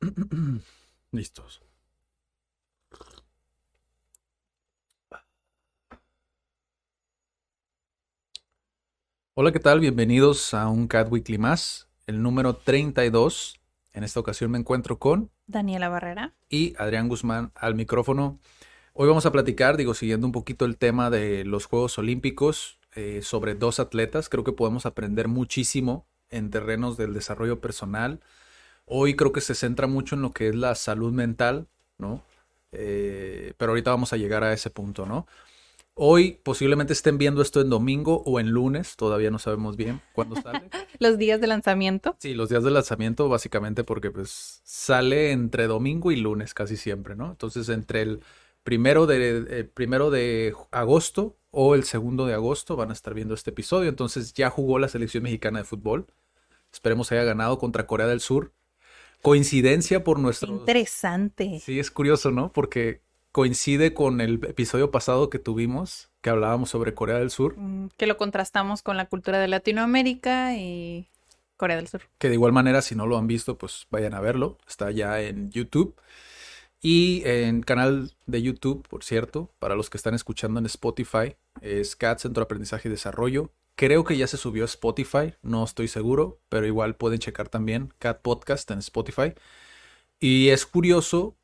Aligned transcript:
Listos. 1.12 1.62
Hola, 9.34 9.52
¿qué 9.52 9.60
tal? 9.60 9.80
Bienvenidos 9.80 10.54
a 10.54 10.68
un 10.68 10.88
Cat 10.88 11.10
Weekly 11.10 11.38
más, 11.38 11.88
el 12.06 12.22
número 12.22 12.56
32. 12.56 13.60
En 13.92 14.04
esta 14.04 14.20
ocasión 14.20 14.50
me 14.50 14.58
encuentro 14.58 14.98
con 14.98 15.30
Daniela 15.46 15.88
Barrera. 15.88 16.34
y 16.48 16.74
Adrián 16.78 17.08
Guzmán 17.08 17.52
al 17.54 17.74
micrófono. 17.74 18.40
Hoy 18.94 19.08
vamos 19.08 19.26
a 19.26 19.32
platicar, 19.32 19.76
digo, 19.76 19.92
siguiendo 19.92 20.26
un 20.26 20.32
poquito 20.32 20.64
el 20.64 20.78
tema 20.78 21.10
de 21.10 21.44
los 21.44 21.66
Juegos 21.66 21.98
Olímpicos, 21.98 22.78
eh, 22.94 23.20
sobre 23.22 23.54
dos 23.54 23.78
atletas. 23.78 24.30
Creo 24.30 24.42
que 24.42 24.52
podemos 24.52 24.86
aprender 24.86 25.28
muchísimo 25.28 26.06
en 26.30 26.50
terrenos 26.50 26.96
del 26.96 27.12
desarrollo 27.12 27.60
personal. 27.60 28.20
Hoy 28.86 29.16
creo 29.16 29.32
que 29.32 29.40
se 29.40 29.54
centra 29.54 29.86
mucho 29.86 30.14
en 30.14 30.22
lo 30.22 30.30
que 30.30 30.48
es 30.48 30.54
la 30.54 30.74
salud 30.74 31.12
mental, 31.12 31.66
¿no? 31.98 32.22
Eh, 32.72 33.52
pero 33.58 33.72
ahorita 33.72 33.90
vamos 33.90 34.12
a 34.12 34.16
llegar 34.16 34.44
a 34.44 34.52
ese 34.52 34.70
punto, 34.70 35.06
¿no? 35.06 35.26
Hoy 35.98 36.38
posiblemente 36.42 36.92
estén 36.92 37.16
viendo 37.16 37.40
esto 37.40 37.62
en 37.62 37.70
domingo 37.70 38.22
o 38.26 38.38
en 38.38 38.50
lunes, 38.50 38.96
todavía 38.96 39.30
no 39.30 39.38
sabemos 39.38 39.76
bien 39.76 40.02
cuándo 40.12 40.36
sale. 40.36 40.68
Los 40.98 41.16
días 41.16 41.40
de 41.40 41.46
lanzamiento. 41.46 42.16
Sí, 42.18 42.34
los 42.34 42.50
días 42.50 42.64
de 42.64 42.70
lanzamiento 42.70 43.30
básicamente 43.30 43.82
porque 43.82 44.10
pues 44.10 44.60
sale 44.64 45.32
entre 45.32 45.66
domingo 45.66 46.12
y 46.12 46.16
lunes 46.16 46.52
casi 46.52 46.76
siempre, 46.76 47.16
¿no? 47.16 47.30
Entonces 47.30 47.68
entre 47.70 48.02
el 48.02 48.20
primero 48.62 49.06
de, 49.06 49.38
el 49.58 49.68
primero 49.68 50.10
de 50.10 50.54
agosto 50.70 51.36
o 51.50 51.74
el 51.74 51.84
segundo 51.84 52.26
de 52.26 52.34
agosto 52.34 52.76
van 52.76 52.90
a 52.90 52.92
estar 52.92 53.14
viendo 53.14 53.32
este 53.32 53.50
episodio. 53.50 53.88
Entonces 53.88 54.34
ya 54.34 54.50
jugó 54.50 54.78
la 54.78 54.88
selección 54.88 55.22
mexicana 55.22 55.60
de 55.60 55.64
fútbol. 55.64 56.06
Esperemos 56.72 57.10
haya 57.12 57.24
ganado 57.24 57.58
contra 57.58 57.86
Corea 57.86 58.06
del 58.06 58.20
Sur. 58.20 58.52
Coincidencia 59.22 60.04
por 60.04 60.18
nuestro... 60.18 60.52
interesante. 60.54 61.60
Sí, 61.64 61.78
es 61.78 61.90
curioso, 61.90 62.30
¿no? 62.30 62.52
Porque 62.52 63.00
coincide 63.32 63.92
con 63.92 64.20
el 64.20 64.34
episodio 64.44 64.90
pasado 64.90 65.28
que 65.30 65.38
tuvimos, 65.38 66.10
que 66.22 66.30
hablábamos 66.30 66.70
sobre 66.70 66.94
Corea 66.94 67.18
del 67.18 67.30
Sur, 67.30 67.56
Mm, 67.58 67.88
Que 67.96 68.06
lo 68.06 68.16
contrastamos 68.16 68.82
con 68.82 68.96
la 68.96 69.06
cultura 69.06 69.38
de 69.38 69.48
Latinoamérica 69.48 70.56
y 70.56 71.08
Corea 71.56 71.76
del 71.76 71.88
Sur. 71.88 72.02
que 72.18 72.28
de 72.28 72.34
igual 72.34 72.52
manera, 72.52 72.82
si 72.82 72.94
no 72.94 73.06
lo 73.06 73.18
han 73.18 73.26
visto, 73.26 73.58
pues 73.58 73.86
vayan 73.90 74.14
a 74.14 74.20
verlo. 74.20 74.58
Está 74.68 74.90
ya 74.90 75.20
en 75.20 75.50
YouTube. 75.50 75.94
Y 76.80 77.22
en 77.24 77.62
canal 77.62 78.12
de 78.26 78.42
YouTube, 78.42 78.86
por 78.88 79.02
cierto, 79.02 79.50
para 79.58 79.74
los 79.74 79.90
que 79.90 79.96
están 79.96 80.14
escuchando 80.14 80.60
en 80.60 80.66
Spotify, 80.66 81.34
es 81.60 81.96
CAT 81.96 82.20
Centro 82.20 82.42
de 82.42 82.44
Aprendizaje 82.44 82.88
y 82.88 82.90
Desarrollo. 82.92 83.50
Creo 83.76 84.04
que 84.04 84.16
ya 84.16 84.26
se 84.26 84.38
subió 84.38 84.64
a 84.64 84.66
Spotify, 84.66 85.34
no 85.42 85.62
estoy 85.62 85.86
seguro, 85.88 86.40
pero 86.48 86.66
igual 86.66 86.96
pueden 86.96 87.18
checar 87.18 87.50
también 87.50 87.92
CAT 87.98 88.22
Podcast 88.22 88.70
en 88.70 88.78
Spotify. 88.78 89.34
Y 90.18 90.48
es 90.48 90.64
curioso 90.64 91.36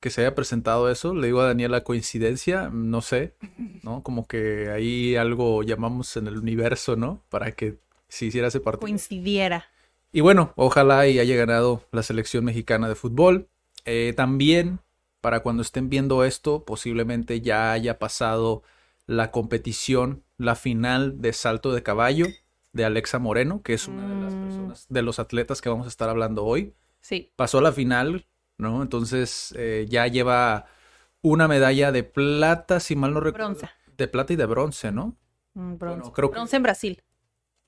que 0.00 0.08
se 0.08 0.22
haya 0.22 0.34
presentado 0.34 0.90
eso. 0.90 1.14
Le 1.14 1.26
digo 1.26 1.42
a 1.42 1.48
Daniela 1.48 1.84
coincidencia, 1.84 2.70
no 2.72 3.02
sé, 3.02 3.34
¿no? 3.82 4.02
Como 4.02 4.26
que 4.26 4.70
ahí 4.70 5.16
algo 5.16 5.62
llamamos 5.62 6.16
en 6.16 6.28
el 6.28 6.38
universo, 6.38 6.96
¿no? 6.96 7.22
Para 7.28 7.52
que 7.52 7.76
se 8.08 8.24
hiciera 8.24 8.48
ese 8.48 8.60
partido. 8.60 8.80
Coincidiera. 8.80 9.66
Y 10.12 10.22
bueno, 10.22 10.54
ojalá 10.56 11.06
y 11.08 11.18
haya 11.18 11.36
ganado 11.36 11.82
la 11.92 12.02
selección 12.02 12.44
mexicana 12.46 12.88
de 12.88 12.94
fútbol. 12.94 13.48
Eh, 13.84 14.14
también, 14.16 14.80
para 15.20 15.40
cuando 15.40 15.60
estén 15.62 15.90
viendo 15.90 16.24
esto, 16.24 16.64
posiblemente 16.64 17.42
ya 17.42 17.72
haya 17.72 17.98
pasado 17.98 18.62
la 19.06 19.30
competición, 19.30 20.24
la 20.38 20.54
final 20.56 21.20
de 21.20 21.32
salto 21.32 21.72
de 21.72 21.82
caballo 21.82 22.26
de 22.72 22.84
Alexa 22.84 23.18
Moreno, 23.18 23.62
que 23.62 23.74
es 23.74 23.88
una 23.88 24.06
de 24.08 24.20
las 24.22 24.34
Mm. 24.34 24.42
personas, 24.42 24.86
de 24.88 25.02
los 25.02 25.18
atletas 25.18 25.60
que 25.62 25.68
vamos 25.68 25.86
a 25.86 25.88
estar 25.88 26.08
hablando 26.08 26.44
hoy. 26.44 26.74
Sí. 27.00 27.32
Pasó 27.36 27.58
a 27.58 27.62
la 27.62 27.72
final, 27.72 28.26
¿no? 28.58 28.82
Entonces 28.82 29.54
eh, 29.56 29.86
ya 29.88 30.06
lleva 30.08 30.66
una 31.22 31.48
medalla 31.48 31.92
de 31.92 32.02
plata, 32.04 32.80
si 32.80 32.96
mal 32.96 33.14
no 33.14 33.20
recuerdo. 33.20 33.48
Bronce. 33.48 33.70
De 33.96 34.08
plata 34.08 34.32
y 34.32 34.36
de 34.36 34.46
bronce, 34.46 34.92
¿no? 34.92 35.16
Mm, 35.54 35.76
Bronce. 35.78 35.98
Bueno, 36.00 36.12
creo 36.12 36.30
que- 36.30 36.34
Bronce 36.34 36.56
en 36.56 36.62
Brasil. 36.62 37.02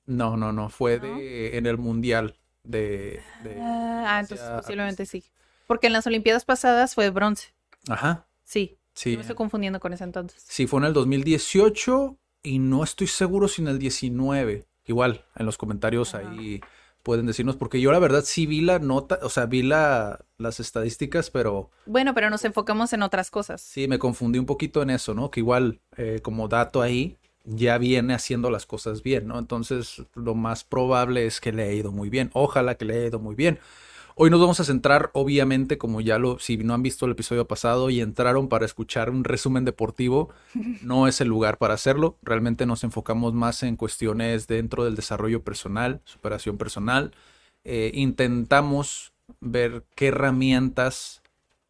No, 0.05 0.37
no, 0.37 0.51
no, 0.51 0.69
fue 0.69 0.99
¿No? 0.99 1.17
de, 1.17 1.57
en 1.57 1.65
el 1.65 1.77
mundial 1.77 2.35
de... 2.63 3.21
de- 3.43 3.57
Ah, 3.61 4.19
entonces 4.21 4.45
hacia- 4.45 4.57
posiblemente 4.61 5.05
sí. 5.05 5.23
Porque 5.67 5.87
en 5.87 5.93
las 5.93 6.05
Olimpiadas 6.07 6.45
pasadas 6.45 6.95
fue 6.95 7.09
bronce. 7.11 7.53
Ajá, 7.87 8.25
Sí. 8.43 8.78
Sí. 8.93 9.11
Yo 9.11 9.17
me 9.17 9.21
estoy 9.21 9.35
confundiendo 9.35 9.79
con 9.79 9.93
ese 9.93 10.03
entonces. 10.03 10.43
Sí, 10.47 10.67
fue 10.67 10.79
en 10.79 10.85
el 10.85 10.93
2018 10.93 12.17
y 12.43 12.59
no 12.59 12.83
estoy 12.83 13.07
seguro 13.07 13.47
si 13.47 13.61
en 13.61 13.67
el 13.69 13.79
19. 13.79 14.65
Igual, 14.85 15.25
en 15.35 15.45
los 15.45 15.57
comentarios 15.57 16.15
Ajá. 16.15 16.29
ahí 16.29 16.61
pueden 17.03 17.25
decirnos, 17.25 17.55
porque 17.55 17.79
yo 17.79 17.91
la 17.91 17.99
verdad 17.99 18.23
sí 18.25 18.45
vi 18.45 18.61
la 18.61 18.79
nota, 18.79 19.19
o 19.23 19.29
sea, 19.29 19.45
vi 19.45 19.61
la, 19.61 20.25
las 20.37 20.59
estadísticas, 20.59 21.29
pero 21.29 21.69
Bueno, 21.85 22.13
pero 22.13 22.29
nos 22.29 22.43
enfocamos 22.43 22.91
en 22.93 23.03
otras 23.03 23.31
cosas. 23.31 23.61
sí 23.61 23.87
me 23.87 23.99
confundí 23.99 24.37
un 24.37 24.45
poquito 24.45 24.81
en 24.81 24.89
eso, 24.89 25.13
¿no? 25.13 25.31
Que 25.31 25.39
igual, 25.39 25.79
eh, 25.97 26.19
como 26.21 26.47
dato 26.47 26.81
ahí, 26.81 27.17
ya 27.45 27.77
viene 27.77 28.13
haciendo 28.13 28.49
las 28.49 28.65
cosas 28.65 29.01
bien, 29.01 29.27
¿no? 29.27 29.39
Entonces, 29.39 30.03
lo 30.13 30.35
más 30.35 30.63
probable 30.63 31.25
es 31.25 31.39
que 31.39 31.51
le 31.51 31.63
haya 31.63 31.73
ido 31.73 31.91
muy 31.91 32.09
bien. 32.09 32.29
Ojalá 32.33 32.75
que 32.75 32.85
le 32.85 32.95
haya 32.95 33.07
ido 33.07 33.19
muy 33.19 33.33
bien. 33.35 33.59
Hoy 34.21 34.29
nos 34.29 34.41
vamos 34.41 34.59
a 34.59 34.65
centrar, 34.65 35.11
obviamente, 35.13 35.77
como 35.77 36.01
ya 36.01 36.19
lo, 36.19 36.39
si 36.39 36.57
no 36.57 36.73
han 36.73 36.83
visto 36.83 37.05
el 37.05 37.13
episodio 37.13 37.47
pasado 37.47 37.89
y 37.89 38.01
entraron 38.01 38.49
para 38.49 38.65
escuchar 38.65 39.11
un 39.11 39.23
resumen 39.23 39.63
deportivo, 39.63 40.29
no 40.81 41.07
es 41.07 41.21
el 41.21 41.29
lugar 41.29 41.57
para 41.57 41.75
hacerlo. 41.75 42.17
Realmente 42.21 42.65
nos 42.65 42.83
enfocamos 42.83 43.33
más 43.33 43.63
en 43.63 43.77
cuestiones 43.77 44.45
dentro 44.45 44.83
del 44.83 44.97
desarrollo 44.97 45.41
personal, 45.45 46.01
superación 46.03 46.57
personal. 46.57 47.13
Eh, 47.63 47.91
intentamos 47.93 49.13
ver 49.39 49.85
qué 49.95 50.07
herramientas 50.07 51.21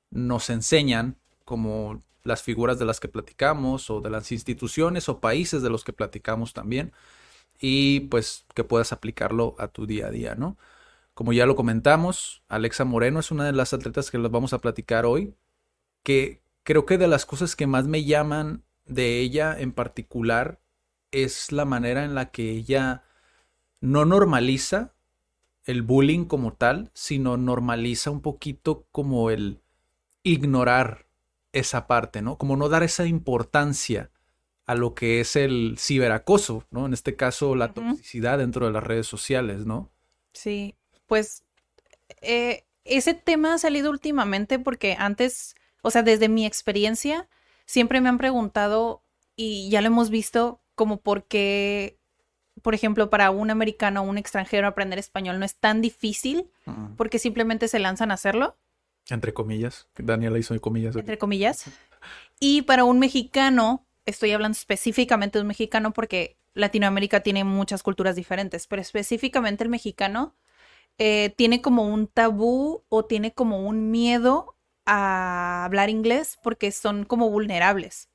nos 0.10 0.50
enseñan, 0.50 1.18
como 1.46 2.02
las 2.24 2.42
figuras 2.42 2.80
de 2.80 2.86
las 2.86 3.00
que 3.00 3.10
platicamos, 3.10 3.92
o 3.92 4.02
de 4.02 4.10
las 4.10 4.32
instituciones 4.32 5.08
o 5.08 5.20
países 5.20 5.62
de 5.62 5.70
los 5.70 5.84
que 5.84 5.94
platicamos 5.94 6.54
también, 6.54 6.94
y 7.62 8.00
pues 8.00 8.48
que 8.56 8.64
puedas 8.64 8.92
aplicarlo 8.92 9.56
a 9.60 9.68
tu 9.68 9.86
día 9.86 10.08
a 10.08 10.10
día, 10.10 10.34
¿no? 10.34 10.58
Como 11.20 11.34
ya 11.34 11.46
lo 11.46 11.58
comentamos, 11.58 12.44
Alexa 12.48 12.86
Moreno 12.86 13.20
es 13.20 13.30
una 13.30 13.44
de 13.44 13.52
las 13.52 13.74
atletas 13.74 14.10
que 14.10 14.18
las 14.18 14.32
vamos 14.32 14.54
a 14.54 14.60
platicar 14.60 15.06
hoy, 15.06 15.36
que 16.02 16.42
creo 16.64 16.86
que 16.86 16.98
de 16.98 17.10
las 17.10 17.26
cosas 17.26 17.58
que 17.58 17.68
más 17.68 17.88
me 17.88 18.06
llaman 18.06 18.64
de 18.86 19.20
ella 19.20 19.54
en 19.60 19.74
particular 19.74 20.62
es 21.12 21.52
la 21.52 21.66
manera 21.66 22.06
en 22.06 22.16
la 22.16 22.32
que 22.32 22.52
ella 22.52 23.04
no 23.82 24.06
normaliza 24.06 24.94
el 25.66 25.82
bullying 25.82 26.24
como 26.24 26.54
tal, 26.54 26.90
sino 26.94 27.36
normaliza 27.36 28.12
un 28.12 28.22
poquito 28.22 28.88
como 28.94 29.30
el 29.30 29.60
ignorar 30.24 31.06
esa 31.52 31.86
parte, 31.86 32.22
¿no? 32.22 32.38
Como 32.38 32.56
no 32.56 32.70
dar 32.70 32.84
esa 32.84 33.06
importancia 33.08 34.10
a 34.66 34.74
lo 34.74 34.96
que 34.96 35.20
es 35.20 35.36
el 35.36 35.76
ciberacoso, 35.78 36.64
¿no? 36.72 36.86
En 36.86 36.94
este 36.94 37.18
caso, 37.18 37.56
la 37.56 37.74
toxicidad 37.74 38.38
dentro 38.38 38.68
de 38.68 38.72
las 38.72 38.86
redes 38.86 39.08
sociales, 39.08 39.66
¿no? 39.66 39.92
Sí, 40.32 40.76
pues 41.10 41.44
eh, 42.22 42.64
ese 42.86 43.14
tema 43.14 43.56
ha 43.56 43.58
salido 43.58 43.90
últimamente 43.90 44.58
porque 44.60 44.96
antes, 44.98 45.56
o 45.82 45.92
sea, 45.92 46.04
desde 46.04 46.30
mi 46.30 46.46
experiencia, 46.46 47.28
siempre 47.66 48.00
me 48.00 48.08
han 48.10 48.18
preguntado 48.18 49.04
y 49.36 49.70
ya 49.70 49.82
lo 49.82 49.88
hemos 49.88 50.10
visto 50.10 50.62
como 50.76 51.02
por 51.02 51.26
qué, 51.26 51.98
por 52.62 52.74
ejemplo, 52.76 53.10
para 53.10 53.32
un 53.32 53.50
americano 53.52 54.02
o 54.02 54.04
un 54.06 54.18
extranjero 54.18 54.68
aprender 54.68 54.98
español 55.00 55.40
no 55.40 55.46
es 55.46 55.56
tan 55.58 55.82
difícil 55.82 56.50
Mm. 56.66 56.96
porque 56.96 57.18
simplemente 57.20 57.68
se 57.68 57.80
lanzan 57.80 58.12
a 58.12 58.14
hacerlo, 58.14 58.56
Entre 59.10 59.34
comillas. 59.34 59.88
Daniela 59.98 60.38
hizo 60.38 60.60
comillas. 60.62 60.96
entre 60.96 61.18
comillas. 61.18 61.66
Y 62.40 62.62
para 62.62 62.84
un 62.84 63.00
mexicano, 63.00 63.88
estoy 64.06 64.32
hablando 64.34 64.56
específicamente 64.56 65.38
de 65.40 65.42
un 65.42 65.48
mexicano 65.48 65.92
porque 65.94 66.38
Latinoamérica 66.54 67.22
tiene 67.22 67.44
muchas 67.44 67.82
culturas 67.84 68.16
diferentes, 68.16 68.68
pero 68.68 68.82
específicamente 68.84 69.64
el 69.64 69.70
mexicano 69.70 70.36
eh, 71.00 71.34
tiene 71.38 71.62
como 71.62 71.88
un 71.88 72.08
tabú 72.08 72.84
o 72.90 73.06
tiene 73.06 73.34
como 73.34 73.66
un 73.66 73.90
miedo 73.90 74.56
a 74.86 75.64
hablar 75.66 75.90
inglés 75.90 76.38
porque 76.44 76.72
son 76.72 77.06
como 77.06 77.30
vulnerables. 77.30 78.10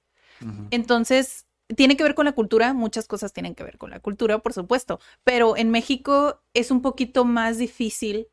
Entonces, 0.71 1.47
tiene 1.75 1.97
que 1.97 2.03
ver 2.03 2.15
con 2.15 2.27
la 2.27 2.33
cultura, 2.33 2.75
muchas 2.75 3.07
cosas 3.07 3.33
tienen 3.33 3.55
que 3.55 3.65
ver 3.65 3.79
con 3.79 3.91
la 3.91 4.01
cultura, 4.01 4.41
por 4.41 4.53
supuesto, 4.53 5.01
pero 5.23 5.57
en 5.57 5.71
México 5.71 6.43
es 6.53 6.71
un 6.71 6.83
poquito 6.83 7.25
más 7.25 7.57
difícil 7.57 8.29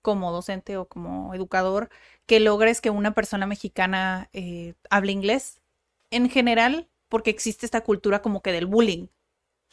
como 0.00 0.32
docente 0.32 0.78
o 0.78 0.86
como 0.86 1.34
educador 1.34 1.90
que 2.24 2.40
logres 2.40 2.80
que 2.80 2.88
una 2.88 3.12
persona 3.12 3.46
mexicana 3.46 4.30
eh, 4.32 4.74
hable 4.88 5.12
inglés. 5.12 5.60
En 6.10 6.30
general, 6.30 6.88
porque 7.08 7.30
existe 7.30 7.66
esta 7.66 7.82
cultura 7.82 8.22
como 8.22 8.40
que 8.40 8.52
del 8.52 8.66
bullying. 8.66 9.08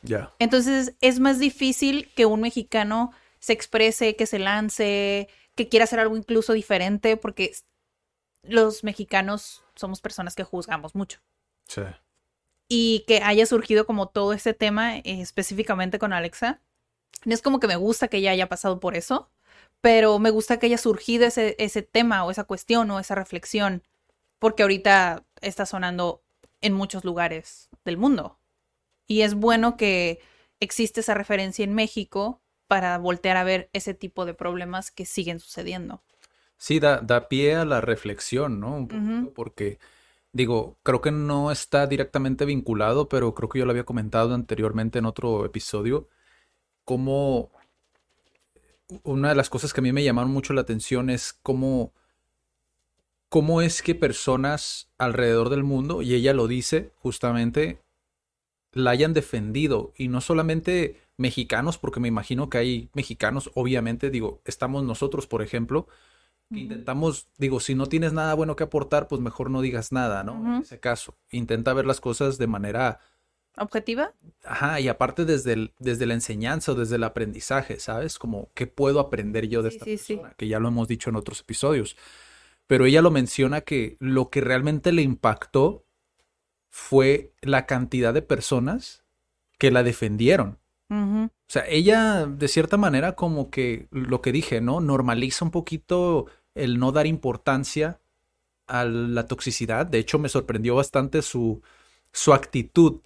Ya. 0.01 0.33
Entonces 0.39 0.95
es 0.99 1.19
más 1.19 1.39
difícil 1.39 2.09
que 2.15 2.25
un 2.25 2.41
mexicano 2.41 3.11
se 3.39 3.53
exprese, 3.53 4.15
que 4.15 4.25
se 4.25 4.39
lance, 4.39 5.29
que 5.55 5.69
quiera 5.69 5.85
hacer 5.85 5.99
algo 5.99 6.15
incluso 6.15 6.53
diferente, 6.53 7.17
porque 7.17 7.53
los 8.43 8.83
mexicanos 8.83 9.63
somos 9.75 10.01
personas 10.01 10.35
que 10.35 10.43
juzgamos 10.43 10.95
mucho. 10.95 11.19
Sí. 11.67 11.81
Y 12.69 13.03
que 13.07 13.21
haya 13.23 13.45
surgido 13.45 13.85
como 13.85 14.09
todo 14.09 14.33
ese 14.33 14.53
tema 14.53 14.97
eh, 14.97 15.03
específicamente 15.05 15.99
con 15.99 16.13
Alexa. 16.13 16.61
No 17.25 17.33
es 17.33 17.41
como 17.41 17.59
que 17.59 17.67
me 17.67 17.75
gusta 17.75 18.07
que 18.07 18.17
ella 18.17 18.31
haya 18.31 18.49
pasado 18.49 18.79
por 18.79 18.95
eso, 18.95 19.31
pero 19.81 20.19
me 20.19 20.29
gusta 20.29 20.59
que 20.59 20.67
haya 20.67 20.77
surgido 20.77 21.25
ese, 21.25 21.55
ese 21.59 21.81
tema 21.81 22.23
o 22.25 22.31
esa 22.31 22.43
cuestión 22.43 22.91
o 22.91 22.99
esa 22.99 23.15
reflexión, 23.15 23.83
porque 24.39 24.63
ahorita 24.63 25.25
está 25.41 25.65
sonando 25.65 26.23
en 26.61 26.73
muchos 26.73 27.03
lugares 27.03 27.69
del 27.83 27.97
mundo. 27.97 28.39
Y 29.07 29.21
es 29.21 29.33
bueno 29.33 29.75
que 29.75 30.21
existe 30.59 30.99
esa 30.99 31.13
referencia 31.13 31.63
en 31.63 31.73
México 31.73 32.41
para 32.69 32.97
voltear 32.99 33.35
a 33.35 33.43
ver 33.43 33.69
ese 33.73 33.95
tipo 33.95 34.25
de 34.25 34.35
problemas 34.35 34.91
que 34.91 35.05
siguen 35.05 35.39
sucediendo. 35.39 36.03
Sí, 36.57 36.79
da, 36.79 36.99
da 37.01 37.27
pie 37.27 37.55
a 37.55 37.65
la 37.65 37.81
reflexión, 37.81 38.59
¿no? 38.59 38.75
Un 38.75 38.87
poquito, 38.87 39.33
porque, 39.33 39.79
digo, 40.33 40.77
creo 40.83 41.01
que 41.01 41.11
no 41.11 41.51
está 41.51 41.87
directamente 41.87 42.45
vinculado, 42.45 43.09
pero 43.09 43.33
creo 43.33 43.49
que 43.49 43.57
yo 43.57 43.65
lo 43.65 43.71
había 43.71 43.85
comentado 43.85 44.35
anteriormente 44.35 44.99
en 44.99 45.05
otro 45.05 45.45
episodio, 45.45 46.07
cómo 46.85 47.49
una 49.03 49.29
de 49.29 49.35
las 49.35 49.49
cosas 49.49 49.73
que 49.73 49.81
a 49.81 49.83
mí 49.83 49.91
me 49.91 50.03
llamaron 50.03 50.31
mucho 50.31 50.53
la 50.53 50.61
atención 50.61 51.09
es 51.09 51.33
cómo 51.33 51.91
cómo 53.29 53.61
es 53.61 53.81
que 53.81 53.95
personas 53.95 54.89
alrededor 54.99 55.49
del 55.49 55.63
mundo, 55.63 56.03
y 56.03 56.13
ella 56.13 56.33
lo 56.33 56.47
dice 56.47 56.91
justamente, 56.97 57.81
la 58.73 58.91
hayan 58.91 59.13
defendido. 59.13 59.91
Y 59.95 60.07
no 60.07 60.21
solamente 60.21 60.97
mexicanos, 61.19 61.77
porque 61.77 61.99
me 61.99 62.07
imagino 62.07 62.49
que 62.49 62.57
hay 62.57 62.89
mexicanos, 62.93 63.51
obviamente, 63.53 64.09
digo, 64.09 64.41
estamos 64.45 64.83
nosotros, 64.83 65.27
por 65.27 65.41
ejemplo, 65.41 65.87
que 66.51 66.61
intentamos, 66.61 67.27
digo, 67.37 67.59
si 67.59 67.75
no 67.75 67.85
tienes 67.85 68.13
nada 68.13 68.33
bueno 68.33 68.55
que 68.55 68.63
aportar, 68.63 69.07
pues 69.07 69.21
mejor 69.21 69.51
no 69.51 69.61
digas 69.61 69.91
nada, 69.91 70.23
¿no? 70.23 70.55
En 70.55 70.61
ese 70.63 70.79
caso, 70.79 71.15
intenta 71.29 71.73
ver 71.73 71.85
las 71.85 72.01
cosas 72.01 72.37
de 72.39 72.47
manera... 72.47 72.99
¿Objetiva? 73.57 74.13
Ajá, 74.43 74.79
y 74.79 74.87
aparte 74.87 75.25
desde, 75.25 75.53
el, 75.53 75.73
desde 75.79 76.05
la 76.05 76.13
enseñanza 76.15 76.71
o 76.71 76.75
desde 76.75 76.95
el 76.95 77.03
aprendizaje, 77.03 77.79
¿sabes? 77.79 78.17
Como, 78.17 78.49
¿qué 78.55 78.67
puedo 78.67 78.99
aprender 78.99 79.47
yo 79.47 79.61
de 79.61 79.71
Sí, 79.71 79.75
esta 79.75 79.85
sí, 79.85 79.97
sí. 79.97 80.13
persona? 80.15 80.33
Que 80.37 80.47
ya 80.47 80.59
lo 80.59 80.69
hemos 80.69 80.87
dicho 80.87 81.09
en 81.09 81.17
otros 81.17 81.41
episodios 81.41 81.95
pero 82.67 82.85
ella 82.85 83.01
lo 83.01 83.09
menciona 83.09 83.61
que 83.61 83.97
lo 83.99 84.29
que 84.29 84.41
realmente 84.41 84.91
le 84.91 85.01
impactó 85.01 85.87
fue 86.69 87.33
la 87.41 87.65
cantidad 87.65 88.13
de 88.13 88.21
personas 88.21 89.03
que 89.57 89.71
la 89.71 89.81
defendieron. 89.81 90.58
O 90.91 91.29
sea, 91.47 91.65
ella 91.67 92.25
de 92.25 92.47
cierta 92.47 92.77
manera 92.77 93.13
como 93.15 93.49
que 93.49 93.87
lo 93.91 94.21
que 94.21 94.31
dije, 94.31 94.61
¿no? 94.61 94.81
Normaliza 94.81 95.45
un 95.45 95.51
poquito 95.51 96.27
el 96.55 96.79
no 96.79 96.91
dar 96.91 97.07
importancia 97.07 97.99
a 98.67 98.85
la 98.85 99.25
toxicidad. 99.27 99.85
De 99.85 99.99
hecho, 99.99 100.19
me 100.19 100.29
sorprendió 100.29 100.75
bastante 100.75 101.21
su, 101.21 101.61
su 102.11 102.33
actitud. 102.33 103.01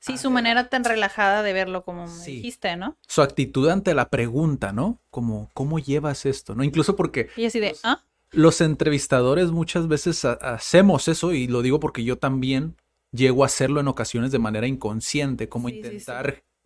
Sí, 0.00 0.16
su 0.18 0.30
manera 0.30 0.68
tan 0.68 0.84
relajada 0.84 1.42
de 1.42 1.52
verlo, 1.52 1.84
como 1.84 2.06
me 2.06 2.12
Sí. 2.12 2.36
dijiste, 2.36 2.76
¿no? 2.76 2.96
Su 3.06 3.22
actitud 3.22 3.68
ante 3.68 3.94
la 3.94 4.08
pregunta, 4.08 4.72
¿no? 4.72 5.00
Como, 5.10 5.50
¿cómo 5.52 5.78
llevas 5.78 6.26
esto? 6.26 6.54
¿No? 6.54 6.64
Incluso 6.64 6.96
porque 6.96 7.28
Y 7.36 7.44
así 7.46 7.60
de, 7.60 7.76
¿ah? 7.82 8.02
los 8.30 8.60
entrevistadores 8.60 9.50
muchas 9.50 9.88
veces 9.88 10.24
ha- 10.24 10.32
hacemos 10.34 11.08
eso 11.08 11.32
y 11.32 11.46
lo 11.48 11.60
digo 11.62 11.80
porque 11.80 12.04
yo 12.04 12.16
también 12.18 12.76
llego 13.12 13.42
a 13.42 13.46
hacerlo 13.46 13.80
en 13.80 13.88
ocasiones 13.88 14.32
de 14.32 14.38
manera 14.38 14.66
inconsciente, 14.66 15.48
como 15.48 15.68
Sí, 15.68 15.82
sí, 15.82 15.90
sí. 15.90 16.04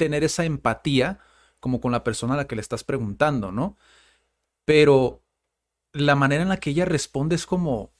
Tener 0.00 0.24
esa 0.24 0.46
empatía 0.46 1.18
como 1.60 1.82
con 1.82 1.92
la 1.92 2.02
persona 2.02 2.32
a 2.32 2.36
la 2.38 2.46
que 2.46 2.56
le 2.56 2.62
estás 2.62 2.84
preguntando, 2.84 3.52
¿no? 3.52 3.76
Pero 4.64 5.22
la 5.92 6.14
manera 6.14 6.42
en 6.42 6.48
la 6.48 6.56
que 6.56 6.70
ella 6.70 6.86
responde 6.86 7.34
es 7.34 7.44
como, 7.44 7.92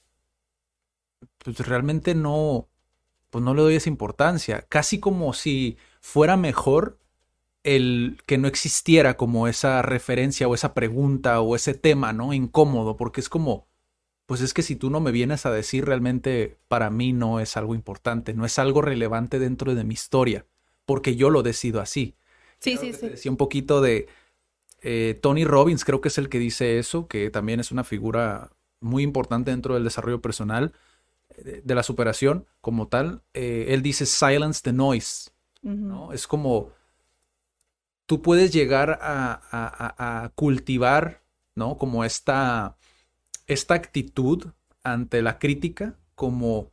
pues 1.37 1.59
realmente 1.59 2.15
no, 2.15 2.69
pues 3.29 3.43
no 3.43 3.53
le 3.53 3.61
doy 3.61 3.75
esa 3.75 3.89
importancia, 3.89 4.63
casi 4.67 4.99
como 4.99 5.33
si 5.33 5.77
fuera 5.99 6.37
mejor 6.37 6.97
el 7.61 8.19
que 8.25 8.39
no 8.39 8.47
existiera 8.47 9.15
como 9.15 9.47
esa 9.47 9.83
referencia 9.83 10.47
o 10.47 10.55
esa 10.55 10.73
pregunta 10.73 11.39
o 11.41 11.55
ese 11.55 11.75
tema, 11.75 12.13
¿no? 12.13 12.33
Incómodo, 12.33 12.97
porque 12.97 13.21
es 13.21 13.29
como, 13.29 13.67
pues 14.25 14.41
es 14.41 14.55
que 14.55 14.63
si 14.63 14.75
tú 14.75 14.89
no 14.89 15.01
me 15.01 15.11
vienes 15.11 15.45
a 15.45 15.51
decir 15.51 15.85
realmente 15.85 16.57
para 16.67 16.89
mí 16.89 17.13
no 17.13 17.39
es 17.39 17.57
algo 17.57 17.75
importante, 17.75 18.33
no 18.33 18.43
es 18.43 18.57
algo 18.57 18.81
relevante 18.81 19.37
dentro 19.37 19.75
de 19.75 19.83
mi 19.83 19.93
historia, 19.93 20.47
porque 20.91 21.15
yo 21.15 21.29
lo 21.29 21.43
decido 21.43 21.81
así. 21.81 22.15
Sí, 22.59 22.73
Claro 22.75 22.93
sí, 22.93 22.99
sí. 22.99 23.09
Decía 23.09 23.31
un 23.31 23.37
poquito 23.37 23.81
de 23.81 24.07
eh, 24.81 25.19
Tony 25.21 25.45
Robbins, 25.45 25.85
creo 25.85 26.01
que 26.01 26.09
es 26.09 26.17
el 26.17 26.29
que 26.29 26.39
dice 26.39 26.79
eso, 26.79 27.07
que 27.07 27.29
también 27.29 27.59
es 27.59 27.71
una 27.71 27.83
figura 27.83 28.51
muy 28.81 29.03
importante 29.03 29.51
dentro 29.51 29.75
del 29.75 29.83
desarrollo 29.83 30.21
personal, 30.21 30.73
eh, 31.29 31.43
de, 31.43 31.61
de 31.63 31.75
la 31.75 31.83
superación 31.83 32.47
como 32.61 32.87
tal. 32.87 33.23
Eh, 33.33 33.67
él 33.69 33.81
dice 33.83 34.05
silence 34.05 34.61
the 34.63 34.73
noise. 34.73 35.31
Es 36.13 36.27
como 36.27 36.71
tú 38.05 38.21
puedes 38.21 38.51
llegar 38.51 38.99
a, 39.01 39.33
a- 39.33 39.41
a- 39.51 40.23
a 40.25 40.29
cultivar, 40.29 41.23
¿no? 41.55 41.77
Como 41.77 42.03
esta, 42.03 42.77
esta 43.47 43.75
actitud 43.75 44.47
ante 44.83 45.21
la 45.21 45.39
crítica, 45.39 45.97
como, 46.15 46.71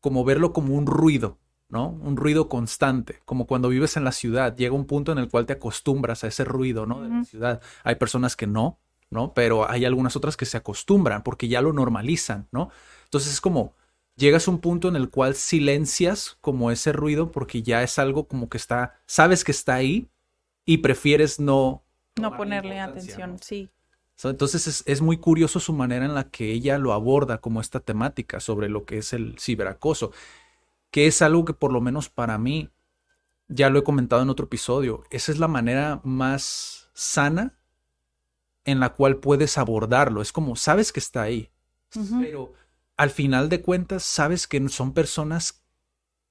como 0.00 0.24
verlo 0.24 0.52
como 0.52 0.74
un 0.76 0.86
ruido, 0.86 1.38
¿no? 1.70 1.88
Un 1.88 2.16
ruido 2.16 2.48
constante, 2.48 3.20
como 3.24 3.46
cuando 3.46 3.68
vives 3.68 3.96
en 3.96 4.04
la 4.04 4.12
ciudad, 4.12 4.56
llega 4.56 4.74
un 4.74 4.86
punto 4.86 5.12
en 5.12 5.18
el 5.18 5.28
cual 5.28 5.46
te 5.46 5.54
acostumbras 5.54 6.24
a 6.24 6.26
ese 6.26 6.44
ruido, 6.44 6.86
¿no? 6.86 7.00
De 7.00 7.08
la 7.08 7.24
ciudad. 7.24 7.62
Hay 7.84 7.94
personas 7.94 8.36
que 8.36 8.46
no, 8.46 8.78
¿no? 9.08 9.32
Pero 9.34 9.70
hay 9.70 9.84
algunas 9.84 10.16
otras 10.16 10.36
que 10.36 10.46
se 10.46 10.56
acostumbran 10.56 11.22
porque 11.22 11.48
ya 11.48 11.62
lo 11.62 11.72
normalizan, 11.72 12.48
¿no? 12.50 12.70
Entonces 13.04 13.32
es 13.32 13.40
como, 13.40 13.74
llegas 14.16 14.48
a 14.48 14.50
un 14.50 14.58
punto 14.58 14.88
en 14.88 14.96
el 14.96 15.10
cual 15.10 15.34
silencias 15.34 16.36
como 16.40 16.70
ese 16.70 16.92
ruido 16.92 17.30
porque 17.30 17.62
ya 17.62 17.82
es 17.82 17.98
algo 17.98 18.26
como 18.26 18.48
que 18.48 18.58
está, 18.58 19.00
sabes 19.06 19.44
que 19.44 19.52
está 19.52 19.74
ahí 19.74 20.08
y 20.64 20.78
prefieres 20.78 21.40
no... 21.40 21.84
No 22.20 22.36
ponerle 22.36 22.80
atención, 22.80 23.32
¿no? 23.32 23.38
sí. 23.40 23.70
Entonces 24.22 24.66
es, 24.66 24.82
es 24.86 25.00
muy 25.00 25.16
curioso 25.16 25.60
su 25.60 25.72
manera 25.72 26.04
en 26.04 26.14
la 26.14 26.24
que 26.24 26.52
ella 26.52 26.76
lo 26.76 26.92
aborda 26.92 27.38
como 27.38 27.60
esta 27.60 27.80
temática 27.80 28.38
sobre 28.38 28.68
lo 28.68 28.84
que 28.84 28.98
es 28.98 29.14
el 29.14 29.38
ciberacoso, 29.38 30.12
que 30.90 31.06
es 31.06 31.22
algo 31.22 31.44
que 31.44 31.54
por 31.54 31.72
lo 31.72 31.80
menos 31.80 32.08
para 32.08 32.38
mí, 32.38 32.70
ya 33.48 33.70
lo 33.70 33.78
he 33.78 33.84
comentado 33.84 34.22
en 34.22 34.30
otro 34.30 34.46
episodio, 34.46 35.04
esa 35.10 35.32
es 35.32 35.38
la 35.38 35.48
manera 35.48 36.00
más 36.04 36.90
sana 36.94 37.58
en 38.64 38.80
la 38.80 38.90
cual 38.90 39.16
puedes 39.16 39.58
abordarlo. 39.58 40.22
Es 40.22 40.32
como, 40.32 40.56
sabes 40.56 40.92
que 40.92 41.00
está 41.00 41.22
ahí, 41.22 41.50
pero 42.20 42.52
al 42.96 43.10
final 43.10 43.48
de 43.48 43.62
cuentas 43.62 44.04
sabes 44.04 44.46
que 44.46 44.68
son 44.68 44.92
personas 44.92 45.64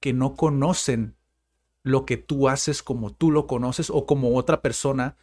que 0.00 0.12
no 0.12 0.34
conocen 0.34 1.16
lo 1.82 2.04
que 2.06 2.16
tú 2.16 2.48
haces 2.48 2.82
como 2.82 3.12
tú 3.12 3.30
lo 3.30 3.46
conoces 3.46 3.90
o 3.90 4.06
como 4.06 4.36
otra 4.36 4.60
persona 4.62 5.16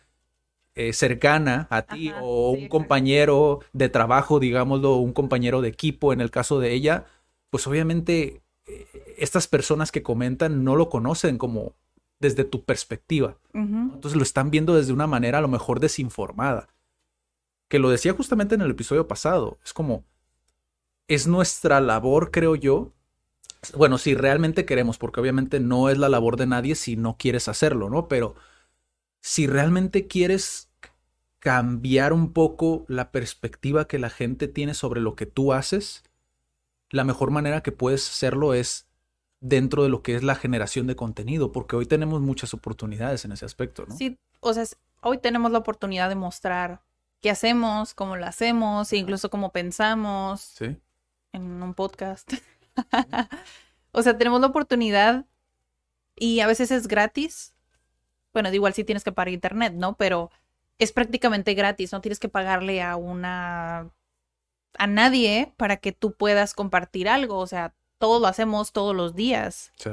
eh, 0.76 0.94
cercana 0.94 1.68
a 1.70 1.84
ti 1.84 2.10
Ajá, 2.10 2.20
o 2.22 2.56
sí, 2.56 2.64
un 2.64 2.70
compañero 2.70 3.60
de 3.74 3.90
trabajo, 3.90 4.40
digámoslo, 4.40 4.96
un 4.98 5.14
compañero 5.14 5.62
de 5.62 5.70
equipo 5.70 6.14
en 6.14 6.22
el 6.22 6.32
caso 6.32 6.60
de 6.60 6.74
ella, 6.74 7.06
pues 7.50 7.66
obviamente 7.68 8.44
estas 9.18 9.48
personas 9.48 9.92
que 9.92 10.04
comentan 10.04 10.64
no 10.64 10.76
lo 10.76 10.90
conocen 10.90 11.38
como 11.38 11.74
desde 12.20 12.44
tu 12.44 12.64
perspectiva. 12.64 13.38
Entonces 13.54 14.16
lo 14.16 14.24
están 14.24 14.52
viendo 14.52 14.76
desde 14.76 14.94
una 14.94 15.08
manera 15.08 15.38
a 15.38 15.42
lo 15.42 15.48
mejor 15.48 15.80
desinformada. 15.80 16.68
Que 17.68 17.80
lo 17.80 17.90
decía 17.90 18.14
justamente 18.14 18.56
en 18.56 18.62
el 18.62 18.72
episodio 18.72 19.08
pasado. 19.08 19.60
Es 19.64 19.74
como, 19.74 20.04
es 21.08 21.28
nuestra 21.28 21.82
labor, 21.82 22.32
creo 22.32 22.56
yo. 22.56 22.94
Bueno, 23.76 23.98
si 23.98 24.16
realmente 24.16 24.66
queremos, 24.66 24.98
porque 24.98 25.20
obviamente 25.20 25.60
no 25.60 25.90
es 25.90 25.98
la 25.98 26.10
labor 26.10 26.38
de 26.38 26.48
nadie 26.48 26.76
si 26.76 26.96
no 26.96 27.18
quieres 27.18 27.48
hacerlo, 27.48 27.90
¿no? 27.90 28.08
Pero 28.08 28.36
si 29.20 29.48
realmente 29.48 30.08
quieres 30.08 30.70
cambiar 31.40 32.14
un 32.14 32.34
poco 32.34 32.86
la 32.88 33.12
perspectiva 33.12 33.88
que 33.88 34.00
la 34.00 34.10
gente 34.10 34.48
tiene 34.48 34.74
sobre 34.74 35.02
lo 35.02 35.16
que 35.16 35.26
tú 35.26 35.54
haces, 35.54 36.04
la 36.90 37.04
mejor 37.04 37.32
manera 37.32 37.62
que 37.62 37.72
puedes 37.72 38.08
hacerlo 38.10 38.54
es 38.54 38.88
dentro 39.40 39.84
de 39.84 39.90
lo 39.90 40.02
que 40.02 40.16
es 40.16 40.24
la 40.24 40.36
generación 40.36 40.88
de 40.88 40.96
contenido, 40.96 41.52
porque 41.52 41.76
hoy 41.76 41.86
tenemos 41.86 42.22
muchas 42.22 42.54
oportunidades 42.54 43.24
en 43.26 43.32
ese 43.32 43.46
aspecto, 43.46 43.86
¿no? 43.88 43.96
Sí, 43.96 44.18
o 44.40 44.54
sea, 44.54 44.64
hoy 45.02 45.20
tenemos 45.20 45.52
la 45.52 45.60
oportunidad 45.60 46.10
de 46.10 46.16
mostrar 46.16 46.82
qué 47.22 47.30
hacemos, 47.30 47.94
cómo 47.94 48.16
lo 48.16 48.26
hacemos, 48.26 48.92
e 48.94 48.98
incluso 48.98 49.30
cómo 49.30 49.52
pensamos 49.52 50.42
Sí. 50.58 50.78
en 51.34 51.62
un 51.64 51.74
podcast. 51.74 52.32
O 53.92 54.04
sea, 54.04 54.16
tenemos 54.18 54.40
la 54.42 54.48
oportunidad 54.48 55.26
y 56.16 56.42
a 56.42 56.48
veces 56.48 56.70
es 56.70 56.88
gratis. 56.88 57.56
Bueno, 58.34 58.54
igual 58.54 58.74
sí 58.76 58.84
tienes 58.84 59.04
que 59.04 59.12
pagar 59.12 59.30
internet, 59.30 59.74
¿no? 59.74 59.96
Pero 59.98 60.30
es 60.78 60.92
prácticamente 60.92 61.56
gratis, 61.56 61.92
no 61.94 62.02
tienes 62.02 62.20
que 62.20 62.30
pagarle 62.30 62.84
a 62.84 62.96
una 62.96 63.90
a 64.78 64.88
nadie 64.88 65.54
para 65.58 65.78
que 65.78 65.92
tú 65.92 66.14
puedas 66.14 66.54
compartir 66.54 67.10
algo, 67.10 67.38
o 67.38 67.48
sea, 67.48 67.74
todo 67.98 68.20
lo 68.20 68.28
hacemos 68.28 68.72
todos 68.72 68.96
los 68.96 69.16
días. 69.16 69.72
Sí. 69.78 69.92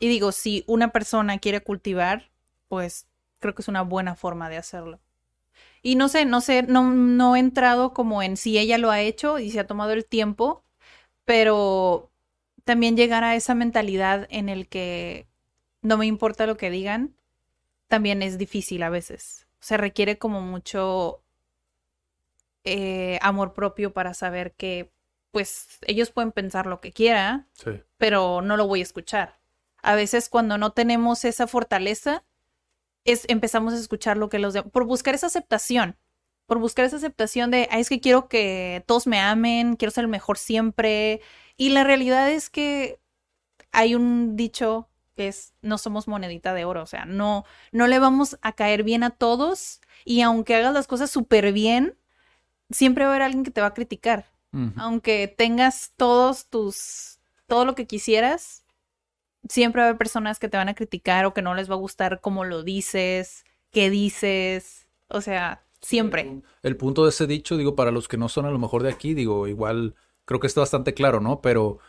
Y 0.00 0.08
digo, 0.08 0.32
si 0.32 0.64
una 0.66 0.92
persona 0.92 1.38
quiere 1.38 1.62
cultivar, 1.62 2.30
pues 2.68 3.06
creo 3.38 3.54
que 3.54 3.62
es 3.62 3.68
una 3.68 3.82
buena 3.82 4.14
forma 4.14 4.48
de 4.48 4.56
hacerlo. 4.56 5.00
Y 5.82 5.96
no 5.96 6.08
sé, 6.08 6.24
no 6.24 6.40
sé, 6.40 6.62
no, 6.62 6.90
no 6.90 7.36
he 7.36 7.38
entrado 7.38 7.92
como 7.92 8.22
en 8.22 8.36
si 8.36 8.58
ella 8.58 8.78
lo 8.78 8.90
ha 8.90 9.00
hecho 9.00 9.38
y 9.38 9.50
se 9.50 9.60
ha 9.60 9.66
tomado 9.66 9.92
el 9.92 10.06
tiempo, 10.06 10.64
pero 11.24 12.10
también 12.64 12.96
llegar 12.96 13.24
a 13.24 13.36
esa 13.36 13.54
mentalidad 13.54 14.26
en 14.30 14.48
el 14.48 14.68
que 14.68 15.28
no 15.82 15.98
me 15.98 16.06
importa 16.06 16.46
lo 16.46 16.56
que 16.56 16.70
digan, 16.70 17.14
también 17.88 18.22
es 18.22 18.38
difícil 18.38 18.82
a 18.82 18.90
veces. 18.90 19.46
Se 19.60 19.76
requiere 19.76 20.18
como 20.18 20.40
mucho 20.40 21.23
eh, 22.64 23.18
amor 23.22 23.52
propio 23.54 23.92
para 23.92 24.14
saber 24.14 24.52
que, 24.54 24.90
pues, 25.30 25.78
ellos 25.86 26.10
pueden 26.10 26.32
pensar 26.32 26.66
lo 26.66 26.80
que 26.80 26.92
quieran, 26.92 27.48
Sí. 27.52 27.70
pero 27.98 28.40
no 28.42 28.56
lo 28.56 28.66
voy 28.66 28.80
a 28.80 28.84
escuchar. 28.84 29.38
A 29.82 29.94
veces 29.94 30.28
cuando 30.28 30.56
no 30.58 30.72
tenemos 30.72 31.24
esa 31.24 31.46
fortaleza, 31.46 32.24
es, 33.04 33.24
empezamos 33.28 33.74
a 33.74 33.78
escuchar 33.78 34.16
lo 34.16 34.28
que 34.30 34.38
los 34.38 34.54
demás, 34.54 34.70
por 34.72 34.84
buscar 34.86 35.14
esa 35.14 35.26
aceptación, 35.26 35.98
por 36.46 36.58
buscar 36.58 36.84
esa 36.86 36.96
aceptación 36.96 37.50
de, 37.50 37.68
"Ay, 37.70 37.82
es 37.82 37.88
que 37.90 38.00
quiero 38.00 38.28
que 38.28 38.82
todos 38.86 39.06
me 39.06 39.20
amen, 39.20 39.76
quiero 39.76 39.90
ser 39.92 40.04
el 40.04 40.08
mejor 40.08 40.38
siempre. 40.38 41.20
Y 41.56 41.70
la 41.70 41.84
realidad 41.84 42.30
es 42.30 42.48
que 42.50 43.00
hay 43.72 43.94
un 43.94 44.36
dicho 44.36 44.88
que 45.16 45.28
es, 45.28 45.52
no 45.62 45.78
somos 45.78 46.08
monedita 46.08 46.54
de 46.54 46.64
oro, 46.64 46.82
o 46.82 46.86
sea, 46.86 47.04
no, 47.04 47.44
no 47.72 47.86
le 47.86 47.98
vamos 48.00 48.38
a 48.42 48.52
caer 48.52 48.82
bien 48.84 49.02
a 49.04 49.10
todos 49.10 49.80
y 50.04 50.22
aunque 50.22 50.54
hagas 50.56 50.74
las 50.74 50.86
cosas 50.88 51.10
súper 51.10 51.52
bien, 51.52 51.96
siempre 52.70 53.04
va 53.04 53.10
a 53.10 53.14
haber 53.14 53.22
alguien 53.22 53.44
que 53.44 53.50
te 53.50 53.60
va 53.60 53.68
a 53.68 53.74
criticar. 53.74 54.26
Aunque 54.76 55.26
tengas 55.26 55.94
todos 55.96 56.46
tus, 56.46 57.18
todo 57.48 57.64
lo 57.64 57.74
que 57.74 57.88
quisieras, 57.88 58.64
siempre 59.48 59.80
va 59.80 59.86
a 59.86 59.88
haber 59.88 59.98
personas 59.98 60.38
que 60.38 60.48
te 60.48 60.56
van 60.56 60.68
a 60.68 60.74
criticar 60.74 61.26
o 61.26 61.34
que 61.34 61.42
no 61.42 61.56
les 61.56 61.68
va 61.68 61.74
a 61.74 61.78
gustar 61.78 62.20
cómo 62.20 62.44
lo 62.44 62.62
dices, 62.62 63.44
qué 63.72 63.90
dices, 63.90 64.86
o 65.08 65.20
sea, 65.20 65.64
siempre. 65.80 66.40
El 66.62 66.76
punto 66.76 67.02
de 67.02 67.10
ese 67.10 67.26
dicho, 67.26 67.56
digo, 67.56 67.74
para 67.74 67.90
los 67.90 68.06
que 68.06 68.16
no 68.16 68.28
son 68.28 68.46
a 68.46 68.50
lo 68.50 68.60
mejor 68.60 68.84
de 68.84 68.90
aquí, 68.90 69.14
digo, 69.14 69.48
igual 69.48 69.96
creo 70.24 70.38
que 70.38 70.46
está 70.46 70.60
bastante 70.60 70.94
claro, 70.94 71.20
¿no? 71.20 71.40
Pero 71.40 71.80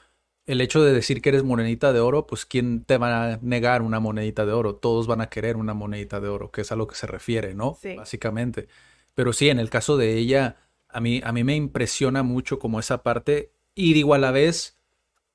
el 0.46 0.62
hecho 0.62 0.84
de 0.84 0.94
decir 0.94 1.22
que 1.22 1.30
eres 1.30 1.44
monedita 1.44 1.94
de 1.94 2.00
oro, 2.00 2.28
pues 2.28 2.46
¿quién 2.46 2.84
te 2.84 2.98
va 2.98 3.34
a 3.34 3.40
negar 3.42 3.82
una 3.82 4.00
monedita 4.00 4.46
de 4.46 4.54
oro? 4.54 4.76
Todos 4.76 5.08
van 5.08 5.22
a 5.22 5.30
querer 5.30 5.56
una 5.56 5.74
monedita 5.74 6.20
de 6.20 6.30
oro, 6.30 6.52
que 6.52 6.62
es 6.62 6.72
a 6.72 6.76
lo 6.76 6.88
que 6.88 6.96
se 6.96 7.08
refiere, 7.08 7.56
¿no? 7.56 7.78
Sí. 7.82 7.96
Básicamente. 7.96 8.68
Pero 9.14 9.34
sí, 9.34 9.50
en 9.50 9.60
el 9.60 9.70
caso 9.70 9.98
de 9.98 10.18
ella, 10.18 10.58
a 10.96 11.02
mí, 11.02 11.22
a 11.26 11.34
mí 11.34 11.44
me 11.44 11.58
impresiona 11.58 12.24
mucho 12.24 12.58
como 12.58 12.80
esa 12.80 13.04
parte 13.04 13.52
y 13.76 13.94
digo 13.94 14.14
a 14.14 14.18
la 14.18 14.32
vez, 14.32 14.78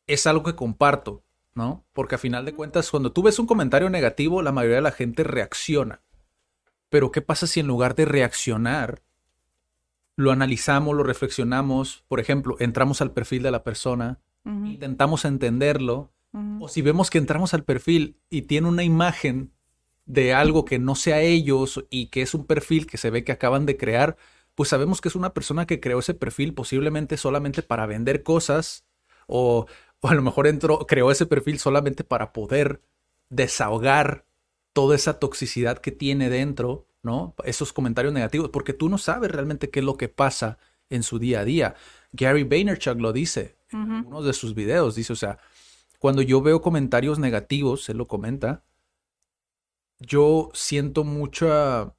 es 0.07 0.27
algo 0.27 0.43
que 0.43 0.57
comparto, 0.57 1.23
¿no? 1.55 1.85
Porque 1.93 2.15
a 2.15 2.19
final 2.19 2.47
de 2.47 2.55
cuentas, 2.55 2.91
cuando 2.91 3.13
tú 3.13 3.23
ves 3.23 3.39
un 3.39 3.47
comentario 3.47 3.91
negativo, 3.91 4.41
la 4.41 4.53
mayoría 4.53 4.77
de 4.77 4.83
la 4.83 4.91
gente 4.91 5.23
reacciona. 5.23 6.01
Pero 6.89 7.13
¿qué 7.13 7.21
pasa 7.21 7.47
si 7.47 7.61
en 7.61 7.67
lugar 7.67 7.95
de 7.95 8.07
reaccionar, 8.07 9.03
lo 10.17 10.33
analizamos, 10.33 10.97
lo 10.97 11.03
reflexionamos, 11.03 12.05
por 12.09 12.21
ejemplo, 12.21 12.57
entramos 12.59 13.03
al 13.03 13.13
perfil 13.13 13.43
de 13.43 13.51
la 13.51 13.63
persona, 13.63 14.19
intentamos 14.47 15.27
entenderlo, 15.27 16.11
o 16.59 16.69
si 16.69 16.81
vemos 16.81 17.11
que 17.11 17.19
entramos 17.19 17.53
al 17.53 17.65
perfil 17.65 18.17
y 18.31 18.43
tiene 18.43 18.67
una 18.67 18.83
imagen 18.83 19.53
de 20.07 20.33
algo 20.33 20.65
que 20.65 20.79
no 20.79 20.95
sea 20.95 21.21
ellos 21.21 21.85
y 21.91 22.07
que 22.07 22.23
es 22.23 22.33
un 22.33 22.47
perfil 22.47 22.87
que 22.87 22.97
se 22.97 23.11
ve 23.11 23.25
que 23.25 23.33
acaban 23.33 23.67
de 23.67 23.77
crear, 23.77 24.17
pues 24.61 24.69
sabemos 24.69 25.01
que 25.01 25.09
es 25.09 25.15
una 25.15 25.33
persona 25.33 25.67
que 25.67 25.81
creó 25.81 26.01
ese 26.01 26.13
perfil 26.13 26.53
posiblemente 26.53 27.17
solamente 27.17 27.63
para 27.63 27.87
vender 27.87 28.23
cosas 28.23 28.85
o, 29.27 29.65
o 30.01 30.09
a 30.09 30.15
lo 30.15 30.21
mejor 30.21 30.47
entró, 30.47 30.81
creó 30.87 31.11
ese 31.11 31.25
perfil 31.25 31.59
solamente 31.59 32.05
para 32.05 32.35
poder 32.35 32.83
desahogar 33.31 34.27
toda 34.75 34.97
esa 34.97 35.19
toxicidad 35.19 35.79
que 35.79 35.93
tiene 35.93 36.29
dentro, 36.29 36.87
¿no? 37.03 37.35
Esos 37.45 37.73
comentarios 37.73 38.13
negativos, 38.13 38.51
porque 38.51 38.75
tú 38.75 38.91
no 38.91 38.99
sabes 38.99 39.31
realmente 39.31 39.71
qué 39.71 39.79
es 39.79 39.87
lo 39.87 39.97
que 39.97 40.11
pasa 40.11 40.59
en 40.91 41.05
su 41.05 41.19
día 41.19 41.41
a 41.41 41.45
día. 41.47 41.75
Gary 42.13 42.45
Vaynerchuk 42.45 43.01
lo 43.01 43.15
dice 43.15 43.57
en 43.73 43.91
algunos 43.91 44.27
de 44.27 44.35
sus 44.35 44.55
videos, 44.55 44.95
dice, 44.95 45.15
o 45.15 45.17
sea, 45.17 45.39
cuando 45.99 46.21
yo 46.21 46.43
veo 46.43 46.61
comentarios 46.61 47.19
negativos, 47.19 47.89
él 47.89 47.97
lo 47.97 48.07
comenta, 48.07 48.63
yo 50.01 50.51
siento 50.53 51.03
mucha 51.03 51.95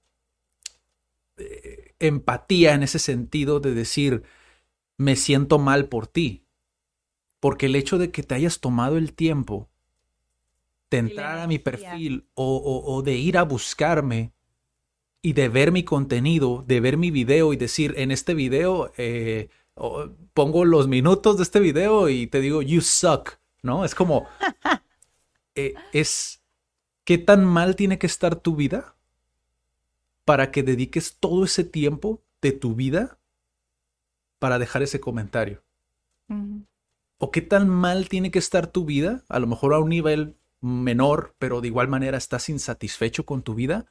eh, 1.38 1.81
empatía 2.02 2.74
en 2.74 2.84
ese 2.84 3.00
sentido 3.00 3.60
de 3.60 3.74
decir, 3.74 4.24
me 4.98 5.16
siento 5.16 5.60
mal 5.60 5.88
por 5.90 6.08
ti. 6.08 6.46
Porque 7.40 7.68
el 7.68 7.76
hecho 7.76 7.98
de 7.98 8.12
que 8.12 8.24
te 8.24 8.36
hayas 8.36 8.60
tomado 8.60 8.98
el 8.98 9.14
tiempo 9.14 9.70
de 10.90 10.98
entrar 10.98 11.40
a 11.40 11.48
mi 11.48 11.58
perfil 11.60 12.28
o, 12.34 12.58
o- 12.58 12.96
o 12.96 13.02
de 13.02 13.16
ir 13.16 13.38
a 13.38 13.44
buscarme 13.44 14.34
y 15.22 15.34
de 15.34 15.50
ver 15.50 15.72
mi 15.72 15.84
contenido, 15.84 16.64
de 16.68 16.80
ver 16.82 16.98
mi 16.98 17.12
video 17.12 17.54
y 17.54 17.58
decir, 17.58 17.94
en 17.98 18.12
este 18.12 18.34
video 18.34 18.92
eh, 18.98 19.50
pongo 20.34 20.66
los 20.66 20.88
minutos 20.88 21.38
de 21.38 21.44
este 21.44 21.60
video 21.60 22.10
y 22.10 22.28
te 22.28 22.42
digo, 22.42 22.62
you 22.62 22.82
suck, 22.82 23.40
¿no? 23.64 23.86
Es 23.86 23.96
como, 23.96 24.28
eh, 25.56 25.74
es, 25.94 26.42
¿qué 27.06 27.18
tan 27.18 27.46
mal 27.46 27.76
tiene 27.76 28.00
que 28.00 28.08
estar 28.08 28.36
tu 28.38 28.56
vida 28.56 28.96
para 30.26 30.52
que 30.52 30.64
dediques 30.64 31.18
todo 31.20 31.46
ese 31.46 31.64
tiempo 31.64 32.22
de 32.42 32.52
tu 32.52 32.76
vida 32.76 33.18
para 34.40 34.60
dejar 34.60 34.82
ese 34.84 35.00
comentario? 35.00 35.64
¿O 37.18 37.30
qué 37.32 37.42
tan 37.42 37.70
mal 37.70 38.10
tiene 38.10 38.32
que 38.32 38.40
estar 38.40 38.68
tu 38.68 38.86
vida? 38.86 39.24
A 39.30 39.40
lo 39.40 39.48
mejor 39.48 39.74
a 39.74 39.80
un 39.80 39.90
nivel 39.90 40.36
menor, 40.62 41.36
pero 41.38 41.62
de 41.62 41.68
igual 41.68 41.88
manera 41.88 42.18
estás 42.18 42.50
insatisfecho 42.50 43.26
con 43.26 43.44
tu 43.44 43.54
vida, 43.54 43.86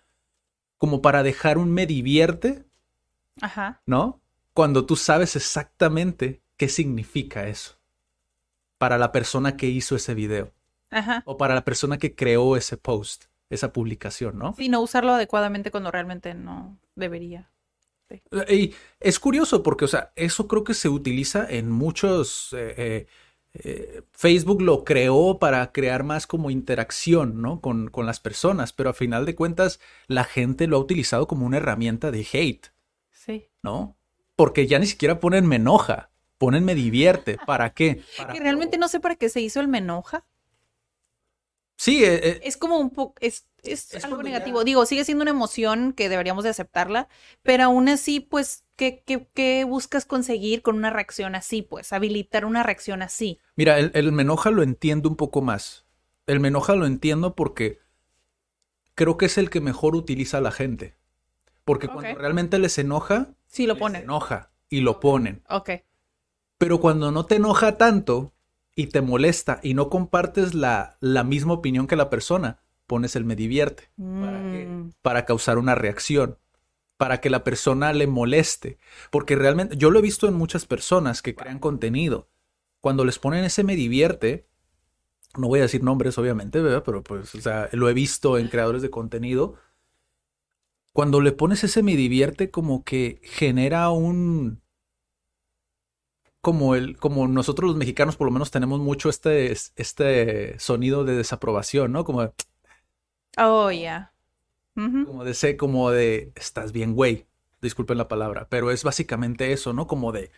como 0.79 1.03
para 1.03 1.23
dejar 1.23 1.59
un 1.59 1.71
me 1.73 1.87
divierte, 1.87 2.65
Ajá. 3.41 3.83
¿no? 3.87 4.21
Cuando 4.55 4.87
tú 4.87 4.97
sabes 4.97 5.37
exactamente 5.37 6.43
qué 6.57 6.69
significa 6.69 7.47
eso 7.47 7.79
para 8.79 8.99
la 8.99 9.13
persona 9.13 9.57
que 9.57 9.69
hizo 9.69 9.95
ese 9.95 10.15
video 10.15 10.53
Ajá. 10.91 11.23
o 11.27 11.37
para 11.37 11.55
la 11.55 11.65
persona 11.65 11.99
que 11.99 12.15
creó 12.15 12.57
ese 12.57 12.77
post, 12.77 13.27
esa 13.51 13.73
publicación, 13.73 14.39
¿no? 14.39 14.55
Sí, 14.57 14.69
no 14.69 14.81
usarlo 14.81 15.13
adecuadamente 15.13 15.71
cuando 15.71 15.91
realmente 15.91 16.35
no 16.35 16.79
debería. 16.95 17.51
Y 18.49 18.75
es 18.99 19.21
curioso 19.21 19.63
porque, 19.63 19.85
o 19.85 19.89
sea, 19.89 20.13
eso 20.17 20.49
creo 20.49 20.65
que 20.65 20.75
se 20.75 20.89
utiliza 20.89 21.47
en 21.49 21.71
muchos... 21.71 22.53
eh, 22.53 22.75
eh, 22.77 23.07
eh, 23.53 24.03
Facebook 24.13 24.63
lo 24.63 24.85
creó 24.85 25.39
para 25.41 25.73
crear 25.73 26.05
más 26.05 26.27
como 26.29 26.51
interacción, 26.51 27.43
¿no? 27.43 27.61
Con, 27.61 27.89
con 27.89 28.07
las 28.07 28.21
personas, 28.21 28.73
pero 28.73 28.91
a 28.91 28.95
final 28.95 29.27
de 29.27 29.35
cuentas 29.35 29.81
la 30.07 30.23
gente 30.23 30.69
lo 30.69 30.77
ha 30.77 30.81
utilizado 30.81 31.27
como 31.27 31.47
una 31.47 31.57
herramienta 31.57 32.11
de 32.13 32.27
hate, 32.33 32.69
Sí. 33.11 33.49
¿no? 33.63 33.97
Porque 34.37 34.67
ya 34.69 34.79
ni 34.79 34.87
siquiera 34.87 35.19
ponen 35.19 35.47
me 35.47 35.57
enoja, 35.57 36.11
ponen 36.39 36.65
me 36.65 36.77
divierte. 36.77 37.39
¿Para 37.45 37.71
qué? 37.75 38.03
Para- 38.17 38.33
Que 38.33 38.41
realmente 38.41 38.79
no 38.79 38.87
sé 38.89 39.01
para 39.01 39.17
qué 39.17 39.29
se 39.29 39.41
hizo 39.41 39.61
el 39.61 39.67
me 39.69 39.79
enoja. 39.79 40.25
Sí, 41.81 42.05
eh, 42.05 42.21
eh, 42.23 42.41
Es 42.45 42.59
como 42.59 42.79
un 42.79 42.91
poco, 42.91 43.15
es, 43.23 43.47
es, 43.63 43.95
Es 43.95 44.05
algo 44.05 44.23
negativo. 44.23 44.59
ya- 44.61 44.65
Digo, 44.65 44.85
sigue 44.85 45.03
siendo 45.03 45.23
una 45.23 45.31
emoción 45.31 45.95
que 45.95 46.11
deberíamos 46.11 46.45
de 46.45 46.51
aceptarla, 46.51 47.09
pero 47.43 47.65
aún 47.65 47.89
así, 47.89 48.21
pues, 48.21 48.67
¿qué, 48.77 49.03
qué, 49.07 49.27
qué 49.33 49.65
buscas 49.65 50.05
conseguir 50.05 50.61
con 50.61 50.77
una 50.77 50.91
reacción 50.91 51.35
así? 51.35 51.63
Pues, 51.63 51.95
habilitar 51.95 52.45
una 52.45 52.63
reacción 52.63 53.01
así. 53.01 53.39
Mira, 53.57 53.79
el, 53.79 53.93
el 53.95 54.13
me 54.13 54.21
enoja 54.25 54.51
lo 54.51 54.63
entiendo 54.63 55.09
un 55.09 55.17
poco 55.17 55.41
más. 55.41 55.87
El 56.27 56.39
me 56.41 56.49
enoja 56.49 56.75
lo 56.75 56.85
entiendo 56.85 57.35
porque 57.35 57.79
creo 58.95 59.17
que 59.17 59.25
es 59.25 59.39
el 59.39 59.49
que 59.49 59.63
mejor 59.63 59.97
utiliza 59.97 60.37
a 60.37 60.41
la 60.43 60.51
gente. 60.53 60.97
Porque 61.65 61.89
cuando 61.89 62.15
realmente 62.19 62.59
les 62.59 62.77
enoja, 62.79 63.31
Sí, 63.47 63.67
lo 63.67 63.73
les 63.73 63.81
ponen. 63.81 64.03
enoja 64.03 64.51
y 64.69 64.83
lo 64.83 65.01
ponen. 65.01 65.43
Ok. 65.49 65.71
Pero 66.59 66.79
cuando 66.79 67.11
no 67.11 67.25
te 67.25 67.37
enoja 67.37 67.79
tanto 67.79 68.35
y 68.81 68.87
te 68.87 69.03
molesta 69.03 69.61
y 69.63 69.75
no 69.75 69.91
compartes 69.91 70.55
la, 70.55 70.97
la 71.01 71.23
misma 71.23 71.53
opinión 71.53 71.87
que 71.87 71.97
la 71.97 72.09
persona, 72.09 72.61
pones 72.87 73.15
el 73.15 73.25
me 73.25 73.37
divierte. 73.37 73.91
¿Para 73.97 74.39
qué? 74.51 74.67
Mm, 74.67 74.93
Para 75.03 75.27
causar 75.27 75.59
una 75.59 75.75
reacción. 75.75 76.39
Para 76.97 77.21
que 77.21 77.29
la 77.29 77.45
persona 77.45 77.93
le 77.93 78.07
moleste. 78.07 78.79
Porque 79.11 79.37
realmente, 79.37 79.77
yo 79.77 79.91
lo 79.91 79.99
he 79.99 80.03
visto 80.03 80.27
en 80.29 80.35
muchas 80.35 80.65
personas 80.65 81.21
que 81.21 81.35
crean 81.35 81.59
contenido. 81.59 82.29
Cuando 82.81 83.05
les 83.05 83.19
ponen 83.19 83.45
ese 83.45 83.65
me 83.65 83.77
divierte, 83.77 84.47
no 85.37 85.49
voy 85.49 85.59
a 85.61 85.63
decir 85.63 85.83
nombres, 85.83 86.17
obviamente, 86.17 86.61
¿verdad? 86.61 86.83
Pero 86.85 87.03
pues, 87.03 87.35
o 87.35 87.41
sea, 87.41 87.69
lo 87.73 87.89
he 87.91 87.95
visto 87.95 88.39
en 88.39 88.49
creadores 88.49 88.81
de 88.81 88.91
contenido. 88.91 89.57
Cuando 90.95 91.21
le 91.21 91.33
pones 91.33 91.63
ese 91.65 91.83
me 91.83 91.97
divierte, 91.97 92.51
como 92.51 92.83
que 92.83 93.21
genera 93.25 93.91
un. 93.91 94.63
Como 96.41 96.75
el, 96.75 96.97
como 96.99 97.29
nosotros 97.29 97.69
los 97.69 97.77
mexicanos 97.77 98.17
por 98.17 98.27
lo 98.27 98.33
menos 98.33 98.51
tenemos 98.51 98.81
mucho 98.81 99.09
este, 99.11 99.53
este 99.53 100.59
sonido 100.59 101.05
de 101.05 101.17
desaprobación, 101.17 101.93
¿no? 101.93 102.05
Como 102.05 102.23
de, 102.23 102.33
Oh, 103.39 103.71
ya. 103.71 104.13
Ujú. 104.77 105.05
como 105.05 105.25
de 105.25 105.33
ese, 105.33 105.57
como 105.57 105.91
de 105.91 106.33
estás 106.37 106.73
bien, 106.73 106.95
güey. 106.95 107.27
Disculpen 107.61 107.99
la 107.99 108.09
palabra, 108.09 108.49
pero 108.49 108.71
es 108.71 108.85
básicamente 108.85 109.53
eso, 109.53 109.73
¿no? 109.73 109.87
Como 109.87 110.13
de 110.13 110.31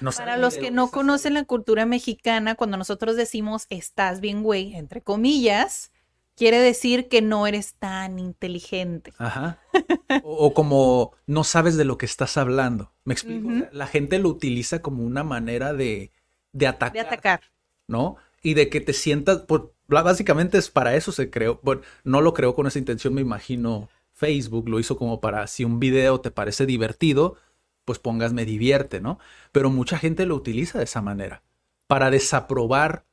no 0.00 0.10
Para 0.10 0.36
los 0.36 0.56
que 0.56 0.70
no 0.70 0.90
conocen 0.90 1.34
la 1.34 1.44
cultura 1.44 1.86
mexicana, 1.86 2.54
cuando 2.54 2.76
nosotros 2.76 3.16
decimos 3.16 3.66
estás 3.70 4.20
bien, 4.20 4.42
güey, 4.42 4.74
entre 4.74 5.02
comillas, 5.02 5.92
quiere 6.36 6.58
decir 6.58 7.08
que 7.08 7.22
no 7.22 7.46
eres 7.46 7.74
tan 7.74 8.18
inteligente. 8.18 9.12
Ajá. 9.18 9.60
O, 10.22 10.46
o 10.46 10.54
como 10.54 11.12
no 11.26 11.44
sabes 11.44 11.76
de 11.76 11.84
lo 11.84 11.98
que 11.98 12.06
estás 12.06 12.36
hablando. 12.36 12.92
¿Me 13.04 13.12
explico? 13.14 13.48
O 13.48 13.52
sea, 13.52 13.62
Ujú. 13.66 13.76
la 13.76 13.86
gente 13.86 14.18
lo 14.18 14.28
utiliza 14.28 14.80
como 14.80 15.04
una 15.04 15.24
manera 15.24 15.72
de, 15.72 16.12
de 16.52 16.66
atacar. 16.66 16.92
De 16.92 17.00
atacar. 17.00 17.40
¿no? 17.88 18.16
Y 18.42 18.54
de 18.54 18.68
que 18.68 18.80
te 18.80 18.92
sientas, 18.92 19.38
por, 19.42 19.74
bla- 19.88 20.02
básicamente 20.04 20.58
es 20.58 20.70
para 20.70 20.94
eso 20.96 21.12
se 21.12 21.30
creó, 21.30 21.60
bueno, 21.62 21.82
no 22.04 22.20
lo 22.20 22.34
creó 22.34 22.54
con 22.54 22.66
esa 22.66 22.78
intención, 22.78 23.14
me 23.14 23.20
imagino 23.20 23.88
Facebook 24.12 24.68
lo 24.68 24.78
hizo 24.80 24.96
como 24.96 25.20
para 25.20 25.46
si 25.46 25.64
un 25.64 25.78
video 25.80 26.20
te 26.20 26.30
parece 26.30 26.66
divertido, 26.66 27.36
pues 27.84 27.98
pongas 27.98 28.32
me 28.32 28.44
divierte, 28.44 29.00
¿no? 29.00 29.18
Pero 29.52 29.70
mucha 29.70 29.98
gente 29.98 30.26
lo 30.26 30.34
utiliza 30.36 30.78
de 30.78 30.84
esa 30.84 31.02
manera, 31.02 31.42
para 31.86 32.10
desaprobar 32.10 33.04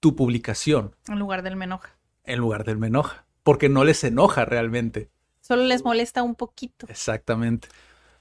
tu 0.00 0.16
publicación 0.16 0.94
En 1.08 1.18
lugar 1.18 1.42
del 1.42 1.56
me 1.56 1.64
enoja. 1.66 1.94
En 2.24 2.38
lugar 2.38 2.64
del 2.64 2.78
me 2.78 2.88
enoja, 2.88 3.26
porque 3.42 3.68
no 3.68 3.84
les 3.84 4.04
enoja 4.04 4.44
realmente. 4.44 5.10
Solo 5.40 5.64
les 5.64 5.84
molesta 5.84 6.22
un 6.22 6.34
poquito. 6.34 6.86
Exactamente. 6.88 7.68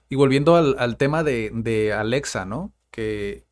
Y 0.10 0.16
volviendo 0.16 0.56
al, 0.56 0.76
al 0.80 0.98
tema 0.98 1.24
de, 1.24 1.52
de 1.54 1.94
Alexa, 1.94 2.46
¿no? 2.46 2.74
Que, 2.90 3.46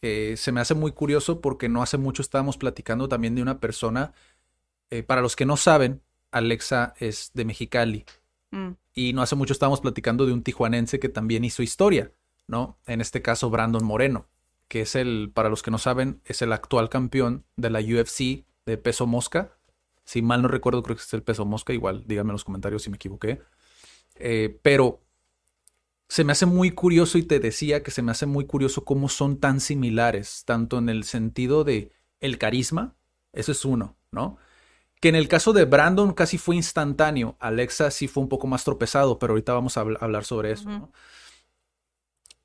que 0.00 0.36
se 0.36 0.52
me 0.52 0.60
hace 0.60 0.74
muy 0.74 0.92
curioso 0.92 1.40
porque 1.40 1.68
no 1.68 1.82
hace 1.82 1.98
mucho 1.98 2.22
estábamos 2.22 2.56
platicando 2.56 3.08
también 3.08 3.34
de 3.34 3.42
una 3.42 3.58
persona, 3.58 4.12
eh, 4.90 5.02
para 5.02 5.22
los 5.22 5.34
que 5.34 5.46
no 5.46 5.56
saben, 5.56 6.02
Alexa 6.30 6.94
es 6.98 7.30
de 7.34 7.44
Mexicali. 7.44 8.04
Mm. 8.50 8.72
Y 8.92 9.12
no 9.12 9.22
hace 9.22 9.34
mucho 9.34 9.52
estábamos 9.52 9.80
platicando 9.80 10.26
de 10.26 10.32
un 10.32 10.42
tijuanense 10.42 11.00
que 11.00 11.08
también 11.08 11.44
hizo 11.44 11.62
historia, 11.62 12.12
¿no? 12.46 12.78
En 12.86 13.00
este 13.00 13.22
caso, 13.22 13.50
Brandon 13.50 13.84
Moreno, 13.84 14.28
que 14.68 14.82
es 14.82 14.94
el, 14.94 15.32
para 15.34 15.48
los 15.48 15.62
que 15.62 15.70
no 15.70 15.78
saben, 15.78 16.20
es 16.24 16.42
el 16.42 16.52
actual 16.52 16.88
campeón 16.88 17.44
de 17.56 17.70
la 17.70 17.80
UFC 17.80 18.44
de 18.66 18.76
peso 18.76 19.06
mosca. 19.06 19.56
Si 20.04 20.22
mal 20.22 20.42
no 20.42 20.48
recuerdo, 20.48 20.82
creo 20.82 20.96
que 20.96 21.02
es 21.02 21.14
el 21.14 21.22
peso 21.22 21.44
mosca, 21.44 21.72
igual 21.72 22.04
díganme 22.06 22.30
en 22.30 22.34
los 22.34 22.44
comentarios 22.44 22.82
si 22.82 22.90
me 22.90 22.96
equivoqué. 22.96 23.40
Eh, 24.16 24.58
pero 24.62 25.02
se 26.08 26.24
me 26.24 26.32
hace 26.32 26.46
muy 26.46 26.70
curioso 26.70 27.18
y 27.18 27.22
te 27.22 27.40
decía 27.40 27.82
que 27.82 27.90
se 27.90 28.02
me 28.02 28.12
hace 28.12 28.26
muy 28.26 28.46
curioso 28.46 28.84
cómo 28.84 29.08
son 29.08 29.38
tan 29.40 29.60
similares, 29.60 30.44
tanto 30.44 30.78
en 30.78 30.88
el 30.88 31.04
sentido 31.04 31.64
de 31.64 31.90
el 32.20 32.38
carisma, 32.38 32.96
eso 33.32 33.52
es 33.52 33.64
uno, 33.64 33.96
¿no? 34.12 34.36
Que 35.00 35.08
en 35.10 35.16
el 35.16 35.28
caso 35.28 35.52
de 35.52 35.64
Brandon 35.66 36.14
casi 36.14 36.38
fue 36.38 36.56
instantáneo, 36.56 37.36
Alexa 37.40 37.90
sí 37.90 38.08
fue 38.08 38.22
un 38.22 38.28
poco 38.28 38.46
más 38.46 38.64
tropezado, 38.64 39.18
pero 39.18 39.32
ahorita 39.32 39.54
vamos 39.54 39.76
a 39.76 39.84
habl- 39.84 39.98
hablar 40.00 40.24
sobre 40.24 40.52
eso. 40.52 40.90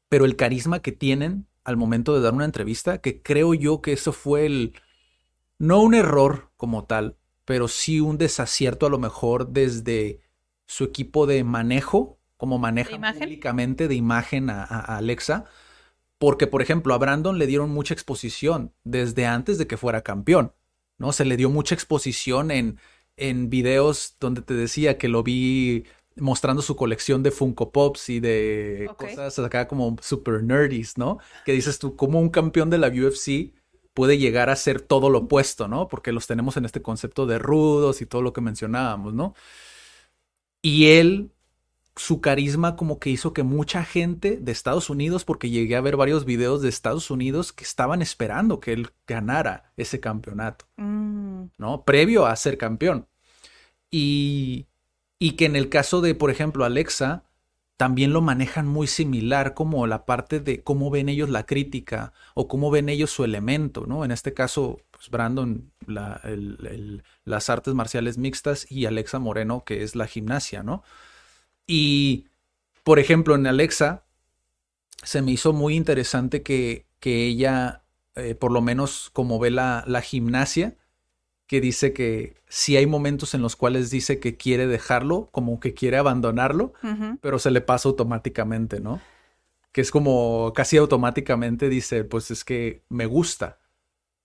Pero 0.09 0.25
el 0.25 0.35
carisma 0.35 0.81
que 0.81 0.91
tienen 0.91 1.47
al 1.63 1.77
momento 1.77 2.15
de 2.15 2.21
dar 2.21 2.33
una 2.33 2.45
entrevista, 2.45 2.99
que 2.99 3.21
creo 3.21 3.53
yo 3.53 3.81
que 3.81 3.93
eso 3.93 4.11
fue 4.11 4.45
el, 4.45 4.73
no 5.59 5.81
un 5.81 5.95
error 5.95 6.51
como 6.57 6.85
tal, 6.85 7.17
pero 7.49 7.67
sí 7.67 7.99
un 7.99 8.19
desacierto 8.19 8.85
a 8.85 8.89
lo 8.91 8.99
mejor 8.99 9.47
desde 9.47 10.19
su 10.67 10.83
equipo 10.83 11.25
de 11.25 11.43
manejo, 11.43 12.19
como 12.37 12.59
maneja 12.59 12.91
imagen? 12.91 13.23
públicamente 13.23 13.87
de 13.87 13.95
imagen 13.95 14.51
a, 14.51 14.61
Alexa, 14.65 15.45
porque 16.19 16.45
por 16.45 16.61
ejemplo 16.61 16.93
a 16.93 16.99
Brandon 16.99 17.39
le 17.39 17.47
dieron 17.47 17.71
mucha 17.71 17.95
exposición 17.95 18.71
desde 18.83 19.25
antes 19.25 19.57
de 19.57 19.65
que 19.65 19.77
fuera 19.77 20.03
campeón, 20.03 20.53
¿no? 20.99 21.11
Se 21.11 21.25
le 21.25 21.37
dio 21.37 21.49
mucha 21.49 21.73
exposición 21.73 22.51
en, 22.51 22.77
en 23.17 23.49
videos 23.49 24.15
donde 24.19 24.43
te 24.43 24.53
decía 24.53 24.99
que 24.99 25.07
lo 25.07 25.23
vi 25.23 25.85
mostrando 26.17 26.61
su 26.61 26.75
colección 26.75 27.23
de 27.23 27.31
Funko 27.31 27.71
Pops 27.71 28.09
y 28.09 28.19
de 28.19 28.91
cosas 28.95 29.39
acá 29.39 29.67
como 29.67 29.95
super 30.01 30.43
nerdies, 30.43 30.99
¿no? 30.99 31.17
Que 31.45 31.53
dices 31.53 31.79
tú, 31.79 31.95
como 31.95 32.19
un 32.19 32.29
campeón 32.29 32.69
de 32.69 32.77
la 32.77 32.89
UFC 32.89 33.57
puede 33.99 34.17
llegar 34.17 34.49
a 34.49 34.55
ser 34.55 34.79
todo 34.79 35.09
lo 35.09 35.17
opuesto, 35.19 35.67
¿no? 35.67 35.89
Porque 35.89 36.13
los 36.13 36.25
tenemos 36.25 36.55
en 36.55 36.63
este 36.63 36.81
concepto 36.81 37.25
de 37.25 37.37
rudos 37.37 38.01
y 38.01 38.05
todo 38.05 38.21
lo 38.21 38.31
que 38.31 38.39
mencionábamos, 38.39 39.13
¿no? 39.13 39.35
Y 40.61 40.91
él, 40.91 41.33
su 41.97 42.21
carisma 42.21 42.77
como 42.77 42.97
que 42.97 43.09
hizo 43.09 43.33
que 43.33 43.43
mucha 43.43 43.83
gente 43.83 44.37
de 44.37 44.53
Estados 44.53 44.89
Unidos, 44.89 45.25
porque 45.25 45.49
llegué 45.49 45.75
a 45.75 45.81
ver 45.81 45.97
varios 45.97 46.23
videos 46.23 46.61
de 46.61 46.69
Estados 46.69 47.11
Unidos 47.11 47.51
que 47.51 47.65
estaban 47.65 48.01
esperando 48.01 48.61
que 48.61 48.71
él 48.71 48.89
ganara 49.05 49.73
ese 49.75 49.99
campeonato, 49.99 50.63
Mm. 50.77 51.47
¿no? 51.57 51.83
Previo 51.83 52.25
a 52.25 52.33
ser 52.37 52.57
campeón. 52.57 53.05
Y, 53.91 54.67
y 55.19 55.33
que 55.33 55.43
en 55.43 55.57
el 55.57 55.67
caso 55.67 55.99
de, 55.99 56.15
por 56.15 56.31
ejemplo, 56.31 56.63
Alexa, 56.63 57.25
también 57.79 58.11
lo 58.11 58.19
manejan 58.19 58.67
muy 58.67 58.87
similar 58.87 59.53
como 59.53 59.87
la 59.87 60.05
parte 60.05 60.41
de 60.41 60.61
cómo 60.65 60.89
ven 60.89 61.07
ellos 61.07 61.29
la 61.29 61.45
crítica 61.45 62.11
o 62.33 62.49
cómo 62.49 62.71
ven 62.71 62.89
ellos 62.89 63.09
su 63.09 63.23
elemento, 63.23 63.85
¿no? 63.87 64.03
En 64.03 64.11
este 64.11 64.33
caso, 64.33 64.81
pues 64.91 65.09
Brandon, 65.09 65.71
las 65.87 67.49
artes 67.49 67.73
marciales 67.73 68.17
mixtas 68.17 68.69
y 68.69 68.85
Alexa 68.85 69.19
Moreno, 69.19 69.63
que 69.63 69.81
es 69.81 69.95
la 69.95 70.07
gimnasia, 70.07 70.61
¿no? 70.61 70.83
Y, 71.67 72.27
por 72.83 72.99
ejemplo, 72.99 73.33
en 73.35 73.47
Alexa 73.47 74.03
se 75.01 75.21
me 75.21 75.31
hizo 75.31 75.53
muy 75.53 75.77
interesante 75.77 76.43
que, 76.43 76.85
que 76.99 77.27
ella, 77.27 77.83
eh, 78.15 78.35
por 78.35 78.51
lo 78.51 78.59
menos 78.61 79.09
como 79.13 79.39
ve 79.39 79.51
la, 79.51 79.85
la 79.87 80.01
gimnasia, 80.01 80.75
que 81.49 81.61
dice 81.61 81.93
que 81.93 82.35
sí 82.47 82.77
hay 82.77 82.85
momentos 82.87 83.33
en 83.33 83.41
los 83.43 83.57
cuales 83.57 83.89
dice 83.91 84.21
que 84.21 84.37
quiere 84.37 84.67
dejarlo, 84.67 85.29
como 85.33 85.59
que 85.59 85.73
quiere 85.73 85.97
abandonarlo, 85.97 86.73
pero 87.21 87.39
se 87.39 87.51
le 87.51 87.61
pasa 87.61 87.89
automáticamente, 87.89 88.79
¿no? 88.79 89.01
Que 89.73 89.81
es 89.81 89.91
como 89.91 90.53
casi 90.55 90.77
automáticamente 90.77 91.69
dice, 91.69 92.03
pues 92.05 92.31
es 92.31 92.45
que 92.45 92.83
me 92.89 93.07
gusta, 93.07 93.59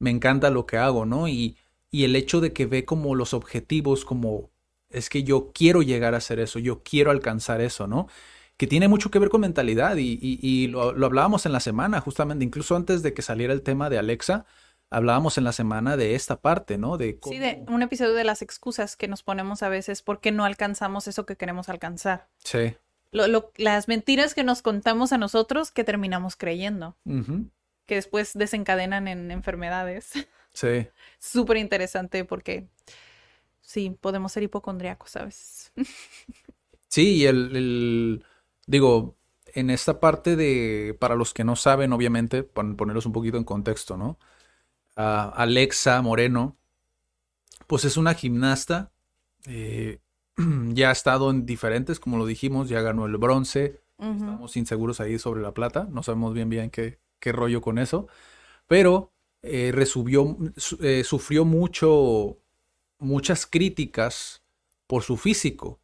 me 0.01 0.11
encanta 0.11 0.51
lo 0.51 0.67
que 0.67 0.79
hago, 0.79 1.07
¿no? 1.07 1.29
Y, 1.29 1.57
y 1.91 2.05
el 2.05 2.17
hecho 2.17 2.41
de 2.41 2.53
que 2.53 2.67
ve 2.67 2.85
como 2.85 3.15
los 3.15 3.35
objetivos, 3.35 4.05
como 4.05 4.51
es 4.91 5.09
que 5.11 5.25
yo 5.25 5.53
quiero 5.55 5.83
llegar 5.83 6.15
a 6.15 6.19
hacer 6.19 6.41
eso, 6.41 6.59
yo 6.59 6.83
quiero 6.85 7.11
alcanzar 7.11 7.61
eso, 7.63 7.87
¿no? 7.87 8.09
Que 8.57 8.67
tiene 8.67 8.89
mucho 8.89 9.11
que 9.11 9.19
ver 9.19 9.31
con 9.31 9.41
mentalidad 9.43 9.97
y, 9.97 10.19
y- 10.23 10.39
y 10.43 10.69
lo, 10.69 10.93
lo 10.93 11.07
hablábamos 11.07 11.47
en 11.47 11.53
la 11.53 11.61
semana, 11.61 12.01
justamente, 12.01 12.45
incluso 12.45 12.77
antes 12.77 13.03
de 13.03 13.15
que 13.15 13.23
saliera 13.23 13.53
el 13.55 13.63
tema 13.63 13.91
de 13.91 13.99
Alexa, 13.99 14.47
hablábamos 14.95 15.39
en 15.39 15.45
la 15.45 15.53
semana 15.53 15.97
de 15.97 16.15
esta 16.15 16.41
parte, 16.41 16.79
¿no? 16.79 16.97
De 16.97 17.19
Sí, 17.23 17.39
de 17.39 17.65
un 17.69 17.83
episodio 17.83 18.15
de 18.15 18.25
las 18.25 18.43
excusas 18.43 18.97
que 18.97 19.09
nos 19.09 19.23
ponemos 19.23 19.63
a 19.63 19.69
veces 19.69 20.03
porque 20.03 20.33
no 20.33 20.45
alcanzamos 20.45 21.09
eso 21.09 21.27
que 21.27 21.37
queremos 21.37 21.69
alcanzar. 21.69 22.29
Sí. 22.45 22.75
Lo- 23.11 23.27
lo- 23.29 23.53
las 23.57 23.89
mentiras 23.89 24.35
que 24.35 24.45
nos 24.45 24.63
contamos 24.63 25.13
a 25.13 25.19
nosotros 25.19 25.71
que 25.71 25.85
terminamos 25.85 26.37
creyendo, 26.37 26.97
que 27.87 27.95
después 27.97 28.33
desencadenan 28.35 29.09
en 29.09 29.31
enfermedades. 29.31 30.13
Sí. 30.57 30.87
Súper 31.19 31.57
interesante 31.57 32.25
porque 32.25 32.69
sí, 33.61 33.91
podemos 34.01 34.31
ser 34.31 34.45
hipocondriacos 34.45 35.17
a 35.17 35.25
veces. 35.25 35.73
Sí, 36.89 37.17
y 37.17 37.27
el, 37.27 37.57
el- 37.57 38.25
digo, 38.69 39.17
en 39.55 39.71
esta 39.71 39.99
parte 39.99 40.37
de, 40.37 40.97
para 41.01 41.17
los 41.17 41.35
que 41.35 41.43
no 41.43 41.57
saben, 41.57 41.93
obviamente, 41.93 42.45
para 42.45 42.73
ponerlos 42.75 43.05
un 43.07 43.13
poquito 43.13 43.37
en 43.37 43.43
contexto, 43.45 43.97
¿no? 43.97 44.17
Alexa 44.97 46.01
Moreno, 46.03 46.57
pues 47.67 47.85
es 47.85 47.97
una 47.97 48.15
gimnasta, 48.15 48.93
eh, 49.47 50.01
ya 50.69 50.91
ha 50.91 50.93
estado 50.93 51.31
en 51.31 51.47
diferentes, 51.47 52.01
como 52.01 52.19
lo 52.19 52.27
dijimos, 52.27 52.69
ya 52.69 52.81
ganó 52.81 53.07
el 53.07 53.17
bronce, 53.17 53.81
estamos 54.19 54.57
inseguros 54.57 55.01
ahí 55.01 55.19
sobre 55.19 55.41
la 55.43 55.55
plata, 55.55 55.87
no 55.91 56.03
sabemos 56.03 56.35
bien 56.35 56.49
bien 56.49 56.71
qué, 56.71 56.99
qué 57.21 57.33
rollo 57.33 57.61
con 57.61 57.79
eso, 57.79 58.09
pero 58.69 59.13
eh, 59.43 59.73
resubió- 59.75 60.37
su- 60.57 60.79
eh, 60.83 61.05
sufrió 61.05 61.45
mucho, 61.45 62.39
muchas 62.99 63.47
críticas 63.47 64.43
por 64.87 65.03
su 65.03 65.17
físico. 65.17 65.81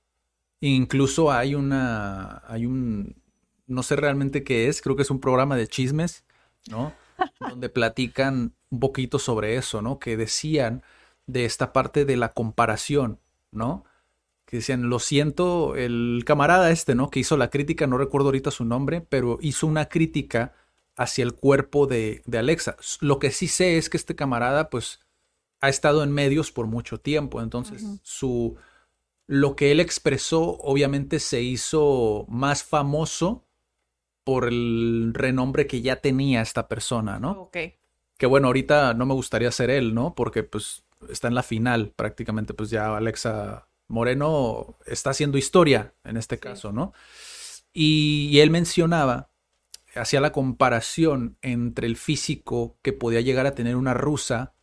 Incluso 0.61 1.33
hay 1.33 1.55
una, 1.55 2.43
hay 2.47 2.67
un, 2.67 3.23
no 3.67 3.83
sé 3.83 3.97
realmente 3.97 4.45
qué 4.45 4.69
es, 4.69 4.83
creo 4.83 4.97
que 4.97 5.03
es 5.03 5.11
un 5.11 5.21
programa 5.21 5.57
de 5.57 5.69
chismes, 5.69 6.25
¿no? 6.71 6.93
Donde 7.41 7.69
platican 7.69 8.55
un 8.71 8.81
poquito 8.81 9.19
sobre 9.19 9.57
eso, 9.57 9.83
¿no? 9.83 9.99
Que 9.99 10.17
decían 10.17 10.83
de 11.27 11.45
esta 11.45 11.73
parte 11.73 12.05
de 12.05 12.17
la 12.17 12.33
comparación, 12.33 13.19
¿no? 13.51 13.85
Que 14.47 14.59
decían, 14.59 14.89
lo 14.89 14.99
siento, 14.99 15.77
el 15.77 16.23
camarada 16.27 16.71
este, 16.71 16.95
¿no? 16.95 17.11
Que 17.11 17.21
hizo 17.21 17.37
la 17.37 17.51
crítica, 17.51 17.87
no 17.87 17.99
recuerdo 17.99 18.29
ahorita 18.29 18.51
su 18.51 18.65
nombre, 18.65 19.01
pero 19.01 19.39
hizo 19.41 19.67
una 19.67 19.87
crítica 19.87 20.55
hacia 20.97 21.23
el 21.23 21.35
cuerpo 21.35 21.87
de, 21.87 22.23
de 22.27 22.39
Alexa. 22.39 22.77
Lo 23.01 23.19
que 23.19 23.31
sí 23.31 23.49
sé 23.49 23.79
es 23.79 23.89
que 23.89 23.97
este 23.97 24.17
camarada, 24.17 24.71
pues, 24.71 25.01
ha 25.61 25.69
estado 25.69 26.03
en 26.03 26.11
medios 26.11 26.51
por 26.51 26.67
mucho 26.67 26.99
tiempo, 26.99 27.41
entonces 27.41 27.85
su 28.03 28.57
lo 29.27 29.55
que 29.55 29.71
él 29.71 29.79
expresó 29.79 30.59
obviamente 30.59 31.21
se 31.21 31.41
hizo 31.41 32.27
más 32.29 32.65
famoso 32.65 33.45
por 34.31 34.47
el 34.47 35.11
renombre 35.13 35.67
que 35.67 35.83
ya 35.83 35.97
tenía 35.97 36.41
esta 36.41 36.69
persona, 36.69 37.19
¿no? 37.19 37.33
Ok. 37.33 37.57
Que 38.17 38.27
bueno, 38.27 38.47
ahorita 38.47 38.95
no 38.95 39.05
me 39.05 39.15
gustaría 39.15 39.51
ser 39.51 39.71
él, 39.71 39.93
¿no? 39.93 40.15
Porque 40.15 40.45
pues 40.45 40.85
está 41.09 41.27
en 41.27 41.35
la 41.35 41.43
final 41.43 41.93
prácticamente, 41.97 42.55
pues 42.55 42.71
ya 42.71 42.97
Alexa 42.97 43.67
Moreno 43.89 44.79
está 44.87 45.11
haciendo 45.11 45.37
historia 45.37 45.95
en 46.05 46.17
este 46.17 46.39
caso, 46.39 46.71
¿no? 46.71 46.93
Y, 47.73 48.29
y 48.31 48.39
él 48.39 48.51
mencionaba, 48.51 49.33
hacía 49.97 50.21
la 50.21 50.31
comparación 50.31 51.37
entre 51.43 51.89
el 51.89 51.97
físico 51.97 52.79
que 52.83 52.93
podía 52.93 53.23
llegar 53.23 53.47
a 53.47 53.57
tener 53.57 53.75
una 53.75 53.95
rusa 53.95 54.55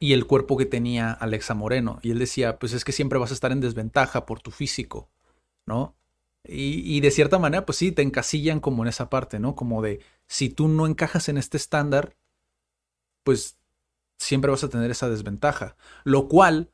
y 0.00 0.12
el 0.12 0.26
cuerpo 0.26 0.56
que 0.56 0.66
tenía 0.66 1.12
Alexa 1.12 1.54
Moreno. 1.54 2.00
Y 2.02 2.10
él 2.10 2.18
decía, 2.18 2.58
pues 2.58 2.72
es 2.72 2.84
que 2.84 2.90
siempre 2.90 3.20
vas 3.20 3.30
a 3.30 3.34
estar 3.34 3.52
en 3.52 3.60
desventaja 3.60 4.26
por 4.26 4.40
tu 4.40 4.50
físico, 4.50 5.08
¿no? 5.66 5.95
Y, 6.48 6.82
y, 6.84 7.00
de 7.00 7.10
cierta 7.10 7.38
manera, 7.38 7.66
pues 7.66 7.78
sí, 7.78 7.92
te 7.92 8.02
encasillan 8.02 8.60
como 8.60 8.82
en 8.82 8.88
esa 8.88 9.10
parte, 9.10 9.38
¿no? 9.38 9.54
Como 9.54 9.82
de, 9.82 10.00
si 10.26 10.48
tú 10.48 10.68
no 10.68 10.86
encajas 10.86 11.28
en 11.28 11.38
este 11.38 11.56
estándar, 11.56 12.16
pues 13.24 13.58
siempre 14.18 14.50
vas 14.50 14.64
a 14.64 14.68
tener 14.68 14.90
esa 14.90 15.08
desventaja. 15.08 15.76
Lo 16.04 16.28
cual, 16.28 16.70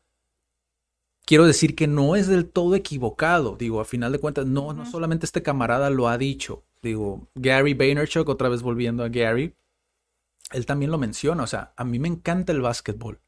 quiero 1.24 1.46
decir 1.46 1.74
que 1.74 1.86
no 1.86 2.16
es 2.16 2.26
del 2.26 2.50
todo 2.50 2.74
equivocado. 2.74 3.56
Digo, 3.56 3.80
a 3.80 3.84
final 3.84 4.12
de 4.12 4.18
cuentas, 4.18 4.46
no, 4.46 4.72
no 4.72 4.86
solamente 4.86 5.26
este 5.26 5.42
camarada 5.42 5.90
lo 5.90 6.08
ha 6.08 6.18
dicho. 6.18 6.64
Digo, 6.82 7.28
Gary 7.34 7.74
Vaynerchuk, 7.74 8.28
otra 8.28 8.48
vez 8.48 8.62
volviendo 8.62 9.04
a 9.04 9.08
Gary, 9.08 9.54
él 10.52 10.66
también 10.66 10.90
lo 10.90 10.98
menciona. 10.98 11.42
O 11.42 11.46
sea, 11.46 11.72
a 11.76 11.84
mí 11.84 11.98
me 11.98 12.08
encanta 12.08 12.52
el 12.52 12.60
básquetbol. 12.60 13.20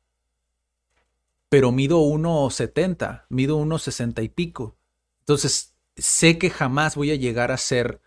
Pero 1.48 1.70
mido 1.70 2.00
1,70, 2.00 3.26
mido 3.28 3.58
1,60 3.60 4.24
y 4.24 4.28
pico. 4.28 4.76
Entonces, 5.20 5.73
sé 5.96 6.38
que 6.38 6.50
jamás 6.50 6.96
voy 6.96 7.10
a 7.10 7.16
llegar 7.16 7.52
a 7.52 7.56
ser 7.56 8.00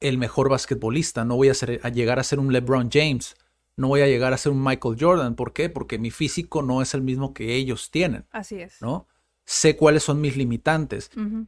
el 0.00 0.18
mejor 0.18 0.48
basquetbolista. 0.48 1.24
No 1.24 1.36
voy 1.36 1.48
a, 1.48 1.54
ser, 1.54 1.80
a 1.82 1.88
llegar 1.88 2.18
a 2.18 2.24
ser 2.24 2.38
un 2.38 2.52
LeBron 2.52 2.90
James. 2.92 3.36
No 3.76 3.88
voy 3.88 4.02
a 4.02 4.06
llegar 4.06 4.32
a 4.32 4.38
ser 4.38 4.52
un 4.52 4.62
Michael 4.62 4.96
Jordan. 4.98 5.34
¿Por 5.34 5.52
qué? 5.52 5.68
Porque 5.68 5.98
mi 5.98 6.10
físico 6.10 6.62
no 6.62 6.82
es 6.82 6.94
el 6.94 7.02
mismo 7.02 7.34
que 7.34 7.54
ellos 7.54 7.90
tienen. 7.90 8.26
Así 8.30 8.60
es. 8.60 8.80
¿No? 8.80 9.06
Sé 9.44 9.76
cuáles 9.76 10.02
son 10.02 10.20
mis 10.20 10.36
limitantes. 10.36 11.10
Uh 11.16 11.20
-huh. 11.20 11.46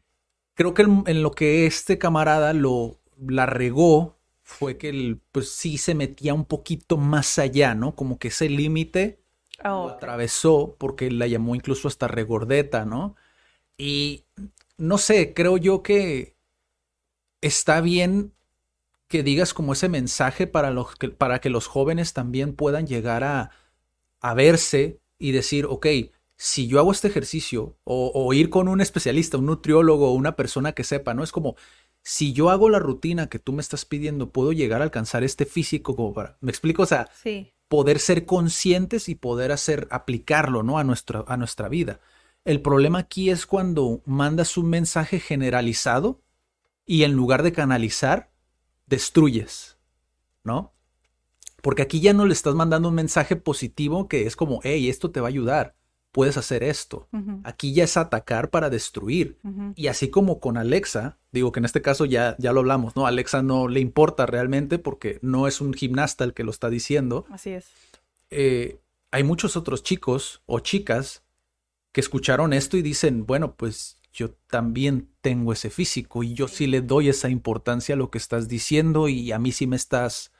Creo 0.54 0.74
que 0.74 0.82
en, 0.82 1.04
en, 1.06 1.22
lo 1.22 1.32
que 1.32 1.66
este 1.66 1.98
camarada 1.98 2.52
lo 2.52 2.98
la 3.18 3.46
regó 3.46 4.16
fue 4.42 4.78
que 4.78 4.90
él, 4.90 5.20
pues 5.32 5.50
sí 5.50 5.78
se 5.78 5.94
metía 5.94 6.34
un 6.34 6.44
poquito 6.44 6.96
más 6.96 7.38
allá, 7.38 7.74
¿no? 7.74 7.94
Como 7.94 8.18
que 8.18 8.28
ese 8.28 8.48
límite 8.48 9.20
oh, 9.64 9.68
lo 9.68 9.88
atravesó 9.90 10.76
porque 10.78 11.10
la 11.10 11.26
llamó 11.26 11.54
incluso 11.54 11.88
hasta 11.88 12.06
regordeta, 12.06 12.84
¿no? 12.84 13.16
Y 13.76 14.24
no 14.78 14.98
sé, 14.98 15.34
creo 15.34 15.56
yo 15.56 15.82
que 15.82 16.36
está 17.40 17.80
bien 17.80 18.32
que 19.08 19.22
digas 19.22 19.54
como 19.54 19.72
ese 19.72 19.88
mensaje 19.88 20.46
para, 20.46 20.70
los 20.70 20.96
que, 20.96 21.08
para 21.10 21.40
que 21.40 21.50
los 21.50 21.66
jóvenes 21.66 22.12
también 22.12 22.54
puedan 22.54 22.86
llegar 22.86 23.22
a, 23.24 23.50
a 24.20 24.34
verse 24.34 25.00
y 25.18 25.32
decir, 25.32 25.66
ok, 25.66 25.86
si 26.36 26.66
yo 26.66 26.78
hago 26.78 26.92
este 26.92 27.08
ejercicio 27.08 27.78
o, 27.84 28.10
o, 28.14 28.32
ir 28.34 28.50
con 28.50 28.68
un 28.68 28.80
especialista, 28.80 29.38
un 29.38 29.46
nutriólogo, 29.46 30.12
una 30.12 30.36
persona 30.36 30.72
que 30.72 30.84
sepa, 30.84 31.14
¿no? 31.14 31.22
Es 31.22 31.32
como, 31.32 31.56
si 32.02 32.32
yo 32.32 32.50
hago 32.50 32.68
la 32.68 32.78
rutina 32.78 33.28
que 33.28 33.38
tú 33.38 33.52
me 33.52 33.62
estás 33.62 33.84
pidiendo, 33.84 34.30
puedo 34.30 34.52
llegar 34.52 34.80
a 34.80 34.84
alcanzar 34.84 35.24
este 35.24 35.46
físico 35.46 35.96
como 35.96 36.12
para, 36.12 36.36
¿me 36.40 36.50
explico? 36.50 36.82
O 36.82 36.86
sea, 36.86 37.08
sí. 37.14 37.52
poder 37.68 38.00
ser 38.00 38.26
conscientes 38.26 39.08
y 39.08 39.14
poder 39.14 39.50
hacer, 39.52 39.88
aplicarlo, 39.90 40.62
¿no? 40.62 40.78
A 40.78 40.84
nuestra, 40.84 41.24
a 41.26 41.36
nuestra 41.36 41.68
vida. 41.68 42.00
El 42.46 42.62
problema 42.62 43.00
aquí 43.00 43.28
es 43.28 43.44
cuando 43.44 44.02
mandas 44.06 44.56
un 44.56 44.70
mensaje 44.70 45.18
generalizado 45.18 46.22
y 46.86 47.02
en 47.02 47.12
lugar 47.12 47.42
de 47.42 47.50
canalizar, 47.50 48.30
destruyes, 48.86 49.78
¿no? 50.44 50.72
Porque 51.60 51.82
aquí 51.82 51.98
ya 51.98 52.12
no 52.12 52.24
le 52.24 52.32
estás 52.32 52.54
mandando 52.54 52.88
un 52.90 52.94
mensaje 52.94 53.34
positivo 53.34 54.06
que 54.06 54.28
es 54.28 54.36
como, 54.36 54.60
hey, 54.62 54.88
esto 54.88 55.10
te 55.10 55.20
va 55.20 55.26
a 55.26 55.30
ayudar, 55.30 55.74
puedes 56.12 56.36
hacer 56.36 56.62
esto. 56.62 57.08
Uh 57.12 57.18
-huh. 57.18 57.40
Aquí 57.42 57.74
ya 57.74 57.82
es 57.82 57.96
atacar 57.96 58.50
para 58.50 58.70
destruir. 58.70 59.38
Uh 59.42 59.48
-huh. 59.48 59.72
Y 59.74 59.88
así 59.88 60.08
como 60.08 60.38
con 60.38 60.56
Alexa, 60.56 61.18
digo 61.32 61.50
que 61.50 61.58
en 61.58 61.64
este 61.64 61.82
caso 61.82 62.04
ya, 62.04 62.36
ya 62.38 62.52
lo 62.52 62.60
hablamos, 62.60 62.94
¿no? 62.94 63.08
Alexa 63.08 63.42
no 63.42 63.66
le 63.66 63.80
importa 63.80 64.24
realmente 64.24 64.78
porque 64.78 65.18
no 65.20 65.48
es 65.48 65.60
un 65.60 65.74
gimnasta 65.74 66.22
el 66.22 66.32
que 66.32 66.44
lo 66.44 66.52
está 66.52 66.70
diciendo. 66.70 67.26
Así 67.28 67.50
es. 67.50 67.66
Eh, 68.30 68.78
hay 69.10 69.24
muchos 69.24 69.56
otros 69.56 69.82
chicos 69.82 70.42
o 70.46 70.60
chicas 70.60 71.25
que 71.96 72.02
escucharon 72.02 72.52
esto 72.52 72.76
y 72.76 72.82
dicen, 72.82 73.24
bueno, 73.24 73.54
pues 73.56 73.96
yo 74.12 74.32
también 74.48 75.08
tengo 75.22 75.54
ese 75.54 75.70
físico 75.70 76.22
y 76.22 76.34
yo 76.34 76.46
sí 76.46 76.66
le 76.66 76.82
doy 76.82 77.08
esa 77.08 77.30
importancia 77.30 77.94
a 77.94 77.96
lo 77.96 78.10
que 78.10 78.18
estás 78.18 78.48
diciendo 78.48 79.08
y 79.08 79.32
a 79.32 79.38
mí 79.38 79.50
sí 79.50 79.66
me 79.66 79.76
estás 79.76 80.30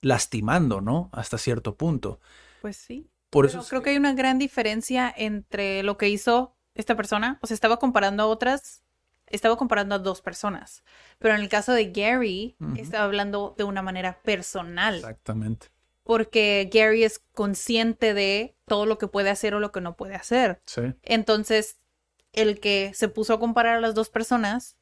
lastimando, 0.00 0.80
¿no? 0.80 1.10
Hasta 1.12 1.38
cierto 1.38 1.76
punto. 1.76 2.20
Pues 2.60 2.76
sí. 2.76 3.10
Por 3.30 3.48
Pero 3.48 3.58
eso 3.62 3.68
creo 3.68 3.80
que... 3.80 3.86
que 3.86 3.90
hay 3.90 3.96
una 3.96 4.14
gran 4.14 4.38
diferencia 4.38 5.12
entre 5.16 5.82
lo 5.82 5.98
que 5.98 6.08
hizo 6.08 6.54
esta 6.76 6.94
persona, 6.94 7.40
o 7.42 7.48
sea, 7.48 7.56
estaba 7.56 7.78
comparando 7.78 8.22
a 8.22 8.26
otras, 8.26 8.84
estaba 9.26 9.56
comparando 9.56 9.96
a 9.96 9.98
dos 9.98 10.22
personas, 10.22 10.84
pero 11.18 11.34
en 11.34 11.40
el 11.40 11.48
caso 11.48 11.72
de 11.72 11.90
Gary, 11.90 12.54
uh 12.60 12.66
-huh. 12.66 12.78
estaba 12.78 13.06
hablando 13.06 13.56
de 13.58 13.64
una 13.64 13.82
manera 13.82 14.22
personal. 14.22 14.94
Exactamente. 14.94 15.66
Porque 16.04 16.68
Gary 16.72 17.04
es 17.04 17.20
consciente 17.32 18.14
de 18.14 18.56
todo 18.66 18.86
lo 18.86 18.98
que 18.98 19.06
puede 19.06 19.30
hacer 19.30 19.54
o 19.54 19.60
lo 19.60 19.72
que 19.72 19.80
no 19.80 19.96
puede 19.96 20.14
hacer. 20.14 20.60
Sí. 20.66 20.82
Entonces, 21.02 21.78
el 22.32 22.60
que 22.60 22.92
se 22.94 23.08
puso 23.08 23.34
a 23.34 23.40
comparar 23.40 23.76
a 23.76 23.80
las 23.80 23.94
dos 23.94 24.10
personas, 24.10 24.76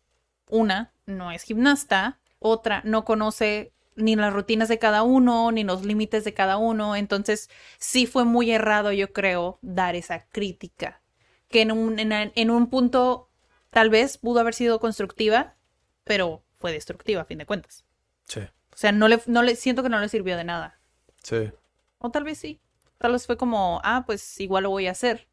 una 0.48 0.92
no 1.06 1.30
es 1.30 1.42
gimnasta, 1.42 2.20
otra 2.38 2.80
no 2.84 3.04
conoce 3.04 3.72
ni 3.96 4.16
las 4.16 4.32
rutinas 4.32 4.68
de 4.68 4.78
cada 4.78 5.02
uno, 5.02 5.52
ni 5.52 5.64
los 5.64 5.84
límites 5.84 6.24
de 6.24 6.34
cada 6.34 6.56
uno. 6.56 6.96
Entonces, 6.96 7.50
sí 7.78 8.06
fue 8.06 8.24
muy 8.24 8.50
errado, 8.50 8.92
yo 8.92 9.12
creo, 9.12 9.58
dar 9.62 9.94
esa 9.96 10.26
crítica. 10.26 11.02
Que 11.48 11.62
en 11.62 11.72
un, 11.72 11.98
en, 11.98 12.12
en 12.12 12.50
un 12.50 12.70
punto 12.70 13.28
tal 13.70 13.90
vez 13.90 14.18
pudo 14.18 14.40
haber 14.40 14.54
sido 14.54 14.80
constructiva, 14.80 15.56
pero 16.04 16.42
fue 16.58 16.72
destructiva 16.72 17.22
a 17.22 17.24
fin 17.24 17.38
de 17.38 17.46
cuentas. 17.46 17.84
Sí. 18.26 18.40
O 18.40 18.76
sea, 18.76 18.92
no 18.92 19.08
le, 19.08 19.20
no 19.26 19.42
le 19.42 19.56
siento 19.56 19.82
que 19.82 19.88
no 19.88 20.00
le 20.00 20.08
sirvió 20.08 20.36
de 20.36 20.44
nada. 20.44 20.79
Sí. 21.22 21.50
O 21.98 22.10
tal 22.10 22.24
vez 22.24 22.38
sí. 22.38 22.60
Tal 22.98 23.12
vez 23.12 23.26
fue 23.26 23.36
como, 23.36 23.80
ah, 23.82 24.04
pues 24.06 24.40
igual 24.40 24.64
lo 24.64 24.70
voy 24.70 24.86
a 24.86 24.90
hacer. 24.90 25.28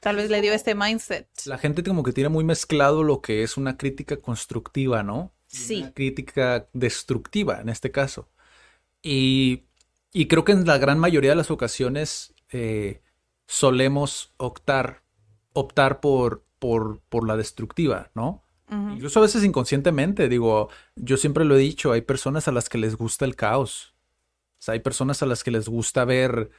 Tal 0.00 0.16
vez 0.16 0.30
le 0.30 0.40
dio 0.40 0.52
este 0.52 0.74
mindset. 0.74 1.28
La 1.46 1.58
gente 1.58 1.82
como 1.82 2.02
que 2.02 2.12
tiene 2.12 2.28
muy 2.28 2.44
mezclado 2.44 3.02
lo 3.02 3.20
que 3.20 3.42
es 3.42 3.56
una 3.56 3.76
crítica 3.76 4.16
constructiva, 4.18 5.02
¿no? 5.02 5.32
Sí. 5.46 5.82
Una 5.82 5.92
crítica 5.92 6.68
destructiva 6.72 7.60
en 7.60 7.68
este 7.68 7.90
caso. 7.90 8.28
Y, 9.02 9.64
y, 10.12 10.26
creo 10.26 10.44
que 10.44 10.52
en 10.52 10.66
la 10.66 10.78
gran 10.78 10.98
mayoría 10.98 11.30
de 11.30 11.36
las 11.36 11.50
ocasiones 11.50 12.34
eh, 12.50 13.00
solemos 13.46 14.34
optar, 14.36 15.02
optar 15.52 16.00
por, 16.00 16.44
por, 16.58 17.00
por 17.08 17.26
la 17.26 17.36
destructiva, 17.36 18.10
¿no? 18.14 18.42
Uh 18.68 18.74
-huh. 18.74 18.94
Incluso 18.94 19.20
a 19.20 19.22
veces 19.22 19.44
inconscientemente, 19.44 20.28
digo, 20.28 20.68
yo 20.96 21.16
siempre 21.16 21.44
lo 21.44 21.54
he 21.56 21.60
dicho, 21.60 21.92
hay 21.92 22.02
personas 22.02 22.48
a 22.48 22.52
las 22.52 22.68
que 22.68 22.78
les 22.78 22.96
gusta 22.96 23.24
el 23.24 23.36
caos. 23.36 23.94
O 24.58 24.62
sea, 24.62 24.74
hay 24.74 24.80
personas 24.80 25.22
a 25.22 25.26
las 25.26 25.44
que 25.44 25.50
les 25.50 25.68
gusta 25.68 26.04
ver 26.04 26.50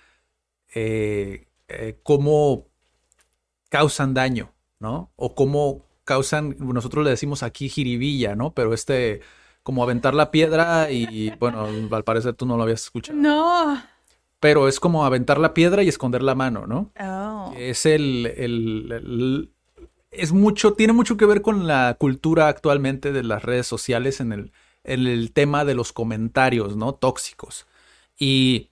eh, 0.74 1.48
eh, 1.68 2.00
cómo 2.04 2.68
causan 3.70 4.14
daño, 4.14 4.54
¿no? 4.80 5.12
O 5.16 5.36
cómo 5.36 5.86
causan, 6.06 6.56
nosotros 6.60 7.04
le 7.04 7.12
decimos 7.12 7.44
aquí 7.44 7.70
jiribilla, 7.70 8.36
¿no? 8.36 8.54
Pero 8.54 8.74
este, 8.74 9.22
como 9.64 9.84
aventar 9.84 10.16
la 10.16 10.32
piedra 10.32 10.90
y, 10.90 11.32
bueno, 11.40 11.68
al 11.92 12.04
parecer 12.04 12.34
tú 12.34 12.46
no 12.46 12.58
lo 12.58 12.64
habías 12.64 12.84
escuchado. 12.84 13.18
No. 13.18 13.82
Pero 14.40 14.68
es 14.68 14.80
como 14.80 15.06
aventar 15.06 15.38
la 15.38 15.54
piedra 15.54 15.84
y 15.84 15.90
esconder 15.90 16.24
la 16.24 16.34
mano, 16.34 16.66
¿no? 16.66 16.92
Oh. 17.00 17.54
Es 17.58 17.86
el, 17.86 18.26
el, 18.38 18.92
el, 18.92 19.52
es 20.12 20.32
mucho, 20.32 20.74
tiene 20.74 20.94
mucho 20.94 21.18
que 21.18 21.26
ver 21.26 21.42
con 21.42 21.68
la 21.68 21.96
cultura 22.00 22.48
actualmente 22.48 23.12
de 23.12 23.24
las 23.24 23.44
redes 23.44 23.68
sociales 23.68 24.22
en 24.22 24.32
el, 24.32 24.52
en 24.84 25.06
el 25.06 25.34
tema 25.34 25.66
de 25.66 25.76
los 25.76 25.92
comentarios, 25.94 26.76
¿no? 26.78 26.94
Tóxicos. 26.94 27.68
Y, 28.20 28.70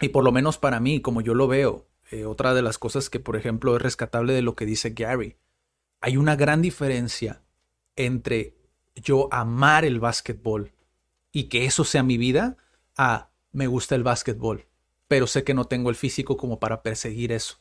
y 0.00 0.08
por 0.08 0.24
lo 0.24 0.32
menos 0.32 0.58
para 0.58 0.80
mí, 0.80 1.00
como 1.00 1.20
yo 1.20 1.34
lo 1.34 1.46
veo, 1.46 1.86
eh, 2.10 2.24
otra 2.24 2.54
de 2.54 2.62
las 2.62 2.78
cosas 2.78 3.10
que, 3.10 3.20
por 3.20 3.36
ejemplo, 3.36 3.76
es 3.76 3.82
rescatable 3.82 4.32
de 4.32 4.42
lo 4.42 4.56
que 4.56 4.66
dice 4.66 4.90
Gary, 4.90 5.36
hay 6.00 6.16
una 6.16 6.34
gran 6.34 6.62
diferencia 6.62 7.42
entre 7.96 8.56
yo 8.96 9.28
amar 9.32 9.84
el 9.84 10.00
básquetbol 10.00 10.72
y 11.32 11.44
que 11.44 11.64
eso 11.66 11.84
sea 11.84 12.02
mi 12.02 12.18
vida 12.18 12.56
a 12.96 13.30
me 13.52 13.66
gusta 13.66 13.94
el 13.94 14.02
básquetbol, 14.02 14.66
pero 15.08 15.26
sé 15.26 15.44
que 15.44 15.54
no 15.54 15.66
tengo 15.66 15.90
el 15.90 15.96
físico 15.96 16.36
como 16.36 16.58
para 16.58 16.82
perseguir 16.82 17.32
eso. 17.32 17.58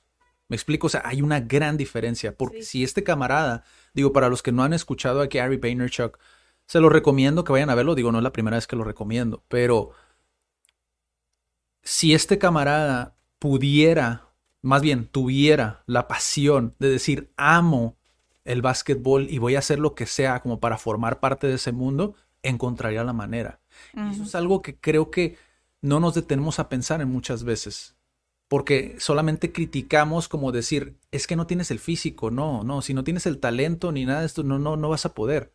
Me 0.50 0.56
explico, 0.56 0.88
o 0.88 0.90
sea, 0.90 1.02
hay 1.06 1.22
una 1.22 1.40
gran 1.40 1.78
diferencia, 1.78 2.36
porque 2.36 2.64
sí. 2.64 2.80
si 2.80 2.84
este 2.84 3.04
camarada, 3.04 3.64
digo, 3.94 4.12
para 4.12 4.30
los 4.30 4.44
que 4.44 4.52
no 4.52 4.64
han 4.64 4.74
escuchado 4.74 5.22
a 5.22 5.28
Gary 5.28 5.58
Vaynerchuk, 5.58 6.20
se 6.68 6.80
lo 6.80 6.90
recomiendo 6.90 7.44
que 7.44 7.54
vayan 7.54 7.70
a 7.70 7.76
verlo, 7.76 7.96
digo, 7.96 8.12
no 8.12 8.20
es 8.20 8.24
la 8.24 8.34
primera 8.34 8.58
vez 8.58 8.68
que 8.68 8.76
lo 8.76 8.84
recomiendo, 8.84 9.44
pero 9.48 9.92
si 11.84 12.14
este 12.14 12.40
camarada 12.40 13.16
pudiera, 13.40 14.30
más 14.62 14.82
bien 14.82 15.08
tuviera 15.08 15.84
la 15.86 16.08
pasión 16.08 16.76
de 16.80 16.90
decir, 16.90 17.32
amo 17.38 17.98
el 18.46 18.62
básquetbol 18.62 19.28
y 19.30 19.38
voy 19.38 19.56
a 19.56 19.60
hacer 19.60 19.80
lo 19.80 19.96
que 19.96 20.06
sea 20.06 20.42
como 20.42 20.60
para 20.60 20.78
formar 20.78 21.20
parte 21.20 21.48
de 21.48 21.56
ese 21.56 21.72
mundo, 21.72 22.16
encontraría 22.42 23.04
la 23.04 23.14
manera. 23.14 23.60
Y 23.94 24.12
eso 24.12 24.24
es 24.24 24.36
algo 24.36 24.62
que 24.62 24.78
creo 24.78 25.12
que 25.12 25.38
no 25.82 26.00
nos 26.00 26.14
detenemos 26.16 26.60
a 26.60 26.70
pensar 26.70 27.02
en 27.02 27.10
muchas 27.10 27.44
veces. 27.44 27.96
Porque 28.48 28.96
solamente 29.00 29.52
criticamos 29.52 30.28
como 30.28 30.52
decir, 30.52 30.98
es 31.12 31.28
que 31.28 31.36
no 31.36 31.48
tienes 31.48 31.72
el 31.72 31.80
físico, 31.80 32.32
no, 32.32 32.64
no, 32.64 32.82
si 32.82 32.94
no 32.94 33.04
tienes 33.04 33.26
el 33.26 33.40
talento 33.40 33.92
ni 33.92 34.06
nada 34.06 34.22
de 34.22 34.26
esto, 34.26 34.44
no, 34.44 34.60
no, 34.60 34.78
no 34.78 34.90
vas 34.90 35.06
a 35.06 35.14
poder. 35.14 35.54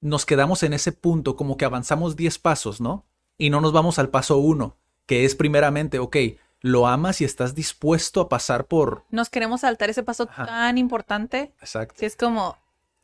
Nos 0.00 0.26
quedamos 0.26 0.62
en 0.62 0.72
ese 0.72 0.92
punto, 0.92 1.36
como 1.36 1.56
que 1.56 1.64
avanzamos 1.64 2.16
10 2.16 2.38
pasos, 2.38 2.80
¿no? 2.80 3.06
Y 3.38 3.50
no 3.50 3.60
nos 3.60 3.72
vamos 3.72 3.98
al 3.98 4.10
paso 4.10 4.38
1, 4.38 4.76
que 5.06 5.24
es 5.24 5.34
primeramente, 5.34 5.98
ok, 5.98 6.16
lo 6.60 6.86
amas 6.86 7.20
y 7.20 7.24
estás 7.24 7.54
dispuesto 7.54 8.22
a 8.22 8.28
pasar 8.28 8.66
por... 8.66 9.04
Nos 9.10 9.28
queremos 9.28 9.60
saltar 9.60 9.90
ese 9.90 10.02
paso 10.02 10.26
tan 10.26 10.78
importante. 10.78 11.52
Exacto. 11.60 11.94
Que 11.98 12.06
es 12.06 12.16
como, 12.16 12.56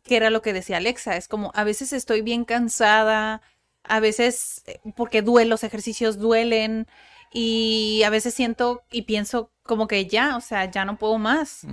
que 0.03 0.17
era 0.17 0.31
lo 0.31 0.41
que 0.41 0.53
decía 0.53 0.79
Alexa, 0.79 1.17
es 1.17 1.29
como, 1.29 1.53
a 1.55 1.65
veces 1.65 1.93
estoy 1.93 2.23
bien 2.23 2.45
cansada, 2.45 3.43
a 3.85 4.01
veces, 4.01 4.63
eh, 4.67 4.81
porque 4.97 5.21
duelen, 5.21 5.51
los 5.51 5.63
ejercicios 5.63 6.19
duelen, 6.19 6.87
y 7.33 8.03
a 8.05 8.11
veces 8.11 8.35
siento 8.35 8.83
y 8.91 9.03
pienso 9.03 9.51
como 9.63 9.87
que 9.87 10.07
ya, 10.07 10.37
o 10.37 10.41
sea, 10.41 10.71
ya 10.71 10.85
no 10.85 10.97
puedo 10.97 11.19
más. 11.19 11.67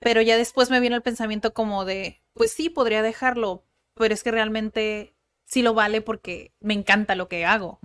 Pero 0.00 0.22
ya 0.22 0.36
después 0.36 0.70
me 0.70 0.80
viene 0.80 0.96
el 0.96 1.02
pensamiento 1.02 1.54
como 1.54 1.84
de, 1.84 2.20
pues 2.32 2.52
sí, 2.52 2.68
podría 2.68 3.02
dejarlo, 3.02 3.64
pero 3.94 4.12
es 4.12 4.22
que 4.24 4.32
realmente 4.32 5.14
sí 5.44 5.62
lo 5.62 5.74
vale 5.74 6.00
porque 6.00 6.52
me 6.60 6.74
encanta 6.74 7.14
lo 7.14 7.28
que 7.28 7.44
hago 7.44 7.78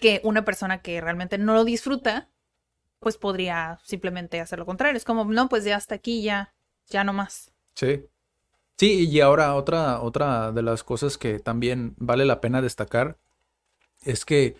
que 0.00 0.20
una 0.24 0.44
persona 0.44 0.82
que 0.82 1.00
realmente 1.00 1.38
no 1.38 1.54
lo 1.54 1.64
disfruta, 1.64 2.28
pues 3.00 3.18
podría 3.18 3.78
simplemente 3.84 4.40
hacer 4.40 4.58
lo 4.58 4.66
contrario. 4.66 4.96
Es 4.96 5.04
como, 5.04 5.24
no, 5.24 5.48
pues 5.48 5.64
ya 5.64 5.76
hasta 5.76 5.94
aquí, 5.94 6.22
ya, 6.22 6.54
ya 6.88 7.04
no 7.04 7.12
más. 7.12 7.52
Sí. 7.74 8.06
Sí, 8.76 9.08
y 9.08 9.20
ahora 9.20 9.54
otra, 9.54 10.00
otra 10.00 10.50
de 10.52 10.62
las 10.62 10.82
cosas 10.82 11.16
que 11.16 11.38
también 11.38 11.94
vale 11.96 12.24
la 12.24 12.40
pena 12.40 12.60
destacar 12.60 13.18
es 14.02 14.24
que, 14.24 14.56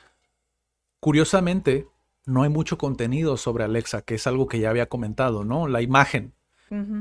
curiosamente, 1.00 1.88
no 2.24 2.42
hay 2.42 2.48
mucho 2.48 2.78
contenido 2.78 3.36
sobre 3.36 3.64
Alexa, 3.64 4.02
que 4.02 4.14
es 4.14 4.26
algo 4.26 4.46
que 4.46 4.60
ya 4.60 4.70
había 4.70 4.88
comentado, 4.88 5.44
¿no? 5.44 5.68
La 5.68 5.82
imagen. 5.82 6.34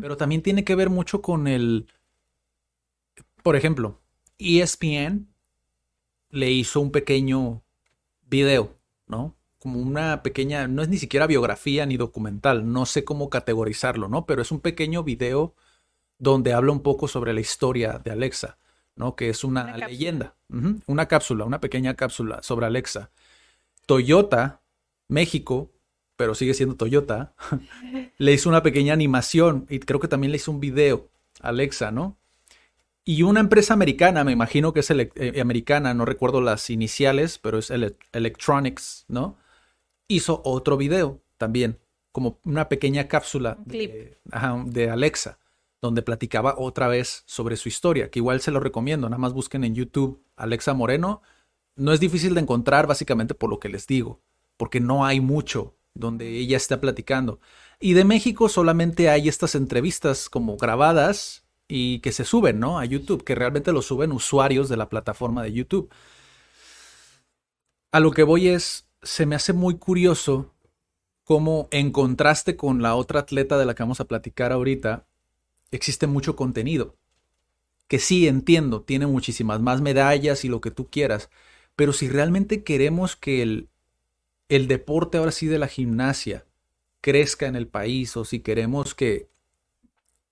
Pero 0.01 0.17
también 0.17 0.43
tiene 0.43 0.63
que 0.63 0.75
ver 0.75 0.91
mucho 0.91 1.23
con 1.23 1.47
el, 1.47 1.87
por 3.41 3.55
ejemplo, 3.55 3.99
ESPN 4.37 5.33
le 6.29 6.51
hizo 6.51 6.79
un 6.79 6.91
pequeño 6.91 7.62
video, 8.33 8.75
¿no? 9.07 9.35
Como 9.59 9.79
una 9.79 10.23
pequeña, 10.23 10.67
no 10.67 10.81
es 10.81 10.89
ni 10.89 10.97
siquiera 10.97 11.27
biografía 11.27 11.85
ni 11.85 11.97
documental, 11.97 12.71
no 12.71 12.85
sé 12.85 13.05
cómo 13.05 13.29
categorizarlo, 13.29 14.09
¿no? 14.09 14.25
Pero 14.25 14.41
es 14.41 14.51
un 14.51 14.59
pequeño 14.59 15.03
video 15.03 15.55
donde 16.17 16.53
habla 16.53 16.71
un 16.71 16.81
poco 16.81 17.07
sobre 17.07 17.33
la 17.33 17.41
historia 17.41 18.01
de 18.03 18.11
Alexa, 18.11 18.57
¿no? 18.95 19.15
Que 19.15 19.29
es 19.29 19.43
una, 19.43 19.77
leyenda, 19.77 20.35
una 20.87 21.07
cápsula, 21.07 21.45
una 21.45 21.61
pequeña 21.61 21.93
cápsula 21.93 22.41
sobre 22.41 22.65
Alexa. 22.65 23.11
Toyota, 23.85 24.61
México, 25.07 25.71
pero 26.15 26.33
sigue 26.33 26.55
siendo 26.55 26.75
Toyota, 26.75 27.35
le 28.17 28.33
hizo 28.33 28.49
una 28.49 28.63
pequeña 28.63 28.93
animación 28.93 29.67
y 29.69 29.79
creo 29.79 29.99
que 29.99 30.07
también 30.07 30.31
le 30.31 30.37
hizo 30.37 30.51
un 30.51 30.59
video 30.59 31.09
a 31.39 31.49
Alexa, 31.49 31.91
¿no? 31.91 32.17
Y 33.05 33.23
una 33.23 33.41
empresa 33.41 33.73
americana, 33.73 34.23
me 34.23 34.31
imagino 34.31 34.71
que 34.71 34.79
es 34.79 34.89
eh, 34.89 35.41
americana, 35.41 35.93
no 35.93 36.05
recuerdo 36.05 36.39
las 36.39 36.69
iniciales, 36.69 37.37
pero 37.37 37.57
es 37.57 37.69
Electronics, 37.69 39.05
¿no? 39.09 39.37
Hizo 40.07 40.41
otro 40.45 40.77
video 40.77 41.21
también, 41.37 41.79
como 42.13 42.39
una 42.45 42.69
pequeña 42.69 43.09
cápsula 43.09 43.57
de, 43.65 44.19
de, 44.65 44.89
Alexa, 44.89 45.39
donde 45.81 46.01
platicaba 46.01 46.55
otra 46.57 46.87
vez 46.87 47.23
sobre 47.25 47.57
su 47.57 47.67
historia, 47.67 48.09
que 48.09 48.19
igual 48.19 48.39
se 48.39 48.51
lo 48.51 48.61
recomiendo, 48.61 49.09
nada 49.09 49.19
más 49.19 49.33
busquen 49.33 49.65
en 49.65 49.75
YouTube 49.75 50.23
Alexa 50.37 50.73
Moreno. 50.73 51.21
No 51.75 51.91
es 51.91 51.99
difícil 51.99 52.35
de 52.35 52.41
encontrar 52.41 52.87
básicamente 52.87 53.33
por 53.33 53.49
lo 53.49 53.59
que 53.59 53.67
les 53.67 53.85
digo, 53.85 54.21
porque 54.55 54.79
no 54.79 55.05
hay 55.05 55.19
mucho 55.19 55.75
donde 55.93 56.37
ella 56.37 56.55
está 56.55 56.79
platicando. 56.79 57.39
Y 57.79 57.93
de 57.93 58.05
México 58.05 58.47
solamente 58.47 59.09
hay 59.09 59.27
estas 59.27 59.55
entrevistas 59.55 60.29
como 60.29 60.55
grabadas 60.55 61.42
y 61.75 62.01
que 62.01 62.11
se 62.11 62.23
suben, 62.23 62.59
¿no? 62.59 62.77
A 62.77 62.85
YouTube, 62.85 63.23
que 63.23 63.33
realmente 63.33 63.71
lo 63.71 63.81
suben 63.81 64.11
usuarios 64.11 64.69
de 64.69 64.77
la 64.77 64.89
plataforma 64.89 65.41
de 65.41 65.53
YouTube. 65.53 65.89
A 67.91 67.99
lo 67.99 68.11
que 68.11 68.21
voy 68.21 68.49
es, 68.49 68.87
se 69.01 69.25
me 69.25 69.33
hace 69.33 69.53
muy 69.53 69.79
curioso 69.79 70.53
cómo 71.23 71.67
en 71.71 71.91
contraste 71.91 72.55
con 72.55 72.83
la 72.83 72.93
otra 72.93 73.21
atleta 73.21 73.57
de 73.57 73.65
la 73.65 73.73
que 73.73 73.81
vamos 73.81 73.99
a 73.99 74.05
platicar 74.05 74.51
ahorita, 74.51 75.07
existe 75.71 76.05
mucho 76.05 76.35
contenido. 76.35 76.95
Que 77.87 77.97
sí, 77.97 78.27
entiendo, 78.27 78.83
tiene 78.83 79.07
muchísimas 79.07 79.59
más 79.59 79.81
medallas 79.81 80.45
y 80.45 80.49
lo 80.49 80.61
que 80.61 80.69
tú 80.69 80.91
quieras, 80.91 81.31
pero 81.75 81.91
si 81.91 82.07
realmente 82.07 82.63
queremos 82.63 83.15
que 83.15 83.41
el, 83.41 83.69
el 84.47 84.67
deporte 84.67 85.17
ahora 85.17 85.31
sí 85.31 85.47
de 85.47 85.57
la 85.57 85.67
gimnasia 85.67 86.45
crezca 87.01 87.47
en 87.47 87.55
el 87.55 87.67
país 87.67 88.15
o 88.15 88.25
si 88.25 88.41
queremos 88.41 88.93
que 88.93 89.32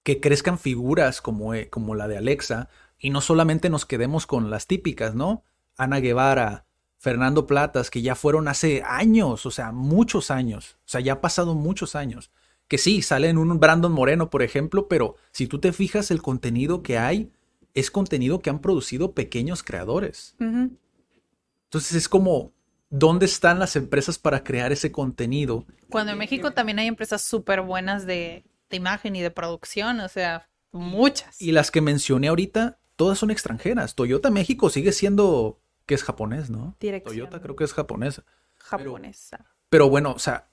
que 0.04 0.20
crezcan 0.20 0.58
figuras 0.58 1.22
como, 1.22 1.54
eh, 1.54 1.70
como 1.70 1.96
la 1.96 2.08
de 2.08 2.18
Alexa 2.18 2.70
y 3.00 3.10
no 3.10 3.22
solamente 3.22 3.70
nos 3.70 3.86
quedemos 3.86 4.28
con 4.28 4.50
las 4.50 4.68
típicas, 4.68 5.16
¿no? 5.16 5.44
Ana 5.78 6.00
Guevara, 6.00 6.66
Fernando 6.98 7.48
Platas, 7.48 7.90
que 7.90 8.02
ya 8.02 8.16
fueron 8.16 8.48
hace 8.48 8.84
años, 8.86 9.46
o 9.46 9.52
sea, 9.52 9.72
muchos 9.72 10.30
años, 10.30 10.78
o 10.86 10.90
sea, 10.90 11.02
ya 11.02 11.14
ha 11.14 11.22
pasado 11.22 11.56
muchos 11.56 11.96
años. 11.96 12.32
Que 12.68 12.78
sí, 12.78 13.02
salen 13.02 13.38
un 13.38 13.60
Brandon 13.60 13.92
Moreno, 13.92 14.30
por 14.30 14.44
ejemplo, 14.44 14.88
pero 14.88 15.16
si 15.32 15.48
tú 15.48 15.60
te 15.60 15.74
fijas 15.74 16.10
el 16.10 16.22
contenido 16.22 16.84
que 16.84 16.98
hay, 16.98 17.32
es 17.74 17.92
contenido 17.92 18.40
que 18.40 18.50
han 18.50 18.60
producido 18.60 19.14
pequeños 19.14 19.64
creadores. 19.64 20.36
Entonces 20.40 21.94
es 21.94 22.08
como, 22.08 22.54
¿dónde 22.90 23.26
están 23.26 23.60
las 23.60 23.76
empresas 23.76 24.18
para 24.20 24.44
crear 24.44 24.72
ese 24.72 24.92
contenido? 24.92 25.66
Cuando 25.90 26.12
en 26.12 26.18
México 26.18 26.52
también 26.52 26.80
hay 26.80 26.88
empresas 26.88 27.22
súper 27.22 27.62
buenas 27.62 28.06
de 28.06 28.44
de 28.72 28.78
imagen 28.78 29.16
y 29.16 29.22
de 29.22 29.32
producción, 29.32 30.00
o 30.00 30.10
sea, 30.10 30.50
muchas. 30.72 31.42
Y 31.42 31.52
las 31.52 31.72
que 31.72 31.82
mencioné 31.82 32.30
ahorita, 32.30 32.80
todas 32.96 33.20
son 33.20 33.32
extranjeras. 33.32 33.96
Toyota 33.96 34.32
México 34.32 34.70
sigue 34.70 34.92
siendo 34.92 35.60
que 35.86 35.96
es 35.96 36.04
japonés, 36.04 36.50
¿no? 36.50 36.76
Toyota 36.80 37.42
creo 37.42 37.56
que 37.56 37.64
es 37.64 37.74
japonesa. 37.74 38.24
Japonesa. 38.58 39.46
Pero, 39.70 39.90
bueno, 39.90 40.12
o 40.12 40.20
sea, 40.20 40.50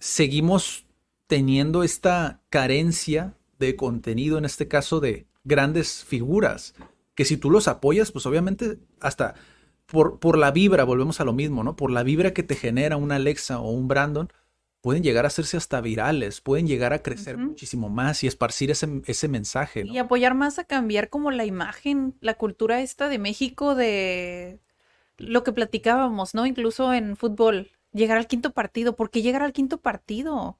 seguimos 0.00 0.86
teniendo 1.26 1.82
esta 1.82 2.42
carencia 2.50 3.34
de 3.58 3.76
contenido, 3.76 4.38
en 4.38 4.44
este 4.44 4.68
caso 4.68 5.00
de 5.00 5.26
grandes 5.44 6.04
figuras, 6.04 6.74
que 7.14 7.24
si 7.24 7.36
tú 7.36 7.50
los 7.50 7.68
apoyas, 7.68 8.12
pues 8.12 8.26
obviamente 8.26 8.78
hasta 9.00 9.34
por, 9.86 10.18
por 10.20 10.38
la 10.38 10.50
vibra, 10.50 10.84
volvemos 10.84 11.20
a 11.20 11.24
lo 11.24 11.32
mismo, 11.32 11.64
¿no? 11.64 11.76
Por 11.76 11.90
la 11.90 12.02
vibra 12.02 12.32
que 12.32 12.42
te 12.42 12.54
genera 12.54 12.96
una 12.96 13.16
Alexa 13.16 13.58
o 13.58 13.70
un 13.70 13.88
Brandon, 13.88 14.32
pueden 14.80 15.02
llegar 15.02 15.24
a 15.24 15.28
hacerse 15.28 15.56
hasta 15.56 15.80
virales, 15.80 16.40
pueden 16.40 16.66
llegar 16.66 16.92
a 16.92 17.02
crecer 17.02 17.36
muchísimo 17.36 17.88
más 17.88 18.22
y 18.22 18.26
esparcir 18.26 18.70
ese, 18.70 19.02
ese 19.06 19.28
mensaje. 19.28 19.84
Y 19.84 19.98
apoyar 19.98 20.34
más 20.34 20.58
a 20.58 20.64
cambiar 20.64 21.08
como 21.08 21.30
la 21.30 21.44
imagen, 21.44 22.14
la 22.20 22.34
cultura 22.34 22.80
esta 22.80 23.08
de 23.08 23.18
México 23.18 23.74
de 23.74 24.60
lo 25.16 25.42
que 25.42 25.52
platicábamos, 25.52 26.34
¿no? 26.34 26.46
Incluso 26.46 26.92
en 26.92 27.16
fútbol, 27.16 27.70
llegar 27.92 28.18
al 28.18 28.28
quinto 28.28 28.52
partido. 28.52 28.94
¿Por 28.94 29.10
qué 29.10 29.22
llegar 29.22 29.42
al 29.42 29.52
quinto 29.52 29.78
partido? 29.78 30.58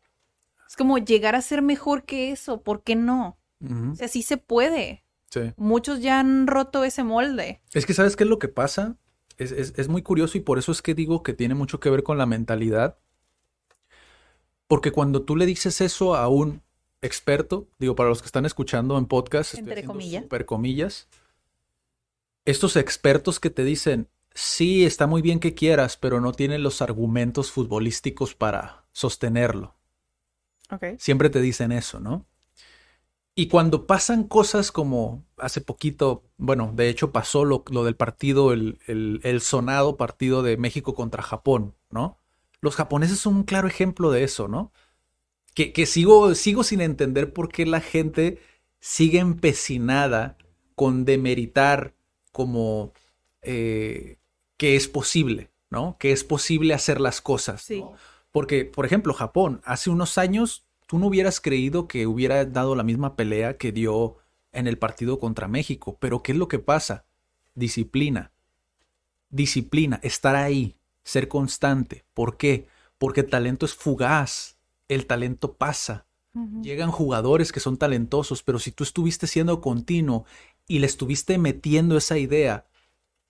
Es 0.68 0.76
como 0.76 0.98
llegar 0.98 1.34
a 1.34 1.42
ser 1.42 1.62
mejor 1.62 2.04
que 2.04 2.32
eso, 2.32 2.62
¿por 2.62 2.82
qué 2.82 2.96
no? 2.96 3.38
O 3.60 3.96
sea, 3.96 4.06
sí 4.06 4.22
se 4.22 4.36
puede. 4.36 5.04
Sí. 5.30 5.52
Muchos 5.56 6.00
ya 6.00 6.20
han 6.20 6.46
roto 6.46 6.84
ese 6.84 7.02
molde. 7.02 7.60
Es 7.72 7.86
que, 7.86 7.94
¿sabes 7.94 8.14
qué 8.14 8.24
es 8.24 8.30
lo 8.30 8.38
que 8.38 8.48
pasa? 8.48 8.96
Es, 9.36 9.52
es 9.52 9.88
muy 9.88 10.02
curioso 10.02 10.38
y 10.38 10.40
por 10.40 10.58
eso 10.58 10.72
es 10.72 10.82
que 10.82 10.94
digo 10.94 11.22
que 11.22 11.32
tiene 11.32 11.54
mucho 11.54 11.80
que 11.80 11.90
ver 11.90 12.02
con 12.02 12.18
la 12.18 12.26
mentalidad 12.26 12.98
porque 14.68 14.92
cuando 14.92 15.22
tú 15.22 15.34
le 15.34 15.46
dices 15.46 15.80
eso 15.80 16.14
a 16.14 16.28
un 16.28 16.62
experto, 17.02 17.66
digo, 17.78 17.96
para 17.96 18.08
los 18.08 18.22
que 18.22 18.26
están 18.26 18.46
escuchando 18.46 18.96
en 18.98 19.06
podcast, 19.06 19.54
entre 19.54 19.84
comillas. 19.84 20.22
Super 20.22 20.46
comillas, 20.46 21.08
estos 22.44 22.76
expertos 22.76 23.40
que 23.40 23.50
te 23.50 23.64
dicen, 23.64 24.08
sí, 24.32 24.84
está 24.84 25.06
muy 25.06 25.22
bien 25.22 25.40
que 25.40 25.54
quieras, 25.54 25.96
pero 25.96 26.20
no 26.20 26.32
tienen 26.32 26.62
los 26.62 26.82
argumentos 26.82 27.50
futbolísticos 27.50 28.34
para 28.34 28.84
sostenerlo. 28.92 29.74
Okay. 30.70 30.96
Siempre 30.98 31.30
te 31.30 31.40
dicen 31.40 31.72
eso, 31.72 31.98
¿no? 31.98 32.26
Y 33.34 33.46
cuando 33.46 33.86
pasan 33.86 34.24
cosas 34.24 34.72
como 34.72 35.24
hace 35.36 35.60
poquito, 35.60 36.24
bueno, 36.38 36.72
de 36.74 36.88
hecho 36.88 37.12
pasó 37.12 37.44
lo, 37.44 37.62
del 37.84 37.94
partido, 37.94 38.52
el, 38.52 38.80
el, 38.86 39.40
sonado 39.40 39.96
partido 39.96 40.42
de 40.42 40.56
México 40.56 40.94
contra 40.94 41.22
Japón, 41.22 41.76
¿no? 41.88 42.17
Los 42.60 42.76
japoneses 42.76 43.18
son 43.18 43.36
un 43.36 43.42
claro 43.44 43.68
ejemplo 43.68 44.10
de 44.10 44.24
eso, 44.24 44.48
¿no? 44.48 44.72
Que, 45.54 45.86
sigo, 45.86 46.36
sigo 46.36 46.62
sin 46.62 46.80
entender 46.80 47.32
por 47.32 47.48
qué 47.48 47.66
la 47.66 47.80
gente 47.80 48.38
sigue 48.78 49.18
empecinada 49.18 50.36
con 50.76 51.04
demeritar 51.04 51.94
como 52.30 52.92
eh, 53.42 54.18
que 54.56 54.76
es 54.76 54.86
posible, 54.86 55.50
¿no? 55.68 55.96
Que 55.98 56.12
es 56.12 56.22
posible 56.22 56.74
hacer 56.74 57.00
las 57.00 57.20
cosas. 57.20 57.62
Sí. 57.62 57.82
Porque, 58.30 58.64
por 58.66 58.86
ejemplo, 58.86 59.12
Japón 59.14 59.60
hace 59.64 59.90
unos 59.90 60.16
años 60.16 60.64
tú 60.86 60.98
no 60.98 61.08
hubieras 61.08 61.40
creído 61.40 61.88
que 61.88 62.06
hubiera 62.06 62.44
dado 62.44 62.76
la 62.76 62.84
misma 62.84 63.16
pelea 63.16 63.56
que 63.56 63.72
dio 63.72 64.18
en 64.52 64.66
el 64.66 64.78
partido 64.78 65.18
contra 65.18 65.48
México. 65.48 65.98
Pero 66.00 66.22
¿qué 66.22 66.32
es 66.32 66.38
lo 66.38 66.48
que 66.48 66.58
pasa? 66.58 67.04
Disciplina. 67.54 68.32
Disciplina, 69.28 70.00
estar 70.02 70.36
ahí, 70.36 70.77
ser 71.08 71.26
constante. 71.28 72.04
¿Por 72.12 72.36
qué? 72.36 72.66
Porque 72.98 73.22
el 73.22 73.30
talento 73.30 73.64
es 73.64 73.74
fugaz, 73.74 74.58
el 74.88 75.06
talento 75.06 75.54
pasa. 75.54 76.04
Llegan 76.62 76.92
jugadores 76.92 77.50
que 77.50 77.58
son 77.58 77.78
talentosos, 77.78 78.44
pero 78.44 78.60
si 78.60 78.70
tú 78.70 78.84
estuviste 78.84 79.26
siendo 79.26 79.60
continuo 79.60 80.24
y 80.68 80.78
le 80.78 80.86
estuviste 80.86 81.36
metiendo 81.36 81.96
esa 81.96 82.16
idea 82.16 82.66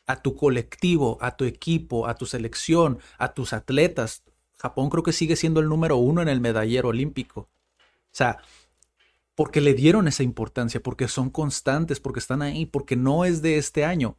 a 0.06 0.20
tu 0.20 0.36
colectivo, 0.36 1.16
a 1.22 1.36
tu 1.36 1.44
equipo, 1.44 2.06
a 2.06 2.16
tu 2.16 2.26
selección, 2.26 2.98
a 3.16 3.32
tus 3.32 3.54
atletas, 3.54 4.24
Japón 4.58 4.90
creo 4.90 5.04
que 5.04 5.12
sigue 5.12 5.36
siendo 5.36 5.60
el 5.60 5.68
número 5.68 5.96
uno 5.96 6.20
en 6.20 6.28
el 6.28 6.40
medallero 6.40 6.88
olímpico. 6.88 7.42
O 7.42 7.48
sea, 8.10 8.42
porque 9.36 9.62
le 9.62 9.72
dieron 9.72 10.06
esa 10.08 10.24
importancia, 10.24 10.82
porque 10.82 11.08
son 11.08 11.30
constantes, 11.30 12.00
porque 12.00 12.20
están 12.20 12.42
ahí, 12.42 12.66
porque 12.66 12.96
no 12.96 13.24
es 13.24 13.40
de 13.40 13.56
este 13.56 13.84
año, 13.86 14.18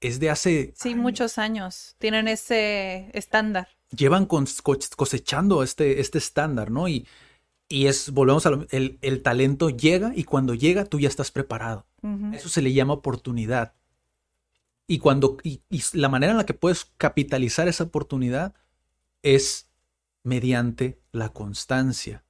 es 0.00 0.20
de 0.20 0.30
hace... 0.30 0.72
Sí, 0.76 0.94
muchos 0.94 1.38
años. 1.38 1.96
Tienen 1.98 2.28
ese 2.28 3.10
estándar. 3.14 3.68
Llevan 3.96 4.26
cosechando 4.26 5.62
este, 5.62 6.00
este 6.00 6.18
estándar, 6.18 6.70
¿no? 6.70 6.88
Y, 6.88 7.06
y 7.68 7.86
es, 7.86 8.10
volvemos 8.10 8.46
a 8.46 8.50
lo, 8.50 8.66
el, 8.70 8.98
el, 9.00 9.22
talento 9.22 9.70
llega 9.70 10.12
y 10.14 10.24
cuando 10.24 10.54
llega 10.54 10.84
tú 10.84 11.00
ya 11.00 11.08
estás 11.08 11.30
preparado. 11.30 11.86
Eso 12.32 12.48
se 12.48 12.62
le 12.62 12.72
llama 12.72 12.94
oportunidad. 12.94 13.74
Y 14.86 14.98
cuando, 14.98 15.38
y, 15.42 15.62
y, 15.68 15.82
la 15.94 16.08
manera 16.08 16.32
en 16.32 16.36
la 16.36 16.46
que 16.46 16.54
puedes 16.54 16.84
capitalizar 16.96 17.66
esa 17.66 17.84
oportunidad 17.84 18.54
es 19.22 19.68
mediante 20.22 21.00
la 21.10 21.30
constancia. 21.30 22.22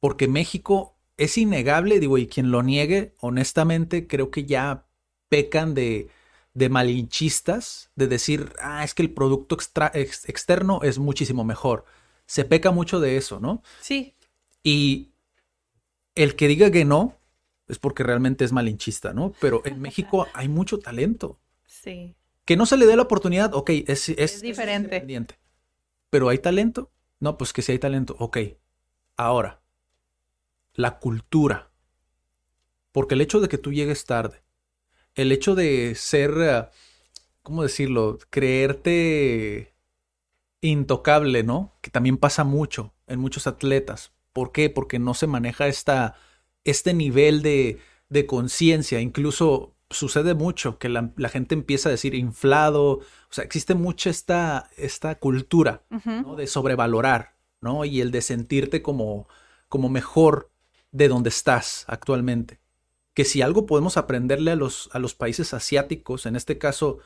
Porque 0.00 0.28
México 0.28 0.94
es 1.16 1.38
innegable, 1.38 2.00
digo, 2.00 2.18
y 2.18 2.26
quien 2.26 2.50
lo 2.50 2.62
niegue, 2.62 3.14
honestamente, 3.20 4.06
creo 4.06 4.30
que 4.30 4.44
ya 4.44 4.84
pecan 5.30 5.72
de, 5.74 6.10
de 6.56 6.70
malinchistas, 6.70 7.90
de 7.96 8.06
decir, 8.06 8.54
ah, 8.62 8.82
es 8.82 8.94
que 8.94 9.02
el 9.02 9.10
producto 9.10 9.54
extra, 9.54 9.90
ex, 9.92 10.26
externo 10.26 10.80
es 10.82 10.98
muchísimo 10.98 11.44
mejor. 11.44 11.84
Se 12.24 12.46
peca 12.46 12.70
mucho 12.70 12.98
de 12.98 13.18
eso, 13.18 13.40
¿no? 13.40 13.62
Sí. 13.82 14.14
Y 14.62 15.10
el 16.14 16.34
que 16.34 16.48
diga 16.48 16.70
que 16.70 16.86
no 16.86 17.18
es 17.68 17.78
porque 17.78 18.04
realmente 18.04 18.46
es 18.46 18.52
malinchista, 18.52 19.12
¿no? 19.12 19.34
Pero 19.38 19.60
en 19.66 19.82
México 19.82 20.28
hay 20.32 20.48
mucho 20.48 20.78
talento. 20.78 21.38
Sí. 21.66 22.16
Que 22.46 22.56
no 22.56 22.64
se 22.64 22.78
le 22.78 22.86
dé 22.86 22.96
la 22.96 23.02
oportunidad, 23.02 23.52
ok, 23.54 23.68
es, 23.86 24.08
es, 24.08 24.18
es 24.18 24.40
diferente. 24.40 24.96
Es 24.96 25.38
Pero 26.08 26.30
hay 26.30 26.38
talento. 26.38 26.90
No, 27.20 27.36
pues 27.36 27.52
que 27.52 27.60
sí 27.60 27.72
hay 27.72 27.78
talento, 27.78 28.16
ok. 28.18 28.38
Ahora, 29.18 29.60
la 30.72 30.98
cultura. 31.00 31.70
Porque 32.92 33.12
el 33.12 33.20
hecho 33.20 33.40
de 33.40 33.48
que 33.48 33.58
tú 33.58 33.74
llegues 33.74 34.06
tarde, 34.06 34.45
el 35.16 35.32
hecho 35.32 35.54
de 35.54 35.94
ser, 35.94 36.70
¿cómo 37.42 37.62
decirlo? 37.62 38.18
Creerte 38.30 39.74
intocable, 40.60 41.42
¿no? 41.42 41.74
Que 41.80 41.90
también 41.90 42.18
pasa 42.18 42.44
mucho 42.44 42.94
en 43.06 43.18
muchos 43.18 43.46
atletas. 43.46 44.12
¿Por 44.32 44.52
qué? 44.52 44.70
Porque 44.70 44.98
no 44.98 45.14
se 45.14 45.26
maneja 45.26 45.66
esta, 45.66 46.16
este 46.64 46.92
nivel 46.94 47.42
de, 47.42 47.78
de 48.08 48.26
conciencia. 48.26 49.00
Incluso 49.00 49.74
sucede 49.90 50.34
mucho 50.34 50.78
que 50.78 50.88
la, 50.88 51.12
la, 51.16 51.28
gente 51.28 51.54
empieza 51.54 51.88
a 51.88 51.92
decir 51.92 52.14
inflado. 52.14 52.98
O 52.98 53.30
sea, 53.30 53.44
existe 53.44 53.74
mucha 53.74 54.10
esta, 54.10 54.68
esta 54.76 55.14
cultura 55.14 55.82
uh 55.90 55.96
-huh. 55.96 56.22
¿no? 56.22 56.36
de 56.36 56.46
sobrevalorar, 56.46 57.36
¿no? 57.60 57.84
Y 57.84 58.00
el 58.00 58.10
de 58.10 58.20
sentirte 58.20 58.82
como, 58.82 59.28
como 59.68 59.88
mejor 59.88 60.50
de 60.92 61.08
donde 61.08 61.30
estás 61.30 61.84
actualmente. 61.88 62.60
Que 63.16 63.24
si 63.24 63.40
algo 63.40 63.64
podemos 63.64 63.96
aprenderle 63.96 64.50
a 64.50 64.56
los, 64.56 64.90
a 64.92 64.98
los 64.98 65.14
países 65.14 65.54
asiáticos, 65.54 66.26
en 66.26 66.36
este 66.36 66.58
caso, 66.58 66.98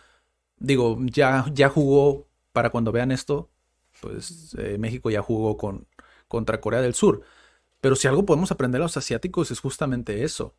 digo, 0.58 0.98
ya, 1.00 1.46
ya 1.54 1.68
jugó, 1.68 2.26
para 2.50 2.70
cuando 2.70 2.90
vean 2.90 3.12
esto, 3.12 3.48
pues 4.00 4.56
eh, 4.58 4.76
México 4.76 5.08
ya 5.08 5.22
jugó 5.22 5.56
con, 5.56 5.86
contra 6.26 6.60
Corea 6.60 6.80
del 6.80 6.94
Sur. 6.94 7.22
Pero 7.80 7.94
si 7.94 8.08
algo 8.08 8.26
podemos 8.26 8.50
aprender 8.50 8.80
a 8.80 8.84
los 8.86 8.96
asiáticos 8.96 9.52
es 9.52 9.60
justamente 9.60 10.24
eso, 10.24 10.56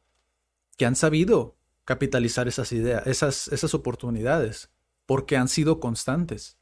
que 0.78 0.86
han 0.86 0.96
sabido 0.96 1.58
capitalizar 1.84 2.48
esas 2.48 2.72
ideas, 2.72 3.06
esas, 3.06 3.50
esas 3.50 3.74
oportunidades, 3.74 4.72
porque 5.06 5.36
han 5.36 5.50
sido 5.50 5.82
constantes. 5.82 6.58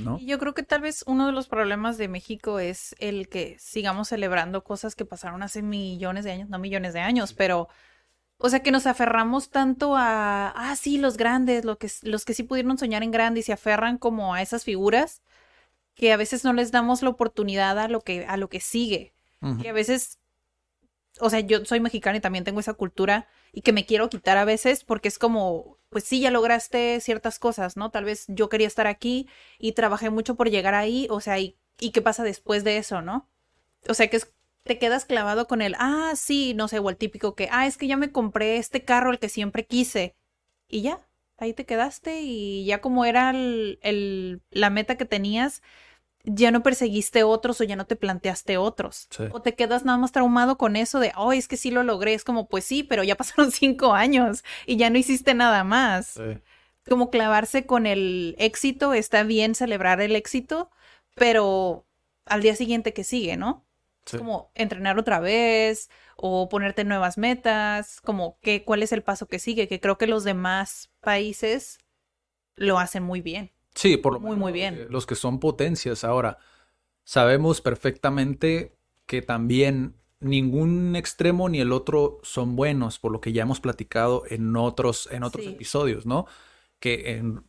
¿no? 0.00 0.18
Yo 0.18 0.40
creo 0.40 0.54
que 0.54 0.64
tal 0.64 0.80
vez 0.80 1.04
uno 1.06 1.26
de 1.26 1.32
los 1.32 1.46
problemas 1.46 1.98
de 1.98 2.08
México 2.08 2.58
es 2.58 2.96
el 2.98 3.28
que 3.28 3.56
sigamos 3.60 4.08
celebrando 4.08 4.64
cosas 4.64 4.96
que 4.96 5.04
pasaron 5.04 5.44
hace 5.44 5.62
millones 5.62 6.24
de 6.24 6.32
años, 6.32 6.48
no 6.48 6.58
millones 6.58 6.94
de 6.94 7.00
años, 7.00 7.32
pero, 7.32 7.68
o 8.38 8.48
sea, 8.48 8.60
que 8.62 8.70
nos 8.70 8.86
aferramos 8.86 9.50
tanto 9.50 9.96
a, 9.96 10.50
ah, 10.50 10.76
sí, 10.76 10.98
los 10.98 11.16
grandes, 11.16 11.64
lo 11.64 11.78
que, 11.78 11.90
los 12.02 12.24
que 12.24 12.34
sí 12.34 12.44
pudieron 12.44 12.78
soñar 12.78 13.02
en 13.02 13.10
grande 13.10 13.40
y 13.40 13.42
se 13.42 13.52
aferran 13.52 13.98
como 13.98 14.34
a 14.34 14.42
esas 14.42 14.64
figuras, 14.64 15.22
que 15.94 16.12
a 16.12 16.16
veces 16.16 16.44
no 16.44 16.52
les 16.52 16.70
damos 16.70 17.02
la 17.02 17.10
oportunidad 17.10 17.78
a 17.78 17.88
lo 17.88 18.00
que, 18.02 18.24
a 18.26 18.36
lo 18.36 18.48
que 18.48 18.60
sigue. 18.60 19.12
Uh 19.40 19.48
-huh. 19.48 19.62
Que 19.62 19.68
a 19.70 19.72
veces, 19.72 20.20
o 21.20 21.30
sea, 21.30 21.40
yo 21.40 21.64
soy 21.64 21.80
mexicana 21.80 22.18
y 22.18 22.20
también 22.20 22.44
tengo 22.44 22.60
esa 22.60 22.74
cultura 22.74 23.26
y 23.52 23.62
que 23.62 23.72
me 23.72 23.86
quiero 23.86 24.08
quitar 24.08 24.38
a 24.38 24.44
veces 24.44 24.84
porque 24.84 25.08
es 25.08 25.18
como, 25.18 25.78
pues 25.90 26.04
sí, 26.04 26.20
ya 26.20 26.30
lograste 26.30 27.00
ciertas 27.00 27.38
cosas, 27.40 27.76
¿no? 27.76 27.90
Tal 27.90 28.04
vez 28.04 28.24
yo 28.28 28.48
quería 28.48 28.66
estar 28.68 28.86
aquí 28.86 29.28
y 29.58 29.72
trabajé 29.72 30.10
mucho 30.10 30.36
por 30.36 30.48
llegar 30.50 30.74
ahí, 30.74 31.08
o 31.10 31.20
sea, 31.20 31.38
¿y, 31.40 31.56
y 31.80 31.90
qué 31.90 32.02
pasa 32.02 32.22
después 32.22 32.62
de 32.64 32.78
eso, 32.78 33.02
no? 33.02 33.28
O 33.88 33.94
sea, 33.94 34.08
que 34.08 34.18
es, 34.18 34.32
te 34.68 34.78
quedas 34.78 35.04
clavado 35.04 35.48
con 35.48 35.60
el, 35.62 35.74
ah, 35.80 36.12
sí, 36.14 36.54
no 36.54 36.68
sé, 36.68 36.78
o 36.78 36.88
el 36.90 36.96
típico 36.96 37.34
que, 37.34 37.48
ah, 37.50 37.66
es 37.66 37.76
que 37.76 37.88
ya 37.88 37.96
me 37.96 38.12
compré 38.12 38.58
este 38.58 38.84
carro, 38.84 39.10
el 39.10 39.18
que 39.18 39.28
siempre 39.28 39.66
quise, 39.66 40.14
y 40.68 40.82
ya, 40.82 41.00
ahí 41.38 41.52
te 41.54 41.66
quedaste 41.66 42.20
y 42.20 42.64
ya 42.64 42.80
como 42.80 43.04
era 43.04 43.30
el, 43.30 43.80
el, 43.82 44.42
la 44.50 44.70
meta 44.70 44.96
que 44.96 45.04
tenías, 45.04 45.62
ya 46.24 46.50
no 46.50 46.62
perseguiste 46.62 47.22
otros 47.22 47.60
o 47.60 47.64
ya 47.64 47.76
no 47.76 47.86
te 47.86 47.96
planteaste 47.96 48.58
otros. 48.58 49.08
Sí. 49.10 49.24
O 49.32 49.40
te 49.40 49.54
quedas 49.54 49.84
nada 49.84 49.98
más 49.98 50.12
traumado 50.12 50.58
con 50.58 50.76
eso 50.76 51.00
de, 51.00 51.12
oh, 51.16 51.32
es 51.32 51.48
que 51.48 51.56
sí 51.56 51.70
lo 51.70 51.82
logré. 51.84 52.14
Es 52.14 52.24
como, 52.24 52.48
pues 52.48 52.64
sí, 52.64 52.82
pero 52.82 53.02
ya 53.02 53.16
pasaron 53.16 53.50
cinco 53.50 53.94
años 53.94 54.44
y 54.66 54.76
ya 54.76 54.90
no 54.90 54.98
hiciste 54.98 55.34
nada 55.34 55.64
más. 55.64 56.08
Sí. 56.08 56.38
Como 56.88 57.10
clavarse 57.10 57.66
con 57.66 57.86
el 57.86 58.34
éxito, 58.38 58.94
está 58.94 59.22
bien 59.22 59.54
celebrar 59.54 60.00
el 60.00 60.16
éxito, 60.16 60.70
pero 61.14 61.86
al 62.26 62.42
día 62.42 62.56
siguiente 62.56 62.92
que 62.92 63.04
sigue, 63.04 63.36
¿no? 63.36 63.64
Sí. 64.08 64.16
Es 64.16 64.22
como 64.22 64.50
entrenar 64.54 64.98
otra 64.98 65.20
vez 65.20 65.90
o 66.16 66.48
ponerte 66.48 66.84
nuevas 66.84 67.18
metas, 67.18 68.00
como 68.00 68.38
que, 68.40 68.64
cuál 68.64 68.82
es 68.82 68.92
el 68.92 69.02
paso 69.02 69.26
que 69.26 69.38
sigue, 69.38 69.68
que 69.68 69.80
creo 69.80 69.98
que 69.98 70.06
los 70.06 70.24
demás 70.24 70.90
países 71.00 71.78
lo 72.56 72.78
hacen 72.78 73.02
muy 73.02 73.20
bien. 73.20 73.52
Sí, 73.74 73.96
por 73.96 74.14
lo 74.14 74.20
muy, 74.20 74.36
muy 74.36 74.52
bien. 74.52 74.86
Los 74.90 75.06
que 75.06 75.14
son 75.14 75.38
potencias. 75.38 76.04
Ahora, 76.04 76.38
sabemos 77.04 77.60
perfectamente 77.60 78.76
que 79.06 79.22
también 79.22 79.94
ningún 80.20 80.96
extremo 80.96 81.48
ni 81.48 81.60
el 81.60 81.72
otro 81.72 82.18
son 82.22 82.56
buenos, 82.56 82.98
por 82.98 83.12
lo 83.12 83.20
que 83.20 83.32
ya 83.32 83.42
hemos 83.42 83.60
platicado 83.60 84.24
en 84.28 84.56
otros, 84.56 85.08
en 85.12 85.22
otros 85.22 85.44
sí. 85.44 85.50
episodios, 85.50 86.06
¿no? 86.06 86.26
Que 86.80 87.12
en, 87.16 87.44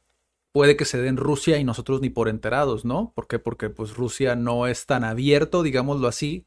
puede 0.60 0.76
que 0.76 0.84
se 0.84 1.02
den 1.02 1.16
Rusia 1.16 1.58
y 1.58 1.64
nosotros 1.64 2.02
ni 2.02 2.10
por 2.10 2.28
enterados, 2.28 2.84
¿no? 2.84 3.14
¿Por 3.16 3.28
qué? 3.28 3.40
Porque 3.40 3.70
pues 3.70 3.96
Rusia 3.96 4.36
no 4.36 4.68
es 4.68 4.86
tan 4.86 5.06
abierto, 5.06 5.64
digámoslo 5.64 6.06
así, 6.06 6.46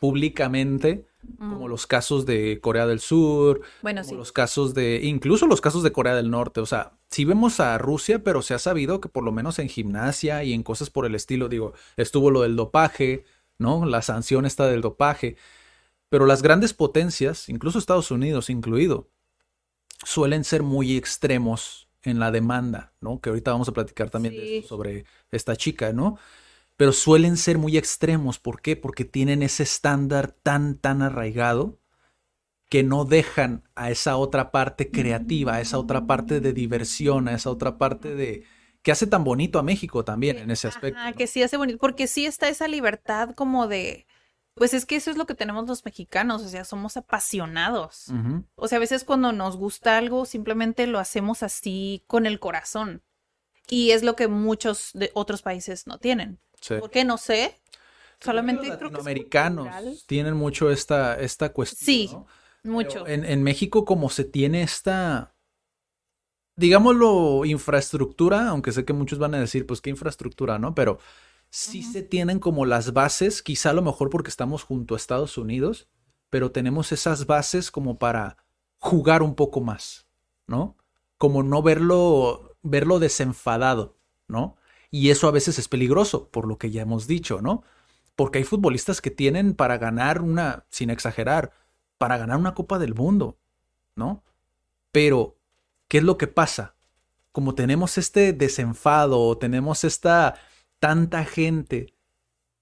públicamente 0.00 1.06
como 1.38 1.66
los 1.66 1.86
casos 1.86 2.26
de 2.26 2.60
Corea 2.60 2.86
del 2.86 3.00
Sur, 3.00 3.62
bueno, 3.80 4.02
como 4.02 4.10
sí. 4.10 4.16
los 4.18 4.32
casos 4.32 4.74
de, 4.74 5.00
incluso 5.02 5.46
los 5.46 5.62
casos 5.62 5.82
de 5.82 5.92
Corea 5.92 6.14
del 6.14 6.30
Norte, 6.30 6.60
o 6.60 6.66
sea, 6.66 6.92
sí 7.08 7.24
vemos 7.24 7.58
a 7.58 7.78
Rusia, 7.78 8.22
pero 8.22 8.42
se 8.42 8.52
ha 8.52 8.58
sabido 8.58 9.00
que 9.00 9.08
por 9.08 9.24
lo 9.24 9.32
menos 9.32 9.58
en 9.58 9.70
gimnasia 9.70 10.44
y 10.44 10.52
en 10.52 10.62
cosas 10.62 10.90
por 10.90 11.06
el 11.06 11.14
estilo, 11.14 11.48
digo, 11.48 11.72
estuvo 11.96 12.30
lo 12.30 12.42
del 12.42 12.56
dopaje, 12.56 13.24
¿no? 13.56 13.86
La 13.86 14.02
sanción 14.02 14.44
está 14.44 14.66
del 14.66 14.82
dopaje, 14.82 15.36
pero 16.10 16.26
las 16.26 16.42
grandes 16.42 16.74
potencias, 16.74 17.48
incluso 17.48 17.78
Estados 17.78 18.10
Unidos 18.10 18.50
incluido, 18.50 19.08
suelen 20.04 20.44
ser 20.44 20.62
muy 20.62 20.98
extremos 20.98 21.83
en 22.04 22.18
la 22.18 22.30
demanda, 22.30 22.92
¿no? 23.00 23.20
Que 23.20 23.30
ahorita 23.30 23.52
vamos 23.52 23.68
a 23.68 23.72
platicar 23.72 24.10
también 24.10 24.34
sí. 24.34 24.40
de 24.40 24.58
eso, 24.58 24.68
sobre 24.68 25.04
esta 25.30 25.56
chica, 25.56 25.92
¿no? 25.92 26.18
pero 26.76 26.92
suelen 26.92 27.36
ser 27.36 27.58
muy 27.58 27.76
extremos. 27.76 28.38
¿Por 28.38 28.60
qué? 28.60 28.76
Porque 28.76 29.04
tienen 29.04 29.42
ese 29.42 29.62
estándar 29.62 30.32
tan, 30.32 30.76
tan 30.76 31.02
arraigado 31.02 31.78
que 32.68 32.82
no 32.82 33.04
dejan 33.04 33.62
a 33.76 33.90
esa 33.90 34.16
otra 34.16 34.50
parte 34.50 34.90
creativa, 34.90 35.54
a 35.54 35.60
esa 35.60 35.78
otra 35.78 36.06
parte 36.06 36.40
de 36.40 36.52
diversión, 36.52 37.28
a 37.28 37.34
esa 37.34 37.50
otra 37.50 37.78
parte 37.78 38.14
de 38.14 38.44
que 38.82 38.92
hace 38.92 39.06
tan 39.06 39.24
bonito 39.24 39.58
a 39.58 39.62
México 39.62 40.04
también 40.04 40.38
en 40.38 40.50
ese 40.50 40.68
aspecto. 40.68 40.98
Ajá, 40.98 41.10
¿no? 41.10 41.16
que 41.16 41.26
sí 41.26 41.42
hace 41.42 41.56
bonito, 41.56 41.78
porque 41.78 42.06
sí 42.06 42.26
está 42.26 42.48
esa 42.48 42.68
libertad 42.68 43.30
como 43.34 43.68
de, 43.68 44.06
pues 44.54 44.72
es 44.74 44.86
que 44.86 44.96
eso 44.96 45.10
es 45.10 45.16
lo 45.16 45.26
que 45.26 45.34
tenemos 45.34 45.66
los 45.66 45.84
mexicanos, 45.84 46.42
o 46.42 46.48
sea, 46.48 46.64
somos 46.64 46.96
apasionados. 46.96 48.08
Uh 48.08 48.12
-huh. 48.14 48.44
O 48.54 48.68
sea, 48.68 48.76
a 48.76 48.80
veces 48.80 49.04
cuando 49.04 49.32
nos 49.32 49.56
gusta 49.56 49.98
algo, 49.98 50.24
simplemente 50.24 50.86
lo 50.86 50.98
hacemos 50.98 51.42
así 51.42 52.04
con 52.06 52.26
el 52.26 52.38
corazón. 52.38 53.02
Y 53.68 53.90
es 53.90 54.02
lo 54.02 54.14
que 54.14 54.28
muchos 54.28 54.90
de 54.94 55.10
otros 55.14 55.42
países 55.42 55.86
no 55.86 55.98
tienen. 55.98 56.38
Sí. 56.60 56.74
¿Por 56.78 56.90
qué? 56.90 57.04
No 57.04 57.18
sé. 57.18 57.60
solamente 58.20 58.68
Los 58.68 58.76
creo 58.78 58.90
que 58.90 58.94
es 58.98 59.04
latinoamericanos 59.04 59.66
cultural. 59.66 59.98
tienen 60.06 60.34
mucho 60.34 60.70
esta, 60.70 61.18
esta 61.20 61.52
cuestión. 61.52 61.84
Sí, 61.86 62.10
¿no? 62.12 62.26
mucho. 62.62 63.06
En, 63.06 63.24
en 63.24 63.42
México, 63.42 63.84
como 63.84 64.08
se 64.08 64.24
tiene 64.24 64.62
esta, 64.62 65.34
digámoslo, 66.56 67.44
infraestructura, 67.44 68.48
aunque 68.48 68.72
sé 68.72 68.84
que 68.84 68.92
muchos 68.92 69.18
van 69.18 69.34
a 69.34 69.40
decir, 69.40 69.66
pues 69.66 69.80
qué 69.80 69.90
infraestructura, 69.90 70.58
¿no? 70.58 70.74
Pero 70.74 70.98
sí 71.54 71.84
se 71.84 72.02
tienen 72.02 72.40
como 72.40 72.66
las 72.66 72.92
bases, 72.92 73.40
quizá 73.40 73.70
a 73.70 73.74
lo 73.74 73.80
mejor 73.80 74.10
porque 74.10 74.28
estamos 74.28 74.64
junto 74.64 74.94
a 74.94 74.96
Estados 74.96 75.38
Unidos, 75.38 75.86
pero 76.28 76.50
tenemos 76.50 76.90
esas 76.90 77.26
bases 77.26 77.70
como 77.70 77.96
para 77.96 78.38
jugar 78.78 79.22
un 79.22 79.36
poco 79.36 79.60
más, 79.60 80.08
¿no? 80.48 80.76
Como 81.16 81.44
no 81.44 81.62
verlo, 81.62 82.56
verlo 82.62 82.98
desenfadado, 82.98 83.96
¿no? 84.26 84.56
Y 84.90 85.10
eso 85.10 85.28
a 85.28 85.30
veces 85.30 85.60
es 85.60 85.68
peligroso, 85.68 86.28
por 86.28 86.48
lo 86.48 86.58
que 86.58 86.72
ya 86.72 86.82
hemos 86.82 87.06
dicho, 87.06 87.40
¿no? 87.40 87.62
Porque 88.16 88.38
hay 88.38 88.44
futbolistas 88.44 89.00
que 89.00 89.12
tienen 89.12 89.54
para 89.54 89.78
ganar 89.78 90.22
una, 90.22 90.66
sin 90.70 90.90
exagerar, 90.90 91.52
para 91.98 92.18
ganar 92.18 92.36
una 92.36 92.54
Copa 92.54 92.80
del 92.80 92.96
Mundo, 92.96 93.38
¿no? 93.94 94.24
Pero, 94.90 95.36
¿qué 95.86 95.98
es 95.98 96.04
lo 96.04 96.18
que 96.18 96.26
pasa? 96.26 96.74
Como 97.30 97.54
tenemos 97.54 97.96
este 97.96 98.32
desenfado, 98.32 99.38
tenemos 99.38 99.84
esta 99.84 100.34
tanta 100.84 101.24
gente 101.24 101.94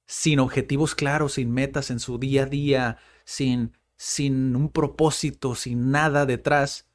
sin 0.06 0.38
objetivos 0.38 0.94
claros, 0.94 1.32
sin 1.32 1.50
metas 1.50 1.90
en 1.90 1.98
su 1.98 2.18
día 2.18 2.44
a 2.44 2.46
día, 2.46 2.98
sin, 3.24 3.72
sin 3.96 4.54
un 4.54 4.68
propósito, 4.68 5.56
sin 5.56 5.90
nada 5.90 6.24
detrás, 6.24 6.86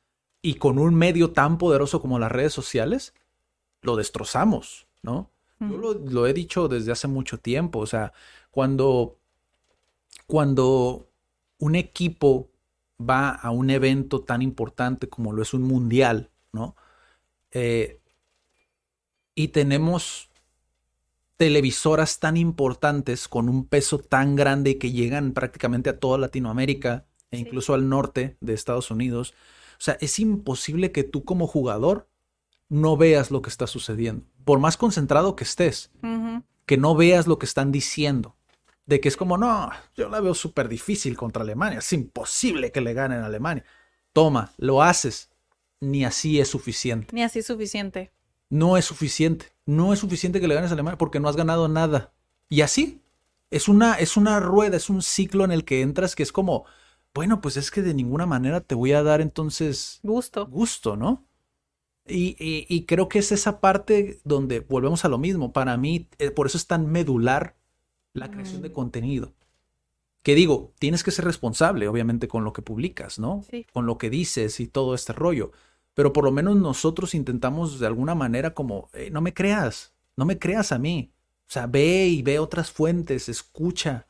y 0.41 0.53
con 0.53 0.80
un 0.80 0.95
medio 0.95 1.32
tan 1.32 1.57
poderoso 1.57 1.99
como 1.99 2.17
las 2.17 2.32
redes 2.32 2.53
sociales, 2.53 3.13
lo 3.82 3.97
destrozamos, 3.97 4.88
¿no? 5.01 5.30
Yo 5.59 5.95
lo 5.95 6.28
he 6.28 6.34
dicho 6.34 6.69
desde 6.69 6.93
hace 6.93 7.09
mucho 7.09 7.38
tiempo, 7.38 7.80
o 7.80 7.88
sea, 7.88 8.13
cuando, 8.49 9.17
cuando 10.28 11.09
un 11.57 11.75
equipo 11.75 12.51
va 12.97 13.32
a 13.32 13.51
un 13.51 13.69
evento 13.69 14.21
tan 14.21 14.41
importante 14.41 15.09
como 15.09 15.34
lo 15.34 15.41
es 15.41 15.53
un 15.53 15.63
mundial, 15.63 16.32
¿no? 16.53 16.78
Eh, 17.51 17.99
y 19.36 19.49
tenemos 19.49 20.30
televisoras 21.38 22.20
tan 22.20 22.36
importantes 22.36 23.28
con 23.28 23.48
un 23.48 23.66
peso 23.66 24.00
tan 24.00 24.36
grande 24.36 24.78
que 24.78 24.92
llegan 24.92 25.34
prácticamente 25.34 25.90
a 25.90 26.00
toda 26.00 26.18
Latinoamérica 26.18 27.06
e 27.32 27.38
Sí. 27.38 27.44
incluso 27.44 27.74
al 27.74 27.90
norte 27.90 28.38
de 28.42 28.54
Estados 28.54 28.90
Unidos. 28.92 29.34
O 29.74 29.82
sea, 29.82 29.98
es 30.02 30.18
imposible 30.20 30.92
que 30.92 31.04
tú 31.04 31.24
como 31.24 31.46
jugador 31.46 32.10
no 32.70 32.98
veas 32.98 33.32
lo 33.32 33.42
que 33.42 33.50
está 33.50 33.68
sucediendo. 33.68 34.26
Por 34.44 34.60
más 34.60 34.78
concentrado 34.78 35.36
que 35.36 35.44
estés, 35.44 35.92
que 36.66 36.78
no 36.78 36.96
veas 36.96 37.28
lo 37.28 37.38
que 37.38 37.46
están 37.46 37.72
diciendo. 37.72 38.36
De 38.86 39.00
que 39.02 39.10
es 39.10 39.18
como, 39.18 39.38
no, 39.38 39.70
yo 39.96 40.10
la 40.10 40.22
veo 40.22 40.34
súper 40.34 40.70
difícil 40.70 41.16
contra 41.18 41.44
Alemania. 41.44 41.80
Es 41.80 41.92
imposible 41.94 42.72
que 42.72 42.82
le 42.82 42.94
ganen 42.94 43.20
a 43.22 43.26
Alemania. 43.28 43.64
Toma, 44.14 44.54
lo 44.58 44.82
haces. 44.82 45.30
Ni 45.82 46.06
así 46.06 46.40
es 46.40 46.48
suficiente. 46.48 47.14
Ni 47.14 47.22
así 47.24 47.40
es 47.40 47.46
suficiente. 47.46 48.12
No 48.50 48.78
es 48.78 48.86
suficiente. 48.86 49.48
No 49.66 49.93
es 49.93 50.00
suficiente 50.00 50.39
que 50.39 50.48
le 50.48 50.56
ganes 50.56 50.72
a 50.72 50.74
Alemania 50.74 50.98
porque 50.98 51.20
no 51.20 51.28
has 51.30 51.36
ganado 51.36 51.68
nada. 51.68 52.14
Y 52.50 52.62
así. 52.62 53.02
Es 53.50 53.70
una, 53.70 53.93
es 53.95 54.18
una 54.18 54.41
rueda, 54.41 54.76
es 54.76 54.89
un 54.89 55.02
ciclo 55.02 55.45
en 55.45 55.52
el 55.54 55.64
que 55.64 55.82
entras 55.82 56.16
que 56.16 56.24
es 56.24 56.34
como, 56.34 56.66
bueno, 57.14 57.39
pues 57.39 57.56
es 57.56 57.72
que 57.72 57.82
de 57.82 57.93
ninguna 57.93 58.26
manera 58.26 58.60
te 58.60 58.76
voy 58.76 58.91
a 58.91 59.04
dar 59.04 59.22
entonces 59.22 60.00
Gusto. 60.04 60.48
gusto, 60.48 60.98
¿no? 60.98 61.26
Y, 62.06 62.36
y- 62.39 62.66
y 62.70 62.86
creo 62.86 63.08
que 63.08 63.20
es 63.20 63.32
esa 63.32 63.62
parte 63.62 64.20
donde 64.26 64.60
volvemos 64.62 65.06
a 65.06 65.10
lo 65.10 65.18
mismo. 65.18 65.54
Para 65.54 65.78
mí, 65.78 66.10
eh, 66.20 66.30
por 66.32 66.48
eso 66.48 66.58
es 66.58 66.68
tan 66.68 66.88
medular 66.91 67.56
la 68.14 68.30
creación 68.32 68.62
de 68.62 68.70
Mm. 68.70 68.74
contenido. 68.74 69.34
Que 70.24 70.36
digo, 70.36 70.74
tienes 70.80 71.04
que 71.04 71.12
ser 71.12 71.24
responsable, 71.26 71.88
obviamente, 71.88 72.28
con 72.28 72.43
lo 72.43 72.52
que 72.52 72.62
publicas, 72.62 73.18
¿no? 73.18 73.43
Sí. 73.50 73.66
Con 73.72 73.86
lo 73.86 73.98
que 73.98 74.10
dices 74.10 74.60
y 74.60 74.68
todo 74.68 74.93
este 74.93 75.14
rollo. 75.14 75.52
Pero 75.98 76.14
por 76.14 76.24
lo 76.24 76.32
menos 76.32 76.56
nosotros 76.56 77.16
intentamos 77.16 77.80
de 77.80 77.88
alguna 77.88 78.14
manera 78.14 78.54
como, 78.54 78.88
"Eh, 78.93 79.10
no 79.10 79.20
me 79.20 79.34
creas, 79.34 79.95
no 80.16 80.26
me 80.26 80.38
creas 80.38 80.72
a 80.72 80.78
mí. 80.78 81.12
O 81.50 81.52
sea, 81.52 81.66
ve 81.66 82.06
y 82.06 82.22
ve 82.22 82.38
otras 82.38 82.70
fuentes, 82.70 83.28
escucha, 83.30 84.06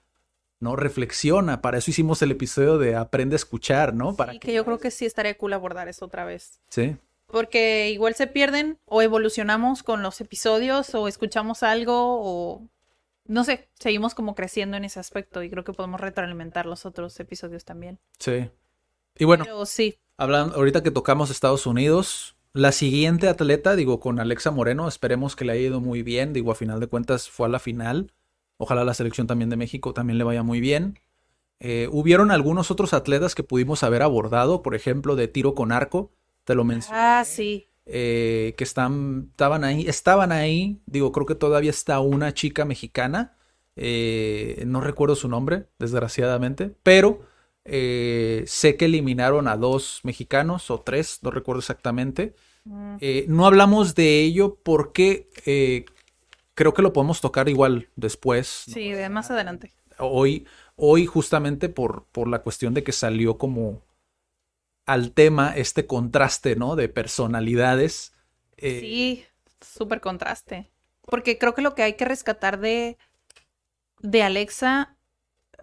¿no? 0.60 0.76
Reflexiona. 0.76 1.62
Para 1.62 1.78
eso 1.78 1.90
hicimos 1.90 2.22
el 2.22 2.32
episodio 2.32 2.78
de 2.78 2.98
Aprende 2.98 3.36
a 3.36 3.38
escuchar, 3.38 3.94
¿no? 3.94 4.18
Para 4.18 4.38
que 4.38 4.52
yo 4.52 4.66
creo 4.66 4.80
que 4.80 4.92
sí 4.92 5.06
estaría 5.06 5.38
cool 5.38 5.54
abordar 5.54 5.88
eso 5.88 6.04
otra 6.04 6.26
vez. 6.26 6.60
Sí. 6.68 6.98
Porque 7.26 7.90
igual 7.90 8.16
se 8.16 8.28
pierden 8.28 8.80
o 8.84 9.02
evolucionamos 9.02 9.82
con 9.82 10.04
los 10.04 10.20
episodios 10.20 10.94
o 10.94 11.08
escuchamos 11.08 11.64
algo 11.64 11.94
o 11.96 12.68
no 13.28 13.46
sé, 13.46 13.70
seguimos 13.80 14.14
como 14.14 14.36
creciendo 14.36 14.76
en 14.76 14.84
ese 14.84 15.00
aspecto 15.00 15.42
y 15.42 15.50
creo 15.50 15.64
que 15.64 15.72
podemos 15.72 16.02
retroalimentar 16.02 16.66
los 16.66 16.86
otros 16.86 17.18
episodios 17.22 17.64
también. 17.64 17.98
Sí. 18.20 18.50
Y 19.18 19.24
bueno, 19.24 19.46
Pero 19.46 19.66
sí, 19.66 20.00
hablando, 20.18 20.56
ahorita 20.56 20.84
que 20.84 20.92
tocamos 20.92 21.30
Estados 21.30 21.66
Unidos, 21.66 22.36
la 22.54 22.72
siguiente 22.72 23.28
atleta, 23.28 23.76
digo, 23.76 24.00
con 24.00 24.20
Alexa 24.20 24.52
Moreno, 24.52 24.88
esperemos 24.88 25.36
que 25.36 25.46
le 25.46 25.54
haya 25.54 25.62
ido 25.62 25.80
muy 25.80 26.02
bien. 26.02 26.34
Digo, 26.34 26.52
a 26.52 26.56
final 26.56 26.80
de 26.80 26.88
cuentas 26.88 27.30
fue 27.30 27.48
a 27.48 27.50
la 27.50 27.60
final. 27.60 28.12
Ojalá 28.58 28.84
la 28.84 28.96
selección 28.96 29.28
también 29.28 29.50
de 29.50 29.58
México 29.58 29.94
también 29.94 30.18
le 30.18 30.24
vaya 30.24 30.44
muy 30.44 30.60
bien. 30.60 31.00
Eh, 31.60 31.88
hubieron 31.92 32.32
algunos 32.32 32.70
otros 32.70 32.94
atletas 32.94 33.36
que 33.36 33.44
pudimos 33.44 33.84
haber 33.84 34.04
abordado, 34.04 34.62
por 34.62 34.76
ejemplo, 34.76 35.16
de 35.16 35.28
tiro 35.28 35.56
con 35.56 35.72
arco, 35.72 36.12
te 36.44 36.54
lo 36.54 36.64
mencioné, 36.64 37.00
ah, 37.00 37.24
sí, 37.26 37.68
eh, 37.88 38.54
que 38.58 38.64
están, 38.64 39.30
estaban 39.32 39.64
ahí, 39.64 39.88
estaban 39.88 40.32
ahí, 40.32 40.80
digo, 40.86 41.12
creo 41.12 41.26
que 41.26 41.34
todavía 41.34 41.72
está 41.72 42.00
una 42.00 42.34
chica 42.34 42.64
mexicana, 42.64 43.36
eh, 43.76 44.64
no 44.68 44.82
recuerdo 44.82 45.16
su 45.16 45.30
nombre, 45.30 45.66
desgraciadamente, 45.80 46.76
pero 46.84 47.22
eh, 47.68 48.44
sé 48.48 48.78
que 48.78 48.86
eliminaron 48.86 49.48
a 49.48 49.58
dos 49.58 50.02
mexicanos 50.04 50.72
o 50.72 50.82
tres, 50.82 51.20
no 51.24 51.32
recuerdo 51.32 51.60
exactamente. 51.60 52.36
Mm, 52.68 52.98
Eh, 53.00 53.26
no 53.30 53.46
hablamos 53.48 53.96
de 53.96 54.22
ello 54.22 54.60
porque 54.64 55.30
eh, 55.46 55.86
creo 56.56 56.74
que 56.74 56.82
lo 56.84 56.94
podemos 56.94 57.22
tocar 57.22 57.50
igual 57.50 57.90
después. 57.96 58.66
sí, 58.66 58.92
de 58.92 59.10
más 59.10 59.32
adelante. 59.32 59.74
Hoy, 60.00 60.48
hoy 60.76 61.06
justamente 61.06 61.70
por, 61.70 62.06
por 62.12 62.28
la 62.28 62.42
cuestión 62.42 62.74
de 62.74 62.84
que 62.84 62.92
salió 62.92 63.38
como 63.38 63.84
al 64.88 65.12
tema 65.12 65.56
este 65.56 65.86
contraste, 65.86 66.56
¿no? 66.56 66.76
De 66.76 66.90
personalidades. 66.90 68.14
Sí, 68.58 69.26
súper 69.62 70.02
contraste. 70.02 70.72
Porque 71.06 71.38
creo 71.38 71.54
que 71.54 71.62
lo 71.62 71.74
que 71.76 71.84
hay 71.84 71.96
que 71.96 72.06
rescatar 72.06 72.60
de, 72.60 72.98
de 74.00 74.24
Alexa, 74.24 74.97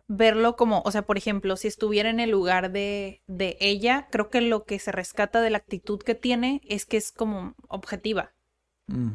verlo 0.08 0.56
como, 0.56 0.82
o 0.84 0.90
sea, 0.90 1.02
por 1.02 1.16
ejemplo, 1.16 1.56
si 1.56 1.68
estuviera 1.68 2.10
en 2.10 2.20
el 2.20 2.30
lugar 2.30 2.70
de, 2.72 3.22
de 3.26 3.56
ella, 3.60 4.08
creo 4.10 4.28
que 4.30 4.40
lo 4.40 4.64
que 4.64 4.78
se 4.78 4.92
rescata 4.92 5.40
de 5.40 5.50
la 5.50 5.58
actitud 5.58 6.00
que 6.00 6.14
tiene 6.14 6.60
es 6.68 6.84
que 6.86 6.96
es 6.96 7.12
como 7.12 7.54
objetiva. 7.68 8.34
mm, 8.88 9.12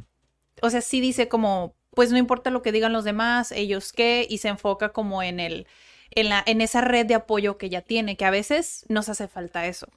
O 0.62 0.70
sea, 0.70 0.82
sí 0.82 1.00
dice 1.00 1.28
como, 1.28 1.76
pues 1.92 2.12
no 2.12 2.18
importa 2.18 2.50
lo 2.50 2.62
que 2.62 2.72
digan 2.72 2.94
los 2.94 3.04
demás, 3.04 3.52
ellos 3.52 3.94
qué, 3.94 4.26
y 4.30 4.40
se 4.40 4.48
enfoca 4.48 4.90
como 4.90 5.22
en 5.22 5.40
el, 5.40 5.68
en 6.12 6.30
la, 6.30 6.44
en 6.46 6.62
esa 6.62 6.82
red 6.82 7.06
de 7.06 7.16
apoyo 7.16 7.58
que 7.58 7.68
ella 7.68 7.82
tiene, 7.82 8.18
que 8.18 8.26
a 8.26 8.32
veces 8.32 8.86
nos 8.90 9.10
hace 9.10 9.28
falta 9.28 9.68
eso. 9.68 9.88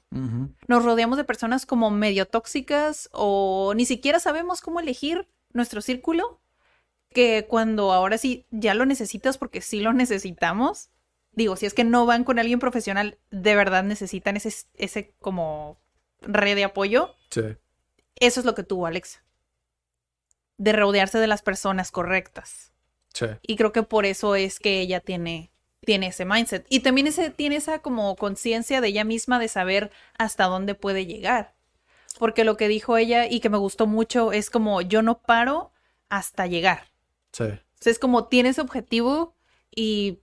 Nos 0.67 0.83
rodeamos 0.85 1.17
de 1.17 1.23
personas 1.23 1.65
como 1.65 1.89
medio 1.89 2.27
tóxicas 2.27 3.09
o 3.11 3.73
ni 3.75 3.85
siquiera 3.85 4.19
sabemos 4.19 4.61
cómo 4.61 4.79
elegir 4.79 5.27
nuestro 5.53 5.81
círculo, 5.81 6.39
que 7.13 7.45
cuando 7.47 7.93
ahora 7.93 8.17
sí 8.17 8.45
ya 8.51 8.73
lo 8.73 8.85
necesitas 8.85 9.37
porque 9.37 9.61
sí 9.61 9.79
lo 9.79 9.93
necesitamos, 9.93 10.89
digo, 11.31 11.55
si 11.55 11.65
es 11.65 11.73
que 11.73 11.83
no 11.83 12.05
van 12.05 12.23
con 12.23 12.39
alguien 12.39 12.59
profesional, 12.59 13.17
de 13.31 13.55
verdad 13.55 13.83
necesitan 13.83 14.35
ese, 14.37 14.53
ese 14.75 15.13
como 15.19 15.77
red 16.21 16.55
de 16.55 16.63
apoyo, 16.65 17.15
Sí. 17.29 17.41
eso 18.19 18.39
es 18.39 18.45
lo 18.45 18.53
que 18.55 18.63
tuvo 18.63 18.85
Alexa, 18.85 19.23
de 20.57 20.73
rodearse 20.73 21.17
de 21.19 21.27
las 21.27 21.41
personas 21.41 21.91
correctas. 21.91 22.71
Sí. 23.13 23.25
Y 23.41 23.55
creo 23.55 23.71
que 23.71 23.83
por 23.83 24.05
eso 24.05 24.35
es 24.35 24.59
que 24.59 24.79
ella 24.79 24.99
tiene, 24.99 25.51
tiene 25.81 26.07
ese 26.07 26.25
mindset. 26.25 26.65
Y 26.69 26.79
también 26.81 27.07
ese, 27.07 27.29
tiene 27.29 27.55
esa 27.57 27.79
como 27.79 28.15
conciencia 28.15 28.81
de 28.81 28.87
ella 28.89 29.03
misma 29.03 29.39
de 29.39 29.47
saber 29.47 29.91
hasta 30.17 30.45
dónde 30.45 30.75
puede 30.75 31.05
llegar. 31.05 31.53
Porque 32.19 32.43
lo 32.43 32.57
que 32.57 32.67
dijo 32.67 32.97
ella 32.97 33.25
y 33.27 33.39
que 33.39 33.49
me 33.49 33.57
gustó 33.57 33.87
mucho 33.87 34.31
es 34.31 34.49
como 34.49 34.81
yo 34.81 35.01
no 35.01 35.19
paro 35.21 35.71
hasta 36.09 36.45
llegar. 36.47 36.92
Sí. 37.33 37.43
O 37.43 37.81
sea, 37.81 37.91
es 37.91 37.99
como 37.99 38.27
tiene 38.27 38.49
ese 38.49 38.61
objetivo 38.61 39.35
y 39.75 40.21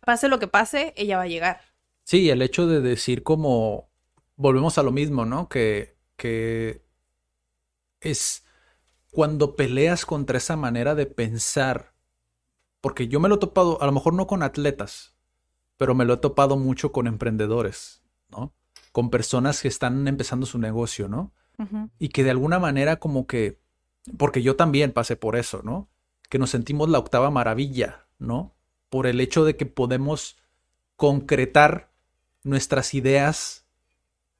pase 0.00 0.28
lo 0.28 0.38
que 0.38 0.48
pase, 0.48 0.94
ella 0.96 1.18
va 1.18 1.24
a 1.24 1.28
llegar. 1.28 1.60
Sí, 2.04 2.30
el 2.30 2.40
hecho 2.40 2.66
de 2.66 2.80
decir 2.80 3.22
como 3.22 3.90
volvemos 4.36 4.78
a 4.78 4.82
lo 4.82 4.92
mismo, 4.92 5.26
¿no? 5.26 5.48
Que, 5.48 5.98
que 6.16 6.82
es 8.00 8.44
cuando 9.10 9.56
peleas 9.56 10.06
contra 10.06 10.38
esa 10.38 10.56
manera 10.56 10.94
de 10.94 11.06
pensar, 11.06 11.94
porque 12.80 13.08
yo 13.08 13.18
me 13.18 13.28
lo 13.28 13.36
he 13.36 13.38
topado, 13.38 13.82
a 13.82 13.86
lo 13.86 13.92
mejor 13.92 14.14
no 14.14 14.26
con 14.26 14.42
atletas, 14.42 15.16
pero 15.76 15.94
me 15.94 16.04
lo 16.04 16.14
he 16.14 16.18
topado 16.18 16.56
mucho 16.56 16.92
con 16.92 17.06
emprendedores, 17.06 18.02
¿no? 18.28 18.54
Con 18.92 19.10
personas 19.10 19.60
que 19.60 19.68
están 19.68 20.06
empezando 20.06 20.46
su 20.46 20.58
negocio, 20.58 21.08
¿no? 21.08 21.32
Y 21.98 22.10
que 22.10 22.22
de 22.22 22.30
alguna 22.30 22.58
manera 22.58 22.96
como 22.96 23.26
que, 23.26 23.58
porque 24.16 24.42
yo 24.42 24.56
también 24.56 24.92
pasé 24.92 25.16
por 25.16 25.36
eso, 25.36 25.62
¿no? 25.62 25.88
que 26.28 26.38
nos 26.38 26.50
sentimos 26.50 26.88
la 26.88 26.98
octava 26.98 27.30
maravilla, 27.30 28.06
¿no? 28.18 28.54
Por 28.88 29.06
el 29.06 29.20
hecho 29.20 29.44
de 29.44 29.56
que 29.56 29.66
podemos 29.66 30.36
concretar 30.96 31.90
nuestras 32.42 32.94
ideas 32.94 33.66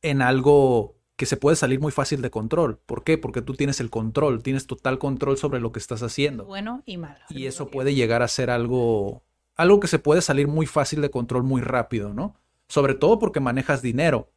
en 0.02 0.22
algo 0.22 0.96
que 1.16 1.26
se 1.26 1.36
puede 1.36 1.56
salir 1.56 1.80
muy 1.80 1.92
fácil 1.92 2.22
de 2.22 2.30
control. 2.30 2.78
¿Por 2.78 3.02
qué? 3.02 3.18
Porque 3.18 3.42
tú 3.42 3.54
tienes 3.54 3.80
el 3.80 3.90
control, 3.90 4.42
tienes 4.42 4.66
total 4.66 4.98
control 4.98 5.38
sobre 5.38 5.60
lo 5.60 5.72
que 5.72 5.78
estás 5.78 6.02
haciendo. 6.02 6.44
Bueno 6.44 6.82
y 6.84 6.98
malo. 6.98 7.24
Y 7.30 7.46
eso 7.46 7.68
puede 7.68 7.94
llegar 7.94 8.22
a 8.22 8.28
ser 8.28 8.50
algo, 8.50 9.22
algo 9.56 9.80
que 9.80 9.88
se 9.88 9.98
puede 9.98 10.20
salir 10.20 10.46
muy 10.46 10.66
fácil 10.66 11.00
de 11.00 11.10
control 11.10 11.42
muy 11.42 11.62
rápido, 11.62 12.12
¿no? 12.12 12.36
Sobre 12.68 12.94
todo 12.94 13.18
porque 13.18 13.40
manejas 13.40 13.80
dinero. 13.80 14.30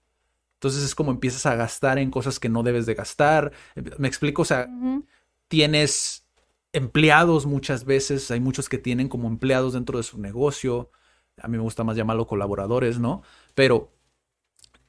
Entonces 0.55 0.83
es 0.83 0.95
como 0.95 1.11
empiezas 1.11 1.45
a 1.45 1.55
gastar 1.55 1.99
en 1.99 2.11
cosas 2.11 2.39
que 2.39 2.49
no 2.49 2.63
debes 2.63 2.85
de 2.85 2.93
gastar. 2.93 3.51
Me 3.97 4.07
explico, 4.07 4.41
o 4.41 4.45
sea, 4.45 4.67
tienes 5.49 6.25
empleados 6.71 7.45
muchas 7.45 7.83
veces, 7.83 8.31
hay 8.31 8.39
muchos 8.39 8.69
que 8.69 8.77
tienen 8.77 9.09
como 9.09 9.27
empleados 9.27 9.73
dentro 9.73 9.97
de 9.97 10.03
su 10.03 10.19
negocio. 10.19 10.91
A 11.41 11.47
mí 11.47 11.57
me 11.57 11.63
gusta 11.63 11.83
más 11.83 11.97
llamarlo 11.97 12.27
colaboradores, 12.27 12.99
¿no? 12.99 13.23
Pero 13.55 13.91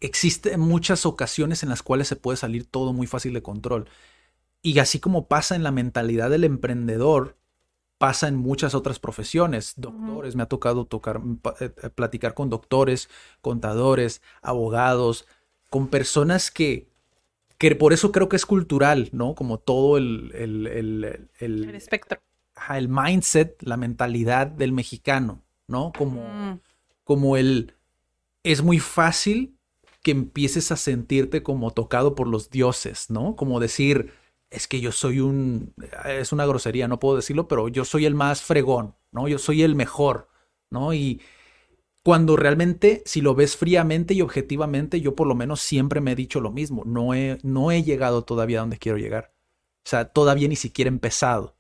existen 0.01 0.61
muchas 0.61 1.07
ocasiones 1.07 1.63
en 1.63 1.69
las 1.69 1.83
cuales 1.83 2.09
se 2.09 2.17
puede 2.17 2.37
salir 2.37 2.67
todo 2.67 2.93
muy 2.93 3.07
fácil 3.07 3.35
de 3.35 3.43
control. 3.43 3.89
Y 4.63 4.79
así 4.79 5.01
como 5.01 5.27
pasa 5.27 5.57
en 5.57 5.63
la 5.63 5.71
mentalidad 5.71 6.31
del 6.31 6.45
emprendedor, 6.45 7.39
pasa 7.99 8.29
en 8.29 8.37
muchas 8.37 8.75
otras 8.75 8.99
profesiones. 8.99 9.75
Doctores, 9.77 10.37
me 10.37 10.43
ha 10.43 10.47
tocado 10.47 10.85
tocar, 10.85 11.23
eh, 11.61 11.73
eh, 11.83 11.91
platicar 11.91 12.35
con 12.35 12.51
doctores, 12.51 13.09
contadores, 13.41 14.21
abogados, 14.43 15.27
con 15.71 15.89
personas 15.89 16.51
que, 16.51 16.90
que 17.61 17.77
por 17.77 17.93
eso 17.93 18.11
creo 18.11 18.31
que 18.31 18.37
es 18.37 18.47
cultural, 18.47 19.11
¿no? 19.13 19.35
Como 19.35 19.59
todo 19.59 19.99
el... 19.99 20.33
El, 20.35 20.67
el, 20.67 21.29
el, 21.41 21.75
espectro. 21.75 22.19
el 22.71 22.89
mindset, 22.89 23.63
la 23.63 23.77
mentalidad 23.77 24.47
del 24.47 24.73
mexicano, 24.73 25.45
¿no? 25.69 25.93
Como, 25.97 26.27
mm. 26.27 26.61
como 27.05 27.37
el... 27.37 27.75
Es 28.45 28.63
muy 28.63 28.79
fácil 28.79 29.59
que 30.03 30.11
empieces 30.11 30.73
a 30.73 30.77
sentirte 30.77 31.43
como 31.43 31.71
tocado 31.73 32.15
por 32.15 32.29
los 32.29 32.49
dioses, 32.49 33.11
¿no? 33.11 33.37
Como 33.37 33.61
decir, 33.61 34.15
es 34.49 34.67
que 34.67 34.81
yo 34.81 34.91
soy 34.91 35.21
un, 35.21 35.75
es 36.07 36.33
una 36.33 36.47
grosería, 36.47 36.89
no 36.89 36.99
puedo 36.99 37.17
decirlo, 37.17 37.47
pero 37.47 37.69
yo 37.69 37.85
soy 37.85 38.07
el 38.07 38.15
más 38.15 38.41
fregón, 38.41 38.95
¿no? 39.13 39.29
Yo 39.29 39.39
soy 39.39 39.65
el 39.65 39.75
mejor, 39.75 40.31
¿no? 40.71 40.95
Y 40.95 41.21
cuando 42.03 42.37
realmente, 42.37 43.03
si 43.05 43.21
lo 43.21 43.35
ves 43.35 43.57
fríamente 43.57 44.15
y 44.15 44.23
objetivamente, 44.23 45.01
yo 45.01 45.15
por 45.15 45.27
lo 45.27 45.35
menos 45.35 45.61
siempre 45.61 46.01
me 46.01 46.13
he 46.13 46.17
dicho 46.17 46.41
lo 46.41 46.51
mismo, 46.51 46.85
no 46.85 47.15
he, 47.15 47.39
no 47.43 47.71
he 47.71 47.83
llegado 47.83 48.23
todavía 48.23 48.59
a 48.59 48.61
donde 48.63 48.79
quiero 48.79 48.99
llegar. 48.99 49.33
O 49.85 49.89
sea, 49.89 50.07
todavía 50.07 50.49
ni 50.49 50.57
siquiera 50.57 50.89
he 50.89 50.93
empezado. 50.93 51.57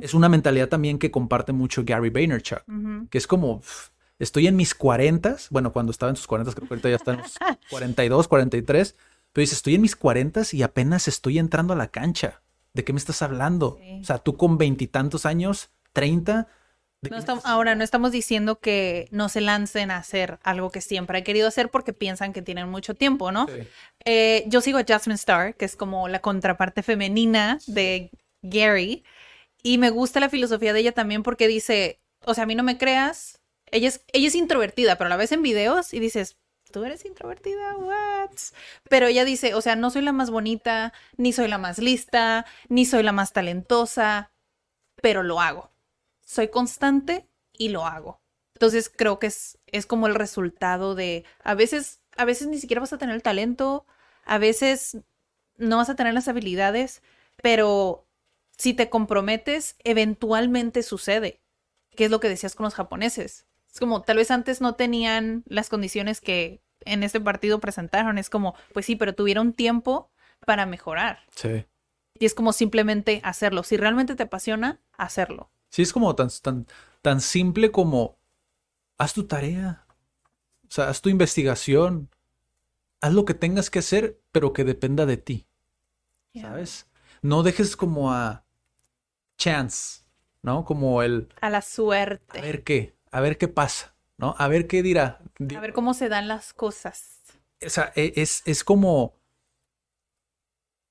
Es 0.00 0.14
una 0.14 0.28
mentalidad 0.28 0.68
también 0.68 0.98
que 0.98 1.12
comparte 1.12 1.52
mucho 1.52 1.84
Gary 1.84 2.10
Vaynerchuk, 2.10 2.64
que 3.08 3.18
es 3.18 3.28
como, 3.28 3.62
Estoy 4.20 4.46
en 4.46 4.54
mis 4.54 4.74
40, 4.74 5.36
bueno, 5.48 5.72
cuando 5.72 5.90
estaba 5.90 6.10
en 6.10 6.16
sus 6.16 6.26
40, 6.26 6.52
creo 6.52 6.68
que 6.68 6.74
ahorita 6.74 6.90
ya 6.90 6.96
está 6.96 7.12
en 7.12 7.20
los 7.20 7.38
42, 7.70 8.28
43, 8.28 8.96
pero 9.32 9.40
dice, 9.40 9.54
estoy 9.54 9.76
en 9.76 9.80
mis 9.80 9.96
40 9.96 10.42
y 10.52 10.62
apenas 10.62 11.08
estoy 11.08 11.38
entrando 11.38 11.72
a 11.72 11.76
la 11.76 11.88
cancha. 11.88 12.42
¿De 12.74 12.84
qué 12.84 12.92
me 12.92 12.98
estás 12.98 13.22
hablando? 13.22 13.78
O 14.00 14.04
sea, 14.04 14.18
tú 14.18 14.36
con 14.36 14.58
veintitantos 14.58 15.24
años, 15.24 15.70
30. 15.94 16.48
Ahora, 17.44 17.74
no 17.74 17.84
estamos 17.84 18.12
diciendo 18.12 18.60
que 18.60 19.08
no 19.10 19.28
se 19.28 19.40
lancen 19.40 19.90
a 19.90 19.96
hacer 19.96 20.38
algo 20.42 20.70
que 20.70 20.80
siempre 20.80 21.18
han 21.18 21.24
querido 21.24 21.48
hacer 21.48 21.70
porque 21.70 21.92
piensan 21.92 22.32
que 22.32 22.42
tienen 22.42 22.68
mucho 22.68 22.94
tiempo, 22.94 23.32
¿no? 23.32 23.46
Eh, 24.04 24.44
yo 24.46 24.60
sigo 24.60 24.78
a 24.78 24.84
Jasmine 24.86 25.14
Star, 25.14 25.54
que 25.54 25.64
es 25.64 25.76
como 25.76 26.08
la 26.08 26.20
contraparte 26.20 26.82
femenina 26.82 27.58
de 27.66 28.10
Gary, 28.42 29.04
y 29.62 29.78
me 29.78 29.90
gusta 29.90 30.20
la 30.20 30.28
filosofía 30.28 30.72
de 30.72 30.80
ella 30.80 30.92
también 30.92 31.22
porque 31.22 31.48
dice, 31.48 32.00
o 32.24 32.34
sea, 32.34 32.44
a 32.44 32.46
mí 32.46 32.54
no 32.54 32.62
me 32.62 32.78
creas, 32.78 33.40
ella 33.70 33.88
es, 33.88 34.04
ella 34.12 34.28
es 34.28 34.34
introvertida, 34.34 34.96
pero 34.96 35.10
la 35.10 35.16
vez 35.16 35.32
en 35.32 35.42
videos 35.42 35.94
y 35.94 36.00
dices, 36.00 36.36
¿tú 36.70 36.84
eres 36.84 37.04
introvertida? 37.04 37.76
¿What? 37.76 38.30
Pero 38.88 39.06
ella 39.06 39.24
dice, 39.24 39.54
o 39.54 39.60
sea, 39.60 39.76
no 39.76 39.90
soy 39.90 40.02
la 40.02 40.12
más 40.12 40.30
bonita, 40.30 40.92
ni 41.16 41.32
soy 41.32 41.48
la 41.48 41.58
más 41.58 41.78
lista, 41.78 42.46
ni 42.68 42.84
soy 42.84 43.02
la 43.02 43.12
más 43.12 43.32
talentosa, 43.32 44.32
pero 45.02 45.22
lo 45.22 45.40
hago. 45.40 45.69
Soy 46.30 46.46
constante 46.46 47.28
y 47.52 47.70
lo 47.70 47.86
hago. 47.86 48.22
Entonces 48.54 48.88
creo 48.88 49.18
que 49.18 49.26
es, 49.26 49.58
es 49.66 49.84
como 49.84 50.06
el 50.06 50.14
resultado 50.14 50.94
de, 50.94 51.24
a 51.42 51.54
veces, 51.54 52.02
a 52.16 52.24
veces 52.24 52.46
ni 52.46 52.60
siquiera 52.60 52.78
vas 52.78 52.92
a 52.92 52.98
tener 52.98 53.16
el 53.16 53.22
talento, 53.24 53.84
a 54.24 54.38
veces 54.38 54.98
no 55.56 55.78
vas 55.78 55.90
a 55.90 55.96
tener 55.96 56.14
las 56.14 56.28
habilidades, 56.28 57.02
pero 57.42 58.06
si 58.56 58.74
te 58.74 58.88
comprometes, 58.88 59.74
eventualmente 59.82 60.84
sucede. 60.84 61.40
¿Qué 61.96 62.04
es 62.04 62.12
lo 62.12 62.20
que 62.20 62.28
decías 62.28 62.54
con 62.54 62.62
los 62.62 62.74
japoneses? 62.74 63.48
Es 63.68 63.80
como, 63.80 64.02
tal 64.02 64.18
vez 64.18 64.30
antes 64.30 64.60
no 64.60 64.76
tenían 64.76 65.42
las 65.46 65.68
condiciones 65.68 66.20
que 66.20 66.62
en 66.84 67.02
este 67.02 67.18
partido 67.18 67.58
presentaron. 67.58 68.18
Es 68.18 68.30
como, 68.30 68.54
pues 68.72 68.86
sí, 68.86 68.94
pero 68.94 69.16
tuvieron 69.16 69.52
tiempo 69.52 70.12
para 70.46 70.64
mejorar. 70.64 71.24
Sí. 71.34 71.66
Y 72.14 72.24
es 72.24 72.34
como 72.34 72.52
simplemente 72.52 73.20
hacerlo. 73.24 73.64
Si 73.64 73.76
realmente 73.76 74.14
te 74.14 74.22
apasiona, 74.22 74.80
hacerlo. 74.96 75.50
Sí, 75.70 75.82
es 75.82 75.92
como 75.92 76.14
tan, 76.14 76.28
tan, 76.42 76.66
tan 77.02 77.20
simple 77.20 77.72
como 77.72 78.18
haz 78.98 79.14
tu 79.14 79.26
tarea. 79.26 79.86
O 80.68 80.72
sea, 80.72 80.88
haz 80.88 81.00
tu 81.00 81.08
investigación. 81.08 82.10
Haz 83.00 83.14
lo 83.14 83.24
que 83.24 83.34
tengas 83.34 83.70
que 83.70 83.78
hacer, 83.78 84.20
pero 84.30 84.52
que 84.52 84.64
dependa 84.64 85.06
de 85.06 85.16
ti. 85.16 85.46
¿Sabes? 86.38 86.86
No 87.22 87.42
dejes 87.42 87.76
como 87.76 88.12
a 88.12 88.44
chance, 89.38 90.02
¿no? 90.42 90.64
Como 90.64 91.02
el... 91.02 91.28
A 91.40 91.50
la 91.50 91.62
suerte. 91.62 92.38
A 92.38 92.42
ver 92.42 92.62
qué 92.62 93.00
a 93.10 93.20
ver 93.20 93.38
qué 93.38 93.48
pasa, 93.48 93.94
¿no? 94.16 94.34
A 94.38 94.48
ver 94.48 94.66
qué 94.66 94.82
dirá. 94.82 95.20
A 95.56 95.60
ver 95.60 95.72
cómo 95.72 95.94
se 95.94 96.08
dan 96.08 96.28
las 96.28 96.52
cosas. 96.52 97.20
O 97.64 97.68
sea, 97.68 97.92
e, 97.94 98.12
es, 98.16 98.42
es 98.46 98.64
como... 98.64 99.19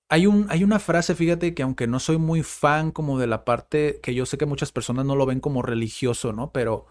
Hay, 0.09 0.25
un, 0.25 0.47
hay 0.49 0.63
una 0.63 0.79
frase, 0.79 1.15
fíjate, 1.15 1.53
que 1.53 1.63
aunque 1.63 1.87
no 1.87 1.99
soy 1.99 2.17
muy 2.17 2.41
fan 2.43 2.91
como 2.91 3.19
de 3.19 3.27
la 3.27 3.45
parte, 3.45 3.99
que 4.01 4.13
yo 4.15 4.25
sé 4.25 4.37
que 4.37 4.47
muchas 4.47 4.71
personas 4.71 5.05
no 5.05 5.15
lo 5.15 5.25
ven 5.25 5.39
como 5.39 5.61
religioso, 5.61 6.33
¿no? 6.33 6.51
Pero 6.51 6.87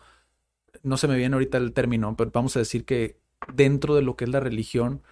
no 0.82 0.96
se 0.96 1.08
me 1.08 1.16
viene 1.16 1.34
ahorita 1.34 1.58
el 1.58 1.72
término, 1.72 2.16
pero 2.16 2.30
vamos 2.32 2.56
a 2.56 2.60
decir 2.60 2.84
que 2.84 3.18
dentro 3.52 3.94
de 3.94 4.02
lo 4.02 4.16
que 4.16 4.24
es 4.24 4.30
la 4.30 4.40
religión, 4.40 5.02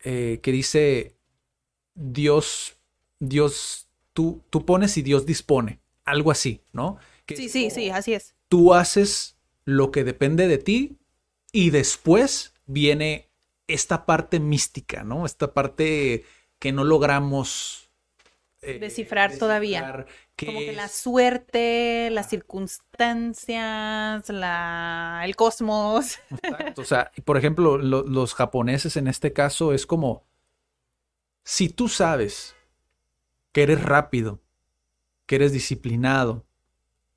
eh, 0.00 0.40
que 0.42 0.52
dice 0.52 1.16
Dios, 1.94 2.76
Dios, 3.20 3.88
tú, 4.12 4.42
tú 4.50 4.64
pones 4.64 4.96
y 4.96 5.02
Dios 5.02 5.26
dispone, 5.26 5.80
algo 6.04 6.30
así, 6.30 6.62
¿no? 6.72 6.98
sí, 7.28 7.48
sí, 7.48 7.70
sí, 7.70 7.90
así 7.90 8.14
es. 8.14 8.34
Tú 8.48 8.74
haces 8.74 9.38
lo 9.64 9.90
que 9.90 10.04
depende 10.04 10.46
de 10.46 10.58
ti 10.58 10.98
y 11.52 11.70
después 11.70 12.54
viene 12.66 13.30
esta 13.66 14.06
parte 14.06 14.38
mística, 14.38 15.02
¿no? 15.02 15.26
Esta 15.26 15.52
parte 15.52 16.24
que 16.58 16.72
no 16.72 16.84
logramos 16.84 17.90
eh, 18.62 18.78
descifrar, 18.78 19.36
todavía. 19.38 20.06
Como 20.38 20.58
que 20.58 20.72
la 20.72 20.88
suerte, 20.88 22.10
las 22.10 22.28
circunstancias, 22.28 24.28
la... 24.28 25.22
el 25.24 25.36
cosmos. 25.36 26.18
O 26.76 26.84
sea, 26.84 27.10
por 27.24 27.36
ejemplo, 27.36 27.78
los 27.78 28.34
japoneses 28.34 28.96
en 28.96 29.08
este 29.08 29.32
caso 29.32 29.72
es 29.72 29.86
como, 29.86 30.24
si 31.44 31.68
tú 31.68 31.88
sabes 31.88 32.56
que 33.52 33.62
eres 33.62 33.82
rápido, 33.82 34.40
que 35.26 35.36
eres 35.36 35.52
disciplinado, 35.52 36.44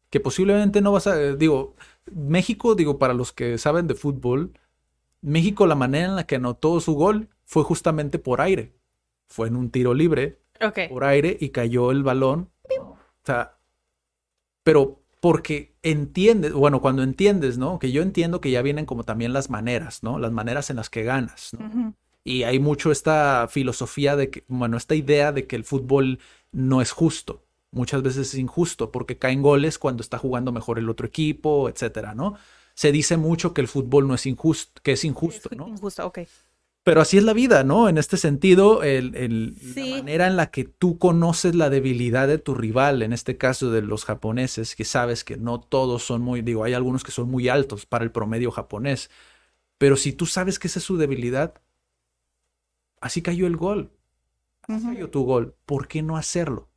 que 0.10 0.20
posiblemente 0.20 0.82
no 0.82 0.92
vas 0.92 1.08
a, 1.08 1.36
digo, 1.36 1.76
México, 2.12 2.76
digo, 2.76 3.00
para 3.00 3.14
los 3.14 3.34
que 3.34 3.58
saben 3.58 3.88
de 3.88 3.96
fútbol, 3.96 4.54
México 5.22 5.68
la 5.68 5.76
manera 5.76 6.08
en 6.08 6.16
la 6.16 6.26
que 6.26 6.36
anotó 6.36 6.80
su 6.80 6.94
gol 6.94 7.30
fue 7.46 7.64
justamente 7.64 8.20
por 8.20 8.42
aire. 8.42 8.74
Fue 9.30 9.48
en 9.48 9.56
un 9.56 9.72
tiro 9.72 9.94
libre, 9.94 10.40
por 10.90 11.04
aire, 11.04 11.38
y 11.40 11.50
cayó 11.50 11.92
el 11.92 12.04
balón. 12.04 12.50
O 12.80 12.98
sea, 13.24 13.58
pero 14.64 15.02
porque 15.22 15.76
entiendes, 15.82 16.54
bueno, 16.54 16.82
cuando 16.82 17.04
entiendes, 17.04 17.58
¿no? 17.58 17.80
Que 17.80 17.92
yo 17.92 18.02
entiendo 18.02 18.42
que 18.42 18.52
ya 18.52 18.62
vienen 18.62 18.86
como 18.86 19.04
también 19.04 19.34
las 19.34 19.50
maneras, 19.50 20.04
¿no? 20.04 20.20
Las 20.20 20.32
maneras 20.32 20.70
en 20.70 20.78
las 20.78 20.90
que 20.90 21.04
ganas, 21.04 21.54
¿no? 21.54 21.94
Y 22.24 22.44
hay 22.44 22.60
mucho 22.60 22.92
esta 22.92 23.48
filosofía 23.50 24.16
de 24.16 24.30
que, 24.30 24.44
bueno, 24.48 24.78
esta 24.78 24.96
idea 24.96 25.32
de 25.32 25.48
que 25.48 25.56
el 25.56 25.64
fútbol 25.64 26.20
no 26.52 26.82
es 26.82 26.92
justo 26.92 27.44
muchas 27.72 28.02
veces 28.02 28.30
es 28.30 28.40
injusto 28.40 28.92
porque 28.92 29.18
caen 29.18 29.42
goles 29.42 29.78
cuando 29.78 30.02
está 30.02 30.18
jugando 30.18 30.52
mejor 30.52 30.80
el 30.80 30.90
otro 30.90 31.08
equipo, 31.08 31.70
etcétera, 31.70 32.16
¿no? 32.16 32.36
Se 32.74 32.92
dice 32.92 33.18
mucho 33.18 33.54
que 33.54 33.62
el 33.62 33.68
fútbol 33.68 34.08
no 34.08 34.16
es 34.16 34.26
injusto, 34.26 34.82
que 34.82 34.94
es 34.94 35.04
injusto, 35.04 35.50
¿no? 35.56 35.68
Injusto, 35.68 36.06
ok. 36.06 36.20
Pero 36.84 37.02
así 37.02 37.18
es 37.18 37.24
la 37.24 37.34
vida, 37.34 37.64
¿no? 37.64 37.88
En 37.90 37.98
este 37.98 38.18
sentido, 38.18 38.84
el, 38.84 39.56
la 39.76 39.98
manera 39.98 40.28
en 40.28 40.38
la 40.38 40.50
que 40.50 40.64
tú 40.64 40.98
conoces 40.98 41.54
la 41.56 41.70
debilidad 41.70 42.28
de 42.28 42.40
tu 42.40 42.56
rival, 42.56 43.02
en 43.02 43.14
este 43.14 43.38
caso 43.38 43.70
de 43.70 43.82
los 43.82 44.06
japoneses, 44.06 44.76
que 44.76 44.86
sabes 44.86 45.24
que 45.24 45.38
no 45.38 45.60
todos 45.60 46.04
son 46.04 46.22
muy, 46.22 46.42
digo, 46.42 46.64
hay 46.64 46.74
algunos 46.74 47.04
que 47.04 47.12
son 47.12 47.30
muy 47.30 47.48
altos 47.50 47.86
para 47.86 48.04
el 48.06 48.12
promedio 48.12 48.50
japonés, 48.52 49.10
pero 49.78 49.98
si 49.98 50.14
tú 50.14 50.26
sabes 50.26 50.60
que 50.60 50.68
esa 50.68 50.80
es 50.80 50.86
su 50.86 50.98
debilidad, 50.98 51.62
así 53.02 53.22
cayó 53.22 53.48
el 53.48 53.58
gol, 53.58 53.92
así 54.64 54.86
cayó 54.88 55.10
tu 55.10 55.24
gol, 55.26 55.56
¿por 55.66 55.88
qué 55.88 56.02
no 56.02 56.18
hacerlo? 56.18 56.70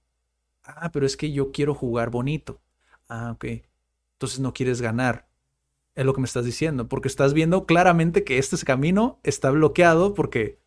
ah, 0.65 0.91
pero 0.93 1.07
es 1.07 1.17
que 1.17 1.33
yo 1.33 1.53
quiero 1.53 1.75
jugar 1.75 2.11
bonito. 2.11 2.61
Ah, 3.09 3.33
ok. 3.33 3.45
Entonces 4.15 4.41
no 4.41 4.53
quieres 4.53 4.81
ganar. 4.81 5.29
Es 5.95 6.07
lo 6.07 6.15
que 6.15 6.21
me 6.21 6.27
estás 6.27 6.45
diciendo, 6.45 6.89
porque 6.89 7.09
estás 7.09 7.35
viendo 7.35 7.67
claramente 7.67 8.25
que 8.25 8.39
este 8.39 8.57
camino 8.65 9.21
está 9.23 9.51
bloqueado 9.51 10.15
porque 10.15 10.59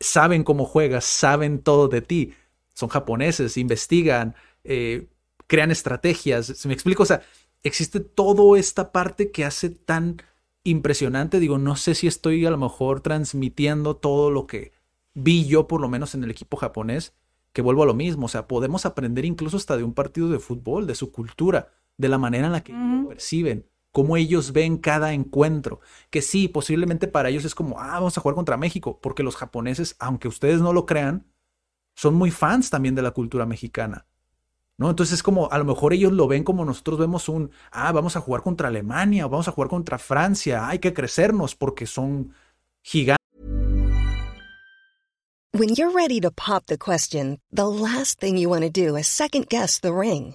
saben 0.00 0.44
cómo 0.44 0.64
juegas, 0.64 1.04
saben 1.04 1.60
todo 1.60 1.88
de 1.88 2.02
ti. 2.02 2.34
Son 2.74 2.88
japoneses, 2.88 3.56
investigan, 3.56 4.34
eh, 4.64 5.08
crean 5.46 5.70
estrategias. 5.70 6.46
¿Se 6.46 6.68
me 6.68 6.74
explico? 6.74 7.02
O 7.02 7.06
sea, 7.06 7.22
existe 7.62 8.00
toda 8.00 8.58
esta 8.58 8.92
parte 8.92 9.30
que 9.30 9.44
hace 9.44 9.70
tan 9.70 10.22
impresionante. 10.64 11.40
Digo, 11.40 11.58
no 11.58 11.76
sé 11.76 11.94
si 11.94 12.06
estoy 12.06 12.44
a 12.46 12.50
lo 12.50 12.58
mejor 12.58 13.00
transmitiendo 13.00 13.96
todo 13.96 14.30
lo 14.30 14.46
que 14.46 14.72
vi 15.14 15.46
yo, 15.46 15.66
por 15.66 15.80
lo 15.80 15.88
menos 15.88 16.14
en 16.14 16.24
el 16.24 16.30
equipo 16.30 16.56
japonés, 16.56 17.14
que 17.52 17.62
vuelvo 17.62 17.82
a 17.82 17.86
lo 17.86 17.94
mismo. 17.94 18.26
O 18.26 18.28
sea, 18.28 18.46
podemos 18.46 18.84
aprender 18.84 19.24
incluso 19.24 19.56
hasta 19.56 19.76
de 19.76 19.84
un 19.84 19.94
partido 19.94 20.28
de 20.28 20.38
fútbol, 20.38 20.86
de 20.86 20.94
su 20.94 21.10
cultura, 21.10 21.72
de 21.96 22.08
la 22.08 22.18
manera 22.18 22.46
en 22.46 22.52
la 22.52 22.62
que 22.62 22.72
lo 22.72 23.08
perciben, 23.08 23.66
cómo 23.96 24.18
ellos 24.18 24.52
ven 24.52 24.76
cada 24.76 25.14
encuentro. 25.14 25.80
Que 26.10 26.20
sí, 26.20 26.48
posiblemente 26.48 27.08
para 27.08 27.30
ellos 27.30 27.46
es 27.46 27.54
como, 27.54 27.80
ah, 27.80 27.94
vamos 27.94 28.18
a 28.18 28.20
jugar 28.20 28.34
contra 28.34 28.58
México, 28.58 29.00
porque 29.00 29.22
los 29.22 29.36
japoneses, 29.36 29.96
aunque 29.98 30.28
ustedes 30.28 30.60
no 30.60 30.74
lo 30.74 30.84
crean, 30.84 31.24
son 31.94 32.14
muy 32.14 32.30
fans 32.30 32.68
también 32.68 32.94
de 32.94 33.00
la 33.00 33.12
cultura 33.12 33.46
mexicana. 33.46 34.04
¿No? 34.76 34.90
Entonces 34.90 35.14
es 35.14 35.22
como, 35.22 35.50
a 35.50 35.56
lo 35.56 35.64
mejor 35.64 35.94
ellos 35.94 36.12
lo 36.12 36.28
ven 36.28 36.44
como 36.44 36.66
nosotros 36.66 36.98
vemos 36.98 37.30
un, 37.30 37.50
ah, 37.70 37.90
vamos 37.92 38.16
a 38.16 38.20
jugar 38.20 38.42
contra 38.42 38.68
Alemania, 38.68 39.24
o 39.24 39.30
vamos 39.30 39.48
a 39.48 39.52
jugar 39.52 39.70
contra 39.70 39.96
Francia, 39.96 40.68
hay 40.68 40.78
que 40.78 40.92
crecernos 40.92 41.54
porque 41.54 41.86
son 41.86 42.34
gigantes. 42.82 43.16
When 45.54 45.70
you're 45.74 45.94
ready 45.94 46.20
to 46.20 46.30
pop 46.30 46.66
the 46.66 46.76
question, 46.76 47.38
the 47.50 47.66
last 47.66 48.20
thing 48.20 48.36
you 48.36 48.50
want 48.50 48.64
to 48.64 48.70
do 48.70 48.94
is 48.98 49.06
second 49.06 49.46
guess 49.48 49.80
the 49.80 49.94
ring. 49.94 50.34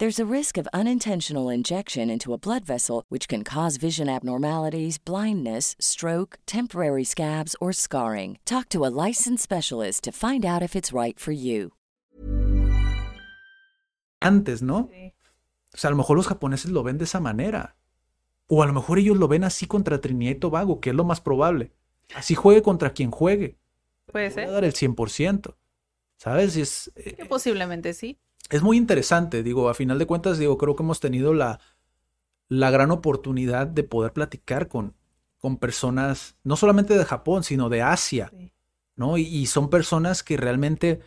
There's 0.00 0.18
a 0.18 0.26
risk 0.26 0.58
of 0.58 0.66
unintentional 0.74 1.48
injection 1.48 2.10
into 2.10 2.32
a 2.32 2.38
blood 2.38 2.64
vessel, 2.64 3.04
which 3.10 3.28
can 3.28 3.44
cause 3.44 3.76
vision 3.76 4.08
abnormalities, 4.08 4.98
blindness, 4.98 5.76
stroke, 5.78 6.36
temporary 6.46 7.04
scabs, 7.04 7.54
or 7.60 7.72
scarring. 7.72 8.38
Talk 8.44 8.68
to 8.70 8.84
a 8.84 8.90
licensed 8.90 9.44
specialist 9.44 10.02
to 10.02 10.10
find 10.10 10.44
out 10.44 10.62
if 10.62 10.74
it's 10.74 10.92
right 10.92 11.16
for 11.20 11.30
you. 11.30 11.70
Antes, 14.20 14.62
¿no? 14.62 14.90
O 15.72 15.76
sea, 15.76 15.88
a 15.88 15.92
lo 15.92 15.96
mejor 15.96 16.16
los 16.16 16.26
japoneses 16.26 16.72
lo 16.72 16.82
ven 16.82 16.98
de 16.98 17.04
esa 17.04 17.20
manera. 17.20 17.76
O 18.48 18.64
a 18.64 18.66
lo 18.66 18.72
mejor 18.72 18.98
ellos 18.98 19.16
lo 19.16 19.28
ven 19.28 19.44
así 19.44 19.66
contra 19.66 20.00
Trinidad 20.00 20.32
y 20.32 20.40
Tobago, 20.40 20.80
que 20.80 20.90
es 20.90 20.96
lo 20.96 21.04
más 21.04 21.20
probable. 21.20 21.70
Así 22.16 22.34
juegue 22.34 22.62
contra 22.62 22.92
quien 22.94 23.12
juegue. 23.12 23.58
Puede 24.06 24.28
Voy 24.28 24.32
a 24.32 24.34
ser. 24.34 24.50
dar 24.50 24.64
el 24.64 24.72
100%. 24.72 25.54
¿Sabes? 26.16 26.56
Es, 26.56 26.90
eh, 26.96 27.14
Que 27.14 27.26
posiblemente 27.26 27.94
sí. 27.94 28.18
Es 28.50 28.62
muy 28.62 28.76
interesante, 28.76 29.42
digo, 29.42 29.68
a 29.68 29.74
final 29.74 29.98
de 29.98 30.06
cuentas, 30.06 30.38
digo, 30.38 30.58
creo 30.58 30.76
que 30.76 30.82
hemos 30.82 31.00
tenido 31.00 31.34
la, 31.34 31.60
la 32.48 32.70
gran 32.70 32.90
oportunidad 32.90 33.66
de 33.66 33.84
poder 33.84 34.12
platicar 34.12 34.68
con, 34.68 34.96
con 35.38 35.58
personas, 35.58 36.36
no 36.44 36.56
solamente 36.56 36.96
de 36.96 37.04
Japón, 37.04 37.44
sino 37.44 37.68
de 37.68 37.82
Asia, 37.82 38.30
Sí. 38.30 38.52
¿no? 38.96 39.18
Y, 39.18 39.22
y 39.22 39.46
son 39.46 39.70
personas 39.70 40.22
que 40.22 40.36
realmente 40.36 41.00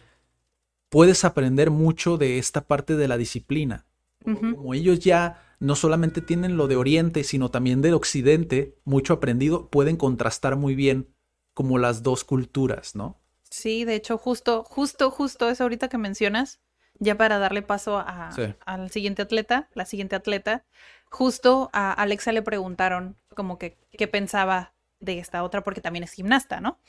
puedes 0.89 1.25
aprender 1.25 1.71
mucho 1.71 2.17
de 2.17 2.37
esta 2.37 2.67
parte 2.67 2.95
de 2.95 3.07
la 3.07 3.17
disciplina. 3.17 3.85
Como 4.23 4.73
ellos 4.73 4.99
ya 4.99 5.41
no 5.61 5.75
solamente 5.75 6.21
tienen 6.21 6.57
lo 6.57 6.67
de 6.67 6.75
Oriente, 6.75 7.23
sino 7.23 7.49
también 7.49 7.81
del 7.81 7.93
Occidente, 7.93 8.75
mucho 8.83 9.13
aprendido, 9.13 9.69
pueden 9.69 9.95
contrastar 9.95 10.57
muy 10.57 10.75
bien 10.75 11.07
como 11.53 11.77
las 11.77 12.03
dos 12.03 12.25
culturas, 12.25 12.93
¿no? 12.93 13.21
Sí, 13.49 13.85
de 13.85 13.95
hecho, 13.95 14.17
justo, 14.17 14.63
justo, 14.63 15.09
justo 15.11 15.49
eso 15.49 15.63
ahorita 15.63 15.89
que 15.89 15.97
mencionas, 15.97 16.59
ya 16.99 17.15
para 17.15 17.37
darle 17.39 17.61
paso 17.61 17.97
a- 17.99 18.31
Sí. 18.31 18.53
al 18.65 18.89
siguiente 18.91 19.21
atleta, 19.21 19.69
la 19.73 19.85
siguiente 19.85 20.15
atleta, 20.15 20.65
justo 21.09 21.69
a 21.73 21.91
Alexa 21.91 22.31
le 22.31 22.41
preguntaron 22.41 23.17
como 23.35 23.57
que 23.57 23.77
qué 23.97 24.07
pensaba 24.07 24.73
de 24.99 25.19
esta 25.19 25.43
otra, 25.43 25.63
porque 25.63 25.81
también 25.81 26.03
es 26.03 26.11
gimnasta, 26.11 26.59
¿no? 26.59 26.79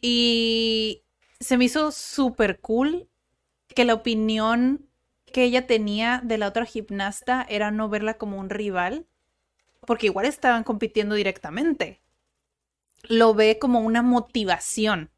Y 0.00 1.02
se 1.40 1.56
me 1.56 1.64
hizo 1.64 1.90
súper 1.92 2.60
cool 2.60 3.08
que 3.68 3.84
la 3.84 3.94
opinión 3.94 4.86
que 5.32 5.44
ella 5.44 5.66
tenía 5.66 6.20
de 6.24 6.38
la 6.38 6.48
otra 6.48 6.64
gimnasta 6.64 7.44
era 7.48 7.70
no 7.70 7.88
verla 7.88 8.14
como 8.14 8.38
un 8.38 8.50
rival, 8.50 9.06
porque 9.86 10.06
igual 10.06 10.26
estaban 10.26 10.64
compitiendo 10.64 11.14
directamente. 11.14 12.00
Lo 13.04 13.34
ve 13.34 13.58
como 13.58 13.80
una 13.80 14.02
motivación 14.02 15.10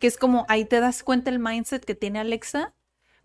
que 0.00 0.06
es 0.06 0.16
como 0.16 0.46
ahí 0.48 0.64
te 0.64 0.80
das 0.80 1.02
cuenta 1.02 1.30
el 1.30 1.38
mindset 1.40 1.84
que 1.84 1.94
tiene 1.96 2.20
Alexa, 2.20 2.72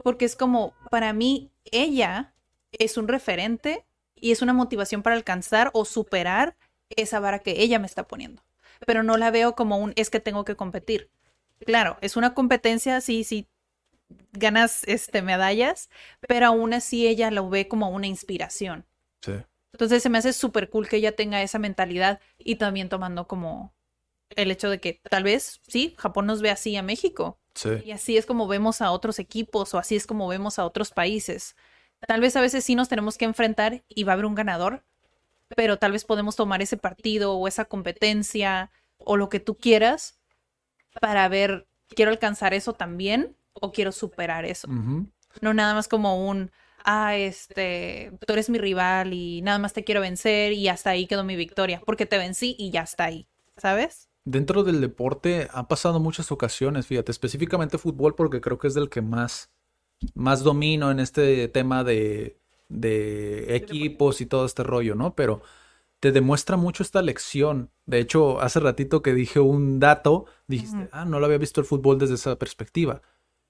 porque 0.04 0.26
es 0.26 0.36
como 0.36 0.74
para 0.90 1.14
mí 1.14 1.52
ella 1.72 2.34
es 2.72 2.98
un 2.98 3.08
referente 3.08 3.86
y 4.16 4.32
es 4.32 4.42
una 4.42 4.54
motivación 4.54 5.04
para 5.04 5.16
alcanzar 5.16 5.72
o 5.74 5.86
superar 5.86 6.56
esa 6.90 7.20
vara 7.20 7.40
que 7.40 7.62
ella 7.62 7.80
me 7.80 7.88
está 7.88 8.08
poniendo. 8.08 8.44
Pero 8.86 9.04
no 9.04 9.18
la 9.18 9.32
veo 9.32 9.56
como 9.56 9.78
un 9.78 9.94
es 9.96 10.10
que 10.10 10.20
tengo 10.20 10.46
que 10.46 10.56
competir. 10.56 11.10
Claro, 11.66 11.98
es 12.02 12.18
una 12.18 12.34
competencia, 12.34 13.00
sí, 13.02 13.24
sí, 13.24 13.48
ganas 14.34 14.84
este, 14.86 15.22
medallas, 15.22 15.90
pero 16.28 16.48
aún 16.48 16.74
así 16.74 17.08
ella 17.08 17.32
lo 17.32 17.50
ve 17.50 17.68
como 17.68 17.90
una 17.90 18.08
inspiración. 18.08 18.86
Sí. 19.22 19.34
Entonces 19.74 20.04
se 20.04 20.10
me 20.10 20.18
hace 20.18 20.34
súper 20.34 20.70
cool 20.70 20.88
que 20.88 20.98
ella 20.98 21.16
tenga 21.16 21.42
esa 21.42 21.60
mentalidad 21.60 22.20
y 22.38 22.56
también 22.56 22.90
tomando 22.90 23.28
como 23.28 23.74
el 24.30 24.52
hecho 24.52 24.70
de 24.70 24.80
que 24.80 25.02
tal 25.10 25.24
vez, 25.24 25.62
sí, 25.68 25.96
Japón 25.98 26.26
nos 26.26 26.42
ve 26.42 26.50
así 26.50 26.76
a 26.76 26.84
México. 26.84 27.40
Sí. 27.56 27.70
Y 27.86 27.92
así 27.92 28.18
es 28.18 28.26
como 28.26 28.48
vemos 28.48 28.82
a 28.82 28.92
otros 28.92 29.18
equipos 29.18 29.74
o 29.74 29.78
así 29.78 29.96
es 29.96 30.06
como 30.06 30.28
vemos 30.28 30.60
a 30.60 30.66
otros 30.66 30.92
países. 30.92 31.56
Tal 32.08 32.22
vez 32.22 32.36
a 32.36 32.42
veces 32.42 32.64
sí 32.64 32.76
nos 32.76 32.90
tenemos 32.90 33.18
que 33.18 33.26
enfrentar 33.26 33.84
y 33.88 34.04
va 34.04 34.12
a 34.12 34.14
haber 34.14 34.26
un 34.26 34.36
ganador, 34.36 34.84
pero 35.56 35.78
tal 35.78 35.92
vez 35.92 36.04
podemos 36.06 36.36
tomar 36.36 36.62
ese 36.62 36.78
partido 36.78 37.34
o 37.34 37.48
esa 37.48 37.66
competencia 37.66 38.72
o 38.98 39.18
lo 39.18 39.30
que 39.30 39.40
tú 39.40 39.58
quieras 39.58 40.20
para 41.00 41.28
ver, 41.28 41.68
quiero 41.90 42.12
alcanzar 42.12 42.54
eso 42.54 42.74
también 42.74 43.36
o 43.54 43.72
quiero 43.72 43.92
superar 43.92 44.46
eso. 44.46 44.68
No 45.42 45.54
nada 45.54 45.74
más 45.74 45.88
como 45.88 46.28
un, 46.28 46.52
ah, 46.84 47.16
este, 47.16 48.12
tú 48.26 48.34
eres 48.34 48.50
mi 48.50 48.58
rival 48.58 49.14
y 49.14 49.42
nada 49.42 49.60
más 49.60 49.74
te 49.74 49.84
quiero 49.84 50.02
vencer 50.02 50.54
y 50.54 50.68
hasta 50.68 50.92
ahí 50.92 51.08
quedó 51.08 51.24
mi 51.24 51.36
victoria, 51.36 51.82
porque 51.86 52.06
te 52.06 52.18
vencí 52.18 52.56
y 52.58 52.72
ya 52.72 52.82
está 52.82 53.06
ahí, 53.06 53.28
¿sabes? 53.58 54.10
Dentro 54.26 54.64
del 54.64 54.82
deporte 54.82 55.48
han 55.54 55.68
pasado 55.68 56.00
muchas 56.00 56.32
ocasiones, 56.32 56.88
fíjate, 56.88 57.12
específicamente 57.12 57.78
fútbol 57.78 58.16
porque 58.16 58.42
creo 58.42 58.58
que 58.58 58.68
es 58.68 58.74
del 58.74 58.90
que 58.90 59.02
más, 59.02 59.52
más 60.16 60.42
domino 60.44 60.90
en 60.90 61.00
este 61.00 61.48
tema 61.48 61.84
de, 61.84 62.38
de 62.68 63.56
equipos 63.56 64.22
y 64.22 64.26
todo 64.26 64.46
este 64.46 64.64
rollo, 64.64 64.96
¿no? 64.96 65.16
Pero 65.16 65.42
te 66.00 66.12
demuestra 66.12 66.58
mucho 66.58 66.82
esta 66.82 67.02
lección. 67.04 67.70
De 67.86 68.00
hecho, 68.00 68.42
hace 68.42 68.60
ratito 68.60 69.02
que 69.04 69.14
dije 69.14 69.40
un 69.40 69.80
dato, 69.80 70.26
dijiste, 70.48 70.90
ah, 70.92 71.06
no 71.06 71.20
lo 71.20 71.28
había 71.28 71.38
visto 71.38 71.62
el 71.62 71.68
fútbol 71.68 72.00
desde 72.00 72.16
esa 72.16 72.36
perspectiva, 72.38 73.02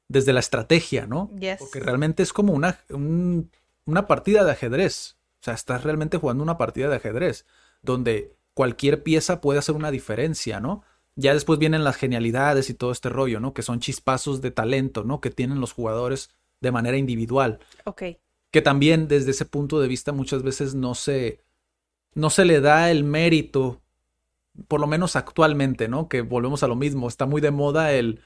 desde 0.09 0.33
la 0.33 0.41
estrategia, 0.41 1.07
¿no? 1.07 1.31
Yes. 1.39 1.57
Porque 1.59 1.79
realmente 1.79 2.21
es 2.21 2.33
como 2.33 2.51
una, 2.53 2.79
un- 2.89 3.49
una 3.85 4.07
partida 4.07 4.43
de 4.43 4.51
ajedrez. 4.51 5.15
O 5.41 5.43
sea, 5.45 5.53
estás 5.53 5.83
realmente 5.83 6.17
jugando 6.17 6.43
una 6.43 6.57
partida 6.57 6.89
de 6.89 6.95
ajedrez, 6.97 7.45
donde 7.81 8.34
cualquier 8.55 9.03
pieza 9.03 9.41
puede 9.41 9.59
hacer 9.59 9.75
una 9.75 9.91
diferencia, 9.91 10.59
¿no? 10.59 10.81
Ya 11.15 11.33
después 11.33 11.59
vienen 11.59 11.83
las 11.83 11.97
genialidades 11.97 12.69
y 12.69 12.73
todo 12.73 12.91
este 12.91 13.09
rollo, 13.09 13.39
¿no? 13.39 13.53
Que 13.53 13.61
son 13.61 13.79
chispazos 13.79 14.41
de 14.41 14.49
talento, 14.49 15.03
¿no? 15.03 15.21
Que 15.21 15.29
tienen 15.29 15.59
los 15.59 15.73
jugadores 15.73 16.31
de 16.61 16.71
manera 16.71 16.97
individual. 16.97 17.59
Ok. 17.83 18.03
Que 18.51 18.61
también 18.61 19.07
desde 19.07 19.31
ese 19.31 19.45
punto 19.45 19.79
de 19.79 19.87
vista 19.87 20.13
muchas 20.13 20.41
veces 20.41 20.73
no 20.73 20.95
se, 20.95 21.41
no 22.13 22.29
se 22.29 22.45
le 22.45 22.61
da 22.61 22.89
el 22.89 23.03
mérito, 23.03 23.81
por 24.67 24.79
lo 24.79 24.87
menos 24.87 25.15
actualmente, 25.15 25.87
¿no? 25.87 26.07
Que 26.07 26.21
volvemos 26.21 26.63
a 26.63 26.67
lo 26.67 26.75
mismo, 26.75 27.07
está 27.09 27.25
muy 27.25 27.41
de 27.41 27.51
moda 27.51 27.91
el, 27.91 28.21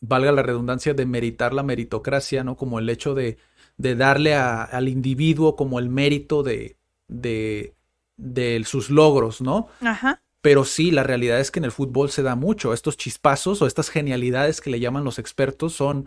valga 0.00 0.32
la 0.32 0.42
redundancia, 0.42 0.94
de 0.94 1.04
meritar 1.04 1.52
la 1.52 1.62
meritocracia, 1.62 2.44
¿no? 2.44 2.56
Como 2.56 2.78
el 2.78 2.88
hecho 2.88 3.14
de, 3.14 3.36
de 3.76 3.94
darle 3.94 4.34
a, 4.34 4.62
al 4.62 4.88
individuo 4.88 5.54
como 5.54 5.78
el 5.78 5.90
mérito 5.90 6.42
de, 6.42 6.76
de, 7.08 7.74
de 8.16 8.62
sus 8.64 8.90
logros, 8.90 9.40
¿no? 9.40 9.68
Ajá. 9.80 10.22
Pero 10.40 10.64
sí, 10.64 10.90
la 10.90 11.02
realidad 11.02 11.40
es 11.40 11.50
que 11.50 11.58
en 11.58 11.64
el 11.64 11.72
fútbol 11.72 12.10
se 12.10 12.22
da 12.22 12.36
mucho. 12.36 12.74
Estos 12.74 12.96
chispazos 12.96 13.62
o 13.62 13.66
estas 13.66 13.88
genialidades 13.88 14.60
que 14.60 14.70
le 14.70 14.78
llaman 14.78 15.04
los 15.04 15.18
expertos 15.18 15.72
son 15.72 16.06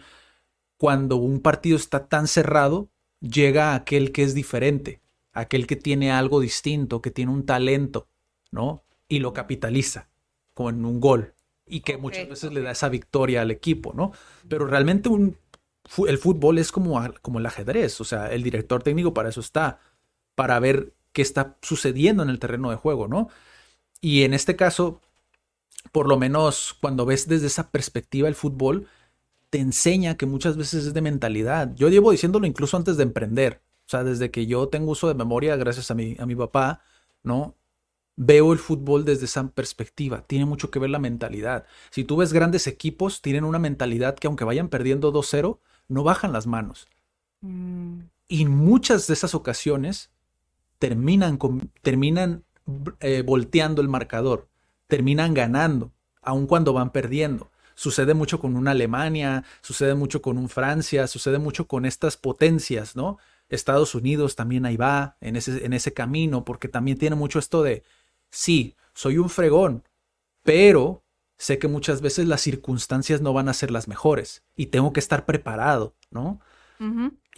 cuando 0.78 1.16
un 1.16 1.39
partido 1.39 1.76
está 1.76 2.08
tan 2.08 2.28
cerrado, 2.28 2.89
llega 3.20 3.74
aquel 3.74 4.12
que 4.12 4.24
es 4.24 4.36
diferente, 4.36 5.01
aquel 5.34 5.66
que 5.66 5.76
tiene 5.76 6.12
algo 6.12 6.39
distinto, 6.39 7.01
que 7.01 7.10
tiene 7.10 7.32
un 7.32 7.45
talento, 7.45 8.08
¿no? 8.51 8.84
Y 9.10 9.20
lo 9.20 9.34
capitaliza 9.34 10.10
con 10.53 10.86
un 10.86 10.99
gol 10.99 11.34
y 11.66 11.82
que 11.82 11.97
muchas 11.97 12.30
veces 12.30 12.51
le 12.53 12.62
da 12.62 12.72
esa 12.72 12.89
victoria 12.89 13.41
al 13.41 13.51
equipo, 13.51 13.93
¿no? 13.93 14.12
Pero 14.47 14.68
realmente 14.68 15.10
un, 15.10 15.38
el 16.08 16.18
fútbol 16.18 16.58
es 16.58 16.72
como, 16.72 17.01
como 17.22 17.39
el 17.39 17.45
ajedrez, 17.45 17.99
o 18.01 18.03
sea, 18.03 18.32
el 18.32 18.43
director 18.43 18.84
técnico 18.84 19.14
para 19.14 19.30
eso 19.30 19.41
está, 19.41 19.80
para 20.36 20.60
ver 20.60 20.93
qué 21.18 21.24
está 21.24 21.57
sucediendo 21.63 22.22
en 22.22 22.30
el 22.30 22.38
terreno 22.38 22.70
de 22.70 22.76
juego, 22.76 23.07
¿no? 23.07 23.30
Y 24.01 24.24
en 24.24 24.34
este 24.36 24.55
caso, 24.55 25.01
por 25.91 26.07
lo 26.07 26.18
menos 26.18 26.78
cuando 26.82 27.05
ves 27.05 27.28
desde 27.28 27.47
esa 27.47 27.72
perspectiva 27.72 28.28
el 28.28 28.36
fútbol, 28.36 28.88
te 29.49 29.59
enseña 29.59 30.18
que 30.18 30.28
muchas 30.28 30.57
veces 30.57 30.88
es 30.88 30.93
de 30.93 31.01
mentalidad. 31.01 31.74
Yo 31.76 31.89
llevo 31.89 32.11
diciéndolo 32.11 32.47
incluso 32.47 32.78
antes 32.78 32.97
de 32.97 33.03
emprender. 33.03 33.61
O 33.88 33.89
sea, 33.89 34.03
desde 34.03 34.32
que 34.32 34.47
yo 34.47 34.70
tengo 34.70 34.91
uso 34.91 35.07
de 35.07 35.15
memoria, 35.15 35.55
gracias 35.57 35.91
a 35.91 35.95
mi, 35.95 36.15
a 36.20 36.26
mi 36.28 36.36
papá, 36.36 36.82
¿no? 37.24 37.55
Veo 38.18 38.53
el 38.53 38.59
fútbol 38.59 39.05
desde 39.05 39.26
esa 39.26 39.49
perspectiva. 39.51 40.24
Tiene 40.28 40.45
mucho 40.45 40.72
que 40.72 40.80
ver 40.80 40.91
la 40.91 40.99
mentalidad. 40.99 41.65
Si 41.91 42.03
tú 42.05 42.18
ves 42.18 42.34
grandes 42.34 42.68
equipos, 42.68 43.22
tienen 43.22 43.45
una 43.45 43.59
mentalidad 43.59 44.15
que 44.18 44.28
aunque 44.28 44.45
vayan 44.45 44.70
perdiendo 44.70 45.11
2-0, 45.13 45.59
no 45.89 46.03
bajan 46.03 46.34
las 46.34 46.47
manos. 46.47 46.88
Mm, 47.41 48.01
Y 48.28 48.41
en 48.43 48.49
muchas 48.51 49.07
de 49.07 49.13
esas 49.13 49.36
ocasiones 49.36 50.11
terminan, 50.80 51.38
con- 51.38 51.71
terminan 51.82 52.43
eh, 52.99 53.23
volteando 53.25 53.82
el 53.82 53.88
marcador, 53.89 54.49
terminan 54.88 55.34
ganando, 55.34 55.91
aun 56.21 56.47
cuando 56.47 56.73
van 56.73 56.91
perdiendo. 56.91 57.49
Sucede 57.75 58.13
mucho 58.13 58.39
con 58.39 58.55
una 58.55 58.71
Alemania, 58.71 59.43
sucede 59.61 59.93
mucho 59.95 60.21
con 60.21 60.38
un 60.38 60.49
Francia, 60.49 61.07
sucede 61.07 61.38
mucho 61.38 61.67
con 61.67 61.86
estas 61.86 62.17
potencias, 62.17 62.95
¿no? 62.95 63.17
Estados 63.49 63.95
Unidos 63.95 64.36
también 64.36 64.65
ahí 64.65 64.78
va, 64.78 65.15
en 65.21 65.36
ese, 65.36 65.63
en 65.65 65.73
ese 65.73 65.93
camino, 65.93 66.43
porque 66.43 66.67
también 66.67 66.97
tiene 66.97 67.15
mucho 67.15 67.39
esto 67.39 67.63
de, 67.63 67.84
sí, 68.30 68.75
soy 68.93 69.17
un 69.19 69.30
fregón, 69.30 69.84
pero 70.43 71.03
sé 71.38 71.59
que 71.59 71.67
muchas 71.67 72.01
veces 72.01 72.28
las 72.28 72.41
circunstancias 72.41 73.21
no 73.21 73.34
van 73.34 73.49
a 73.49 73.53
ser 73.53 73.71
las 73.71 73.88
mejores 73.88 74.43
y 74.55 74.67
tengo 74.67 74.91
que 74.93 74.99
estar 74.99 75.25
preparado, 75.25 75.95
¿no? 76.11 76.39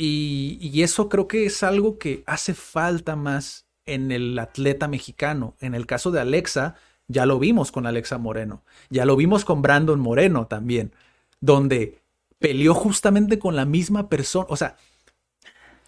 Y, 0.02 0.82
eso 0.82 1.10
creo 1.10 1.28
que 1.28 1.46
es 1.46 1.62
algo 1.62 2.00
que 2.00 2.24
hace 2.26 2.54
falta 2.54 3.18
más 3.18 3.68
en 3.86 4.14
el 4.14 4.40
atleta 4.40 4.88
mexicano. 4.88 5.56
En 5.60 5.76
el 5.76 5.86
caso 5.86 6.10
de 6.10 6.22
Alexa, 6.22 6.76
ya 7.10 7.26
lo 7.26 7.38
vimos 7.38 7.74
con 7.74 7.86
Alexa 7.86 8.18
Moreno, 8.18 8.64
ya 8.90 9.04
lo 9.04 9.18
vimos 9.18 9.44
con 9.44 9.62
Brandon 9.62 10.00
Moreno 10.00 10.48
también, 10.48 10.94
donde 11.42 12.00
peleó 12.38 12.74
justamente 12.74 13.40
con 13.40 13.58
la 13.58 13.66
misma 13.66 14.08
persona. 14.08 14.46
O 14.48 14.56
sea, 14.56 14.78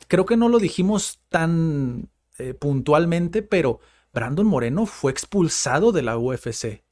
creo 0.09 0.25
que 0.25 0.35
no 0.35 0.49
lo 0.49 0.59
dijimos 0.59 1.21
tan 1.29 2.09
eh, 2.37 2.53
puntualmente, 2.53 3.41
pero 3.41 3.79
Brandon 4.13 4.45
Moreno 4.45 4.85
fue 4.87 5.13
expulsado 5.13 5.93
de 5.93 6.01
la 6.01 6.17
UFC. 6.17 6.83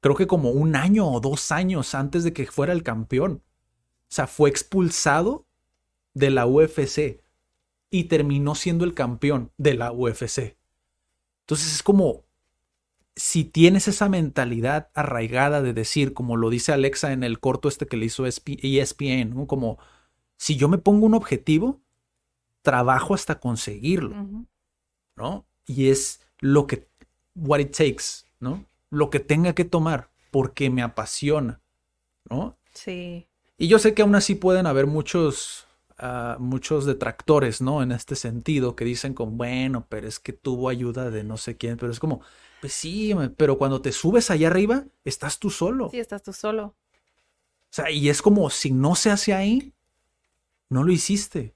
Creo 0.00 0.14
que 0.14 0.26
como 0.26 0.50
un 0.50 0.76
año 0.76 1.10
o 1.10 1.20
dos 1.20 1.52
años 1.52 1.94
antes 1.94 2.22
de 2.22 2.34
que 2.34 2.44
fuera 2.44 2.74
el 2.74 2.82
campeón. 2.82 3.42
O 4.10 4.10
sea, 4.10 4.26
fue 4.26 4.50
expulsado 4.50 5.47
de 6.18 6.30
la 6.30 6.46
UFC 6.46 7.22
y 7.90 8.04
terminó 8.04 8.54
siendo 8.54 8.84
el 8.84 8.94
campeón 8.94 9.52
de 9.56 9.74
la 9.74 9.92
UFC. 9.92 10.56
Entonces 11.42 11.74
es 11.74 11.82
como 11.82 12.24
si 13.16 13.44
tienes 13.44 13.88
esa 13.88 14.08
mentalidad 14.08 14.90
arraigada 14.94 15.62
de 15.62 15.72
decir, 15.72 16.14
como 16.14 16.36
lo 16.36 16.50
dice 16.50 16.72
Alexa 16.72 17.12
en 17.12 17.24
el 17.24 17.40
corto 17.40 17.68
este 17.68 17.86
que 17.86 17.96
le 17.96 18.06
hizo 18.06 18.26
ESPN, 18.26 19.30
¿no? 19.34 19.46
como 19.46 19.78
si 20.36 20.56
yo 20.56 20.68
me 20.68 20.78
pongo 20.78 21.06
un 21.06 21.14
objetivo, 21.14 21.80
trabajo 22.62 23.14
hasta 23.14 23.40
conseguirlo. 23.40 24.46
¿no? 25.16 25.46
Y 25.66 25.90
es 25.90 26.20
lo 26.40 26.66
que, 26.66 26.88
what 27.34 27.58
it 27.60 27.76
takes, 27.76 28.24
¿no? 28.40 28.64
Lo 28.90 29.10
que 29.10 29.20
tenga 29.20 29.54
que 29.54 29.64
tomar 29.64 30.10
porque 30.30 30.70
me 30.70 30.82
apasiona, 30.82 31.60
¿no? 32.28 32.56
Sí. 32.72 33.26
Y 33.56 33.68
yo 33.68 33.78
sé 33.78 33.94
que 33.94 34.02
aún 34.02 34.14
así 34.14 34.34
pueden 34.34 34.66
haber 34.66 34.86
muchos, 34.86 35.66
muchos 36.38 36.86
detractores, 36.86 37.60
¿no? 37.60 37.82
En 37.82 37.92
este 37.92 38.14
sentido, 38.16 38.76
que 38.76 38.84
dicen 38.84 39.14
como, 39.14 39.32
bueno, 39.32 39.86
pero 39.88 40.08
es 40.08 40.18
que 40.20 40.32
tuvo 40.32 40.68
ayuda 40.68 41.10
de 41.10 41.24
no 41.24 41.36
sé 41.36 41.56
quién, 41.56 41.76
pero 41.76 41.92
es 41.92 42.00
como, 42.00 42.20
pues 42.60 42.72
sí, 42.72 43.14
pero 43.36 43.58
cuando 43.58 43.82
te 43.82 43.92
subes 43.92 44.30
allá 44.30 44.48
arriba, 44.48 44.86
estás 45.04 45.38
tú 45.38 45.50
solo. 45.50 45.88
Sí, 45.90 45.98
estás 46.00 46.22
tú 46.22 46.32
solo. 46.32 46.76
O 47.70 47.74
sea, 47.74 47.90
y 47.90 48.08
es 48.08 48.22
como, 48.22 48.50
si 48.50 48.70
no 48.72 48.94
se 48.94 49.10
hace 49.10 49.34
ahí, 49.34 49.74
no 50.70 50.84
lo 50.84 50.92
hiciste. 50.92 51.54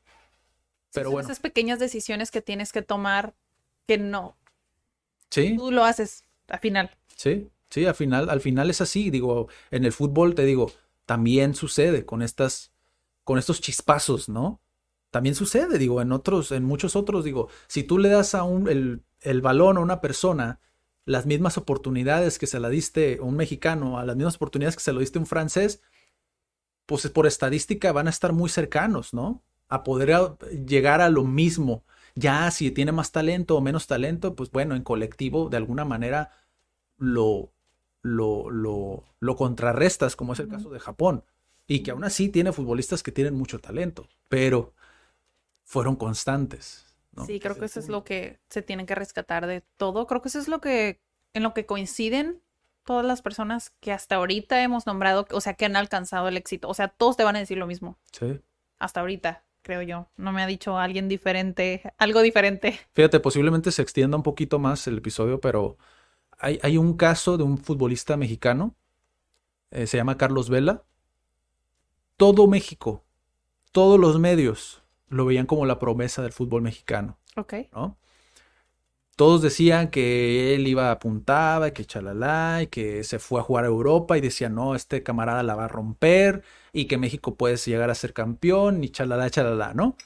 Pero 0.93 1.11
Son 1.11 1.13
bueno, 1.13 1.27
Esas 1.27 1.41
pequeñas 1.41 1.79
decisiones 1.79 2.31
que 2.31 2.43
tienes 2.43 2.73
que 2.73 2.83
tomar 2.83 3.35
que 3.87 3.99
no, 3.99 4.37
sí, 5.31 5.57
tú 5.57 5.71
lo 5.71 5.85
haces 5.85 6.25
al 6.49 6.59
final. 6.61 6.91
sí, 7.17 7.51
sí, 7.71 7.85
al 7.87 7.95
final, 7.95 8.31
al 8.31 8.41
final 8.41 8.71
es 8.71 8.81
así. 8.81 9.11
Digo, 9.11 9.49
en 9.71 9.85
el 9.85 9.93
fútbol 9.93 10.35
te 10.35 10.45
digo, 10.45 10.73
también 11.07 11.55
sucede 11.55 12.05
con 12.07 12.23
estas, 12.23 12.72
con 13.25 13.39
estos 13.39 13.61
chispazos, 13.61 14.29
¿no? 14.29 14.61
También 15.11 15.35
sucede, 15.35 15.79
digo, 15.79 16.01
en 16.01 16.13
otros, 16.13 16.53
en 16.53 16.65
muchos 16.65 16.97
otros, 16.97 17.25
digo, 17.25 17.49
si 17.69 17.83
tú 17.85 17.99
le 17.99 18.09
das 18.09 18.35
a 18.35 18.45
un, 18.45 18.69
el, 18.69 19.03
el 19.21 19.43
balón 19.43 19.77
a 19.77 19.81
una 19.81 20.01
persona 20.01 20.61
las 21.05 21.27
mismas 21.27 21.59
oportunidades 21.59 22.39
que 22.39 22.47
se 22.47 22.61
la 22.61 22.69
diste 22.69 23.19
a 23.21 23.25
un 23.25 23.37
mexicano, 23.37 23.99
a 23.99 24.05
las 24.05 24.17
mismas 24.17 24.37
oportunidades 24.37 24.77
que 24.77 24.83
se 24.83 24.93
lo 24.93 25.01
diste 25.01 25.19
a 25.19 25.23
un 25.23 25.27
francés, 25.27 25.83
pues 26.87 27.09
por 27.09 27.27
estadística 27.27 27.93
van 27.93 28.07
a 28.07 28.11
estar 28.11 28.33
muy 28.33 28.49
cercanos, 28.51 29.15
¿no? 29.15 29.43
A 29.69 29.83
poder 29.85 30.13
a- 30.13 30.37
llegar 30.67 31.01
a 31.01 31.09
lo 31.09 31.25
mismo. 31.25 31.85
Ya 32.15 32.51
si 32.51 32.71
tiene 32.71 32.93
más 32.93 33.13
talento 33.13 33.57
o 33.57 33.61
menos 33.61 33.87
talento, 33.87 34.35
pues 34.35 34.51
bueno, 34.51 34.75
en 34.75 34.83
colectivo 34.83 35.49
de 35.49 35.57
alguna 35.57 35.85
manera 35.85 36.31
lo, 36.99 37.53
lo, 38.03 38.51
lo, 38.51 39.05
lo 39.21 39.37
contrarrestas, 39.37 40.17
como 40.17 40.35
es 40.35 40.41
el 40.41 40.49
caso 40.49 40.71
de 40.71 40.81
Japón. 40.81 41.25
Y 41.73 41.83
que 41.83 41.91
aún 41.91 42.05
así 42.05 42.29
tiene 42.29 42.53
futbolistas 42.53 43.03
que 43.03 43.13
tienen 43.13 43.35
mucho 43.35 43.59
talento, 43.59 44.07
pero 44.29 44.75
fueron 45.65 45.97
constantes. 45.97 46.85
¿no? 47.13 47.25
Sí, 47.25 47.41
creo 47.41 47.59
que 47.59 47.65
eso 47.65 47.81
es 47.81 47.89
lo 47.89 48.05
que 48.05 48.41
se 48.51 48.61
tiene 48.61 48.85
que 48.85 48.95
rescatar 48.95 49.47
de 49.47 49.63
todo. 49.79 50.07
Creo 50.07 50.21
que 50.21 50.29
eso 50.29 50.39
es 50.39 50.49
lo 50.49 50.61
que, 50.61 51.01
en 51.33 51.43
lo 51.43 51.55
que 51.55 51.65
coinciden 51.65 52.43
todas 52.85 53.07
las 53.07 53.23
personas 53.23 53.71
que 53.81 53.91
hasta 53.91 54.17
ahorita 54.17 54.63
hemos 54.63 54.87
nombrado, 54.87 55.27
o 55.31 55.41
sea, 55.41 55.55
que 55.55 55.65
han 55.65 55.77
alcanzado 55.77 56.29
el 56.29 56.37
éxito. 56.37 56.69
O 56.69 56.75
sea, 56.75 56.89
todos 56.89 57.17
te 57.17 57.25
van 57.25 57.37
a 57.37 57.39
decir 57.39 57.57
lo 57.57 57.67
mismo. 57.67 57.97
Sí. 58.13 58.39
Hasta 58.79 59.01
ahorita, 59.01 59.43
creo 59.63 59.81
yo. 59.81 60.09
No 60.19 60.33
me 60.33 60.43
ha 60.43 60.47
dicho 60.47 60.77
alguien 60.77 61.09
diferente, 61.09 61.95
algo 61.97 62.21
diferente. 62.21 62.79
Fíjate, 62.93 63.19
posiblemente 63.19 63.73
se 63.73 63.81
extienda 63.81 64.19
un 64.19 64.23
poquito 64.23 64.59
más 64.59 64.87
el 64.89 64.99
episodio, 64.99 65.41
pero 65.41 65.79
hay, 66.39 66.61
hay 66.63 66.77
un 66.77 66.99
caso 66.99 67.39
de 67.39 67.45
un 67.45 67.57
futbolista 67.57 68.19
mexicano, 68.19 68.75
eh, 69.71 69.87
se 69.87 69.97
llama 69.97 70.19
Carlos 70.19 70.51
Vela. 70.51 70.85
Todo 72.23 72.47
México, 72.47 73.03
todos 73.73 73.99
los 73.99 74.21
medios 74.21 74.81
lo 75.09 75.25
veían 75.25 75.45
como 75.45 75.67
la 75.67 75.81
promesa 75.81 76.23
del 76.23 76.31
fútbol 76.31 76.63
mexicano, 76.63 77.19
Ok. 77.35 77.55
¿no? 77.73 77.99
Todos 79.17 79.43
decían 79.43 79.91
que 79.91 80.55
él 80.55 80.69
iba 80.69 80.93
apuntaba, 80.93 81.67
y 81.67 81.73
que 81.73 81.85
chalala, 81.85 82.61
y 82.63 82.69
que 82.69 83.03
se 83.03 83.19
fue 83.19 83.41
a 83.41 83.43
jugar 83.43 83.65
a 83.65 83.67
Europa, 83.67 84.17
y 84.17 84.21
decían, 84.21 84.55
no, 84.55 84.77
este 84.77 85.03
camarada 85.03 85.43
la 85.43 85.57
va 85.57 85.65
a 85.65 85.69
romper, 85.69 86.45
y 86.73 86.85
que 86.85 86.97
México 86.97 87.35
puede 87.35 87.57
llegar 87.57 87.91
a 87.91 87.95
ser 87.97 88.13
campeón, 88.13 88.85
y 88.85 88.91
chalala, 88.91 89.29
chalala, 89.29 89.75
¿no? 89.75 89.97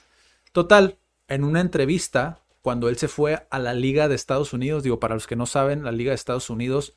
Total, 0.53 0.97
en 1.29 1.45
una 1.45 1.61
entrevista, 1.61 2.41
cuando 2.63 2.89
él 2.89 2.97
se 2.97 3.09
fue 3.09 3.47
a 3.51 3.59
la 3.59 3.75
Liga 3.75 4.09
de 4.09 4.15
Estados 4.15 4.55
Unidos, 4.55 4.83
digo, 4.83 5.01
para 5.01 5.17
los 5.17 5.27
que 5.27 5.37
no 5.37 5.45
saben, 5.45 5.85
la 5.85 5.93
Liga 5.93 6.13
de 6.13 6.15
Estados 6.15 6.49
Unidos, 6.49 6.95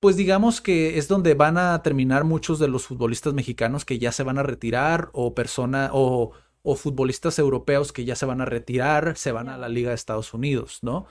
pues 0.00 0.16
digamos 0.16 0.62
que 0.62 0.98
es 0.98 1.08
donde 1.08 1.34
van 1.34 1.58
a 1.58 1.82
terminar 1.82 2.24
muchos 2.24 2.58
de 2.58 2.68
los 2.68 2.86
futbolistas 2.86 3.34
mexicanos 3.34 3.84
que 3.84 3.98
ya 3.98 4.12
se 4.12 4.22
van 4.22 4.38
a 4.38 4.42
retirar 4.42 5.10
o 5.12 5.34
persona 5.34 5.90
o, 5.92 6.32
o 6.62 6.74
futbolistas 6.74 7.38
europeos 7.38 7.92
que 7.92 8.06
ya 8.06 8.16
se 8.16 8.26
van 8.26 8.40
a 8.40 8.46
retirar, 8.46 9.16
se 9.16 9.30
van 9.30 9.50
a 9.50 9.58
la 9.58 9.68
Liga 9.68 9.90
de 9.90 9.94
Estados 9.94 10.32
Unidos, 10.32 10.78
¿no? 10.82 11.06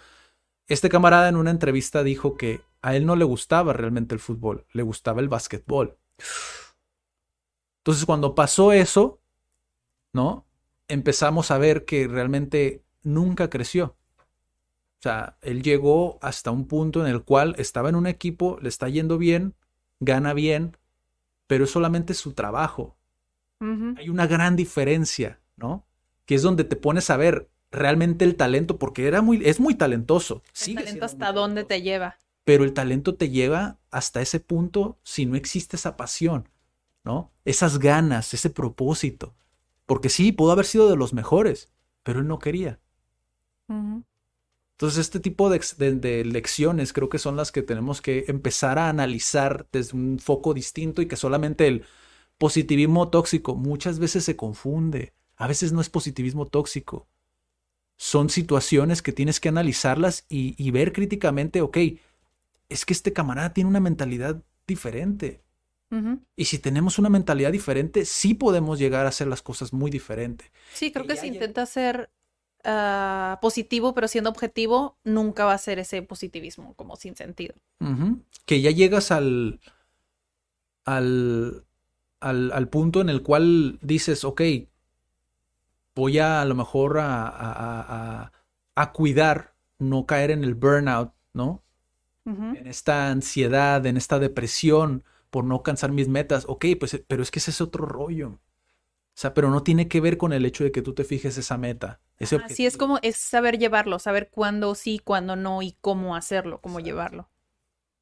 Este 0.67 0.89
camarada 0.89 1.29
en 1.29 1.35
una 1.35 1.51
entrevista 1.51 2.03
dijo 2.03 2.35
que 2.35 2.61
a 2.81 2.95
él 2.95 3.05
no 3.05 3.15
le 3.15 3.25
gustaba 3.25 3.73
realmente 3.73 4.15
el 4.15 4.19
fútbol, 4.19 4.65
le 4.73 4.83
gustaba 4.83 5.21
el 5.21 5.29
básquetbol. 5.29 5.97
Entonces 7.79 8.05
cuando 8.05 8.35
pasó 8.35 8.71
eso, 8.71 9.19
¿no? 10.13 10.45
Empezamos 10.87 11.51
a 11.51 11.59
ver 11.59 11.85
que 11.85 12.07
realmente 12.07 12.83
nunca 13.03 13.49
creció. 13.49 13.95
O 14.99 15.01
sea, 15.01 15.37
él 15.41 15.63
llegó 15.63 16.19
hasta 16.21 16.51
un 16.51 16.67
punto 16.67 17.05
en 17.05 17.11
el 17.11 17.23
cual 17.23 17.55
estaba 17.57 17.87
en 17.87 17.95
un 17.95 18.05
equipo, 18.05 18.57
le 18.61 18.67
está 18.67 18.89
yendo 18.89 19.17
bien, 19.17 19.55
gana 20.01 20.33
bien, 20.33 20.75
pero 21.47 21.63
es 21.63 21.71
solamente 21.71 22.13
su 22.13 22.33
trabajo. 22.33 22.97
Hay 23.61 24.09
una 24.09 24.27
gran 24.27 24.55
diferencia, 24.57 25.39
¿no? 25.55 25.85
Que 26.25 26.35
es 26.35 26.41
donde 26.41 26.65
te 26.65 26.75
pones 26.75 27.09
a 27.09 27.17
ver 27.17 27.49
realmente 27.71 28.25
el 28.25 28.35
talento, 28.35 28.77
porque 28.77 29.07
era 29.07 29.21
muy, 29.21 29.41
es 29.45 29.59
muy 29.59 29.75
talentoso. 29.75 30.43
El 30.67 30.75
talento 30.75 31.05
hasta 31.05 31.31
dónde 31.31 31.63
te 31.63 31.81
lleva. 31.81 32.17
Pero 32.43 32.65
el 32.65 32.73
talento 32.73 33.15
te 33.15 33.29
lleva 33.29 33.77
hasta 33.91 34.21
ese 34.21 34.39
punto 34.39 34.97
si 35.03 35.25
no 35.25 35.35
existe 35.35 35.77
esa 35.77 35.95
pasión, 35.95 36.49
¿no? 37.05 37.31
Esas 37.45 37.79
ganas, 37.79 38.33
ese 38.33 38.49
propósito. 38.49 39.33
Porque 39.85 40.09
sí, 40.09 40.33
pudo 40.33 40.51
haber 40.51 40.65
sido 40.65 40.89
de 40.89 40.97
los 40.97 41.13
mejores, 41.13 41.69
pero 42.03 42.19
él 42.19 42.27
no 42.27 42.39
quería. 42.39 42.79
Entonces, 44.79 44.99
este 44.99 45.19
tipo 45.19 45.49
de, 45.49 45.59
de, 45.95 46.23
lecciones 46.23 46.93
creo 46.93 47.09
que 47.09 47.19
son 47.19 47.35
las 47.35 47.51
que 47.51 47.61
tenemos 47.63 48.01
que 48.01 48.23
empezar 48.29 48.79
a 48.79 48.87
analizar 48.87 49.67
desde 49.73 49.97
un 49.97 50.19
foco 50.19 50.53
distinto 50.53 51.01
y 51.01 51.05
que 51.05 51.17
solamente 51.17 51.67
el 51.67 51.83
positivismo 52.37 53.09
tóxico 53.09 53.55
muchas 53.55 53.99
veces 53.99 54.23
se 54.23 54.37
confunde. 54.37 55.11
A 55.35 55.47
veces 55.47 55.73
no 55.73 55.81
es 55.81 55.89
positivismo 55.89 56.45
tóxico. 56.45 57.09
Son 57.97 58.29
situaciones 58.29 59.01
que 59.01 59.11
tienes 59.11 59.41
que 59.41 59.49
analizarlas 59.49 60.25
y, 60.29 60.71
ver 60.71 60.93
críticamente, 60.93 61.59
ok, 61.59 61.77
es 62.69 62.85
que 62.85 62.93
este 62.93 63.11
camarada 63.11 63.51
tiene 63.51 63.69
una 63.69 63.81
mentalidad 63.81 64.41
diferente. 64.65 65.43
Y 66.37 66.45
si 66.45 66.57
tenemos 66.57 66.97
una 66.99 67.09
mentalidad 67.09 67.51
diferente, 67.51 68.05
sí 68.05 68.33
podemos 68.33 68.79
llegar 68.79 69.05
a 69.05 69.09
hacer 69.09 69.27
las 69.27 69.41
cosas 69.41 69.73
muy 69.73 69.91
diferente. 69.91 70.53
Sí, 70.73 70.93
creo 70.93 71.05
que, 71.05 71.15
que 71.15 71.19
si 71.19 71.27
intenta 71.27 71.65
ser 71.65 72.11
uh, 72.65 73.39
positivo, 73.41 73.93
pero 73.93 74.07
siendo 74.07 74.29
objetivo, 74.29 74.97
nunca 75.03 75.45
va 75.45 75.53
a 75.53 75.57
ser 75.57 75.79
ese 75.79 76.01
positivismo 76.01 76.73
como 76.75 76.95
sin 76.95 77.15
sentido. 77.15 77.55
Que 78.45 78.61
ya 78.61 78.71
llegas 78.71 79.11
al, 79.11 79.59
al, 80.85 81.65
al, 82.19 82.51
al, 82.51 82.69
punto 82.69 83.01
en 83.01 83.09
el 83.09 83.23
cual 83.23 83.79
dices, 83.81 84.23
ok, 84.23 84.41
voy 85.95 86.19
a 86.19 86.41
a 86.41 86.45
lo 86.45 86.55
mejor 86.55 86.99
a, 86.99 87.27
a, 87.27 88.31
a, 88.75 88.91
cuidar, 88.91 89.53
no 89.77 90.05
caer 90.05 90.31
en 90.31 90.43
el 90.43 90.55
burnout, 90.55 91.13
¿no? 91.33 91.63
En 92.25 92.67
esta 92.67 93.09
ansiedad, 93.09 93.83
en 93.87 93.97
esta 93.97 94.19
depresión 94.19 95.03
por 95.31 95.45
no 95.45 95.55
alcanzar 95.55 95.91
mis 95.91 96.07
metas. 96.07 96.45
Ok, 96.47 96.65
pues, 96.79 97.03
pero 97.07 97.23
es 97.23 97.31
que 97.31 97.39
ese 97.39 97.49
es 97.49 97.59
otro 97.59 97.87
rollo. 97.87 98.29
O 98.29 98.41
sea, 99.15 99.33
pero 99.33 99.49
no 99.49 99.63
tiene 99.63 99.87
que 99.87 99.99
ver 99.99 100.17
con 100.17 100.31
el 100.31 100.45
hecho 100.45 100.63
de 100.63 100.71
que 100.71 100.83
tú 100.83 100.93
te 100.93 101.03
fijes 101.03 101.39
esa 101.39 101.57
meta. 101.57 102.01
Así 102.19 102.65
es 102.65 102.75
como 102.75 102.99
es 103.01 103.15
saber 103.15 103.57
llevarlo, 103.57 103.97
saber 103.99 104.29
cuándo 104.29 104.75
sí, 104.75 104.99
cuándo 104.99 105.35
no 105.35 105.61
y 105.61 105.77
cómo 105.79 106.15
hacerlo, 106.15 106.59
cómo 106.61 106.79
llevarlo. 106.79 107.29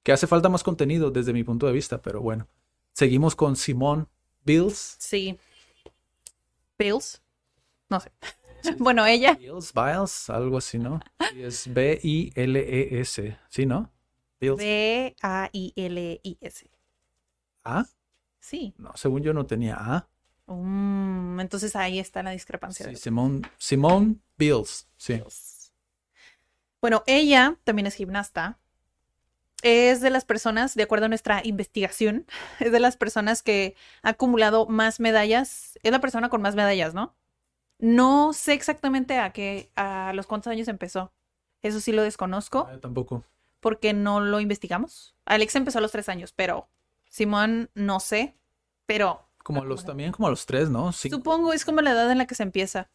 Que 0.04 0.12
hace 0.12 0.26
falta 0.26 0.50
más 0.50 0.64
contenido 0.64 1.12
desde 1.12 1.34
mi 1.34 1.44
punto 1.44 1.68
de 1.68 1.74
vista, 1.74 2.02
pero 2.02 2.22
bueno. 2.22 2.48
Seguimos 2.94 3.36
con 3.36 3.56
Simón 3.56 4.10
Bills. 4.44 4.96
Sí. 5.00 5.38
Bills. 6.80 7.22
No 7.90 8.00
sé. 8.00 8.12
bueno, 8.80 9.06
ella. 9.06 9.36
Bills, 9.36 9.72
Biles, 9.74 10.30
algo 10.30 10.58
así, 10.58 10.80
¿no? 10.80 11.00
es 11.36 11.72
B-I-L-E-S. 11.72 13.38
¿Sí, 13.50 13.66
no? 13.66 13.92
B-A-I-L-I-S. 14.40 15.18
¿A? 17.64 17.86
Sí. 18.40 18.74
No, 18.78 18.92
según 18.96 19.22
yo 19.22 19.34
no 19.34 19.46
tenía 19.46 19.76
A. 19.78 20.08
Mm, 20.48 21.40
entonces 21.40 21.76
ahí 21.76 22.00
está 22.00 22.24
la 22.24 22.32
discrepancia. 22.32 22.88
Sí, 22.90 22.96
Simón, 22.96 23.44
Simón 23.58 24.22
Bills, 24.38 24.88
sí. 24.96 25.22
Bueno, 26.82 27.04
ella 27.06 27.58
también 27.64 27.86
es 27.88 27.96
gimnasta. 27.96 28.58
Es 29.64 30.02
de 30.02 30.10
las 30.10 30.24
personas, 30.24 30.76
de 30.76 30.84
acuerdo 30.84 31.08
a 31.08 31.10
nuestra 31.10 31.42
investigación, 31.44 32.28
es 32.60 32.72
de 32.72 32.80
las 32.80 32.96
personas 32.96 33.44
que 33.44 33.76
ha 34.04 34.10
acumulado 34.10 34.68
más 34.68 35.00
medallas. 35.00 35.78
Es 35.84 35.92
la 35.92 36.00
persona 36.00 36.30
con 36.30 36.42
más 36.42 36.56
medallas, 36.56 36.94
¿no? 36.94 37.16
No 37.80 38.34
sé 38.34 38.54
exactamente 38.54 39.20
a 39.20 39.34
qué, 39.34 39.72
a 39.76 40.12
los 40.14 40.28
cuántos 40.28 40.52
años 40.52 40.68
empezó. 40.68 41.12
Eso 41.62 41.80
sí 41.80 41.92
lo 41.92 42.04
desconozco. 42.04 42.68
Ah, 42.72 42.80
tampoco. 42.80 43.24
Porque 43.60 43.94
no 43.94 44.20
lo 44.20 44.40
investigamos. 44.40 45.16
Alex 45.26 45.56
empezó 45.56 45.80
a 45.80 45.82
los 45.82 45.92
tres 45.92 46.08
años, 46.10 46.32
pero 46.32 46.70
Simón 47.10 47.70
no 47.74 48.00
sé. 48.00 48.36
Pero 48.86 49.27
como 49.48 49.62
a 49.62 49.66
los 49.66 49.86
también, 49.86 50.12
como 50.12 50.28
a 50.28 50.30
los 50.30 50.46
tres, 50.46 50.70
¿no? 50.70 50.92
Supongo, 50.92 51.54
es 51.54 51.64
como 51.64 51.80
la 51.80 51.92
edad 51.92 52.12
en 52.12 52.18
la 52.18 52.28
que 52.28 52.36
se 52.36 52.44
empieza. 52.44 52.90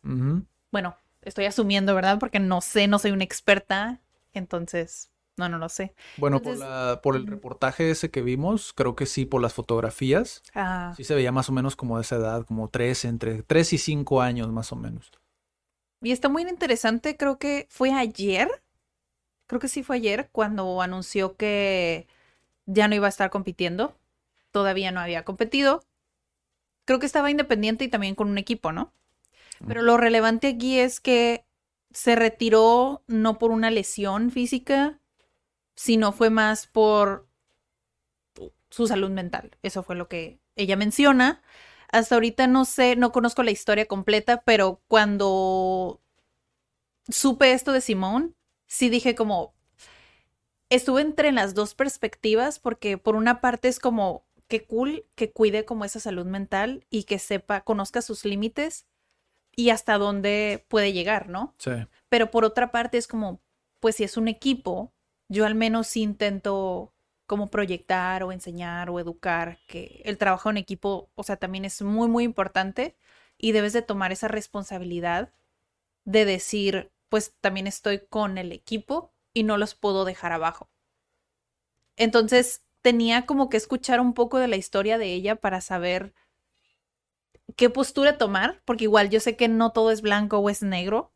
Bueno, 0.70 0.96
estoy 1.22 1.46
asumiendo, 1.46 1.94
¿verdad? 1.94 2.18
Porque 2.18 2.40
no 2.40 2.61
sé, 2.61 2.88
no 2.88 2.98
soy 2.98 3.12
una 3.12 3.24
experta, 3.24 4.03
entonces, 4.34 5.11
no, 5.38 5.48
no 5.48 5.57
lo 5.57 5.70
sé. 5.70 5.94
Bueno, 6.18 6.42
por, 6.42 6.59
la, 6.59 7.00
por 7.03 7.16
el 7.16 7.26
reportaje 7.26 7.90
ese 7.90 8.11
que 8.11 8.20
vimos, 8.20 8.74
creo 8.74 8.94
que 8.94 9.07
sí, 9.07 9.24
por 9.24 9.40
las 9.40 9.55
fotografías, 9.55 10.42
ah. 10.55 10.92
sí 10.94 11.05
se 11.05 11.14
veía 11.14 11.32
más 11.32 11.48
o 11.48 11.53
menos 11.53 11.74
como 11.74 11.96
de 11.96 12.03
esa 12.03 12.16
edad, 12.16 12.44
como 12.44 12.68
tres, 12.68 13.07
entre 13.07 13.42
tres 13.42 13.72
y 13.72 13.78
cinco 13.78 14.20
años 14.20 14.53
más 14.53 14.72
o 14.72 14.76
menos. 14.76 15.11
Y 16.03 16.12
está 16.12 16.28
muy 16.28 16.42
interesante, 16.42 17.16
creo 17.16 17.38
que 17.38 17.66
fue 17.70 17.94
ayer, 17.94 18.50
creo 19.46 19.59
que 19.59 19.68
sí 19.68 19.82
fue 19.82 19.96
ayer, 19.96 20.28
cuando 20.32 20.82
anunció 20.82 21.34
que 21.34 22.09
ya 22.66 22.88
no 22.88 22.94
iba 22.94 23.07
a 23.07 23.09
estar 23.09 23.30
compitiendo, 23.30 23.96
todavía 24.50 24.92
no 24.92 25.00
había 25.00 25.24
competido, 25.24 25.82
creo 26.93 27.01
que 27.01 27.07
estaba 27.07 27.30
independiente 27.30 27.84
y 27.84 27.88
también 27.88 28.14
con 28.14 28.28
un 28.28 28.36
equipo, 28.36 28.70
¿no? 28.70 28.93
Pero 29.66 29.80
lo 29.80 29.97
relevante 29.97 30.49
aquí 30.49 30.78
es 30.78 31.01
que 31.01 31.47
se 31.90 32.16
retiró 32.16 33.03
no 33.07 33.38
por 33.38 33.51
una 33.51 33.70
lesión 33.70 34.30
física, 34.30 35.01
sino 35.74 36.12
fue 36.12 36.28
más 36.28 36.66
por 36.66 37.26
su 38.68 38.86
salud 38.86 39.09
mental. 39.09 39.57
Eso 39.62 39.82
fue 39.82 39.97
lo 39.97 40.07
que 40.07 40.38
ella 40.55 40.76
menciona. 40.76 41.43
Hasta 41.90 42.16
ahorita 42.16 42.47
no 42.47 42.66
sé, 42.66 42.95
no 42.97 43.11
conozco 43.11 43.43
la 43.43 43.53
historia 43.53 43.86
completa, 43.86 44.43
pero 44.45 44.82
cuando 44.86 45.99
supe 47.09 47.53
esto 47.53 47.72
de 47.72 47.80
Simón, 47.80 48.36
sí 48.66 48.90
dije 48.90 49.14
como, 49.14 49.55
estuve 50.68 51.01
entre 51.01 51.32
las 51.32 51.55
dos 51.55 51.74
perspectivas, 51.74 52.59
porque 52.59 52.99
por 52.99 53.16
una 53.16 53.40
parte 53.40 53.68
es 53.68 53.78
como, 53.78 54.26
qué 54.53 54.66
cool 54.66 55.07
que 55.14 55.32
cuide 55.32 55.64
como 55.64 55.86
esa 55.86 55.98
salud 55.98 56.26
mental 56.26 56.84
y 56.90 57.05
que 57.05 57.18
sepa, 57.18 57.62
conozca 57.62 58.03
sus 58.03 58.26
límites 58.26 58.86
y 59.57 59.70
hasta 59.70 59.96
dónde 59.96 60.66
puede 60.68 60.92
llegar, 60.92 61.30
¿no? 61.30 61.55
Sí. 61.57 61.70
Pero 62.11 62.30
por 62.30 62.44
otra 62.44 62.70
parte 62.70 62.98
es 62.98 63.07
como, 63.07 63.40
pues 63.80 63.96
si 63.96 64.05
es 64.05 64.18
un 64.18 64.28
equipo, 64.28 64.92
yo 65.30 65.46
al 65.46 65.55
menos 65.55 65.96
intento 65.96 66.92
como 67.26 67.48
proyectar 67.48 68.24
o 68.24 68.30
enseñar 68.30 68.90
o 68.90 69.00
educar 69.00 69.59
que 69.68 70.03
el 70.05 70.18
trabajo 70.18 70.50
en 70.50 70.59
equipo, 70.59 71.09
o 71.14 71.22
sea, 71.22 71.38
también 71.38 71.64
es 71.64 71.80
muy, 71.80 72.07
muy 72.07 72.22
importante 72.22 72.94
y 73.38 73.53
debes 73.53 73.72
de 73.72 73.80
tomar 73.80 74.12
esa 74.12 74.28
responsabilidad 74.28 75.32
de 76.05 76.26
decir, 76.26 76.92
pues 77.09 77.34
también 77.40 77.66
estoy 77.66 78.00
con 78.07 78.36
el 78.36 78.53
equipo 78.53 79.14
y 79.32 79.44
no 79.44 79.57
los 79.57 79.74
puedo 79.74 80.05
dejar 80.05 80.32
abajo. 80.32 80.68
Entonces, 81.96 82.61
tenía 82.83 83.26
como 83.26 83.49
que 83.49 83.57
escuchar 83.57 84.01
un 84.01 84.14
poco 84.14 84.39
de 84.39 84.49
la 84.49 84.57
historia 84.57 84.99
de 84.99 85.12
ella 85.14 85.37
para 85.37 85.61
saber 85.61 86.14
qué 87.57 87.70
postura 87.70 88.18
tomar, 88.18 88.62
porque 88.64 88.85
igual 88.85 89.11
yo 89.11 89.20
sé 89.20 89.37
que 89.37 89.49
no 89.49 89.72
todo 89.72 89.91
es 89.91 90.03
blanco 90.03 90.39
o 90.39 90.51
es 90.51 90.62
negro. 90.62 91.12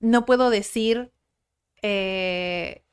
No 0.00 0.24
puedo 0.24 0.50
decir 0.50 1.12
eh, 1.82 2.84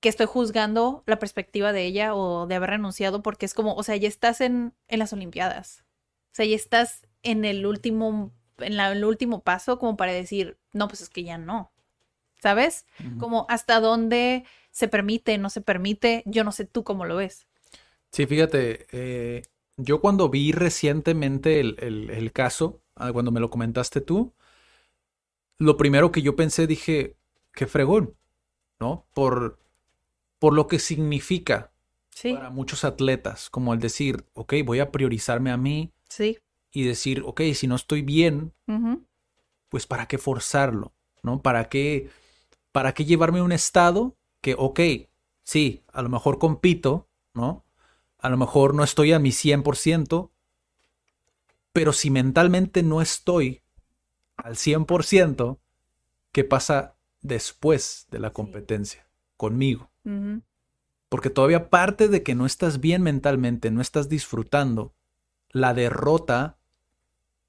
que 0.00 0.08
estoy 0.08 0.26
juzgando 0.26 1.04
la 1.06 1.18
perspectiva 1.18 1.72
de 1.72 1.84
ella 1.84 2.14
o 2.14 2.46
de 2.46 2.56
haber 2.56 2.70
renunciado, 2.70 3.22
porque 3.22 3.46
es 3.46 3.54
como, 3.54 3.74
o 3.74 3.82
sea, 3.82 3.96
ya 3.96 4.08
estás 4.08 4.40
en, 4.40 4.74
en 4.88 4.98
las 4.98 5.12
Olimpiadas. 5.12 5.84
O 6.32 6.34
sea, 6.34 6.46
ya 6.46 6.56
estás 6.56 7.06
en 7.22 7.44
el 7.44 7.66
último, 7.66 8.32
en 8.58 8.80
el 8.80 9.04
último 9.04 9.42
paso 9.42 9.78
como 9.78 9.96
para 9.96 10.12
decir, 10.12 10.58
no, 10.72 10.88
pues 10.88 11.02
es 11.02 11.10
que 11.10 11.24
ya 11.24 11.38
no. 11.38 11.71
¿Sabes? 12.42 12.86
Como 13.20 13.46
hasta 13.48 13.78
dónde 13.78 14.44
se 14.72 14.88
permite, 14.88 15.38
no 15.38 15.48
se 15.48 15.60
permite, 15.60 16.24
yo 16.26 16.42
no 16.42 16.50
sé 16.50 16.64
tú 16.64 16.82
cómo 16.82 17.04
lo 17.04 17.14
ves. 17.14 17.46
Sí, 18.10 18.26
fíjate, 18.26 18.86
eh, 18.90 19.42
yo 19.76 20.00
cuando 20.00 20.28
vi 20.28 20.50
recientemente 20.50 21.60
el, 21.60 22.32
caso, 22.32 22.80
ah, 22.96 23.12
cuando 23.12 23.30
me 23.30 23.38
lo 23.38 23.48
comentaste 23.48 24.00
tú, 24.00 24.32
lo 25.58 25.76
primero 25.76 26.10
que 26.10 26.22
yo 26.22 26.34
pensé, 26.34 26.66
dije, 26.66 27.14
qué 27.52 27.68
fregón, 27.68 28.16
¿no? 28.80 29.06
Por, 29.14 29.60
por 30.40 30.52
lo 30.52 30.66
que 30.66 30.80
significa 30.80 31.70
para 32.24 32.50
muchos 32.50 32.84
atletas, 32.84 33.50
como 33.50 33.72
el 33.72 33.78
decir, 33.78 34.26
ok, 34.32 34.54
voy 34.64 34.80
a 34.80 34.90
priorizarme 34.90 35.52
a 35.52 35.56
mí. 35.56 35.92
Sí. 36.08 36.38
y 36.72 36.84
decir, 36.84 37.22
ok, 37.24 37.40
si 37.54 37.66
no 37.66 37.76
estoy 37.76 38.02
bien, 38.02 38.52
pues 39.68 39.86
¿para 39.86 40.06
qué 40.08 40.18
forzarlo? 40.18 40.92
¿No? 41.22 41.40
¿Para 41.40 41.68
qué, 41.68 42.10
para 42.72 42.94
qué 42.94 43.04
llevarme 43.04 43.38
a 43.38 43.44
un 43.44 43.52
estado 43.52 44.16
que, 44.40 44.56
ok, 44.58 44.80
sí, 45.44 45.84
a 45.92 46.02
lo 46.02 46.08
mejor 46.08 46.38
compito, 46.38 47.08
¿no? 47.34 47.64
A 48.18 48.28
lo 48.28 48.36
mejor 48.36 48.74
no 48.74 48.82
estoy 48.82 49.12
a 49.12 49.18
mi 49.18 49.30
100%, 49.30 50.30
pero 51.72 51.92
si 51.92 52.10
mentalmente 52.10 52.82
no 52.82 53.00
estoy 53.00 53.62
al 54.36 54.56
100%, 54.56 55.58
¿qué 56.32 56.44
pasa 56.44 56.96
después 57.20 58.06
de 58.10 58.18
la 58.18 58.30
competencia 58.30 59.08
conmigo? 59.36 59.90
Porque 61.08 61.30
todavía 61.30 61.68
parte 61.68 62.08
de 62.08 62.22
que 62.22 62.34
no 62.34 62.46
estás 62.46 62.80
bien 62.80 63.02
mentalmente, 63.02 63.70
no 63.70 63.80
estás 63.80 64.08
disfrutando, 64.08 64.94
la 65.50 65.74
derrota 65.74 66.58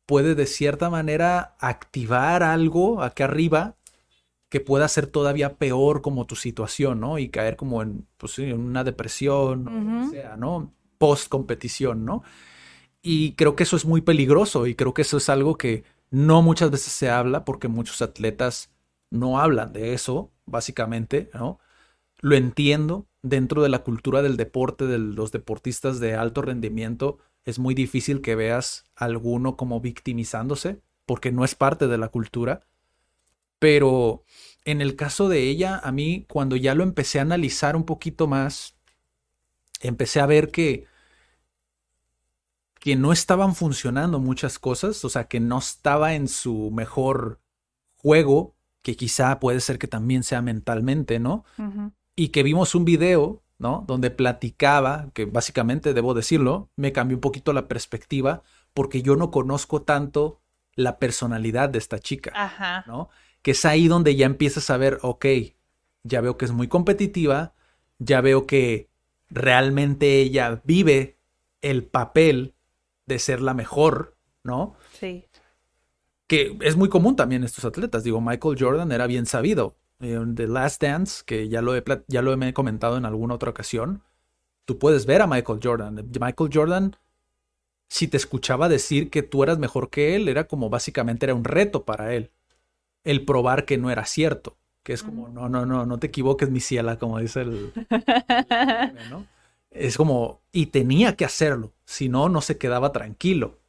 puede 0.06 0.36
de 0.36 0.46
cierta 0.46 0.90
manera 0.90 1.56
activar 1.60 2.44
algo 2.44 3.02
aquí 3.02 3.24
arriba 3.24 3.78
que 4.54 4.62
pueda 4.62 4.88
ser 4.88 5.08
todavía 5.08 5.56
peor 5.56 6.04
como 6.04 6.28
tu 6.28 6.36
situación, 6.36 7.00
¿no? 7.00 7.18
Y 7.18 7.30
caer 7.30 7.56
como 7.56 7.82
en, 7.82 8.06
pues, 8.18 8.38
en 8.38 8.60
una 8.60 8.84
depresión, 8.84 9.68
o 9.68 9.72
lo 9.72 9.78
Ujú. 9.80 10.12
que 10.12 10.16
sea, 10.22 10.38
¿no? 10.38 10.72
Post 11.00 11.28
competición, 11.28 12.06
¿no? 12.06 12.22
Y 13.02 13.32
creo 13.32 13.56
que 13.56 13.64
eso 13.64 13.76
es 13.76 13.84
muy 13.84 14.02
peligroso 14.02 14.68
y 14.68 14.76
creo 14.76 14.94
que 14.94 15.02
eso 15.02 15.18
es 15.18 15.28
algo 15.28 15.58
que 15.58 15.86
no 16.12 16.44
muchas 16.44 16.70
veces 16.70 16.94
se 16.94 17.10
habla 17.10 17.46
porque 17.46 17.68
muchos 17.68 18.04
atletas 18.04 18.70
no 19.10 19.40
hablan 19.40 19.74
de 19.74 19.96
eso, 19.96 20.32
básicamente, 20.46 21.32
¿no? 21.34 21.58
Lo 22.22 22.36
entiendo, 22.36 23.08
dentro 23.24 23.64
de 23.64 23.70
la 23.70 23.80
cultura 23.80 24.22
del 24.22 24.38
deporte, 24.38 24.86
de 24.86 25.00
los 25.00 25.32
deportistas 25.32 26.00
de 26.00 26.14
alto 26.14 26.44
rendimiento, 26.44 27.18
es 27.44 27.58
muy 27.58 27.74
difícil 27.74 28.22
que 28.22 28.36
veas 28.36 28.86
a 28.96 29.06
alguno 29.06 29.58
como 29.58 29.82
victimizándose, 29.82 30.80
porque 31.08 31.32
no 31.32 31.44
es 31.44 31.56
parte 31.56 31.88
de 31.88 31.98
la 31.98 32.10
cultura. 32.10 32.62
Pero 33.64 34.26
en 34.66 34.82
el 34.82 34.98
caso 34.98 35.30
de 35.30 35.44
ella, 35.44 35.80
a 35.82 35.94
mí, 35.94 36.26
cuando 36.28 36.58
ya 36.58 36.76
lo 36.76 36.84
empecé 36.84 37.20
a 37.20 37.22
analizar 37.22 37.78
un 37.78 37.86
poquito 37.86 38.28
más, 38.28 38.76
empecé 39.80 40.20
a 40.20 40.26
ver 40.26 40.52
que, 40.52 40.86
que 42.82 42.98
no 42.98 43.14
estaban 43.14 43.56
funcionando 43.56 44.20
muchas 44.20 44.60
cosas, 44.60 45.06
o 45.06 45.10
sea, 45.10 45.30
que 45.30 45.40
no 45.40 45.60
estaba 45.60 46.14
en 46.14 46.28
su 46.28 46.72
mejor 46.72 47.40
juego, 47.96 48.58
que 48.82 48.98
quizá 48.98 49.40
puede 49.40 49.62
ser 49.62 49.80
que 49.80 49.88
también 49.88 50.24
sea 50.24 50.42
mentalmente, 50.42 51.20
¿no? 51.20 51.46
Y 52.18 52.30
que 52.30 52.44
vimos 52.44 52.76
un 52.76 52.84
video, 52.84 53.44
¿no? 53.60 53.86
Donde 53.88 54.12
platicaba, 54.12 55.10
que 55.14 55.24
básicamente, 55.24 55.94
debo 55.94 56.14
decirlo, 56.14 56.70
me 56.76 56.92
cambió 56.92 57.16
un 57.16 57.22
poquito 57.22 57.54
la 57.54 57.70
perspectiva 57.70 58.44
porque 58.74 59.04
yo 59.04 59.16
no 59.16 59.32
conozco 59.32 59.84
tanto 59.84 60.42
la 60.76 61.00
personalidad 61.00 61.70
de 61.70 61.78
esta 61.78 62.00
chica, 62.00 62.34
Ajá. 62.36 62.84
¿no? 62.88 63.08
Que 63.44 63.52
es 63.52 63.64
ahí 63.66 63.88
donde 63.88 64.16
ya 64.16 64.26
empiezas 64.26 64.72
a 64.72 64.78
ver, 64.78 64.98
ok, 65.04 65.26
ya 66.04 66.22
veo 66.22 66.38
que 66.38 66.46
es 66.46 66.52
muy 66.52 66.68
competitiva, 66.68 67.54
ya 68.00 68.22
veo 68.22 68.48
que 68.48 68.90
realmente 69.30 70.20
ella 70.22 70.62
vive 70.66 71.18
el 71.62 71.84
papel 71.86 72.56
de 73.06 73.20
ser 73.20 73.42
la 73.42 73.54
mejor, 73.54 74.16
¿no? 74.44 74.76
Sí. 75.00 75.26
que 76.28 76.58
es 76.62 76.76
muy 76.76 76.90
común 76.90 77.16
también 77.16 77.42
en 77.44 77.46
estos 77.46 77.66
atletas. 77.66 78.04
Digo, 78.04 78.22
Michael 78.22 78.58
Jordan 78.60 78.92
era 78.92 79.08
bien 79.08 79.26
sabido. 79.26 79.76
En 80.00 80.36
The 80.36 80.48
Last 80.48 80.82
Dance, 80.82 81.24
que 81.26 81.48
ya 81.50 81.62
lo, 81.62 81.76
he, 81.76 81.84
ya 82.08 82.22
lo 82.22 82.34
he 82.34 82.54
comentado 82.54 82.98
en 82.98 83.06
alguna 83.06 83.36
otra 83.36 83.52
ocasión, 83.52 84.04
tú 84.66 84.80
puedes 84.80 85.06
ver 85.06 85.22
a 85.22 85.28
Michael 85.28 85.60
Jordan. 85.64 85.96
Michael 86.20 86.50
Jordan, 86.52 86.96
si 87.90 88.08
te 88.08 88.18
escuchaba 88.18 88.68
decir 88.70 89.10
que 89.10 89.22
tú 89.24 89.44
eras 89.44 89.60
mejor 89.60 89.90
que 89.90 90.16
él, 90.16 90.28
era 90.28 90.48
como 90.48 90.70
básicamente 90.70 91.26
era 91.26 91.36
un 91.36 91.44
reto 91.44 91.86
para 91.86 92.14
él. 92.16 92.32
El 93.04 93.26
probar 93.26 93.66
que 93.66 93.78
no 93.78 93.90
era 93.92 94.06
cierto. 94.06 94.58
Que 94.84 94.94
es 94.94 95.02
como, 95.04 95.30
no, 95.30 95.48
no, 95.48 95.66
no, 95.66 95.86
no 95.86 95.98
te 96.00 96.08
equivoques, 96.08 96.50
mi 96.50 96.60
ciela, 96.60 97.00
como 97.00 97.20
dice 97.20 97.42
el, 97.42 97.72
el- 97.90 99.10
¿no? 99.10 99.26
Es 99.72 99.98
como, 99.98 100.42
y 100.52 100.68
tenía 100.68 101.16
que 101.16 101.26
hacerlo, 101.26 101.74
si 101.86 102.08
no, 102.10 102.30
no 102.30 102.42
se 102.42 102.58
quedaba 102.58 102.92
tranquilo. 102.92 103.60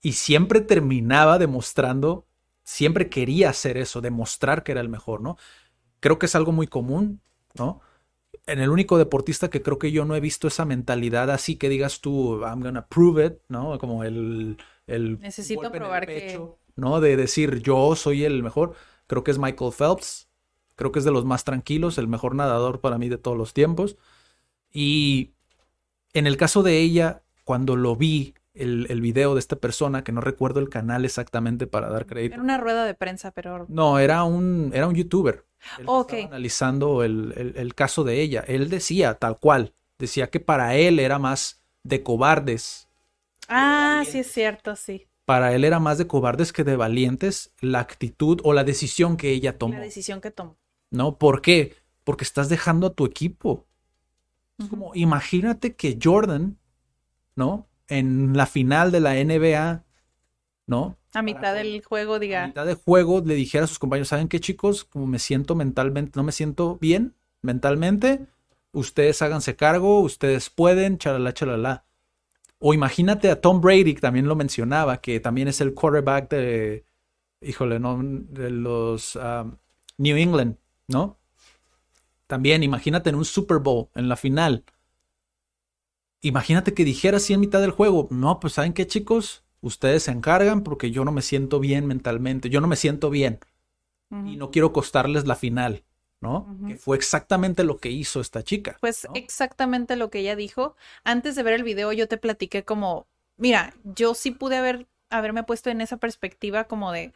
Y 0.00 0.12
siempre 0.12 0.60
terminaba 0.62 1.38
demostrando, 1.38 2.26
siempre 2.64 3.10
quería 3.10 3.50
hacer 3.50 3.76
eso, 3.76 4.00
demostrar 4.00 4.62
que 4.62 4.72
era 4.72 4.80
el 4.80 4.88
mejor, 4.88 5.20
¿no? 5.20 5.36
Creo 6.00 6.18
que 6.18 6.26
es 6.26 6.34
algo 6.34 6.52
muy 6.52 6.66
común, 6.66 7.20
¿no? 7.54 7.80
En 8.46 8.60
el 8.60 8.70
único 8.70 8.96
deportista 8.96 9.50
que 9.50 9.62
creo 9.62 9.78
que 9.78 9.92
yo 9.92 10.04
no 10.04 10.16
he 10.16 10.20
visto 10.20 10.48
esa 10.48 10.64
mentalidad 10.64 11.30
así 11.30 11.56
que 11.56 11.68
digas 11.68 12.00
tú, 12.00 12.40
I'm 12.42 12.62
gonna 12.62 12.86
prove 12.86 13.26
it, 13.26 13.34
¿no? 13.48 13.78
Como 13.78 14.04
el, 14.04 14.56
el 14.86 15.18
Necesito 15.20 15.60
golpe 15.62 15.76
en 15.76 15.82
el 15.82 15.88
probar 15.88 16.06
que- 16.06 16.40
¿no? 16.76 17.00
De 17.00 17.16
decir 17.16 17.60
yo 17.62 17.96
soy 17.96 18.24
el 18.24 18.42
mejor. 18.42 18.74
Creo 19.06 19.24
que 19.24 19.30
es 19.30 19.38
Michael 19.38 19.72
Phelps. 19.72 20.28
Creo 20.76 20.92
que 20.92 20.98
es 21.00 21.04
de 21.04 21.10
los 21.12 21.24
más 21.24 21.44
tranquilos, 21.44 21.98
el 21.98 22.08
mejor 22.08 22.34
nadador 22.34 22.80
para 22.80 22.98
mí 22.98 23.08
de 23.08 23.18
todos 23.18 23.36
los 23.36 23.52
tiempos. 23.52 23.96
Y 24.72 25.32
en 26.12 26.26
el 26.26 26.36
caso 26.36 26.62
de 26.62 26.78
ella, 26.78 27.22
cuando 27.44 27.76
lo 27.76 27.96
vi, 27.96 28.34
el, 28.54 28.86
el 28.90 29.00
video 29.00 29.34
de 29.34 29.40
esta 29.40 29.56
persona, 29.56 30.02
que 30.04 30.12
no 30.12 30.20
recuerdo 30.20 30.60
el 30.60 30.68
canal 30.68 31.04
exactamente 31.04 31.66
para 31.66 31.88
dar 31.88 32.06
crédito. 32.06 32.34
Era 32.34 32.42
una 32.42 32.58
rueda 32.58 32.84
de 32.84 32.94
prensa, 32.94 33.30
pero. 33.30 33.66
No, 33.68 33.98
era 33.98 34.24
un, 34.24 34.72
era 34.74 34.86
un 34.88 34.94
youtuber. 34.94 35.44
Analizando 36.26 37.04
el, 37.04 37.32
el- 37.36 37.54
el 37.56 37.74
caso 37.74 38.04
de 38.04 38.20
ella. 38.20 38.44
Él 38.46 38.68
decía, 38.70 39.14
tal 39.14 39.38
cual, 39.38 39.74
decía 39.98 40.30
que 40.30 40.40
para 40.40 40.74
él 40.76 40.98
era 40.98 41.18
más 41.18 41.62
de 41.84 42.02
cobardes. 42.02 42.88
Ah, 43.48 44.02
sí 44.06 44.18
es 44.20 44.32
cierto, 44.32 44.76
sí. 44.76 45.06
Para 45.30 45.54
él 45.54 45.62
era 45.62 45.78
más 45.78 45.96
de 45.96 46.08
cobardes 46.08 46.52
que 46.52 46.64
de 46.64 46.74
valientes 46.74 47.54
la 47.60 47.78
actitud 47.78 48.40
o 48.42 48.52
la 48.52 48.64
decisión 48.64 49.16
que 49.16 49.30
ella 49.30 49.58
tomó. 49.58 49.74
La 49.74 49.80
decisión 49.80 50.20
que 50.20 50.32
tomó. 50.32 50.58
¿No? 50.90 51.18
¿Por 51.18 51.40
qué? 51.40 51.76
Porque 52.02 52.24
estás 52.24 52.48
dejando 52.48 52.88
a 52.88 52.94
tu 52.94 53.06
equipo. 53.06 53.68
Es 54.58 54.66
como, 54.66 54.90
imagínate 54.92 55.76
que 55.76 55.96
Jordan, 56.02 56.58
¿no? 57.36 57.68
En 57.86 58.36
la 58.36 58.46
final 58.46 58.90
de 58.90 58.98
la 58.98 59.14
NBA, 59.22 59.84
¿no? 60.66 60.98
A 61.14 61.22
mitad 61.22 61.54
del 61.54 61.80
juego, 61.84 62.16
A 62.16 62.18
diga. 62.18 62.48
mitad 62.48 62.66
de 62.66 62.74
juego 62.74 63.22
le 63.24 63.36
dijera 63.36 63.66
a 63.66 63.68
sus 63.68 63.78
compañeros, 63.78 64.08
¿saben 64.08 64.26
qué 64.26 64.40
chicos? 64.40 64.82
Como 64.82 65.06
me 65.06 65.20
siento 65.20 65.54
mentalmente, 65.54 66.10
no 66.16 66.24
me 66.24 66.32
siento 66.32 66.76
bien 66.80 67.14
mentalmente, 67.40 68.26
ustedes 68.72 69.22
háganse 69.22 69.54
cargo, 69.54 70.00
ustedes 70.00 70.50
pueden, 70.50 70.98
chalala, 70.98 71.32
chalala. 71.32 71.84
O 72.60 72.74
imagínate 72.74 73.30
a 73.30 73.40
Tom 73.40 73.60
Brady, 73.60 73.94
que 73.94 74.00
también 74.00 74.28
lo 74.28 74.36
mencionaba, 74.36 75.00
que 75.00 75.18
también 75.18 75.48
es 75.48 75.60
el 75.60 75.74
quarterback 75.74 76.28
de, 76.30 76.84
híjole, 77.40 77.80
no, 77.80 77.98
de 78.02 78.50
los 78.50 79.16
um, 79.16 79.56
New 79.96 80.16
England, 80.16 80.56
¿no? 80.86 81.18
También 82.26 82.62
imagínate 82.62 83.10
en 83.10 83.16
un 83.16 83.24
Super 83.24 83.58
Bowl, 83.58 83.88
en 83.94 84.08
la 84.08 84.16
final. 84.16 84.64
Imagínate 86.20 86.74
que 86.74 86.84
dijera 86.84 87.16
así 87.16 87.32
en 87.32 87.40
mitad 87.40 87.60
del 87.62 87.70
juego, 87.70 88.08
no, 88.10 88.40
pues 88.40 88.52
¿saben 88.52 88.74
qué 88.74 88.86
chicos? 88.86 89.42
Ustedes 89.62 90.04
se 90.04 90.12
encargan 90.12 90.62
porque 90.62 90.90
yo 90.90 91.04
no 91.04 91.12
me 91.12 91.22
siento 91.22 91.60
bien 91.60 91.86
mentalmente, 91.86 92.50
yo 92.50 92.60
no 92.60 92.68
me 92.68 92.76
siento 92.76 93.10
bien 93.10 93.40
y 94.10 94.36
no 94.36 94.50
quiero 94.50 94.72
costarles 94.72 95.26
la 95.26 95.36
final, 95.36 95.84
¿no? 96.20 96.56
Que 96.66 96.76
fue 96.76 96.96
exactamente 96.96 97.64
lo 97.64 97.78
que 97.78 97.90
hizo 97.90 98.20
esta 98.20 98.42
chica. 98.42 98.76
Pues 98.80 99.04
¿no? 99.08 99.12
exactamente 99.14 99.96
lo 99.96 100.10
que 100.10 100.20
ella 100.20 100.36
dijo. 100.36 100.76
Antes 101.04 101.34
de 101.34 101.42
ver 101.42 101.54
el 101.54 101.64
video, 101.64 101.92
yo 101.92 102.08
te 102.08 102.18
platiqué 102.18 102.64
como, 102.64 103.06
mira, 103.36 103.74
yo 103.84 104.14
sí 104.14 104.30
pude 104.30 104.56
haber, 104.56 104.86
haberme 105.08 105.42
puesto 105.42 105.70
en 105.70 105.80
esa 105.80 105.96
perspectiva 105.96 106.64
como 106.64 106.92
de, 106.92 107.12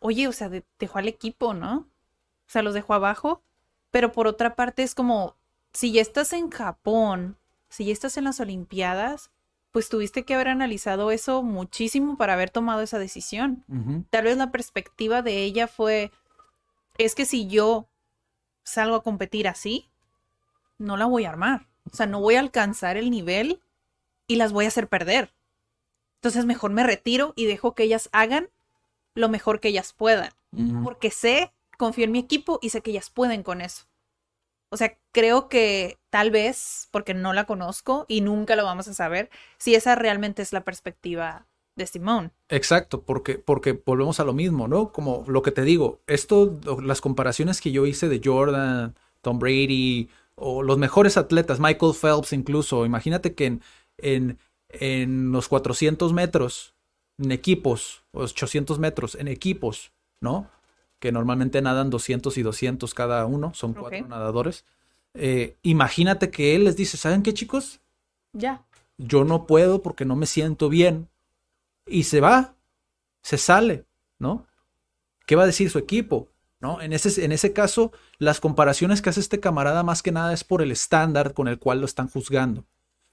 oye, 0.00 0.26
o 0.28 0.32
sea, 0.32 0.48
de- 0.48 0.64
dejó 0.78 0.98
al 0.98 1.08
equipo, 1.08 1.54
¿no? 1.54 1.76
O 1.76 2.50
sea, 2.50 2.62
los 2.62 2.74
dejó 2.74 2.94
abajo. 2.94 3.40
Pero 3.90 4.10
por 4.12 4.26
otra 4.26 4.56
parte 4.56 4.82
es 4.82 4.94
como, 4.96 5.36
si 5.72 5.92
ya 5.92 6.02
estás 6.02 6.32
en 6.32 6.50
Japón, 6.50 7.36
si 7.68 7.84
ya 7.84 7.92
estás 7.92 8.16
en 8.16 8.24
las 8.24 8.40
Olimpiadas, 8.40 9.30
pues 9.70 9.88
tuviste 9.88 10.24
que 10.24 10.34
haber 10.34 10.48
analizado 10.48 11.10
eso 11.12 11.42
muchísimo 11.42 12.16
para 12.16 12.34
haber 12.34 12.50
tomado 12.50 12.80
esa 12.82 12.98
decisión. 12.98 13.64
Tal 14.10 14.24
vez 14.24 14.36
la 14.36 14.50
perspectiva 14.52 15.22
de 15.22 15.42
ella 15.44 15.66
fue, 15.68 16.10
es 16.98 17.14
que 17.14 17.24
si 17.24 17.46
yo 17.48 17.86
salgo 18.64 18.96
a 18.96 19.02
competir 19.02 19.46
así, 19.46 19.88
no 20.78 20.96
la 20.96 21.06
voy 21.06 21.24
a 21.24 21.30
armar. 21.30 21.66
O 21.90 21.94
sea, 21.94 22.06
no 22.06 22.20
voy 22.20 22.34
a 22.34 22.40
alcanzar 22.40 22.96
el 22.96 23.10
nivel 23.10 23.60
y 24.26 24.36
las 24.36 24.52
voy 24.52 24.64
a 24.64 24.68
hacer 24.68 24.88
perder. 24.88 25.32
Entonces 26.16 26.46
mejor 26.46 26.70
me 26.72 26.82
retiro 26.82 27.34
y 27.36 27.44
dejo 27.44 27.74
que 27.74 27.84
ellas 27.84 28.08
hagan 28.12 28.48
lo 29.14 29.28
mejor 29.28 29.60
que 29.60 29.68
ellas 29.68 29.92
puedan. 29.92 30.30
Porque 30.82 31.10
sé, 31.10 31.52
confío 31.76 32.04
en 32.04 32.12
mi 32.12 32.20
equipo 32.20 32.60
y 32.62 32.70
sé 32.70 32.80
que 32.80 32.92
ellas 32.92 33.10
pueden 33.10 33.42
con 33.42 33.60
eso. 33.60 33.86
O 34.68 34.76
sea, 34.76 34.96
creo 35.12 35.48
que 35.48 35.98
tal 36.10 36.30
vez, 36.30 36.88
porque 36.90 37.12
no 37.12 37.32
la 37.32 37.44
conozco 37.44 38.06
y 38.08 38.20
nunca 38.20 38.56
lo 38.56 38.64
vamos 38.64 38.88
a 38.88 38.94
saber, 38.94 39.30
si 39.58 39.74
esa 39.74 39.94
realmente 39.94 40.42
es 40.42 40.52
la 40.52 40.64
perspectiva 40.64 41.46
de 41.76 41.86
Simone. 41.86 42.30
Exacto, 42.48 43.02
porque, 43.02 43.34
porque 43.38 43.80
volvemos 43.84 44.20
a 44.20 44.24
lo 44.24 44.32
mismo, 44.32 44.68
¿no? 44.68 44.92
Como 44.92 45.24
lo 45.26 45.42
que 45.42 45.50
te 45.50 45.62
digo, 45.62 46.00
esto, 46.06 46.58
las 46.82 47.00
comparaciones 47.00 47.60
que 47.60 47.72
yo 47.72 47.86
hice 47.86 48.08
de 48.08 48.20
Jordan, 48.22 48.94
Tom 49.20 49.38
Brady, 49.38 50.08
o 50.36 50.62
los 50.62 50.78
mejores 50.78 51.16
atletas, 51.16 51.60
Michael 51.60 51.94
Phelps 51.94 52.32
incluso, 52.32 52.86
imagínate 52.86 53.34
que 53.34 53.46
en, 53.46 53.62
en, 53.98 54.38
en 54.68 55.32
los 55.32 55.48
400 55.48 56.12
metros, 56.12 56.74
en 57.18 57.32
equipos, 57.32 58.04
800 58.12 58.78
metros, 58.78 59.14
en 59.14 59.28
equipos, 59.28 59.92
¿no? 60.20 60.48
Que 60.98 61.12
normalmente 61.12 61.60
nadan 61.62 61.90
200 61.90 62.36
y 62.38 62.42
200 62.42 62.94
cada 62.94 63.26
uno, 63.26 63.52
son 63.54 63.74
cuatro 63.74 64.06
nadadores. 64.06 64.64
Eh, 65.14 65.56
imagínate 65.62 66.30
que 66.30 66.56
él 66.56 66.64
les 66.64 66.76
dice, 66.76 66.96
¿saben 66.96 67.22
qué 67.22 67.34
chicos? 67.34 67.80
Ya. 68.32 68.64
Yo 68.98 69.24
no 69.24 69.46
puedo 69.46 69.82
porque 69.82 70.04
no 70.04 70.16
me 70.16 70.26
siento 70.26 70.68
bien. 70.68 71.08
Y 71.86 72.04
se 72.04 72.20
va, 72.20 72.54
se 73.22 73.38
sale, 73.38 73.84
¿no? 74.18 74.46
¿Qué 75.26 75.36
va 75.36 75.44
a 75.44 75.46
decir 75.46 75.70
su 75.70 75.78
equipo? 75.78 76.28
¿No? 76.60 76.80
En 76.80 76.94
ese, 76.94 77.24
en 77.24 77.32
ese 77.32 77.52
caso, 77.52 77.92
las 78.18 78.40
comparaciones 78.40 79.02
que 79.02 79.10
hace 79.10 79.20
este 79.20 79.38
camarada 79.38 79.82
más 79.82 80.02
que 80.02 80.12
nada 80.12 80.32
es 80.32 80.44
por 80.44 80.62
el 80.62 80.70
estándar 80.70 81.34
con 81.34 81.46
el 81.46 81.58
cual 81.58 81.80
lo 81.80 81.86
están 81.86 82.08
juzgando. 82.08 82.64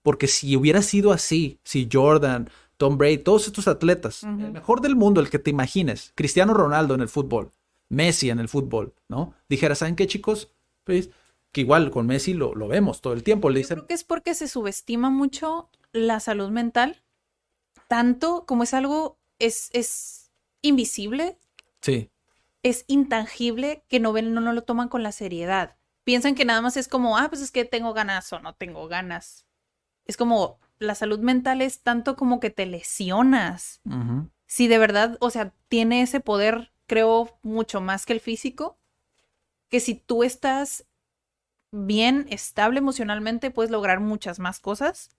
Porque 0.03 0.27
si 0.27 0.55
hubiera 0.55 0.81
sido 0.81 1.11
así, 1.11 1.59
si 1.63 1.89
Jordan, 1.91 2.49
Tom 2.77 2.97
Brady, 2.97 3.19
todos 3.19 3.47
estos 3.47 3.67
atletas, 3.67 4.23
el 4.23 4.51
mejor 4.51 4.81
del 4.81 4.95
mundo, 4.95 5.21
el 5.21 5.29
que 5.29 5.37
te 5.37 5.51
imagines, 5.51 6.13
Cristiano 6.15 6.53
Ronaldo 6.53 6.95
en 6.95 7.01
el 7.01 7.09
fútbol, 7.09 7.51
Messi 7.89 8.29
en 8.29 8.39
el 8.39 8.47
fútbol, 8.47 8.93
¿no? 9.09 9.33
Dijera, 9.49 9.75
¿saben 9.75 9.95
qué, 9.95 10.07
chicos? 10.07 10.51
Pues, 10.85 11.09
que 11.51 11.61
igual 11.61 11.91
con 11.91 12.07
Messi 12.07 12.33
lo, 12.33 12.55
lo 12.55 12.67
vemos 12.67 13.01
todo 13.01 13.13
el 13.13 13.23
tiempo. 13.23 13.49
Le 13.49 13.55
Yo 13.55 13.59
dicen, 13.59 13.77
creo 13.77 13.87
que 13.87 13.93
es 13.93 14.03
porque 14.03 14.33
se 14.33 14.47
subestima 14.47 15.09
mucho 15.09 15.69
la 15.91 16.19
salud 16.19 16.49
mental, 16.49 17.03
tanto 17.91 18.45
como 18.45 18.63
es 18.63 18.73
algo, 18.73 19.19
es, 19.37 19.69
es 19.73 20.31
invisible, 20.61 21.37
sí, 21.81 22.09
es 22.63 22.85
intangible, 22.87 23.83
que 23.89 23.99
no 23.99 24.13
ven, 24.13 24.33
no, 24.33 24.39
no 24.39 24.53
lo 24.53 24.63
toman 24.63 24.87
con 24.87 25.03
la 25.03 25.11
seriedad. 25.11 25.75
Piensan 26.05 26.33
que 26.33 26.45
nada 26.45 26.61
más 26.61 26.77
es 26.77 26.87
como, 26.87 27.17
ah, 27.17 27.27
pues 27.27 27.41
es 27.41 27.51
que 27.51 27.65
tengo 27.65 27.93
ganas 27.93 28.31
o 28.31 28.39
no 28.39 28.55
tengo 28.55 28.87
ganas. 28.87 29.45
Es 30.05 30.15
como, 30.15 30.57
la 30.79 30.95
salud 30.95 31.19
mental 31.19 31.61
es 31.61 31.83
tanto 31.83 32.15
como 32.15 32.39
que 32.39 32.49
te 32.49 32.65
lesionas. 32.65 33.81
Si 34.47 34.69
de 34.69 34.77
verdad, 34.77 35.17
o 35.19 35.29
sea, 35.29 35.53
tiene 35.67 36.01
ese 36.01 36.21
poder, 36.21 36.71
creo, 36.87 37.37
mucho 37.41 37.81
más 37.81 38.05
que 38.05 38.13
el 38.13 38.21
físico, 38.21 38.79
que 39.67 39.81
si 39.81 39.95
tú 39.95 40.23
estás 40.23 40.85
bien, 41.73 42.25
estable 42.29 42.77
emocionalmente, 42.77 43.51
puedes 43.51 43.69
lograr 43.69 43.99
muchas 43.99 44.39
más 44.39 44.61
cosas. 44.61 45.09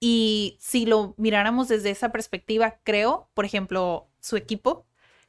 Y 0.00 0.56
si 0.60 0.86
lo 0.86 1.14
miráramos 1.18 1.68
desde 1.68 1.90
esa 1.90 2.10
perspectiva, 2.12 2.80
creo, 2.84 3.30
por 3.34 3.44
ejemplo, 3.44 4.10
su 4.20 4.36
equipo, 4.36 4.86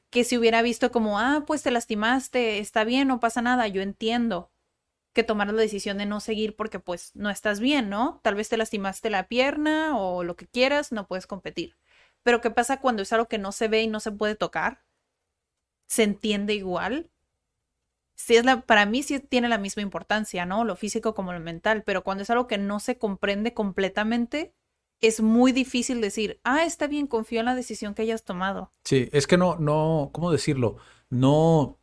que 0.09 0.24
si 0.24 0.38
hubiera 0.38 0.61
visto 0.61 0.91
como, 0.91 1.19
ah, 1.19 1.43
pues 1.47 1.63
te 1.63 1.72
lastimaste, 1.72 2.59
está 2.59 2.84
bien, 2.86 3.07
no 3.07 3.19
pasa 3.19 3.41
nada, 3.41 3.67
yo 3.67 3.82
entiendo 3.82 4.51
que 5.13 5.24
tomar 5.24 5.47
la 5.53 5.61
decisión 5.61 5.97
de 5.97 6.05
no 6.05 6.19
seguir 6.22 6.55
porque 6.55 6.80
pues 6.80 7.11
no 7.15 7.30
estás 7.30 7.59
bien, 7.59 7.89
¿no? 7.89 8.19
Tal 8.24 8.36
vez 8.36 8.49
te 8.49 8.57
lastimaste 8.57 9.09
la 9.09 9.28
pierna 9.28 9.97
o 9.97 10.24
lo 10.24 10.36
que 10.38 10.47
quieras, 10.47 10.91
no 10.91 11.07
puedes 11.07 11.28
competir. 11.28 11.78
Pero 12.24 12.41
¿qué 12.41 12.51
pasa 12.51 12.80
cuando 12.82 13.03
es 13.03 13.13
algo 13.13 13.28
que 13.28 13.38
no 13.39 13.51
se 13.51 13.67
ve 13.67 13.84
y 13.84 13.88
no 13.88 13.99
se 13.99 14.11
puede 14.11 14.36
tocar? 14.36 14.84
¿Se 15.86 16.01
entiende 16.01 16.55
igual? 16.55 17.11
Sí 18.15 18.36
es 18.36 18.45
la, 18.45 18.61
para 18.61 18.86
mí 18.86 19.03
sí 19.03 19.19
tiene 19.19 19.49
la 19.49 19.57
misma 19.57 19.82
importancia, 19.82 20.45
¿no? 20.45 20.63
Lo 20.63 20.76
físico 20.76 21.13
como 21.15 21.34
lo 21.34 21.39
mental, 21.39 21.84
pero 21.84 22.03
cuando 22.03 22.24
es 22.24 22.30
algo 22.30 22.47
que 22.47 22.57
no 22.57 22.80
se 22.80 22.97
comprende 22.97 23.53
completamente, 23.53 24.53
es 25.02 25.22
muy 25.22 25.52
difícil 25.52 25.99
decir, 25.99 26.39
ah, 26.43 26.64
está 26.64 26.88
bien, 26.88 27.08
confío 27.08 27.39
en 27.39 27.47
la 27.47 27.56
decisión 27.56 27.93
que 27.93 28.04
hayas 28.04 28.24
tomado. 28.24 28.72
Sí, 28.86 29.10
es 29.12 29.28
que 29.28 29.38
no, 29.38 29.58
no, 29.58 30.10
¿cómo 30.14 30.32
decirlo? 30.32 30.78
No, 31.10 31.80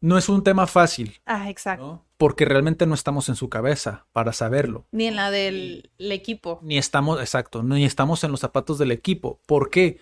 no 0.00 0.16
es 0.16 0.28
un 0.28 0.44
tema 0.44 0.66
fácil, 0.66 1.20
Ah, 1.26 1.50
exacto. 1.50 1.84
¿no? 1.84 2.04
Porque 2.16 2.44
realmente 2.44 2.86
no 2.86 2.94
estamos 2.94 3.28
en 3.28 3.36
su 3.36 3.48
cabeza 3.48 4.06
para 4.12 4.32
saberlo. 4.32 4.86
Ni 4.92 5.06
en 5.06 5.16
la 5.16 5.30
del 5.30 5.90
el 5.98 6.12
equipo. 6.12 6.58
Ni 6.62 6.78
estamos, 6.78 7.20
exacto, 7.20 7.62
ni 7.62 7.84
estamos 7.84 8.24
en 8.24 8.30
los 8.30 8.40
zapatos 8.40 8.78
del 8.78 8.90
equipo. 8.92 9.40
¿Por 9.46 9.70
qué? 9.70 9.98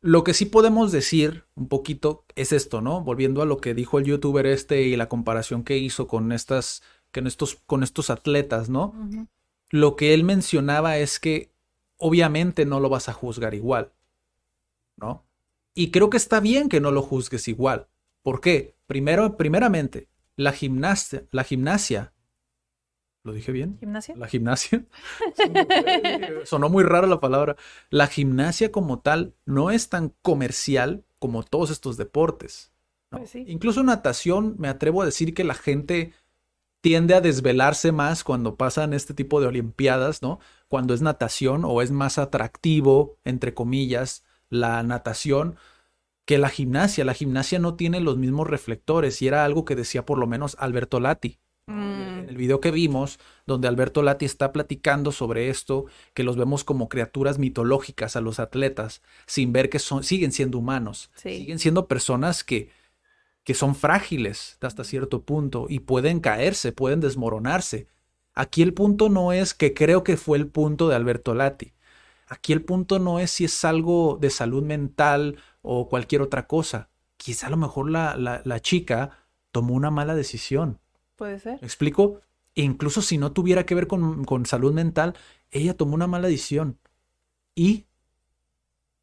Lo 0.00 0.24
que 0.24 0.34
sí 0.34 0.44
podemos 0.46 0.92
decir 0.92 1.44
un 1.54 1.68
poquito 1.68 2.24
es 2.36 2.52
esto, 2.52 2.80
¿no? 2.80 3.02
Volviendo 3.02 3.42
a 3.42 3.46
lo 3.46 3.58
que 3.58 3.74
dijo 3.74 3.98
el 3.98 4.04
youtuber 4.04 4.46
este 4.46 4.82
y 4.82 4.96
la 4.96 5.08
comparación 5.08 5.64
que 5.64 5.76
hizo 5.78 6.06
con 6.06 6.32
estas, 6.32 6.82
con 7.12 7.26
estos, 7.26 7.56
con 7.66 7.82
estos 7.82 8.10
atletas, 8.10 8.68
¿no? 8.68 8.94
Ujú. 8.96 9.26
Lo 9.70 9.96
que 9.96 10.14
él 10.14 10.24
mencionaba 10.24 10.98
es 10.98 11.20
que 11.20 11.52
obviamente 11.96 12.64
no 12.64 12.80
lo 12.80 12.88
vas 12.88 13.08
a 13.08 13.12
juzgar 13.12 13.54
igual, 13.54 13.92
¿no? 14.96 15.24
Y 15.74 15.90
creo 15.90 16.10
que 16.10 16.16
está 16.16 16.40
bien 16.40 16.68
que 16.68 16.80
no 16.80 16.90
lo 16.90 17.02
juzgues 17.02 17.48
igual. 17.48 17.88
¿Por 18.22 18.40
qué? 18.40 18.74
Primero, 18.86 19.36
primeramente, 19.36 20.08
la 20.36 20.52
gimnasia, 20.52 21.24
la 21.30 21.44
gimnasia, 21.44 22.12
¿lo 23.22 23.32
dije 23.32 23.52
bien? 23.52 23.76
¿Gimnasia? 23.78 24.16
La 24.16 24.26
gimnasia. 24.26 24.84
Sonó 26.44 26.68
muy 26.68 26.82
rara 26.82 27.06
la 27.06 27.20
palabra. 27.20 27.56
La 27.90 28.06
gimnasia 28.06 28.72
como 28.72 29.00
tal 29.00 29.34
no 29.44 29.70
es 29.70 29.88
tan 29.88 30.14
comercial 30.22 31.04
como 31.18 31.42
todos 31.42 31.70
estos 31.70 31.96
deportes. 31.96 32.72
¿no? 33.10 33.18
Pues 33.18 33.30
sí. 33.30 33.44
Incluso 33.46 33.82
natación, 33.82 34.56
me 34.58 34.68
atrevo 34.68 35.02
a 35.02 35.06
decir 35.06 35.34
que 35.34 35.44
la 35.44 35.54
gente 35.54 36.12
tiende 36.80 37.14
a 37.14 37.20
desvelarse 37.20 37.92
más 37.92 38.24
cuando 38.24 38.56
pasan 38.56 38.92
este 38.92 39.14
tipo 39.14 39.40
de 39.40 39.48
olimpiadas, 39.48 40.22
¿no? 40.22 40.38
Cuando 40.68 40.94
es 40.94 41.02
natación 41.02 41.64
o 41.64 41.82
es 41.82 41.90
más 41.90 42.18
atractivo, 42.18 43.18
entre 43.24 43.54
comillas, 43.54 44.24
la 44.48 44.82
natación 44.82 45.56
que 46.24 46.38
la 46.38 46.50
gimnasia. 46.50 47.04
La 47.04 47.14
gimnasia 47.14 47.58
no 47.58 47.74
tiene 47.74 48.00
los 48.00 48.16
mismos 48.18 48.46
reflectores 48.46 49.22
y 49.22 49.26
era 49.28 49.44
algo 49.44 49.64
que 49.64 49.74
decía 49.76 50.04
por 50.04 50.18
lo 50.18 50.26
menos 50.26 50.56
Alberto 50.58 51.00
Lati. 51.00 51.38
Mm, 51.66 52.18
En 52.20 52.28
el 52.28 52.36
video 52.36 52.60
que 52.60 52.70
vimos, 52.70 53.18
donde 53.46 53.68
Alberto 53.68 54.02
Lati 54.02 54.24
está 54.26 54.52
platicando 54.52 55.12
sobre 55.12 55.48
esto, 55.50 55.86
que 56.14 56.22
los 56.22 56.36
vemos 56.36 56.64
como 56.64 56.88
criaturas 56.88 57.38
mitológicas 57.38 58.16
a 58.16 58.20
los 58.20 58.38
atletas, 58.40 59.02
sin 59.26 59.52
ver 59.52 59.68
que 59.70 59.78
son, 59.78 60.04
siguen 60.04 60.32
siendo 60.32 60.58
humanos, 60.58 61.10
Sí. 61.14 61.38
siguen 61.38 61.58
siendo 61.58 61.86
personas 61.88 62.44
que, 62.44 62.70
que 63.48 63.54
son 63.54 63.74
frágiles 63.74 64.58
hasta 64.60 64.84
cierto 64.84 65.22
punto 65.22 65.68
y 65.70 65.80
pueden 65.80 66.20
caerse, 66.20 66.70
pueden 66.70 67.00
desmoronarse. 67.00 67.86
Aquí 68.34 68.60
el 68.60 68.74
punto 68.74 69.08
no 69.08 69.32
es 69.32 69.54
que 69.54 69.72
creo 69.72 70.04
que 70.04 70.18
fue 70.18 70.36
el 70.36 70.48
punto 70.48 70.86
de 70.86 70.94
Alberto 70.94 71.32
Lati. 71.32 71.72
Aquí 72.26 72.52
el 72.52 72.62
punto 72.62 72.98
no 72.98 73.20
es 73.20 73.30
si 73.30 73.46
es 73.46 73.64
algo 73.64 74.18
de 74.20 74.28
salud 74.28 74.62
mental 74.62 75.38
o 75.62 75.88
cualquier 75.88 76.20
otra 76.20 76.46
cosa. 76.46 76.90
Quizá 77.16 77.46
a 77.46 77.50
lo 77.50 77.56
mejor 77.56 77.90
la, 77.90 78.16
la, 78.16 78.42
la 78.44 78.60
chica 78.60 79.12
tomó 79.50 79.72
una 79.72 79.90
mala 79.90 80.14
decisión. 80.14 80.78
Puede 81.16 81.38
ser. 81.38 81.58
¿Me 81.62 81.66
explico? 81.66 82.20
E 82.54 82.60
incluso 82.60 83.00
si 83.00 83.16
no 83.16 83.32
tuviera 83.32 83.64
que 83.64 83.74
ver 83.74 83.86
con, 83.86 84.26
con 84.26 84.44
salud 84.44 84.74
mental, 84.74 85.14
ella 85.50 85.74
tomó 85.74 85.94
una 85.94 86.06
mala 86.06 86.28
decisión. 86.28 86.78
Y 87.54 87.86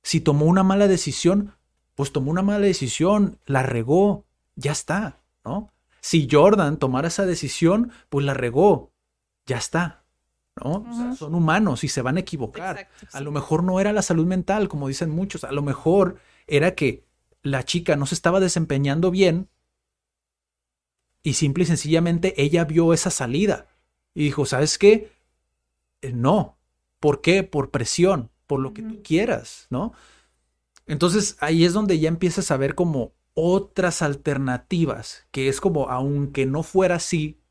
si 0.03 0.21
tomó 0.21 0.45
una 0.45 0.61
mala 0.61 0.87
decisión, 0.87 1.55
pues 1.95 2.11
tomó 2.11 2.29
una 2.29 2.43
mala 2.43 2.59
decisión, 2.67 3.39
la 3.47 3.63
regó, 3.63 4.24
ya 4.55 4.71
está, 4.71 5.21
¿no? 5.43 5.71
Si 6.01 6.27
Jordan 6.29 6.77
tomara 6.77 7.07
esa 7.07 7.25
decisión, 7.25 7.91
pues 8.09 8.25
la 8.25 8.33
regó, 8.33 8.91
ya 9.45 9.57
está, 9.57 10.03
¿no? 10.63 10.85
O 10.89 10.93
sea, 10.93 11.05
Ujú. 11.07 11.15
son 11.15 11.35
humanos 11.35 11.83
y 11.83 11.87
se 11.87 12.01
van 12.01 12.17
a 12.17 12.21
equivocar. 12.21 12.77
Exacto, 12.79 13.17
A 13.17 13.21
lo 13.21 13.31
mejor 13.31 13.63
no 13.63 13.79
era 13.79 13.91
la 13.93 14.01
salud 14.01 14.25
mental, 14.25 14.67
como 14.67 14.87
dicen 14.87 15.09
muchos, 15.09 15.43
a 15.43 15.51
lo 15.51 15.61
mejor 15.63 16.19
era 16.47 16.75
que 16.75 17.03
la 17.41 17.63
chica 17.63 17.95
no 17.95 18.05
se 18.05 18.15
estaba 18.15 18.39
desempeñando 18.39 19.11
bien 19.11 19.49
y 21.23 21.33
simple 21.33 21.63
y 21.63 21.67
sencillamente 21.67 22.39
ella 22.41 22.65
vio 22.65 22.93
esa 22.93 23.09
salida 23.09 23.67
y 24.13 24.23
dijo, 24.25 24.45
¿sabes 24.45 24.77
qué? 24.77 25.11
Eh, 26.01 26.11
No. 26.13 26.57
¿Por 26.99 27.21
qué? 27.21 27.43
Por 27.43 27.69
presión, 27.71 28.31
por 28.47 28.59
lo 28.59 28.73
que 28.73 28.81
tú 28.81 29.03
quieras, 29.03 29.67
¿no? 29.69 29.93
Entonces 30.87 31.37
ahí 31.39 31.65
es 31.65 31.73
donde 31.73 31.99
ya 31.99 32.07
empiezas 32.07 32.49
a 32.51 32.57
ver 32.57 32.73
como 32.73 33.13
otras 33.35 34.01
alternativas, 34.01 35.27
que 35.29 35.49
es 35.49 35.61
como, 35.61 35.89
aunque 35.89 36.47
no 36.47 36.63
fuera 36.63 36.95
así, 36.95 37.41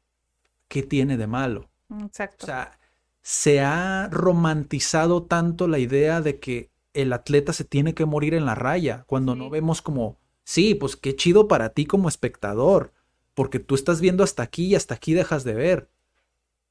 ¿qué 0.66 0.82
tiene 0.82 1.16
de 1.16 1.26
malo? 1.28 1.70
Exacto. 2.00 2.44
O 2.44 2.46
sea, 2.46 2.80
se 3.22 3.60
ha 3.60 4.08
romantizado 4.10 5.22
tanto 5.24 5.68
la 5.68 5.78
idea 5.78 6.20
de 6.20 6.40
que 6.40 6.72
el 6.94 7.12
atleta 7.12 7.52
se 7.52 7.64
tiene 7.64 7.94
que 7.94 8.06
morir 8.06 8.34
en 8.34 8.46
la 8.46 8.54
raya, 8.54 9.04
cuando 9.06 9.36
no 9.36 9.50
vemos 9.50 9.82
como, 9.82 10.18
sí, 10.42 10.74
pues 10.74 10.96
qué 10.96 11.14
chido 11.14 11.48
para 11.48 11.70
ti 11.70 11.86
como 11.86 12.08
espectador, 12.08 12.92
porque 13.34 13.58
tú 13.58 13.74
estás 13.74 14.00
viendo 14.00 14.24
hasta 14.24 14.42
aquí 14.42 14.66
y 14.66 14.74
hasta 14.74 14.94
aquí 14.94 15.12
dejas 15.12 15.44
de 15.44 15.54
ver, 15.54 15.90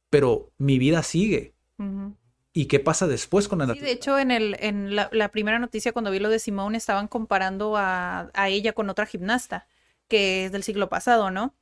pero 0.10 0.52
mi 0.58 0.80
vida 0.80 1.04
sigue. 1.04 1.54
Ujú. 1.78 2.16
¿Y 2.54 2.68
qué 2.68 2.80
pasa 2.80 3.08
después 3.08 3.48
con 3.48 3.62
el 3.62 3.74
Sí, 3.74 3.80
de 3.80 3.92
hecho, 3.92 4.20
en 4.20 4.30
el, 4.30 4.56
en 4.60 4.96
la, 4.96 5.10
la 5.12 5.30
primera 5.30 5.58
noticia, 5.58 5.92
cuando 5.92 6.12
vi 6.12 6.20
lo 6.20 6.30
de 6.30 6.38
Simone, 6.40 6.78
estaban 6.78 7.08
comparando 7.08 7.76
a, 7.78 8.30
a 8.34 8.50
ella 8.50 8.74
con 8.74 8.90
otra 8.90 9.08
gimnasta, 9.08 9.68
que 10.08 10.46
es 10.46 10.52
del 10.52 10.64
siglo 10.64 10.88
pasado, 10.88 11.32
¿no? 11.32 11.56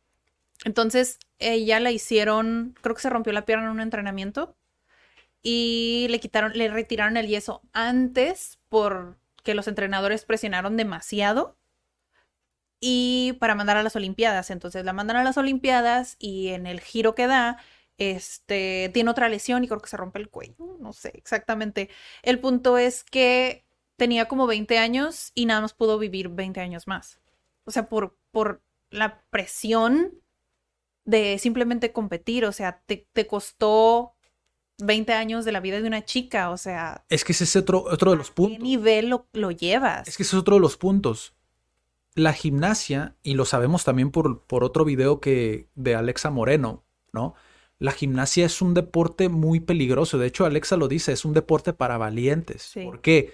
Entonces, 0.65 1.17
ella 1.39 1.79
la 1.79 1.91
hicieron, 1.91 2.75
creo 2.81 2.95
que 2.95 3.01
se 3.01 3.09
rompió 3.09 3.33
la 3.33 3.45
pierna 3.45 3.65
en 3.65 3.71
un 3.71 3.79
entrenamiento 3.81 4.55
y 5.41 6.07
le 6.09 6.19
quitaron, 6.19 6.53
le 6.53 6.67
retiraron 6.69 7.17
el 7.17 7.27
yeso 7.27 7.61
antes 7.73 8.59
porque 8.69 9.55
los 9.55 9.67
entrenadores 9.67 10.25
presionaron 10.25 10.77
demasiado 10.77 11.57
y 12.79 13.33
para 13.39 13.55
mandar 13.55 13.77
a 13.77 13.83
las 13.83 13.95
Olimpiadas. 13.95 14.49
Entonces 14.51 14.85
la 14.85 14.93
mandan 14.93 15.17
a 15.17 15.23
las 15.23 15.37
Olimpiadas 15.37 16.15
y 16.19 16.49
en 16.49 16.65
el 16.67 16.79
giro 16.81 17.15
que 17.15 17.27
da, 17.27 17.57
este, 18.01 18.89
tiene 18.95 19.11
otra 19.11 19.29
lesión 19.29 19.63
y 19.63 19.67
creo 19.67 19.79
que 19.79 19.87
se 19.87 19.95
rompe 19.95 20.17
el 20.17 20.29
cuello, 20.29 20.77
no 20.79 20.91
sé 20.91 21.11
exactamente. 21.13 21.89
El 22.23 22.39
punto 22.39 22.79
es 22.79 23.03
que 23.03 23.63
tenía 23.95 24.27
como 24.27 24.47
20 24.47 24.79
años 24.79 25.31
y 25.35 25.45
nada 25.45 25.61
más 25.61 25.73
pudo 25.73 25.99
vivir 25.99 26.29
20 26.29 26.59
años 26.61 26.87
más. 26.87 27.19
O 27.63 27.69
sea, 27.69 27.89
por, 27.89 28.17
por 28.31 28.63
la 28.89 29.21
presión 29.29 30.19
de 31.05 31.37
simplemente 31.37 31.93
competir, 31.93 32.43
o 32.45 32.51
sea, 32.51 32.81
te, 32.87 33.07
te 33.13 33.27
costó 33.27 34.15
20 34.79 35.13
años 35.13 35.45
de 35.45 35.51
la 35.51 35.59
vida 35.59 35.79
de 35.79 35.87
una 35.87 36.03
chica, 36.03 36.49
o 36.49 36.57
sea... 36.57 37.05
Es 37.07 37.23
que 37.23 37.33
ese 37.33 37.43
es 37.43 37.55
otro, 37.55 37.83
otro 37.83 38.09
de 38.09 38.17
los 38.17 38.31
puntos. 38.31 38.57
¿Qué 38.57 38.63
nivel 38.63 39.09
lo, 39.09 39.27
lo 39.33 39.51
llevas? 39.51 40.07
Es 40.07 40.17
que 40.17 40.23
ese 40.23 40.35
es 40.35 40.39
otro 40.39 40.55
de 40.55 40.61
los 40.61 40.75
puntos. 40.75 41.35
La 42.15 42.33
gimnasia, 42.33 43.15
y 43.21 43.35
lo 43.35 43.45
sabemos 43.45 43.83
también 43.83 44.09
por, 44.09 44.43
por 44.45 44.63
otro 44.63 44.85
video 44.85 45.19
que 45.19 45.69
de 45.75 45.93
Alexa 45.93 46.31
Moreno, 46.31 46.83
¿no? 47.13 47.35
La 47.81 47.93
gimnasia 47.93 48.45
es 48.45 48.61
un 48.61 48.75
deporte 48.75 49.27
muy 49.27 49.59
peligroso. 49.59 50.19
De 50.19 50.27
hecho, 50.27 50.45
Alexa 50.45 50.77
lo 50.77 50.87
dice, 50.87 51.13
es 51.13 51.25
un 51.25 51.33
deporte 51.33 51.73
para 51.73 51.97
valientes. 51.97 52.61
Sí. 52.61 52.83
Porque 52.85 53.33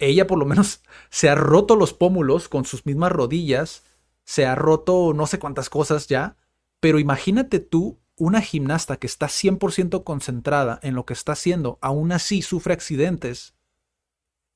ella 0.00 0.26
por 0.26 0.36
lo 0.40 0.46
menos 0.46 0.82
se 1.10 1.28
ha 1.28 1.36
roto 1.36 1.76
los 1.76 1.94
pómulos 1.94 2.48
con 2.48 2.64
sus 2.64 2.84
mismas 2.86 3.12
rodillas, 3.12 3.84
se 4.24 4.46
ha 4.46 4.56
roto 4.56 5.12
no 5.14 5.28
sé 5.28 5.38
cuántas 5.38 5.70
cosas 5.70 6.08
ya, 6.08 6.36
pero 6.80 6.98
imagínate 6.98 7.60
tú 7.60 8.00
una 8.16 8.40
gimnasta 8.40 8.96
que 8.96 9.06
está 9.06 9.26
100% 9.28 10.02
concentrada 10.02 10.80
en 10.82 10.96
lo 10.96 11.06
que 11.06 11.12
está 11.12 11.30
haciendo, 11.30 11.78
aún 11.82 12.10
así 12.10 12.42
sufre 12.42 12.74
accidentes. 12.74 13.54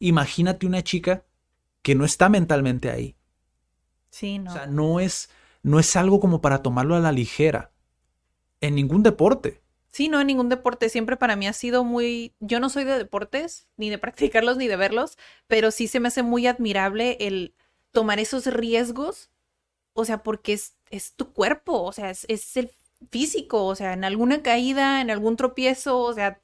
Imagínate 0.00 0.66
una 0.66 0.82
chica 0.82 1.24
que 1.82 1.94
no 1.94 2.04
está 2.04 2.28
mentalmente 2.28 2.90
ahí. 2.90 3.16
Sí, 4.10 4.40
no. 4.40 4.50
O 4.50 4.52
sea, 4.54 4.66
no 4.66 4.98
es, 4.98 5.30
no 5.62 5.78
es 5.78 5.94
algo 5.94 6.18
como 6.18 6.40
para 6.40 6.60
tomarlo 6.60 6.96
a 6.96 7.00
la 7.00 7.12
ligera. 7.12 7.70
En 8.66 8.74
ningún 8.74 9.02
deporte. 9.02 9.60
Sí, 9.90 10.08
no 10.08 10.20
en 10.20 10.26
ningún 10.26 10.48
deporte. 10.48 10.88
Siempre 10.88 11.16
para 11.16 11.36
mí 11.36 11.46
ha 11.46 11.52
sido 11.52 11.84
muy. 11.84 12.34
Yo 12.40 12.60
no 12.60 12.68
soy 12.68 12.84
de 12.84 12.98
deportes, 12.98 13.68
ni 13.76 13.90
de 13.90 13.98
practicarlos, 13.98 14.56
ni 14.56 14.68
de 14.68 14.76
verlos, 14.76 15.16
pero 15.46 15.70
sí 15.70 15.88
se 15.88 16.00
me 16.00 16.08
hace 16.08 16.22
muy 16.22 16.46
admirable 16.46 17.16
el 17.20 17.54
tomar 17.92 18.18
esos 18.18 18.46
riesgos. 18.46 19.30
O 19.94 20.04
sea, 20.04 20.22
porque 20.22 20.52
es, 20.52 20.76
es 20.90 21.14
tu 21.14 21.32
cuerpo, 21.32 21.82
o 21.82 21.92
sea, 21.92 22.10
es, 22.10 22.26
es 22.28 22.56
el 22.58 22.70
físico, 23.10 23.64
o 23.64 23.74
sea, 23.74 23.94
en 23.94 24.04
alguna 24.04 24.42
caída, 24.42 25.00
en 25.00 25.10
algún 25.10 25.36
tropiezo, 25.36 25.98
o 26.00 26.12
sea, 26.12 26.42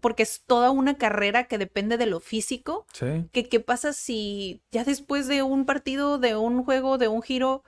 porque 0.00 0.24
es 0.24 0.42
toda 0.44 0.70
una 0.70 0.98
carrera 0.98 1.44
que 1.44 1.58
depende 1.58 1.96
de 1.96 2.06
lo 2.06 2.20
físico. 2.20 2.86
Sí. 2.92 3.28
que 3.32 3.48
qué 3.48 3.60
pasa 3.60 3.92
si 3.92 4.62
ya 4.72 4.84
después 4.84 5.28
de 5.28 5.42
un 5.42 5.66
partido, 5.66 6.18
de 6.18 6.36
un 6.36 6.64
juego, 6.64 6.98
de 6.98 7.08
un 7.08 7.22
giro, 7.22 7.62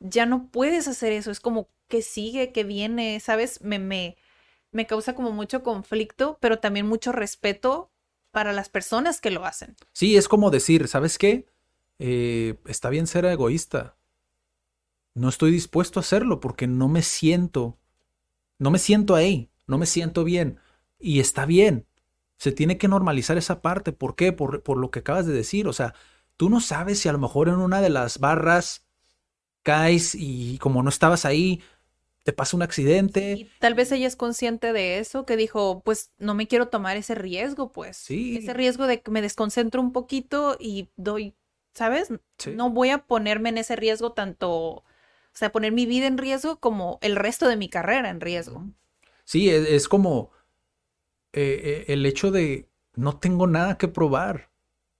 ya 0.00 0.26
no 0.26 0.50
puedes 0.50 0.88
hacer 0.88 1.12
eso? 1.12 1.30
Es 1.30 1.40
como 1.40 1.68
que 1.88 2.02
sigue, 2.02 2.52
que 2.52 2.64
viene, 2.64 3.20
¿sabes? 3.20 3.62
Me, 3.62 3.78
me, 3.78 4.16
me 4.72 4.86
causa 4.86 5.14
como 5.14 5.32
mucho 5.32 5.62
conflicto, 5.62 6.38
pero 6.40 6.58
también 6.58 6.86
mucho 6.86 7.12
respeto 7.12 7.90
para 8.30 8.52
las 8.52 8.68
personas 8.68 9.20
que 9.20 9.30
lo 9.30 9.44
hacen. 9.44 9.76
Sí, 9.92 10.16
es 10.16 10.28
como 10.28 10.50
decir, 10.50 10.88
¿sabes 10.88 11.18
qué? 11.18 11.46
Eh, 11.98 12.56
está 12.66 12.90
bien 12.90 13.06
ser 13.06 13.24
egoísta. 13.24 13.96
No 15.14 15.28
estoy 15.28 15.50
dispuesto 15.50 15.98
a 15.98 16.02
hacerlo 16.02 16.40
porque 16.40 16.66
no 16.66 16.88
me 16.88 17.02
siento, 17.02 17.78
no 18.58 18.70
me 18.70 18.78
siento 18.78 19.14
ahí, 19.14 19.50
no 19.66 19.78
me 19.78 19.86
siento 19.86 20.24
bien. 20.24 20.60
Y 20.98 21.20
está 21.20 21.46
bien. 21.46 21.86
Se 22.38 22.52
tiene 22.52 22.78
que 22.78 22.88
normalizar 22.88 23.38
esa 23.38 23.62
parte. 23.62 23.92
¿Por 23.92 24.14
qué? 24.16 24.32
Por, 24.32 24.62
por 24.62 24.78
lo 24.78 24.90
que 24.90 25.00
acabas 25.00 25.26
de 25.26 25.32
decir. 25.32 25.66
O 25.68 25.72
sea, 25.72 25.94
tú 26.36 26.50
no 26.50 26.60
sabes 26.60 27.00
si 27.00 27.08
a 27.08 27.12
lo 27.12 27.18
mejor 27.18 27.48
en 27.48 27.56
una 27.56 27.80
de 27.80 27.90
las 27.90 28.18
barras 28.18 28.87
caes 29.68 30.14
y 30.14 30.56
como 30.62 30.82
no 30.82 30.88
estabas 30.88 31.26
ahí, 31.26 31.62
te 32.24 32.32
pasa 32.32 32.56
un 32.56 32.62
accidente. 32.62 33.32
Y 33.32 33.50
tal 33.58 33.74
vez 33.74 33.92
ella 33.92 34.06
es 34.06 34.16
consciente 34.16 34.72
de 34.72 34.98
eso, 34.98 35.26
que 35.26 35.36
dijo, 35.36 35.82
pues 35.84 36.10
no 36.16 36.34
me 36.34 36.48
quiero 36.48 36.68
tomar 36.68 36.96
ese 36.96 37.14
riesgo, 37.14 37.70
pues. 37.70 37.98
Sí. 37.98 38.38
Ese 38.38 38.54
riesgo 38.54 38.86
de 38.86 39.02
que 39.02 39.10
me 39.10 39.20
desconcentro 39.20 39.82
un 39.82 39.92
poquito 39.92 40.56
y 40.58 40.88
doy, 40.96 41.34
¿sabes? 41.74 42.08
Sí. 42.38 42.52
No 42.52 42.70
voy 42.70 42.88
a 42.88 43.04
ponerme 43.04 43.50
en 43.50 43.58
ese 43.58 43.76
riesgo 43.76 44.12
tanto, 44.12 44.50
o 44.50 44.84
sea, 45.34 45.52
poner 45.52 45.72
mi 45.72 45.84
vida 45.84 46.06
en 46.06 46.16
riesgo 46.16 46.60
como 46.60 46.98
el 47.02 47.14
resto 47.14 47.46
de 47.46 47.56
mi 47.56 47.68
carrera 47.68 48.08
en 48.08 48.22
riesgo. 48.22 48.64
Sí, 49.24 49.50
es, 49.50 49.68
es 49.68 49.86
como 49.86 50.30
eh, 51.34 51.60
eh, 51.62 51.92
el 51.92 52.06
hecho 52.06 52.30
de 52.30 52.70
no 52.94 53.18
tengo 53.18 53.46
nada 53.46 53.76
que 53.76 53.88
probar. 53.88 54.48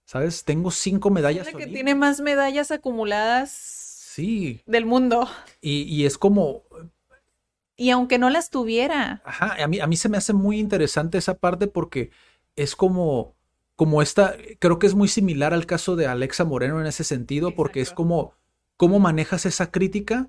¿Sabes? 0.04 0.44
Tengo 0.44 0.70
cinco 0.70 1.08
medallas. 1.10 1.46
Es 1.46 1.52
la 1.52 1.58
que 1.58 1.66
tiene 1.66 1.94
más 1.94 2.20
medallas 2.20 2.70
acumuladas 2.70 3.87
Sí. 4.18 4.62
del 4.66 4.84
mundo. 4.84 5.28
Y, 5.60 5.82
y 5.82 6.04
es 6.04 6.18
como, 6.18 6.64
Y 7.76 7.90
aunque 7.90 8.18
no 8.18 8.30
las 8.30 8.50
tuviera, 8.50 9.22
Ajá, 9.24 9.62
a 9.62 9.68
mí, 9.68 9.78
a 9.78 9.86
mí 9.86 9.96
se 9.96 10.08
me 10.08 10.16
hace 10.16 10.32
muy 10.32 10.58
interesante 10.58 11.18
esa 11.18 11.34
parte 11.38 11.68
porque 11.68 12.10
es 12.56 12.74
como, 12.74 13.36
como 13.76 14.02
esta, 14.02 14.34
creo 14.58 14.80
que 14.80 14.88
es 14.88 14.96
muy 14.96 15.06
similar 15.06 15.54
al 15.54 15.66
caso 15.66 15.94
de 15.94 16.08
Alexa 16.08 16.44
Moreno 16.44 16.80
en 16.80 16.86
ese 16.88 17.04
sentido, 17.04 17.54
porque 17.54 17.80
es 17.80 17.92
como, 17.92 18.34
cómo 18.76 18.98
manejas 18.98 19.46
esa 19.46 19.70
crítica 19.70 20.28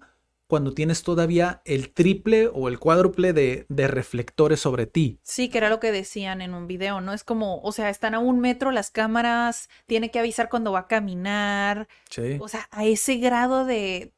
cuando 0.49 0.73
tienes 0.73 1.03
todavía 1.03 1.61
el 1.63 1.93
triple 1.93 2.49
o 2.51 2.69
el 2.69 2.79
cuádruple 2.79 3.33
de, 3.33 3.67
de 3.69 3.87
reflectores 3.87 4.59
sobre 4.59 4.87
ti. 4.87 5.19
sí 5.23 5.47
que 5.49 5.59
era 5.59 5.69
lo 5.69 5.79
que 5.79 5.91
decían 5.91 6.41
en 6.41 6.55
un 6.55 6.65
video, 6.65 7.01
¿no? 7.01 7.13
Es 7.13 7.23
como, 7.23 7.61
o 7.61 7.71
sea, 7.71 7.91
están 7.91 8.15
a 8.15 8.19
un 8.19 8.39
metro 8.39 8.71
las 8.71 8.89
cámaras, 8.89 9.69
tiene 9.85 10.09
que 10.09 10.17
avisar 10.17 10.49
cuando 10.49 10.71
va 10.71 10.79
a 10.79 10.87
caminar, 10.87 11.87
Sí. 12.09 12.37
o 12.41 12.47
sea, 12.47 12.67
a 12.71 12.83
ese 12.85 13.17
grado 13.17 13.65
de 13.65 14.15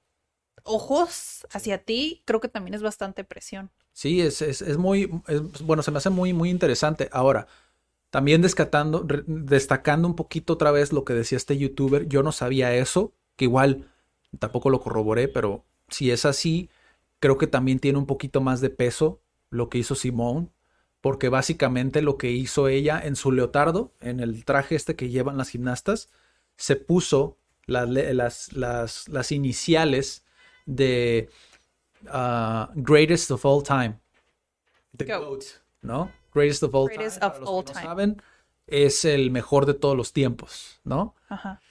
ojos 0.63 1.47
hacia 1.51 1.83
ti, 1.83 2.23
creo 2.25 2.39
que 2.39 2.47
también 2.47 2.75
es 2.75 2.81
bastante 2.83 3.23
presión. 3.25 3.71
Sí, 3.93 4.21
es, 4.21 4.41
es, 4.41 4.61
es 4.61 4.77
muy, 4.77 5.11
es- 5.27 5.61
bueno, 5.63 5.83
se 5.83 5.91
me 5.91 5.97
hace 5.97 6.09
muy, 6.09 6.33
muy 6.33 6.49
interesante. 6.49 7.09
Ahora, 7.11 7.47
también 8.09 8.41
descatando, 8.41 9.05
destacando 9.27 10.07
un 10.07 10.15
poquito 10.15 10.53
otra 10.53 10.71
vez 10.71 10.93
lo 10.93 11.05
que 11.05 11.13
decía 11.13 11.37
este 11.37 11.57
youtuber, 11.57 12.07
yo 12.07 12.23
no 12.23 12.31
sabía 12.31 12.73
eso, 12.75 13.13
que 13.37 13.45
igual 13.45 13.89
tampoco 14.39 14.69
lo 14.69 14.81
corroboré, 14.81 15.27
pero 15.27 15.65
si 15.91 16.11
es 16.11 16.25
así, 16.25 16.69
creo 17.19 17.37
que 17.37 17.47
también 17.47 17.79
tiene 17.79 17.99
un 17.99 18.07
poquito 18.07 18.41
más 18.41 18.61
de 18.61 18.69
peso 18.69 19.21
lo 19.49 19.69
que 19.69 19.77
hizo 19.77 19.95
Simone, 19.95 20.49
porque 21.01 21.29
básicamente 21.29 22.01
lo 22.01 22.17
que 22.17 22.31
hizo 22.31 22.67
ella 22.67 22.99
en 23.03 23.15
su 23.15 23.31
leotardo, 23.31 23.93
en 23.99 24.19
el 24.19 24.45
traje 24.45 24.75
este 24.75 24.95
que 24.95 25.09
llevan 25.09 25.37
las 25.37 25.49
gimnastas, 25.49 26.09
se 26.57 26.75
puso 26.75 27.37
las, 27.65 27.89
las, 27.89 28.53
las, 28.53 29.07
las 29.09 29.31
iniciales 29.31 30.25
de 30.65 31.29
ah, 32.07 32.71
Greatest 32.75 33.31
of 33.31 33.45
All 33.45 33.63
Time. 33.63 33.99
The 34.95 35.05
Goat. 35.05 35.21
GOAT, 35.21 35.43
¿no? 35.81 36.11
Greatest 36.33 36.63
of 36.63 36.75
All 36.75 36.87
Greatest 36.87 37.19
Time. 37.19 37.27
of 37.27 37.33
para 37.33 37.39
los 37.41 37.49
all 37.49 37.63
que 37.65 37.73
no 37.73 37.73
time. 37.73 37.85
saben, 37.85 38.21
es 38.67 39.05
el 39.05 39.31
mejor 39.31 39.65
de 39.65 39.73
todos 39.73 39.97
los 39.97 40.13
tiempos, 40.13 40.79
¿no? 40.83 41.15
Ajá. 41.27 41.61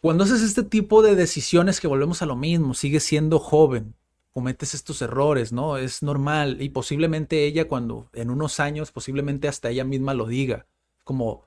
Cuando 0.00 0.24
haces 0.24 0.42
este 0.42 0.62
tipo 0.62 1.02
de 1.02 1.14
decisiones 1.14 1.80
que 1.80 1.88
volvemos 1.88 2.22
a 2.22 2.26
lo 2.26 2.36
mismo, 2.36 2.74
sigues 2.74 3.04
siendo 3.04 3.38
joven, 3.38 3.94
cometes 4.32 4.74
estos 4.74 5.02
errores, 5.02 5.52
¿no? 5.52 5.76
Es 5.76 6.02
normal 6.02 6.62
y 6.62 6.70
posiblemente 6.70 7.44
ella 7.44 7.68
cuando 7.68 8.08
en 8.14 8.30
unos 8.30 8.60
años, 8.60 8.92
posiblemente 8.92 9.48
hasta 9.48 9.68
ella 9.70 9.84
misma 9.84 10.14
lo 10.14 10.26
diga, 10.26 10.66
como 11.04 11.44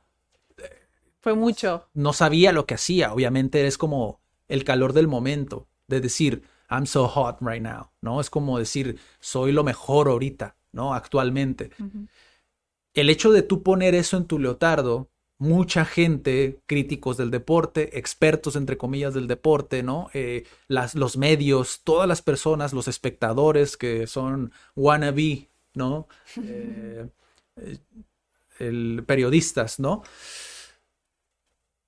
Fue 1.19 1.33
mucho. 1.33 1.87
no 1.93 2.13
sabía 2.13 2.51
lo 2.51 2.65
que 2.65 2.75
hacía, 2.75 3.13
obviamente 3.13 3.65
es 3.65 3.77
como 3.77 4.19
el 4.47 4.63
calor 4.63 4.93
del 4.93 5.07
momento, 5.07 5.67
de 5.87 6.01
decir, 6.01 6.43
I'm 6.69 6.85
so 6.85 7.07
hot 7.07 7.37
right 7.41 7.61
now, 7.61 7.89
¿no? 8.01 8.19
Es 8.21 8.29
como 8.29 8.59
decir, 8.59 8.99
soy 9.19 9.51
lo 9.51 9.63
mejor 9.63 10.09
ahorita, 10.09 10.57
¿no? 10.73 10.93
Actualmente. 10.93 11.71
Ujú. 11.79 12.07
El 12.93 13.09
hecho 13.09 13.31
de 13.31 13.41
tú 13.41 13.63
poner 13.63 13.95
eso 13.95 14.17
en 14.17 14.25
tu 14.25 14.37
leotardo, 14.37 15.09
mucha 15.43 15.83
gente, 15.83 16.61
críticos 16.65 17.17
del 17.17 17.29
deporte, 17.29 17.99
expertos 17.99 18.55
entre 18.55 18.77
comillas 18.77 19.13
del 19.13 19.27
deporte, 19.27 19.83
¿no? 19.83 20.09
Eh, 20.13 20.45
las, 20.69 20.95
los 20.95 21.17
medios, 21.17 21.81
todas 21.83 22.07
las 22.07 22.21
personas, 22.21 22.71
los 22.71 22.87
espectadores 22.87 23.75
que 23.75 24.07
son 24.07 24.53
wannabe, 24.75 25.49
¿no? 25.73 26.07
Eh, 26.41 27.07
eh, 27.57 27.77
el, 28.59 29.03
periodistas, 29.05 29.79
¿no? 29.79 30.03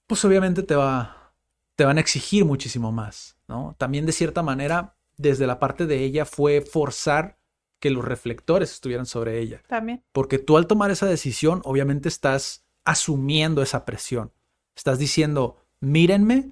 Pues 0.05 0.23
obviamente 0.25 0.61
te 0.61 0.75
va, 0.75 1.33
te 1.75 1.85
van 1.85 1.97
a 1.97 2.01
exigir 2.01 2.43
muchísimo 2.43 2.91
más, 2.91 3.37
¿no? 3.47 3.73
También 3.77 4.05
de 4.05 4.11
cierta 4.11 4.43
manera, 4.43 4.97
desde 5.15 5.47
la 5.47 5.59
parte 5.59 5.85
de 5.85 6.03
ella 6.03 6.25
fue 6.25 6.59
forzar 6.59 7.39
que 7.79 7.89
los 7.89 8.03
reflectores 8.03 8.71
estuvieran 8.71 9.05
sobre 9.05 9.39
ella. 9.39 9.63
También. 9.67 10.03
Porque 10.11 10.39
tú 10.39 10.57
al 10.57 10.67
tomar 10.67 10.91
esa 10.91 11.05
decisión, 11.05 11.61
obviamente 11.63 12.09
estás 12.09 12.64
asumiendo 12.85 13.61
esa 13.61 13.83
presión. 13.83 14.31
Estás 14.75 14.99
diciendo, 14.99 15.57
mírenme 15.81 16.51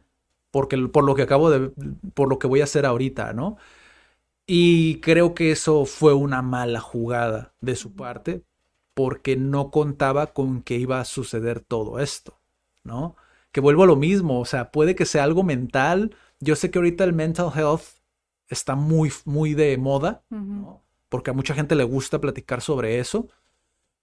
porque, 0.52 0.78
por 0.78 1.04
lo 1.04 1.16
que 1.16 1.24
acabo 1.24 1.50
de, 1.50 1.72
por 2.14 2.30
lo 2.30 2.40
que 2.40 2.48
voy 2.48 2.62
a 2.62 2.66
hacer 2.66 2.86
ahorita, 2.86 3.34
¿no? 3.34 3.58
Y 4.46 5.00
creo 5.00 5.34
que 5.34 5.52
eso 5.52 5.86
fue 5.86 6.14
una 6.14 6.42
mala 6.42 6.80
jugada 6.82 7.54
de 7.62 7.76
su 7.76 7.96
parte 7.96 8.44
porque 8.94 9.36
no 9.36 9.72
contaba 9.72 10.28
con 10.28 10.62
que 10.62 10.76
iba 10.78 11.00
a 11.00 11.06
suceder 11.06 11.60
todo 11.62 12.00
esto, 12.00 12.40
¿no? 12.84 13.16
Que 13.52 13.62
vuelvo 13.62 13.84
a 13.84 13.88
lo 13.88 13.96
mismo, 13.96 14.40
o 14.40 14.46
sea, 14.46 14.72
puede 14.72 14.96
que 14.96 15.06
sea 15.06 15.24
algo 15.24 15.44
mental. 15.44 16.16
Yo 16.40 16.56
sé 16.56 16.70
que 16.70 16.80
ahorita 16.80 17.04
el 17.04 17.14
mental 17.14 17.52
health 17.56 17.84
está 18.50 18.76
muy, 18.76 19.12
muy 19.26 19.54
de 19.54 19.78
moda, 19.78 20.24
porque 21.10 21.32
a 21.32 21.34
mucha 21.34 21.56
gente 21.56 21.76
le 21.76 21.84
gusta 21.84 22.20
platicar 22.20 22.62
sobre 22.62 23.00
eso, 23.00 23.30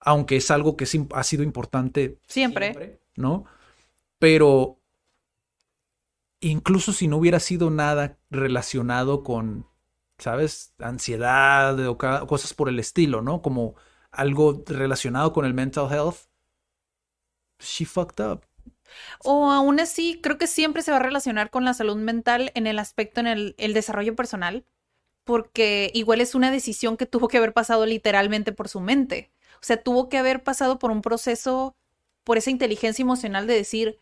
aunque 0.00 0.36
es 0.36 0.50
algo 0.50 0.76
que 0.76 0.86
ha 1.12 1.24
sido 1.24 1.42
importante 1.42 2.18
siempre, 2.26 3.00
¿no? 3.16 3.44
Pero 4.18 4.78
incluso 6.40 6.92
si 6.92 7.06
no 7.06 7.18
hubiera 7.18 7.38
sido 7.38 7.70
nada 7.70 8.18
relacionado 8.30 9.22
con, 9.22 9.66
¿sabes? 10.18 10.74
Ansiedad 10.78 11.78
o 11.86 11.98
cosas 11.98 12.54
por 12.54 12.68
el 12.68 12.78
estilo, 12.78 13.22
¿no? 13.22 13.42
Como 13.42 13.74
algo 14.10 14.64
relacionado 14.66 15.32
con 15.32 15.44
el 15.44 15.54
mental 15.54 15.92
health, 15.92 16.16
she 17.58 17.84
fucked 17.84 18.24
up. 18.24 18.42
O 19.22 19.52
aún 19.52 19.78
así, 19.78 20.18
creo 20.20 20.38
que 20.38 20.46
siempre 20.46 20.82
se 20.82 20.90
va 20.90 20.96
a 20.96 21.02
relacionar 21.02 21.50
con 21.50 21.64
la 21.64 21.74
salud 21.74 21.96
mental 21.96 22.50
en 22.54 22.66
el 22.66 22.78
aspecto 22.78 23.20
en 23.20 23.28
el, 23.28 23.54
el 23.58 23.72
desarrollo 23.72 24.16
personal, 24.16 24.64
porque 25.24 25.90
igual 25.94 26.20
es 26.20 26.34
una 26.34 26.50
decisión 26.50 26.96
que 26.96 27.06
tuvo 27.06 27.28
que 27.28 27.36
haber 27.36 27.52
pasado 27.52 27.86
literalmente 27.86 28.52
por 28.52 28.68
su 28.68 28.80
mente. 28.80 29.30
O 29.62 29.66
sea, 29.66 29.82
tuvo 29.82 30.08
que 30.08 30.18
haber 30.18 30.42
pasado 30.42 30.78
por 30.78 30.90
un 30.90 31.02
proceso, 31.02 31.76
por 32.24 32.38
esa 32.38 32.50
inteligencia 32.50 33.02
emocional 33.02 33.46
de 33.46 33.54
decir, 33.54 33.98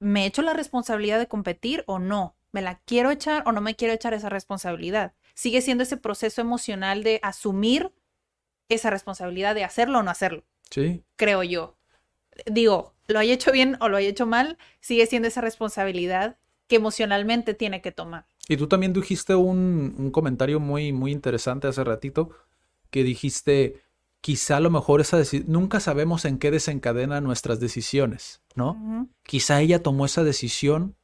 ¿me 0.00 0.26
echo 0.26 0.42
la 0.42 0.54
responsabilidad 0.54 1.18
de 1.18 1.28
competir 1.28 1.84
o 1.86 1.98
no? 1.98 2.34
¿Me 2.50 2.62
la 2.62 2.80
quiero 2.84 3.10
echar 3.10 3.44
o 3.46 3.52
no 3.52 3.60
me 3.60 3.76
quiero 3.76 3.94
echar 3.94 4.14
esa 4.14 4.28
responsabilidad? 4.28 5.12
Sigue 5.34 5.60
siendo 5.60 5.84
ese 5.84 5.96
proceso 5.96 6.40
emocional 6.40 7.04
de 7.04 7.20
asumir 7.22 7.92
esa 8.68 8.90
responsabilidad 8.90 9.54
de 9.54 9.64
hacerlo 9.64 10.00
o 10.00 10.02
no 10.02 10.10
hacerlo. 10.10 10.44
Sí. 10.70 11.02
Creo 11.16 11.42
yo. 11.42 11.76
Digo, 12.46 12.94
lo 13.06 13.18
haya 13.18 13.34
hecho 13.34 13.52
bien 13.52 13.76
o 13.80 13.88
lo 13.88 13.96
haya 13.96 14.08
hecho 14.08 14.26
mal, 14.26 14.58
sigue 14.80 15.06
siendo 15.06 15.28
esa 15.28 15.40
responsabilidad 15.40 16.36
que 16.66 16.76
emocionalmente 16.76 17.54
tiene 17.54 17.80
que 17.80 17.92
tomar. 17.92 18.26
Y 18.48 18.56
tú 18.56 18.66
también 18.66 18.92
dijiste 18.92 19.34
un, 19.34 19.94
un 19.98 20.10
comentario 20.10 20.60
muy, 20.60 20.92
muy 20.92 21.12
interesante 21.12 21.68
hace 21.68 21.84
ratito, 21.84 22.30
que 22.90 23.02
dijiste, 23.02 23.82
quizá 24.20 24.56
a 24.56 24.60
lo 24.60 24.70
mejor 24.70 25.00
esa 25.00 25.16
decisión, 25.16 25.50
nunca 25.50 25.80
sabemos 25.80 26.24
en 26.24 26.38
qué 26.38 26.50
desencadena 26.50 27.20
nuestras 27.20 27.60
decisiones, 27.60 28.42
¿no? 28.54 29.08
Quizá 29.22 29.60
ella 29.60 29.82
tomó 29.82 30.06
esa 30.06 30.24
decisión 30.24 30.96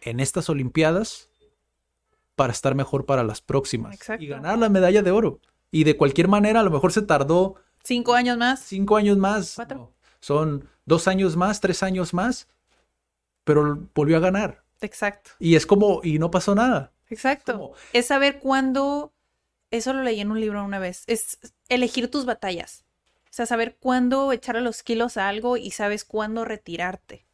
en 0.00 0.20
estas 0.20 0.48
Olimpiadas 0.48 1.30
para 2.34 2.52
estar 2.52 2.74
mejor 2.74 3.06
para 3.06 3.24
las 3.24 3.40
próximas 3.40 3.96
y 4.18 4.26
ganar 4.26 4.58
la 4.58 4.68
medalla 4.68 5.02
de 5.02 5.10
oro. 5.10 5.40
Y 5.70 5.84
de 5.84 5.96
cualquier 5.96 6.28
manera, 6.28 6.60
a 6.60 6.62
lo 6.62 6.70
mejor 6.70 6.92
se 6.92 7.02
tardó. 7.02 7.56
Cinco 7.82 8.14
años 8.14 8.36
más. 8.36 8.60
Cinco 8.60 8.96
años 8.96 9.16
más. 9.16 9.54
Cuatro. 9.56 9.94
son 10.20 10.68
dos 10.84 11.08
años 11.08 11.36
más, 11.36 11.60
tres 11.60 11.82
años 11.82 12.12
más. 12.12 12.48
Pero 13.44 13.88
volvió 13.94 14.18
a 14.18 14.20
ganar. 14.20 14.64
Exacto. 14.80 15.30
Y 15.38 15.56
es 15.56 15.66
como, 15.66 16.00
y 16.02 16.18
no 16.18 16.30
pasó 16.30 16.54
nada. 16.54 16.92
Exacto. 17.08 17.72
Es 17.92 18.06
saber 18.06 18.38
cuándo. 18.38 19.12
Eso 19.70 19.94
lo 19.94 20.02
leí 20.02 20.20
en 20.20 20.30
un 20.30 20.40
libro 20.40 20.62
una 20.64 20.78
vez. 20.78 21.04
Es 21.06 21.38
elegir 21.74 22.10
tus 22.10 22.24
batallas. 22.24 22.84
O 23.24 23.34
sea, 23.34 23.46
saber 23.46 23.76
cuándo 23.80 24.30
echarle 24.32 24.60
los 24.60 24.82
kilos 24.82 25.16
a 25.16 25.28
algo 25.28 25.56
y 25.56 25.70
sabes 25.70 26.04
cuándo 26.04 26.44
retirarte. 26.44 27.26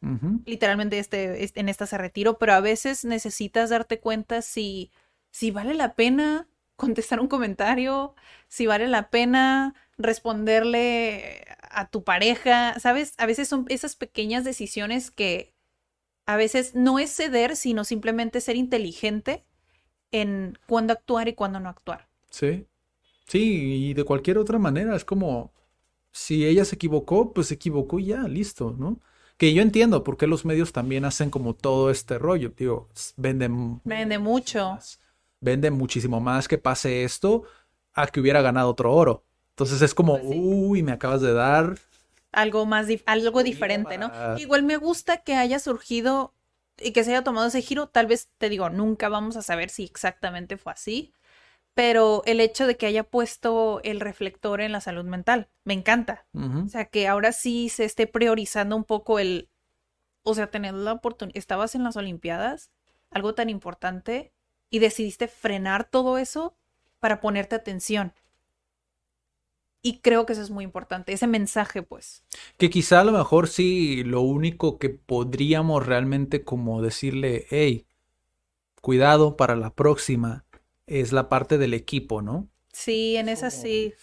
Literalmente 0.45 0.97
este, 0.97 1.59
en 1.59 1.67
esta 1.67 1.85
se 1.87 1.97
retiro, 1.97 2.37
pero 2.37 2.53
a 2.53 2.61
veces 2.61 3.03
necesitas 3.03 3.69
darte 3.69 3.99
cuenta 3.99 4.41
si, 4.41 4.91
si 5.29 5.51
vale 5.51 5.73
la 5.73 5.95
pena 5.95 6.47
contestar 6.77 7.19
un 7.19 7.27
comentario, 7.27 8.15
si 8.47 8.65
vale 8.65 8.87
la 8.87 9.09
pena 9.09 9.75
responderle 9.97 11.45
a 11.69 11.89
tu 11.89 12.05
pareja, 12.05 12.79
¿sabes? 12.79 13.13
A 13.17 13.25
veces 13.25 13.49
son 13.49 13.65
esas 13.67 13.97
pequeñas 13.97 14.45
decisiones 14.45 15.11
que 15.11 15.53
a 16.25 16.37
veces 16.37 16.75
no 16.75 16.97
es 16.97 17.13
ceder, 17.13 17.57
sino 17.57 17.83
simplemente 17.83 18.39
ser 18.39 18.55
inteligente 18.55 19.43
en 20.11 20.57
cuándo 20.65 20.93
actuar 20.93 21.27
y 21.27 21.33
cuándo 21.33 21.59
no 21.59 21.67
actuar. 21.67 22.07
Sí. 22.29 22.68
Sí, 23.29 23.89
y 23.89 23.93
de 23.93 24.03
cualquier 24.03 24.37
otra 24.37 24.59
manera, 24.59 24.95
es 24.95 25.05
como 25.05 25.53
si 26.11 26.45
ella 26.45 26.65
se 26.65 26.75
equivocó, 26.75 27.33
pues 27.33 27.47
se 27.47 27.53
equivocó 27.55 27.99
y 27.99 28.07
ya, 28.07 28.23
listo, 28.23 28.75
¿no? 28.77 28.99
Que 29.37 29.53
yo 29.53 29.61
entiendo 29.61 30.03
por 30.03 30.17
qué 30.17 30.27
los 30.27 30.43
medios 30.43 30.73
también 30.73 31.05
hacen 31.05 31.29
como 31.29 31.53
todo 31.53 31.91
este 31.91 32.17
rollo, 32.17 32.51
digo, 32.57 32.89
venden... 33.15 33.81
Vende 33.85 34.19
mucho 34.19 34.77
vende 35.41 35.71
muchísimo 35.71 36.19
más 36.19 36.47
que 36.47 36.57
pase 36.57 37.03
esto 37.03 37.43
a 37.93 38.07
que 38.07 38.19
hubiera 38.19 38.41
ganado 38.41 38.69
otro 38.69 38.93
oro. 38.93 39.23
Entonces 39.49 39.81
es 39.81 39.93
como, 39.93 40.19
pues 40.19 40.37
uy, 40.37 40.83
me 40.83 40.91
acabas 40.91 41.21
de 41.21 41.33
dar 41.33 41.77
algo 42.31 42.65
más, 42.65 42.87
algo 43.05 43.43
diferente, 43.43 43.97
¿no? 43.97 44.11
Igual 44.37 44.63
me 44.63 44.77
gusta 44.77 45.17
que 45.17 45.35
haya 45.35 45.59
surgido 45.59 46.33
y 46.77 46.91
que 46.91 47.03
se 47.03 47.11
haya 47.11 47.23
tomado 47.23 47.47
ese 47.47 47.61
giro. 47.61 47.87
Tal 47.87 48.07
vez 48.07 48.29
te 48.37 48.49
digo, 48.49 48.69
nunca 48.69 49.09
vamos 49.09 49.35
a 49.35 49.41
saber 49.41 49.69
si 49.69 49.83
exactamente 49.83 50.57
fue 50.57 50.73
así, 50.73 51.13
pero 51.73 52.23
el 52.25 52.41
hecho 52.41 52.67
de 52.67 52.77
que 52.77 52.85
haya 52.85 53.03
puesto 53.03 53.79
el 53.83 53.99
reflector 53.99 54.61
en 54.61 54.71
la 54.71 54.81
salud 54.81 55.05
mental, 55.05 55.49
me 55.63 55.73
encanta. 55.73 56.25
O 56.33 56.67
sea, 56.67 56.85
que 56.85 57.07
ahora 57.07 57.31
sí 57.31 57.69
se 57.69 57.85
esté 57.85 58.07
priorizando 58.07 58.75
un 58.75 58.83
poco 58.83 59.19
el, 59.19 59.49
o 60.23 60.33
sea, 60.33 60.51
tener 60.51 60.73
la 60.73 60.93
oportunidad, 60.93 61.37
estabas 61.37 61.75
en 61.75 61.83
las 61.83 61.95
Olimpiadas, 61.95 62.71
algo 63.11 63.33
tan 63.33 63.49
importante, 63.49 64.33
y 64.69 64.79
decidiste 64.79 65.27
frenar 65.27 65.89
todo 65.89 66.17
eso 66.17 66.55
para 66.99 67.21
ponerte 67.21 67.55
atención. 67.55 68.13
Y 69.81 69.99
creo 69.99 70.25
que 70.25 70.33
eso 70.33 70.41
es 70.41 70.51
muy 70.51 70.65
importante, 70.65 71.13
ese 71.13 71.27
mensaje, 71.27 71.81
pues. 71.81 72.23
Que 72.57 72.69
quizá 72.69 72.99
a 72.99 73.03
lo 73.05 73.13
mejor 73.13 73.47
sí, 73.47 74.03
lo 74.03 74.21
único 74.21 74.77
que 74.77 74.89
podríamos 74.89 75.85
realmente 75.85 76.43
como 76.43 76.81
decirle, 76.81 77.45
hey, 77.49 77.85
cuidado 78.81 79.37
para 79.37 79.55
la 79.55 79.73
próxima, 79.73 80.45
es 80.89 81.11
la 81.11 81.29
parte 81.29 81.57
del 81.57 81.73
equipo, 81.73 82.21
¿no? 82.21 82.49
Sí, 82.73 83.15
en 83.15 83.29
esa 83.29 83.51
sí. 83.51 83.93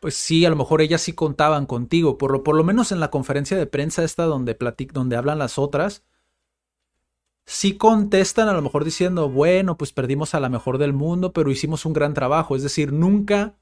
Pues 0.00 0.14
sí, 0.14 0.46
a 0.46 0.50
lo 0.50 0.56
mejor 0.56 0.80
ellas 0.80 1.02
sí 1.02 1.12
contaban 1.12 1.66
contigo, 1.66 2.16
por 2.16 2.30
lo, 2.30 2.42
por 2.42 2.56
lo 2.56 2.64
menos 2.64 2.92
en 2.92 3.00
la 3.00 3.10
conferencia 3.10 3.56
de 3.56 3.66
prensa 3.66 4.04
esta 4.04 4.24
donde, 4.24 4.54
platic, 4.54 4.92
donde 4.92 5.16
hablan 5.16 5.38
las 5.38 5.58
otras, 5.58 6.04
sí 7.44 7.76
contestan 7.76 8.48
a 8.48 8.52
lo 8.52 8.62
mejor 8.62 8.84
diciendo, 8.84 9.28
bueno, 9.28 9.76
pues 9.76 9.92
perdimos 9.92 10.34
a 10.34 10.40
la 10.40 10.48
mejor 10.48 10.78
del 10.78 10.92
mundo, 10.92 11.32
pero 11.32 11.50
hicimos 11.50 11.84
un 11.84 11.92
gran 11.92 12.14
trabajo. 12.14 12.56
Es 12.56 12.62
decir, 12.62 12.92
nunca... 12.92 13.56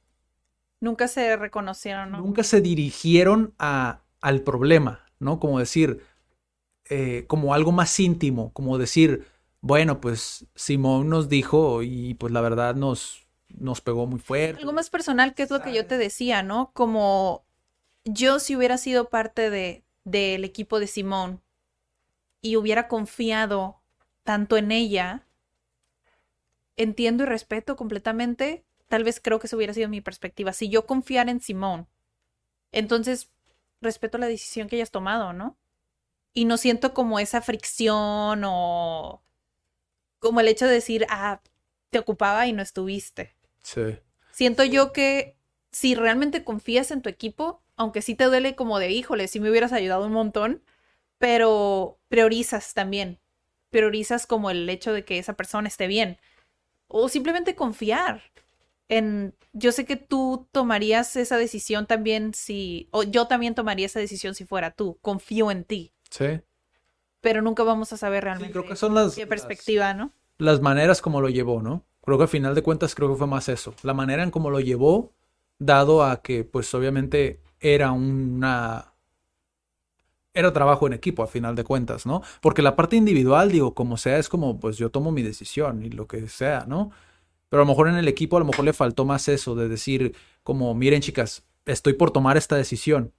Nunca 0.81 1.09
se 1.09 1.37
reconocieron, 1.37 2.13
¿no? 2.13 2.19
Nunca 2.19 2.45
se 2.45 2.61
dirigieron 2.61 3.55
a, 3.59 4.03
al 4.21 4.43
problema, 4.43 5.07
¿no? 5.19 5.41
Como 5.41 5.59
decir, 5.59 6.03
eh, 6.89 7.25
como 7.27 7.53
algo 7.53 7.73
más 7.73 7.99
íntimo, 7.99 8.53
como 8.53 8.79
decir, 8.79 9.27
bueno, 9.61 10.01
pues 10.01 10.47
Simón 10.55 11.09
nos 11.09 11.29
dijo 11.29 11.83
y 11.83 12.15
pues 12.15 12.33
la 12.33 12.41
verdad 12.41 12.75
nos, 12.75 13.27
nos 13.49 13.81
pegó 13.81 14.07
muy 14.07 14.21
fuerte. 14.21 14.61
Algo 14.61 14.73
más 14.73 14.91
personal, 14.91 15.35
que 15.35 15.43
es 15.43 15.51
lo 15.51 15.63
que 15.63 15.73
yo 15.75 15.87
te 15.87 15.99
decía, 15.99 16.43
¿no? 16.43 16.71
Como 16.73 17.45
yo 18.05 18.39
si 18.39 18.57
hubiera 18.57 18.79
sido 18.79 19.09
parte 19.09 19.51
de 19.51 19.85
del 20.05 20.45
equipo 20.45 20.81
de 20.81 20.87
Simón 20.87 21.43
y 22.41 22.57
hubiera 22.57 22.89
confiado 22.89 23.83
tanto 24.23 24.57
en 24.57 24.73
ella, 24.73 25.27
entiendo 26.77 27.25
y 27.25 27.27
respeto 27.27 27.77
completamente, 27.77 28.65
tal 28.89 29.05
vez 29.05 29.21
creo 29.21 29.39
que 29.39 29.47
eso 29.47 29.57
hubiera 29.57 29.75
sido 29.75 29.89
mi 29.89 30.01
perspectiva. 30.01 30.53
Si 30.53 30.69
yo 30.69 30.87
confiara 30.87 31.31
en 31.31 31.41
Simón, 31.41 31.89
entonces 32.73 33.31
respeto 33.81 34.19
la 34.19 34.27
decisión 34.27 34.69
que 34.69 34.77
hayas 34.77 34.91
tomado, 34.91 35.33
¿no? 35.33 35.59
Y 36.33 36.45
no 36.45 36.57
siento 36.57 36.95
como 36.95 37.19
esa 37.19 37.43
fricción 37.43 38.43
o 38.45 39.23
como 40.19 40.41
el 40.41 40.49
hecho 40.49 40.67
de 40.67 40.75
decir, 40.75 41.07
ah, 41.11 41.41
te 41.91 41.99
ocupaba 41.99 42.47
y 42.47 42.53
no 42.53 42.63
estuviste. 42.63 43.35
Sí. 43.63 43.99
Siento 44.33 44.65
yo 44.65 44.93
que 44.93 45.37
si 45.73 45.95
realmente 45.95 46.45
confías 46.45 46.91
en 46.91 47.03
tu 47.03 47.09
equipo, 47.09 47.63
aunque 47.77 48.03
sí 48.03 48.15
te 48.15 48.25
duele 48.25 48.55
como 48.55 48.79
de, 48.79 48.91
híjole, 48.91 49.29
si 49.29 49.41
me 49.41 49.51
hubieras 49.51 49.73
ayudado 49.73 50.07
un 50.07 50.13
montón, 50.13 50.63
pero 51.19 51.99
priorizas 52.09 52.75
también 52.75 53.19
priorizas 53.71 54.27
como 54.27 54.51
el 54.51 54.69
hecho 54.69 54.93
de 54.93 55.05
que 55.05 55.19
esa 55.19 55.35
persona 55.35 55.69
esté 55.69 55.87
bien. 55.87 56.19
O 56.87 57.09
simplemente 57.09 57.55
confiar 57.55 58.23
en... 58.89 59.35
Yo 59.53 59.73
sé 59.73 59.85
que 59.85 59.97
tú 59.97 60.49
tomarías 60.53 61.17
esa 61.17 61.37
decisión 61.37 61.87
también 61.87 62.33
si... 62.35 62.89
O 62.93 63.03
yo 63.03 63.27
también 63.27 63.55
tomaría 63.55 63.87
esa 63.87 64.01
decisión 64.01 64.35
si 64.35 64.45
fuera 64.45 64.71
tú. 64.71 64.99
Confío 65.03 65.51
en 65.51 65.65
ti. 65.65 65.93
Sí. 66.11 66.41
Pero 67.21 67.43
nunca 67.43 67.63
vamos 67.63 67.93
a 67.93 67.97
saber 67.97 68.25
realmente 68.25 68.53
creo 68.53 68.67
que 68.67 68.77
son 68.77 68.95
las, 68.95 69.15
qué 69.15 69.27
perspectiva, 69.27 69.95
¿no? 69.95 70.13
Las 70.39 70.61
maneras 70.61 71.03
como 71.03 71.21
lo 71.21 71.29
llevó, 71.29 71.63
¿no? 71.63 71.85
Creo 72.03 72.17
que 72.17 72.25
al 72.25 72.29
final 72.29 72.55
de 72.55 72.63
cuentas 72.63 72.95
creo 72.95 73.11
que 73.11 73.17
fue 73.17 73.27
más 73.27 73.49
eso. 73.49 73.75
La 73.83 73.93
manera 73.93 74.23
en 74.23 74.31
cómo 74.31 74.51
lo 74.51 74.61
llevó, 74.61 75.13
dado 75.59 76.05
a 76.05 76.23
que 76.23 76.45
pues 76.45 76.73
obviamente 76.75 77.41
era 77.61 77.93
una 77.93 78.93
era 80.39 80.53
trabajo 80.53 80.87
en 80.87 80.93
equipo 80.93 81.23
a 81.25 81.27
final 81.27 81.57
de 81.57 81.65
cuentas, 81.65 82.07
¿no? 82.07 82.23
Porque 82.41 82.63
la 82.63 82.77
parte 82.77 82.95
individual, 82.95 83.51
digo, 83.51 83.75
como 83.75 83.97
sea, 83.97 84.19
es 84.19 84.29
como, 84.29 84.61
pues 84.61 84.77
yo 84.77 84.91
tomo 84.91 85.11
mi 85.11 85.23
decisión 85.23 85.83
y 85.85 85.91
lo 85.91 86.07
que 86.07 86.29
sea, 86.29 86.65
¿no? 86.69 86.93
Pero 87.49 87.63
a 87.63 87.65
lo 87.65 87.71
mejor 87.71 87.89
en 87.89 87.97
el 87.97 88.07
equipo 88.07 88.37
a 88.37 88.41
lo 88.41 88.47
mejor 88.47 88.65
le 88.65 88.73
faltó 88.73 89.05
más 89.05 89.27
eso 89.29 89.57
de 89.57 89.69
decir, 89.69 90.15
como, 90.45 90.75
miren 90.75 91.01
chicas, 91.01 91.45
estoy 91.67 91.95
por 91.95 92.13
tomar 92.13 92.37
esta 92.37 92.55
decisión, 92.57 93.13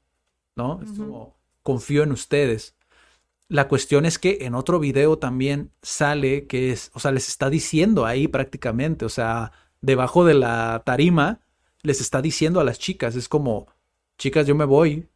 ¿no? 0.55 0.81
Es 0.81 0.91
como, 0.91 1.35
confío 1.61 2.03
en 2.03 2.13
ustedes. 2.13 2.75
La 3.49 3.67
cuestión 3.67 4.05
es 4.05 4.19
que 4.19 4.39
en 4.41 4.53
otro 4.53 4.79
video 4.79 5.17
también 5.17 5.71
sale 5.81 6.45
que 6.45 6.71
es, 6.71 6.91
o 6.93 6.99
sea, 6.99 7.11
les 7.11 7.27
está 7.27 7.49
diciendo 7.49 8.05
ahí 8.05 8.27
prácticamente, 8.27 9.05
o 9.05 9.09
sea, 9.09 9.51
debajo 9.81 10.23
de 10.23 10.35
la 10.35 10.83
tarima, 10.85 11.41
les 11.81 11.99
está 11.99 12.21
diciendo 12.21 12.59
a 12.59 12.63
las 12.63 12.77
chicas, 12.77 13.15
es 13.15 13.27
como, 13.27 13.67
chicas, 14.19 14.45
yo 14.45 14.53
me 14.53 14.65
voy, 14.65 15.07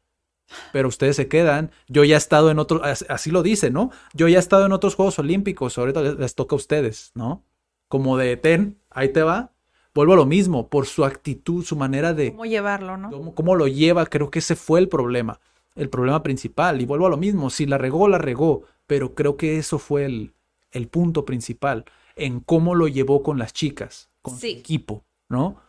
pero 0.71 0.87
ustedes 0.87 1.15
se 1.15 1.27
quedan. 1.27 1.71
Yo 1.87 2.03
ya 2.03 2.15
he 2.15 2.17
estado 2.17 2.49
en 2.49 2.57
otros, 2.57 2.81
así 3.07 3.29
lo 3.29 3.43
dice, 3.43 3.69
¿no? 3.69 3.91
Yo 4.13 4.27
ya 4.27 4.37
he 4.37 4.39
estado 4.39 4.65
en 4.65 4.71
otros 4.71 4.95
Juegos 4.95 5.19
Olímpicos, 5.19 5.77
ahorita 5.77 6.01
les, 6.01 6.15
les 6.17 6.35
toca 6.35 6.55
a 6.55 6.57
ustedes, 6.57 7.11
¿no? 7.13 7.43
Como 7.87 8.17
de, 8.17 8.35
ten, 8.37 8.79
ahí 8.89 9.09
te 9.09 9.21
va. 9.21 9.51
Vuelvo 9.93 10.13
a 10.13 10.15
lo 10.15 10.25
mismo, 10.25 10.69
por 10.69 10.87
su 10.87 11.05
actitud, 11.05 11.63
su 11.63 11.75
manera 11.75 12.13
de... 12.13 12.31
¿Cómo 12.31 12.45
llevarlo, 12.45 12.97
no? 12.97 13.11
cómo, 13.11 13.35
cómo 13.35 13.55
lo 13.55 13.67
lleva, 13.67 14.07
creo 14.07 14.31
que 14.31 14.39
ese 14.39 14.55
fue 14.55 14.79
el 14.79 14.89
problema, 14.89 15.39
el 15.75 15.89
problema 15.89 16.23
principal. 16.23 16.81
Y 16.81 16.85
vuelvo 16.85 17.07
a 17.07 17.09
lo 17.09 17.17
mismo, 17.17 17.49
si 17.49 17.65
la 17.65 17.77
regó, 17.77 18.07
la 18.07 18.17
regó, 18.17 18.63
pero 18.87 19.15
creo 19.15 19.37
que 19.37 19.57
eso 19.57 19.79
fue 19.79 20.05
el, 20.05 20.33
el 20.71 20.87
punto 20.87 21.25
principal, 21.25 21.85
en 22.15 22.39
cómo 22.39 22.75
lo 22.75 22.87
llevó 22.87 23.23
con 23.23 23.37
las 23.39 23.53
chicas, 23.53 24.09
con 24.21 24.37
Sí. 24.37 24.51
su 24.53 24.59
equipo, 24.59 25.03
¿no? 25.29 25.61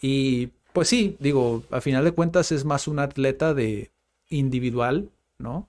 Y 0.00 0.48
pues 0.72 0.88
sí, 0.88 1.16
digo, 1.20 1.62
a 1.70 1.80
final 1.80 2.04
de 2.04 2.12
cuentas 2.12 2.50
es 2.52 2.64
más 2.64 2.88
un 2.88 2.98
atleta 2.98 3.54
de 3.54 3.92
individual, 4.28 5.10
¿no? 5.38 5.68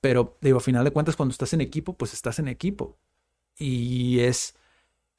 Pero 0.00 0.36
digo, 0.40 0.58
a 0.58 0.60
final 0.60 0.84
de 0.84 0.90
cuentas 0.90 1.14
cuando 1.16 1.32
estás 1.32 1.52
en 1.52 1.60
equipo, 1.60 1.92
pues 1.94 2.12
estás 2.12 2.38
en 2.40 2.48
equipo. 2.48 2.96
Y 3.56 4.20
es, 4.20 4.56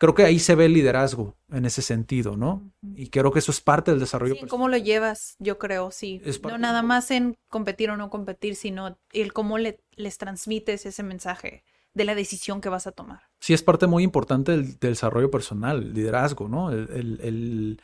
creo 0.04 0.14
que 0.16 0.24
ahí 0.26 0.38
se 0.38 0.56
ve 0.56 0.66
el 0.66 0.74
liderazgo 0.74 1.38
en 1.50 1.64
ese 1.66 1.82
sentido, 1.82 2.36
¿no? 2.36 2.70
Y 2.94 3.08
creo 3.08 3.32
que 3.32 3.40
eso 3.40 3.52
es 3.52 3.62
parte 3.62 3.92
del 3.92 4.02
desarrollo 4.02 4.34
Sí, 4.34 4.42
personal. 4.42 4.50
¿Cómo 4.60 4.68
lo 4.68 4.76
llevas? 4.76 5.38
Yo 5.40 5.58
creo, 5.58 5.92
sí. 5.92 6.22
No 6.44 6.58
nada 6.58 6.82
más 6.82 7.10
en 7.10 7.38
competir 7.48 7.90
o 7.90 7.96
no 7.96 8.10
competir, 8.10 8.58
sino 8.58 8.98
el 9.14 9.32
cómo 9.32 9.58
le- 9.58 9.80
les 9.96 10.18
transmites 10.18 10.86
ese 10.86 11.04
mensaje 11.04 11.64
de 11.94 12.04
la 12.04 12.16
decisión 12.16 12.60
que 12.60 12.68
vas 12.68 12.86
a 12.86 12.92
tomar. 12.92 13.22
sí 13.40 13.54
es 13.54 13.64
parte 13.64 13.88
muy 13.88 14.04
importante 14.04 14.52
del, 14.52 14.78
del 14.80 14.92
desarrollo 14.92 15.32
personal, 15.32 15.82
el 15.84 15.94
liderazgo, 15.94 16.50
¿no? 16.50 16.70
El, 16.72 16.90
el- 16.92 17.20
el- 17.22 17.82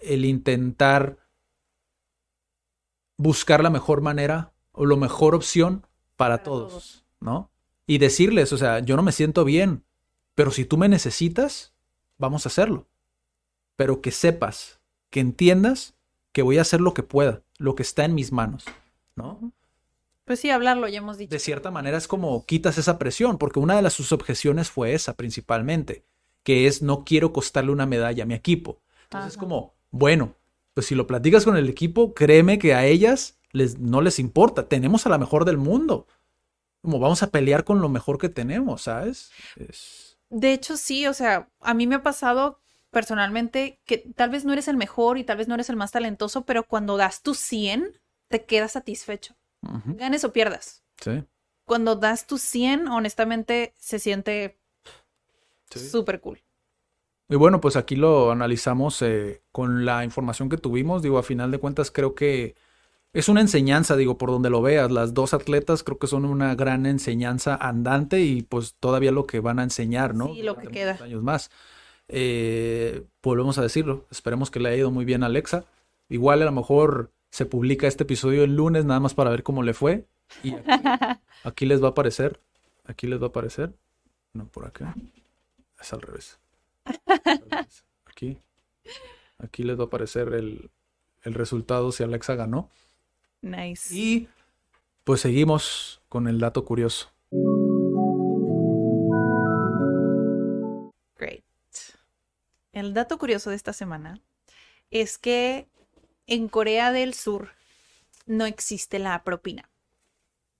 el 0.00 0.24
intentar 0.24 1.18
buscar 3.18 3.62
la 3.62 3.70
mejor 3.70 4.00
manera 4.00 4.52
o 4.72 4.86
la 4.86 4.96
mejor 4.96 5.34
opción 5.34 5.86
para, 6.16 6.36
Para 6.36 6.42
todos, 6.44 6.68
todos. 6.72 7.04
¿no? 7.20 7.50
Y 7.86 7.98
decirles, 7.98 8.52
o 8.52 8.58
sea, 8.58 8.78
yo 8.80 8.96
no 8.96 9.02
me 9.02 9.12
siento 9.12 9.44
bien, 9.44 9.84
pero 10.38 10.52
si 10.52 10.64
tú 10.64 10.76
me 10.76 10.88
necesitas, 10.88 11.72
vamos 12.16 12.46
a 12.46 12.48
hacerlo. 12.48 12.86
Pero 13.74 14.00
que 14.00 14.12
sepas, 14.12 14.78
que 15.10 15.18
entiendas 15.18 15.96
que 16.30 16.42
voy 16.42 16.58
a 16.58 16.60
hacer 16.60 16.80
lo 16.80 16.94
que 16.94 17.02
pueda, 17.02 17.42
lo 17.56 17.74
que 17.74 17.82
está 17.82 18.04
en 18.04 18.14
mis 18.14 18.30
manos, 18.30 18.64
¿no? 19.16 19.52
Pues 20.24 20.38
sí, 20.38 20.48
hablarlo, 20.50 20.86
ya 20.86 20.98
hemos 20.98 21.18
dicho. 21.18 21.30
de 21.32 21.40
cierta 21.40 21.72
manera 21.72 21.98
es 21.98 22.06
como 22.06 22.46
quitas 22.46 22.78
esa 22.78 23.00
presión, 23.00 23.36
porque 23.36 23.58
una 23.58 23.74
de 23.74 23.82
las 23.82 23.94
sus 23.94 24.12
objeciones 24.12 24.70
fue 24.70 24.94
esa 24.94 25.16
principalmente, 25.16 26.04
que 26.44 26.68
es 26.68 26.82
no 26.82 27.04
quiero 27.04 27.32
costarle 27.32 27.72
una 27.72 27.86
medalla 27.86 28.22
a 28.22 28.26
mi 28.26 28.34
equipo. 28.34 28.80
Entonces 29.06 29.32
es 29.32 29.36
como, 29.38 29.74
bueno, 29.90 30.36
pues 30.72 30.86
si 30.86 30.94
lo 30.94 31.08
platicas 31.08 31.44
con 31.44 31.56
el 31.56 31.68
equipo, 31.68 32.14
créeme 32.14 32.60
que 32.60 32.74
a 32.74 32.86
ellas 32.86 33.40
les, 33.50 33.80
no 33.80 34.02
les 34.02 34.20
importa, 34.20 34.68
tenemos 34.68 35.04
a 35.04 35.08
la 35.10 35.18
mejor 35.18 35.44
del 35.44 35.58
mundo. 35.58 36.06
Como 36.80 37.00
vamos 37.00 37.24
a 37.24 37.30
pelear 37.32 37.64
con 37.64 37.80
lo 37.80 37.88
mejor 37.88 38.18
que 38.18 38.28
tenemos, 38.28 38.82
¿sabes? 38.82 39.32
Es- 39.56 40.07
De 40.30 40.52
hecho, 40.52 40.76
sí, 40.76 41.06
o 41.06 41.14
sea, 41.14 41.48
a 41.60 41.74
mí 41.74 41.86
me 41.86 41.96
ha 41.96 42.02
pasado 42.02 42.60
personalmente 42.90 43.80
que 43.84 43.98
tal 44.16 44.30
vez 44.30 44.44
no 44.44 44.52
eres 44.52 44.68
el 44.68 44.76
mejor 44.76 45.18
y 45.18 45.24
tal 45.24 45.38
vez 45.38 45.48
no 45.48 45.54
eres 45.54 45.70
el 45.70 45.76
más 45.76 45.92
talentoso, 45.92 46.44
pero 46.44 46.66
cuando 46.66 46.96
das 46.96 47.22
tu 47.22 47.34
100, 47.34 48.00
te 48.28 48.44
quedas 48.44 48.72
satisfecho. 48.72 49.34
Ganes 49.62 50.24
o 50.24 50.32
pierdas. 50.32 50.84
sí, 51.00 51.24
Cuando 51.64 51.96
das 51.96 52.26
tu 52.26 52.38
100, 52.38 52.88
honestamente, 52.88 53.74
se 53.78 53.98
siente 53.98 54.58
sí. 55.70 55.80
súper 55.90 56.20
cool. 56.20 56.42
Y 57.28 57.36
bueno, 57.36 57.60
pues 57.60 57.76
aquí 57.76 57.94
lo 57.96 58.30
analizamos 58.30 59.02
eh, 59.02 59.42
con 59.52 59.84
la 59.84 60.04
información 60.04 60.48
que 60.48 60.56
tuvimos. 60.56 61.02
Digo, 61.02 61.18
a 61.18 61.22
final 61.22 61.50
de 61.50 61.58
cuentas 61.58 61.90
creo 61.90 62.14
que 62.14 62.56
es 63.12 63.28
una 63.28 63.40
enseñanza, 63.40 63.96
digo, 63.96 64.18
por 64.18 64.30
donde 64.30 64.50
lo 64.50 64.60
veas. 64.60 64.90
Las 64.90 65.14
dos 65.14 65.34
atletas 65.34 65.82
creo 65.82 65.98
que 65.98 66.06
son 66.06 66.24
una 66.24 66.54
gran 66.54 66.86
enseñanza 66.86 67.56
andante 67.56 68.20
y 68.20 68.42
pues 68.42 68.74
todavía 68.78 69.12
lo 69.12 69.26
que 69.26 69.40
van 69.40 69.58
a 69.58 69.62
enseñar, 69.62 70.14
¿no? 70.14 70.34
Sí, 70.34 70.42
lo 70.42 70.56
que 70.56 70.68
queda. 70.68 70.98
años 71.02 71.22
más. 71.22 71.50
Eh, 72.08 73.04
volvemos 73.22 73.58
a 73.58 73.62
decirlo. 73.62 74.06
Esperemos 74.10 74.50
que 74.50 74.60
le 74.60 74.68
haya 74.68 74.78
ido 74.78 74.90
muy 74.90 75.04
bien 75.04 75.22
a 75.22 75.26
Alexa. 75.26 75.64
Igual 76.08 76.42
a 76.42 76.46
lo 76.46 76.52
mejor 76.52 77.12
se 77.30 77.46
publica 77.46 77.86
este 77.86 78.04
episodio 78.04 78.44
el 78.44 78.56
lunes 78.56 78.84
nada 78.84 79.00
más 79.00 79.14
para 79.14 79.30
ver 79.30 79.42
cómo 79.42 79.62
le 79.62 79.74
fue. 79.74 80.06
Y 80.42 80.54
aquí, 80.54 80.66
aquí 81.44 81.66
les 81.66 81.82
va 81.82 81.88
a 81.88 81.90
aparecer. 81.90 82.40
Aquí 82.84 83.06
les 83.06 83.20
va 83.20 83.26
a 83.26 83.28
aparecer. 83.28 83.72
No, 84.34 84.46
por 84.46 84.66
acá. 84.66 84.94
Es 85.80 85.92
al 85.92 86.00
revés. 86.02 86.38
Aquí. 88.06 88.38
Aquí 89.38 89.62
les 89.62 89.78
va 89.78 89.84
a 89.84 89.86
aparecer 89.86 90.32
el, 90.34 90.70
el 91.22 91.34
resultado 91.34 91.92
si 91.92 92.02
Alexa 92.02 92.34
ganó. 92.34 92.70
Nice. 93.40 93.94
Y 93.94 94.28
pues 95.04 95.20
seguimos 95.20 96.02
con 96.08 96.28
el 96.28 96.38
dato 96.38 96.64
curioso. 96.64 97.10
Great. 101.16 101.44
El 102.72 102.94
dato 102.94 103.18
curioso 103.18 103.50
de 103.50 103.56
esta 103.56 103.72
semana 103.72 104.20
es 104.90 105.18
que 105.18 105.68
en 106.26 106.48
Corea 106.48 106.92
del 106.92 107.14
Sur 107.14 107.50
no 108.26 108.44
existe 108.46 108.98
la 108.98 109.22
propina. 109.24 109.70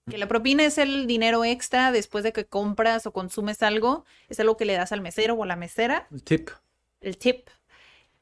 Que 0.08 0.16
la 0.16 0.26
propina 0.26 0.64
es 0.64 0.78
el 0.78 1.06
dinero 1.06 1.44
extra 1.44 1.92
después 1.92 2.24
de 2.24 2.32
que 2.32 2.46
compras 2.46 3.06
o 3.06 3.12
consumes 3.12 3.62
algo, 3.62 4.06
es 4.30 4.40
algo 4.40 4.56
que 4.56 4.64
le 4.64 4.72
das 4.72 4.90
al 4.92 5.02
mesero 5.02 5.34
o 5.34 5.42
a 5.42 5.46
la 5.46 5.56
mesera, 5.56 6.08
El 6.10 6.22
tip. 6.22 6.48
el 7.02 7.18
tip. 7.18 7.48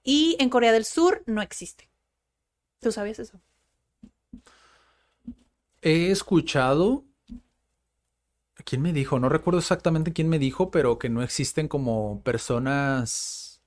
Y 0.03 0.37
en 0.41 0.51
Corea 0.51 0.73
del 0.73 0.85
Sur 0.85 1.23
no 1.27 1.43
existe. 1.43 1.89
¿Tú 2.81 2.91
sabías 2.91 3.21
eso? 3.21 3.41
He 5.87 6.11
escuchado. 6.11 7.07
¿Quién 8.65 8.83
me 8.83 8.93
dijo? 8.93 9.19
No 9.21 9.29
recuerdo 9.29 9.61
exactamente 9.61 10.13
quién 10.13 10.29
me 10.29 10.39
dijo, 10.39 10.71
pero 10.71 10.99
que 10.99 11.09
no 11.11 11.23
existen 11.23 11.69
como 11.69 12.23
personas 12.23 13.63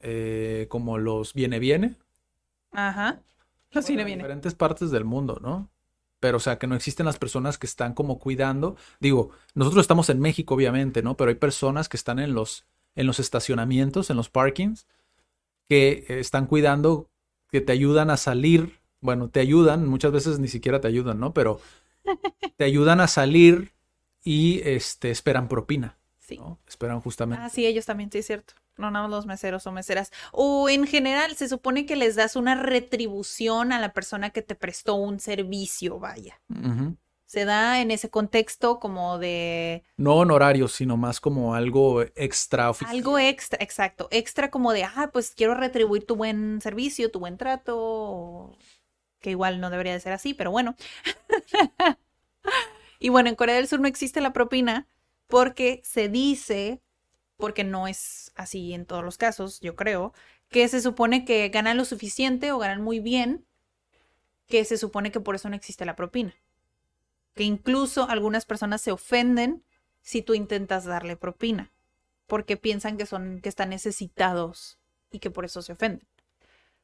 eh, 0.00 0.66
como 0.70 0.98
los 0.98 1.34
viene 1.34 1.58
viene. 1.60 1.96
Ajá. 2.72 3.22
Lo 3.72 3.82
Bueno, 3.82 3.86
viene 3.88 4.04
en 4.04 4.06
viene. 4.06 4.22
diferentes 4.22 4.54
partes 4.54 4.90
del 4.90 5.04
mundo, 5.04 5.38
¿no? 5.42 5.70
Pero, 6.20 6.38
o 6.38 6.40
sea, 6.40 6.58
que 6.58 6.66
no 6.66 6.74
existen 6.74 7.06
las 7.06 7.18
personas 7.18 7.58
que 7.58 7.66
están 7.66 7.92
como 7.94 8.18
cuidando. 8.18 8.76
Digo, 9.00 9.30
nosotros 9.54 9.82
estamos 9.82 10.08
en 10.10 10.20
México, 10.20 10.54
obviamente, 10.54 11.02
¿no? 11.02 11.16
Pero 11.16 11.28
hay 11.30 11.34
personas 11.34 11.88
que 11.88 11.96
están 11.96 12.18
en 12.18 12.34
los, 12.34 12.66
en 12.94 13.06
los 13.06 13.20
estacionamientos, 13.20 14.08
en 14.10 14.16
los 14.16 14.30
parkings, 14.30 14.86
que 15.68 16.06
están 16.08 16.46
cuidando, 16.46 17.10
que 17.50 17.60
te 17.62 17.72
ayudan 17.72 18.10
a 18.10 18.16
salir. 18.18 18.80
Bueno, 19.04 19.28
te 19.28 19.40
ayudan, 19.40 19.86
muchas 19.86 20.12
veces 20.12 20.38
ni 20.38 20.48
siquiera 20.48 20.80
te 20.80 20.88
ayudan, 20.88 21.20
¿no? 21.20 21.34
Pero 21.34 21.60
te 22.56 22.64
ayudan 22.64 23.02
a 23.02 23.06
salir 23.06 23.74
y 24.22 24.62
este, 24.64 25.10
esperan 25.10 25.46
propina, 25.46 25.98
Sí. 26.18 26.38
¿no? 26.38 26.58
Esperan 26.66 27.02
justamente. 27.02 27.44
Ah, 27.44 27.50
sí, 27.50 27.66
ellos 27.66 27.84
también, 27.84 28.10
sí, 28.10 28.18
es 28.20 28.26
cierto. 28.26 28.54
No 28.78 28.90
nada 28.90 29.06
más 29.06 29.10
los 29.14 29.26
meseros 29.26 29.66
o 29.66 29.72
meseras. 29.72 30.10
O 30.32 30.70
en 30.70 30.86
general, 30.86 31.36
se 31.36 31.50
supone 31.50 31.84
que 31.84 31.96
les 31.96 32.16
das 32.16 32.34
una 32.34 32.54
retribución 32.54 33.72
a 33.72 33.78
la 33.78 33.92
persona 33.92 34.30
que 34.30 34.40
te 34.40 34.54
prestó 34.54 34.94
un 34.94 35.20
servicio, 35.20 35.98
vaya. 35.98 36.40
Se 37.26 37.44
da 37.44 37.82
en 37.82 37.90
ese 37.90 38.08
contexto 38.08 38.80
como 38.80 39.18
de 39.18 39.82
No 39.98 40.14
honorarios, 40.16 40.72
sino 40.72 40.96
más 40.96 41.20
como 41.20 41.54
algo 41.54 42.02
extra 42.14 42.70
oficial. 42.70 42.96
algo 42.96 43.18
extra, 43.18 43.58
exacto, 43.62 44.08
extra 44.10 44.50
como 44.50 44.72
de, 44.72 44.84
ah, 44.84 45.10
pues 45.12 45.34
quiero 45.36 45.54
retribuir 45.54 46.06
tu 46.06 46.16
buen 46.16 46.60
servicio, 46.62 47.10
tu 47.10 47.18
buen 47.20 47.36
trato, 47.36 47.76
o- 47.78 48.56
que 49.24 49.30
igual 49.30 49.58
no 49.58 49.70
debería 49.70 49.94
de 49.94 50.00
ser 50.00 50.12
así, 50.12 50.34
pero 50.34 50.50
bueno. 50.50 50.76
y 52.98 53.08
bueno, 53.08 53.30
en 53.30 53.36
Corea 53.36 53.54
del 53.54 53.66
Sur 53.66 53.80
no 53.80 53.88
existe 53.88 54.20
la 54.20 54.34
propina 54.34 54.86
porque 55.28 55.80
se 55.82 56.10
dice, 56.10 56.82
porque 57.38 57.64
no 57.64 57.88
es 57.88 58.32
así 58.34 58.74
en 58.74 58.84
todos 58.84 59.02
los 59.02 59.16
casos, 59.16 59.60
yo 59.60 59.76
creo, 59.76 60.12
que 60.50 60.68
se 60.68 60.82
supone 60.82 61.24
que 61.24 61.48
ganan 61.48 61.78
lo 61.78 61.86
suficiente 61.86 62.52
o 62.52 62.58
ganan 62.58 62.82
muy 62.82 63.00
bien, 63.00 63.46
que 64.46 64.62
se 64.66 64.76
supone 64.76 65.10
que 65.10 65.20
por 65.20 65.36
eso 65.36 65.48
no 65.48 65.56
existe 65.56 65.86
la 65.86 65.96
propina. 65.96 66.34
Que 67.34 67.44
incluso 67.44 68.06
algunas 68.10 68.44
personas 68.44 68.82
se 68.82 68.92
ofenden 68.92 69.64
si 70.02 70.20
tú 70.20 70.34
intentas 70.34 70.84
darle 70.84 71.16
propina, 71.16 71.72
porque 72.26 72.58
piensan 72.58 72.98
que 72.98 73.06
son 73.06 73.40
que 73.40 73.48
están 73.48 73.70
necesitados 73.70 74.78
y 75.10 75.18
que 75.18 75.30
por 75.30 75.46
eso 75.46 75.62
se 75.62 75.72
ofenden. 75.72 76.06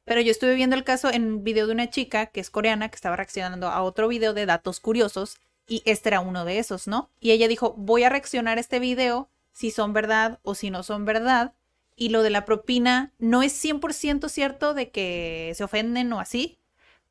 Pero 0.05 0.21
yo 0.21 0.31
estuve 0.31 0.55
viendo 0.55 0.75
el 0.75 0.83
caso 0.83 1.11
en 1.11 1.25
un 1.25 1.43
video 1.43 1.67
de 1.67 1.73
una 1.73 1.89
chica 1.89 2.27
que 2.27 2.39
es 2.39 2.49
coreana 2.49 2.89
que 2.89 2.95
estaba 2.95 3.15
reaccionando 3.15 3.67
a 3.67 3.83
otro 3.83 4.07
video 4.07 4.33
de 4.33 4.45
datos 4.45 4.79
curiosos 4.79 5.37
y 5.67 5.83
este 5.85 6.09
era 6.09 6.19
uno 6.19 6.43
de 6.43 6.59
esos, 6.59 6.87
¿no? 6.87 7.09
Y 7.19 7.31
ella 7.31 7.47
dijo, 7.47 7.73
voy 7.77 8.03
a 8.03 8.09
reaccionar 8.09 8.57
a 8.57 8.61
este 8.61 8.79
video 8.79 9.29
si 9.53 9.71
son 9.71 9.93
verdad 9.93 10.39
o 10.43 10.55
si 10.55 10.69
no 10.69 10.83
son 10.83 11.05
verdad. 11.05 11.53
Y 11.95 12.09
lo 12.09 12.23
de 12.23 12.29
la 12.31 12.45
propina 12.45 13.13
no 13.19 13.43
es 13.43 13.53
100% 13.63 14.27
cierto 14.29 14.73
de 14.73 14.89
que 14.89 15.53
se 15.55 15.63
ofenden 15.63 16.11
o 16.13 16.19
así, 16.19 16.57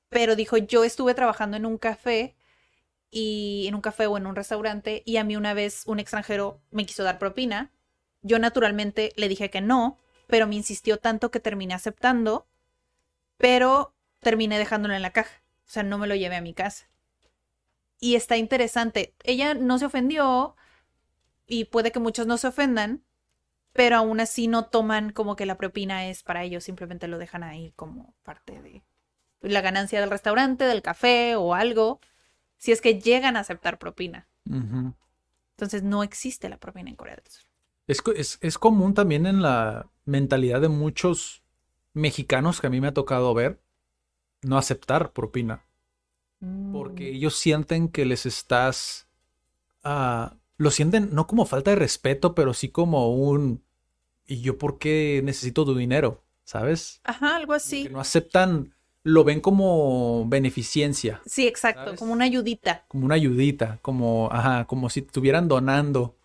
pero 0.09 0.35
dijo, 0.37 0.57
yo 0.57 0.85
estuve 0.85 1.15
trabajando 1.15 1.57
en 1.57 1.67
un 1.67 1.79
café 1.79 2.35
y 3.11 3.67
en 3.69 3.75
un 3.75 3.81
café 3.81 4.07
o 4.07 4.17
en 4.17 4.27
un 4.27 4.37
restaurante 4.37 5.03
y 5.07 5.17
a 5.17 5.25
mí 5.25 5.37
una 5.37 5.55
vez 5.55 5.85
un 5.87 6.01
extranjero 6.01 6.61
me 6.71 6.87
quiso 6.87 7.05
dar 7.05 7.19
propina. 7.19 7.71
Yo 8.23 8.39
naturalmente 8.39 9.12
le 9.17 9.29
dije 9.29 9.49
que 9.51 9.61
no, 9.61 9.97
pero 10.27 10.47
me 10.47 10.57
insistió 10.57 10.99
tanto 10.99 11.31
que 11.31 11.41
terminé 11.41 11.75
aceptando 11.75 12.47
pero 13.41 13.95
terminé 14.21 14.59
dejándolo 14.59 14.95
en 14.95 15.03
la 15.03 15.12
caja. 15.12 15.43
O 15.67 15.71
sea, 15.71 15.83
no 15.83 15.99
me 15.99 16.07
lo 16.07 16.15
llevé 16.15 16.37
a 16.37 16.43
mi 16.43 16.53
casa. 16.53 16.89
Y 17.99 18.15
está 18.15 18.37
interesante. 18.37 19.15
Ella 19.25 19.55
no 19.55 19.79
se 19.79 19.87
ofendió 19.87 20.57
y 21.47 21.65
puede 21.65 21.91
que 21.91 22.01
muchos 22.01 22.27
no 22.27 22.37
se 22.37 22.49
ofendan, 22.49 23.03
pero 23.73 23.97
aún 23.97 24.21
así 24.21 24.47
no 24.47 24.67
toman 24.67 25.11
como 25.11 25.37
que 25.37 25.47
la 25.47 25.57
propina 25.57 26.07
es 26.07 26.23
para 26.23 26.45
ellos, 26.45 26.65
simplemente 26.65 27.09
lo 27.09 27.19
dejan 27.19 27.43
ahí 27.43 27.73
como 27.77 28.15
parte 28.23 28.61
de 28.61 28.83
la 29.41 29.61
ganancia 29.62 30.01
del 30.01 30.11
restaurante, 30.11 30.65
del 30.65 30.83
café 30.83 31.35
o 31.37 31.55
algo, 31.55 32.01
si 32.59 32.73
es 32.73 32.81
que 32.81 33.01
llegan 33.01 33.37
a 33.37 33.41
aceptar 33.41 33.79
propina. 33.79 34.29
Entonces 35.57 35.83
no 35.83 36.03
existe 36.03 36.49
la 36.49 36.59
propina 36.59 36.91
en 36.91 36.97
Corea 36.97 37.17
del 37.17 37.27
Sur. 37.27 37.45
Es, 37.87 38.03
es, 38.17 38.39
es 38.43 38.59
común 38.59 38.95
también 38.95 39.27
en 39.27 39.41
la 39.41 39.89
mentalidad 40.05 40.61
de 40.61 40.69
muchos 40.69 41.43
mexicanos 41.93 42.61
que 42.61 42.67
a 42.69 42.71
mí 42.71 42.81
me 42.81 42.89
ha 42.89 42.95
tocado 42.95 43.35
ver 43.35 43.61
no 44.43 44.59
aceptar 44.59 45.12
propina. 45.12 45.65
Porque 46.73 47.11
ellos 47.11 47.37
sienten 47.37 47.89
que 47.89 48.07
les 48.07 48.25
estás... 48.25 49.09
ah, 49.85 50.37
lo 50.57 50.71
sienten 50.71 51.11
no 51.15 51.27
como 51.27 51.47
falta 51.47 51.71
de 51.71 51.77
respeto, 51.77 52.35
pero 52.35 52.55
sí 52.55 52.69
como 52.71 53.15
un... 53.15 53.62
¿Y 54.27 54.41
yo 54.43 54.59
por 54.59 54.79
qué 54.79 55.21
necesito 55.25 55.65
tu 55.65 55.75
dinero? 55.75 56.23
¿Sabes? 56.45 57.01
Ajá, 57.05 57.37
algo 57.37 57.53
Que 57.53 57.57
así. 57.57 57.89
no 57.91 58.01
aceptan, 58.01 58.75
lo 59.03 59.25
ven 59.25 59.41
como 59.41 60.27
beneficencia, 60.29 61.21
Sí, 61.27 61.47
exacto, 61.47 61.85
¿Sabes? 61.85 61.99
como 62.01 62.12
una 62.12 62.25
ayudita. 62.25 62.85
como 62.89 63.07
una 63.07 63.15
ayudita, 63.17 63.79
como, 63.83 64.29
ajá, 64.33 64.67
como 64.67 64.89
si 64.91 65.01
estuvieran 65.01 65.49
donando 65.49 66.17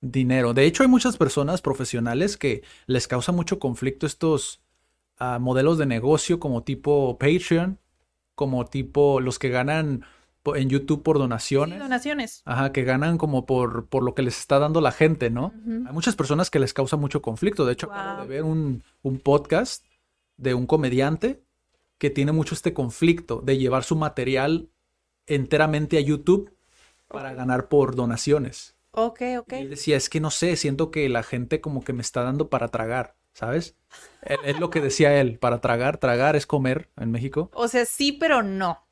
dinero. 0.00 0.54
De 0.54 0.64
hecho, 0.66 0.82
hay 0.82 0.88
muchas 0.88 1.16
personas 1.16 1.62
profesionales 1.62 2.36
que 2.36 2.62
les 2.86 3.08
causa 3.08 3.32
mucho 3.32 3.58
conflicto 3.58 4.06
estos 4.06 4.60
ah, 5.18 5.38
modelos 5.40 5.78
de 5.78 5.86
negocio 5.86 6.38
como 6.40 6.62
tipo 6.62 7.18
Patreon, 7.18 7.78
como 8.34 8.64
tipo 8.66 9.20
los 9.20 9.38
que 9.38 9.48
ganan 9.50 10.04
en 10.54 10.68
YouTube 10.70 11.02
por 11.02 11.16
Sí, 11.16 11.20
donaciones. 11.22 11.78
donaciones. 11.80 12.42
Ajá, 12.44 12.70
que 12.70 12.84
ganan 12.84 13.18
como 13.18 13.46
por, 13.46 13.86
por 13.86 14.04
lo 14.04 14.14
que 14.14 14.22
les 14.22 14.38
está 14.38 14.58
dando 14.60 14.80
la 14.80 14.92
gente, 14.92 15.28
¿no? 15.30 15.52
Hay 15.66 15.92
muchas 15.92 16.14
personas 16.14 16.50
que 16.50 16.60
les 16.60 16.72
causa 16.72 16.96
mucho 16.96 17.20
conflicto. 17.20 17.66
De 17.66 17.72
hecho, 17.72 17.86
acabo 17.90 18.10
de 18.10 18.16
Wow. 18.22 18.28
ver 18.28 18.42
un, 18.44 18.82
un 19.02 19.18
podcast 19.18 19.84
de 20.36 20.54
un 20.54 20.66
comediante 20.66 21.42
que 21.98 22.10
tiene 22.10 22.30
mucho 22.30 22.54
este 22.54 22.72
conflicto 22.74 23.40
de 23.42 23.58
llevar 23.58 23.82
su 23.82 23.96
material 23.96 24.68
enteramente 25.26 25.96
a 25.96 26.00
YouTube 26.00 26.52
para 27.08 27.34
ganar 27.34 27.68
por 27.68 27.96
donaciones. 27.96 28.76
Ok, 28.92 29.22
ok. 29.38 29.52
Y 29.52 29.56
él 29.56 29.70
decía, 29.70 29.96
es 29.96 30.08
que 30.08 30.20
no 30.20 30.30
sé, 30.30 30.56
siento 30.56 30.90
que 30.90 31.08
la 31.08 31.22
gente 31.22 31.60
como 31.60 31.82
que 31.82 31.92
me 31.92 32.02
está 32.02 32.22
dando 32.22 32.48
para 32.48 32.68
tragar, 32.68 33.14
¿sabes? 33.36 33.76
Es 34.22 34.58
lo 34.58 34.70
que 34.70 34.80
decía 34.80 35.20
él, 35.20 35.38
para 35.38 35.60
tragar, 35.60 35.98
tragar 35.98 36.36
es 36.36 36.46
comer 36.46 36.88
en 36.96 37.10
México. 37.10 37.50
O 37.52 37.68
sea, 37.68 37.84
sí, 37.84 38.12
pero 38.12 38.42
no. 38.42 38.82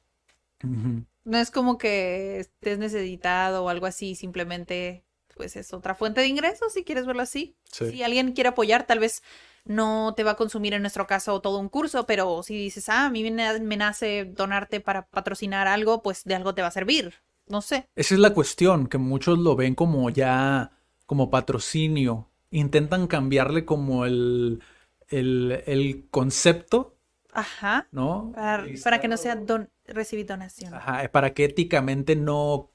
No 1.25 1.39
es 1.39 1.51
como 1.51 1.79
que 1.79 2.41
estés 2.41 2.79
necesitado 2.79 3.65
o 3.65 3.69
algo 3.71 3.87
así, 3.87 4.15
simplemente 4.15 5.03
pues 5.35 5.57
es 5.57 5.73
otra 5.73 5.95
fuente 5.97 6.21
de 6.21 6.29
ingresos 6.29 6.73
si 6.73 6.85
quieres 6.85 7.07
verlo 7.07 7.23
así. 7.23 7.57
Sí. 7.65 7.91
Si 7.91 8.03
alguien 8.03 8.33
quiere 8.33 8.51
apoyar, 8.51 8.87
tal 8.87 8.99
vez 8.99 9.23
no 9.65 10.13
te 10.15 10.25
va 10.25 10.33
a 10.33 10.37
consumir 10.37 10.75
en 10.75 10.83
nuestro 10.83 11.07
caso 11.07 11.41
todo 11.41 11.59
un 11.59 11.71
curso, 11.71 12.07
pero 12.07 12.43
si 12.43 12.55
dices, 12.55 12.89
ah, 12.91 13.07
a 13.07 13.11
mí 13.11 13.29
me, 13.29 13.61
me 13.61 13.77
nace 13.77 14.27
donarte 14.27 14.81
para 14.81 15.07
patrocinar 15.07 15.67
algo, 15.67 16.03
pues 16.03 16.23
de 16.25 16.35
algo 16.35 16.55
te 16.55 16.63
va 16.63 16.69
a 16.69 16.71
servir. 16.71 17.15
No 17.47 17.63
sé. 17.63 17.89
Esa 17.97 18.15
es 18.15 18.21
la 18.21 18.35
cuestión, 18.35 18.87
que 18.89 18.99
muchos 18.99 19.39
lo 19.39 19.57
ven 19.57 19.75
como 19.75 20.09
ya, 20.11 20.71
como 21.07 21.31
patrocinio. 21.31 22.31
Intentan 22.55 23.09
cambiarle 23.09 23.65
como 23.65 24.05
el, 24.07 24.63
el, 25.09 25.65
el 25.67 26.07
concepto, 26.09 26.97
Ajá. 27.33 27.89
¿no? 27.91 28.33
Para, 28.33 29.01
que 29.01 29.09
no 29.09 29.17
sea 29.17 29.35
don 29.35 29.69
recibir 29.87 30.25
donación. 30.25 30.73
Ajá, 30.73 31.11
para 31.11 31.35
que 31.35 31.47
éticamente 31.47 32.15
no 32.15 32.71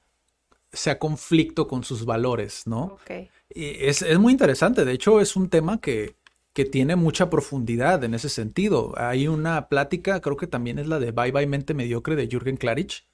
sea 0.70 0.98
conflicto 0.98 1.66
con 1.66 1.82
sus 1.82 2.04
valores, 2.04 2.66
¿no? 2.66 2.82
Ok. 2.84 3.10
Y 3.54 3.86
es, 3.86 4.02
es 4.02 4.18
muy 4.18 4.32
interesante, 4.32 4.84
de 4.84 4.92
hecho 4.92 5.18
es 5.18 5.34
un 5.34 5.48
tema 5.48 5.80
que, 5.80 6.14
que 6.52 6.66
tiene 6.66 6.94
mucha 6.94 7.30
profundidad 7.30 8.04
en 8.04 8.12
ese 8.12 8.28
sentido. 8.28 8.92
Hay 8.98 9.28
una 9.28 9.68
plática, 9.68 10.20
creo 10.20 10.36
que 10.36 10.46
también 10.46 10.78
es 10.78 10.88
la 10.88 10.98
de 10.98 11.12
Bye 11.12 11.32
Bye 11.32 11.46
Mente 11.46 11.72
Mediocre 11.72 12.16
de 12.16 12.28
Jürgen 12.28 12.58
Klarich, 12.58 13.08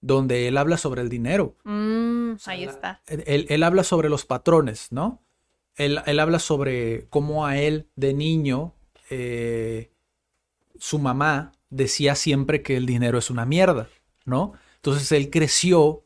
donde 0.00 0.48
él 0.48 0.58
habla 0.58 0.76
sobre 0.76 1.02
el 1.02 1.08
dinero. 1.08 1.56
Mm, 1.62 2.32
ahí 2.46 2.64
está. 2.64 3.00
Él, 3.06 3.46
él 3.48 3.62
habla 3.62 3.84
sobre 3.84 4.08
los 4.08 4.26
patrones, 4.26 4.90
¿no? 4.90 5.22
Él, 5.76 6.00
él 6.06 6.20
habla 6.20 6.38
sobre 6.38 7.06
cómo 7.08 7.46
a 7.46 7.58
él 7.58 7.88
de 7.96 8.12
niño 8.12 8.74
eh, 9.10 9.90
su 10.78 10.98
mamá 10.98 11.52
decía 11.68 12.14
siempre 12.14 12.62
que 12.62 12.76
el 12.76 12.86
dinero 12.86 13.18
es 13.18 13.30
una 13.30 13.44
mierda, 13.44 13.88
¿no? 14.24 14.54
Entonces 14.76 15.12
él 15.12 15.30
creció 15.30 16.04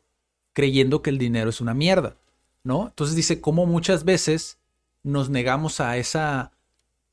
creyendo 0.52 1.02
que 1.02 1.10
el 1.10 1.18
dinero 1.18 1.50
es 1.50 1.60
una 1.60 1.74
mierda, 1.74 2.16
¿no? 2.62 2.88
Entonces 2.88 3.14
dice 3.14 3.40
cómo 3.40 3.66
muchas 3.66 4.04
veces 4.04 4.58
nos 5.02 5.30
negamos 5.30 5.80
a 5.80 5.96
esa, 5.96 6.52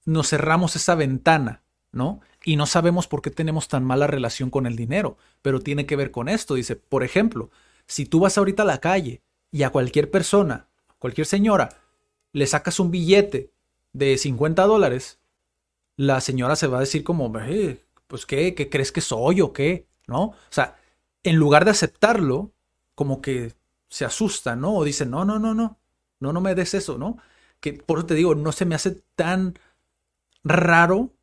nos 0.06 0.30
cerramos 0.30 0.76
esa 0.76 0.96
ventana, 0.96 1.62
¿no? 1.92 2.22
Y 2.44 2.56
no 2.56 2.66
sabemos 2.66 3.08
por 3.08 3.22
qué 3.22 3.30
tenemos 3.30 3.68
tan 3.68 3.84
mala 3.84 4.08
relación 4.08 4.50
con 4.50 4.66
el 4.66 4.76
dinero, 4.76 5.18
pero 5.42 5.60
tiene 5.60 5.86
que 5.86 5.96
ver 5.96 6.12
con 6.12 6.30
esto. 6.30 6.56
Dice, 6.56 6.76
por 6.76 7.04
ejemplo, 7.04 7.52
si 7.86 8.06
tú 8.06 8.22
vas 8.22 8.38
ahorita 8.38 8.64
a 8.64 8.66
la 8.66 8.80
calle 8.80 9.22
y 9.52 9.64
a 9.64 9.70
cualquier 9.70 10.10
persona, 10.10 10.68
cualquier 10.98 11.28
señora, 11.28 11.81
le 12.34 12.48
sacas 12.48 12.80
un 12.80 12.92
billete 12.92 13.52
de 13.94 14.18
50 14.18 14.64
dólares, 14.66 15.20
la 15.98 16.22
señora 16.22 16.56
se 16.56 16.68
va 16.68 16.78
a 16.78 16.82
decir 16.82 17.04
como, 17.04 17.32
"Eh, 17.40 17.84
pues 18.08 18.26
qué, 18.26 18.56
¿qué 18.56 18.70
crees 18.70 18.92
que 18.92 19.02
soy 19.02 19.42
o 19.42 19.54
qué? 19.54 19.88
¿No? 20.08 20.24
O 20.24 20.36
sea, 20.50 20.78
en 21.24 21.36
lugar 21.38 21.66
de 21.66 21.72
aceptarlo, 21.72 22.54
como 22.96 23.22
que 23.22 23.54
se 23.90 24.06
asusta, 24.06 24.56
¿no? 24.56 24.76
O 24.76 24.84
dice, 24.84 25.06
no, 25.06 25.26
no, 25.26 25.40
no, 25.40 25.54
no, 25.54 25.80
no, 26.20 26.34
no 26.34 26.42
me 26.42 26.56
des 26.56 26.74
eso, 26.74 26.98
¿no? 26.98 27.18
Que 27.60 27.74
por 27.74 28.00
eso 28.00 28.08
te 28.08 28.16
digo, 28.16 28.36
no 28.36 28.52
se 28.52 28.66
me 28.66 28.76
hace 28.76 28.92
tan 29.16 29.56
raro, 30.44 31.14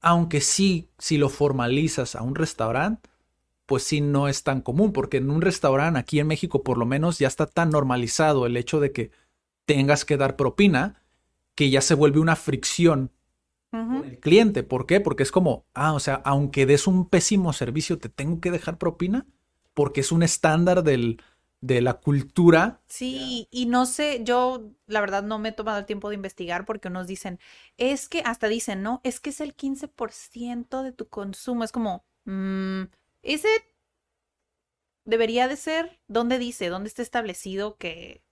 aunque 0.00 0.40
sí, 0.40 0.90
si 0.98 1.18
lo 1.18 1.28
formalizas 1.28 2.14
a 2.14 2.22
un 2.22 2.34
restaurante, 2.34 3.08
pues 3.66 3.82
sí 3.82 4.00
no 4.00 4.28
es 4.28 4.44
tan 4.44 4.60
común, 4.62 4.92
porque 4.92 5.18
en 5.18 5.30
un 5.30 5.42
restaurante 5.42 6.00
aquí 6.00 6.20
en 6.20 6.26
México 6.26 6.62
por 6.62 6.78
lo 6.78 6.86
menos 6.86 7.18
ya 7.18 7.28
está 7.28 7.46
tan 7.46 7.70
normalizado 7.70 8.46
el 8.46 8.56
hecho 8.56 8.80
de 8.80 8.92
que 8.92 9.10
tengas 9.68 10.06
que 10.06 10.16
dar 10.16 10.34
propina 10.34 11.02
que 11.54 11.68
ya 11.68 11.82
se 11.82 11.94
vuelve 11.94 12.20
una 12.20 12.36
fricción 12.36 13.12
con 13.70 14.02
el 14.06 14.18
cliente. 14.18 14.62
¿Por 14.62 14.86
qué? 14.86 14.98
Porque 14.98 15.22
es 15.22 15.30
como, 15.30 15.66
ah, 15.74 15.92
o 15.92 16.00
sea, 16.00 16.22
aunque 16.24 16.64
des 16.64 16.86
un 16.86 17.06
pésimo 17.06 17.52
servicio, 17.52 17.98
te 17.98 18.08
tengo 18.08 18.40
que 18.40 18.50
dejar 18.50 18.78
propina 18.78 19.26
porque 19.74 20.00
es 20.00 20.10
un 20.10 20.22
estándar 20.22 20.82
del, 20.82 21.22
de 21.60 21.82
la 21.82 22.00
cultura. 22.00 22.80
Sí, 22.86 23.46
y 23.50 23.66
no 23.66 23.84
sé, 23.84 24.22
yo 24.24 24.70
la 24.86 25.02
verdad 25.02 25.22
no 25.22 25.38
me 25.38 25.50
he 25.50 25.52
tomado 25.52 25.78
el 25.78 25.84
tiempo 25.84 26.08
de 26.08 26.14
investigar 26.14 26.64
porque 26.64 26.88
nos 26.88 27.06
dicen, 27.06 27.38
es 27.76 28.08
que 28.08 28.22
hasta 28.24 28.48
dicen, 28.48 28.82
¿no? 28.82 29.02
Es 29.04 29.20
que 29.20 29.30
es 29.30 29.40
el 29.42 29.54
15% 29.54 30.82
de 30.82 30.92
tu 30.92 31.08
consumo. 31.08 31.62
Es 31.62 31.72
como, 31.72 32.06
mm, 32.24 32.84
ese 33.22 33.48
debería 35.04 35.46
de 35.46 35.56
ser, 35.56 36.00
¿dónde 36.08 36.38
dice? 36.38 36.68
¿Dónde 36.70 36.88
está 36.88 37.02
establecido 37.02 37.76
que 37.76 38.22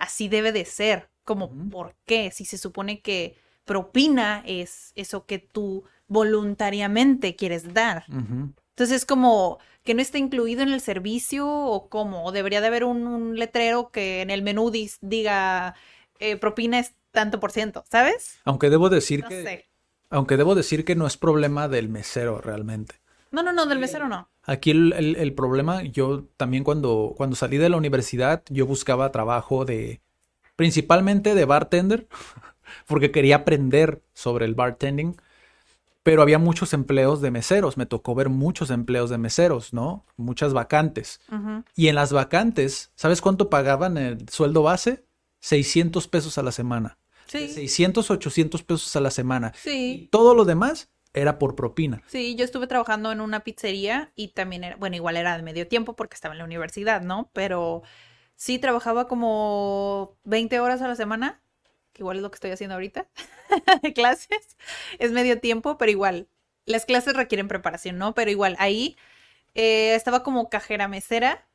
así 0.00 0.28
debe 0.28 0.50
de 0.52 0.64
ser? 0.64 1.08
Como. 1.24 1.50
¿por 1.70 1.94
qué? 2.06 2.32
Si 2.32 2.44
se 2.44 2.58
supone 2.58 3.00
que 3.02 3.36
propina 3.64 4.42
es 4.46 4.92
eso 4.96 5.26
que 5.26 5.38
tú 5.38 5.84
voluntariamente 6.08 7.36
quieres 7.36 7.72
dar. 7.72 8.04
Ujú. 8.08 8.52
Entonces 8.70 8.96
es 8.96 9.06
como 9.06 9.58
que 9.84 9.94
no 9.94 10.02
está 10.02 10.18
incluido 10.18 10.62
en 10.62 10.70
el 10.70 10.80
servicio 10.80 11.46
o 11.48 11.88
cómo, 11.88 12.24
o 12.24 12.32
debería 12.32 12.60
de 12.60 12.66
haber 12.66 12.84
un, 12.84 13.06
un 13.06 13.36
letrero 13.38 13.90
que 13.90 14.22
en 14.22 14.30
el 14.30 14.42
menú 14.42 14.70
dis- 14.70 14.98
diga 15.00 15.74
eh, 16.18 16.36
propina 16.36 16.78
es 16.80 16.94
tanto 17.12 17.38
por 17.40 17.52
ciento, 17.52 17.84
¿sabes? 17.90 18.38
Aunque 18.44 18.70
debo 18.70 18.88
decir 18.88 19.20
No 19.20 19.28
que, 19.28 19.42
sé. 19.42 19.66
aunque 20.10 20.36
debo 20.36 20.54
decir 20.54 20.84
que 20.84 20.96
no 20.96 21.06
es 21.06 21.16
problema 21.16 21.68
del 21.68 21.88
mesero 21.88 22.40
realmente. 22.40 22.99
No, 23.30 23.42
no, 23.42 23.52
no, 23.52 23.66
del 23.66 23.78
mesero 23.78 24.08
no. 24.08 24.28
Aquí 24.44 24.70
el, 24.70 24.92
el- 24.94 25.16
el 25.16 25.34
problema, 25.34 25.82
yo 25.82 26.24
también 26.36 26.64
cuando, 26.64 27.14
cuando 27.16 27.36
salí 27.36 27.58
de 27.58 27.68
la 27.68 27.76
universidad, 27.76 28.42
yo 28.48 28.66
buscaba 28.66 29.12
trabajo 29.12 29.64
de, 29.64 30.00
principalmente 30.56 31.34
de 31.34 31.44
bartender, 31.44 32.08
porque 32.86 33.10
quería 33.10 33.36
aprender 33.36 34.02
sobre 34.14 34.46
el 34.46 34.54
bartending, 34.54 35.16
pero 36.02 36.22
había 36.22 36.38
muchos 36.38 36.72
empleos 36.72 37.20
de 37.20 37.30
meseros, 37.30 37.76
me 37.76 37.86
tocó 37.86 38.14
ver 38.14 38.30
muchos 38.30 38.70
empleos 38.70 39.10
de 39.10 39.18
meseros, 39.18 39.72
¿no? 39.74 40.06
Muchas 40.16 40.52
vacantes. 40.54 41.20
Y 41.76 41.88
en 41.88 41.94
las 41.94 42.12
vacantes, 42.12 42.90
¿sabes 42.96 43.20
cuánto 43.20 43.50
pagaban 43.50 43.98
el 43.98 44.28
sueldo 44.28 44.62
base? 44.62 45.04
600 45.40 46.08
pesos 46.08 46.38
a 46.38 46.42
la 46.42 46.52
semana. 46.52 46.98
De 47.32 47.46
Sí, 47.46 47.54
600, 47.54 48.10
800 48.10 48.62
pesos 48.62 48.96
a 48.96 49.00
la 49.00 49.10
semana. 49.10 49.52
Y 49.54 49.58
sí, 49.58 50.08
todo 50.10 50.34
lo 50.34 50.44
demás 50.44 50.88
era 51.12 51.38
por 51.38 51.56
propina. 51.56 52.02
sí, 52.06 52.36
yo 52.36 52.44
estuve 52.44 52.66
trabajando 52.66 53.10
en 53.12 53.20
una 53.20 53.40
pizzería 53.40 54.12
y 54.14 54.28
también 54.28 54.64
era, 54.64 54.76
bueno, 54.76 54.96
igual 54.96 55.16
era 55.16 55.36
de 55.36 55.42
medio 55.42 55.66
tiempo 55.66 55.96
porque 55.96 56.14
estaba 56.14 56.34
en 56.34 56.38
la 56.38 56.44
universidad, 56.44 57.02
¿no? 57.02 57.30
Pero 57.32 57.82
sí 58.36 58.58
trabajaba 58.58 59.08
como 59.08 60.16
20 60.24 60.60
horas 60.60 60.82
a 60.82 60.88
la 60.88 60.96
semana, 60.96 61.42
que 61.92 62.02
igual 62.02 62.18
es 62.18 62.22
lo 62.22 62.30
que 62.30 62.36
estoy 62.36 62.50
haciendo 62.52 62.74
ahorita, 62.74 63.08
de 63.82 63.92
clases, 63.92 64.56
es 64.98 65.12
medio 65.12 65.40
tiempo, 65.40 65.78
pero 65.78 65.90
igual 65.90 66.28
las 66.64 66.86
clases 66.86 67.14
requieren 67.14 67.48
preparación, 67.48 67.98
¿no? 67.98 68.14
Pero 68.14 68.30
igual, 68.30 68.56
ahí 68.58 68.96
eh, 69.54 69.94
estaba 69.94 70.22
como 70.22 70.48
cajera 70.48 70.88
mesera 70.88 71.48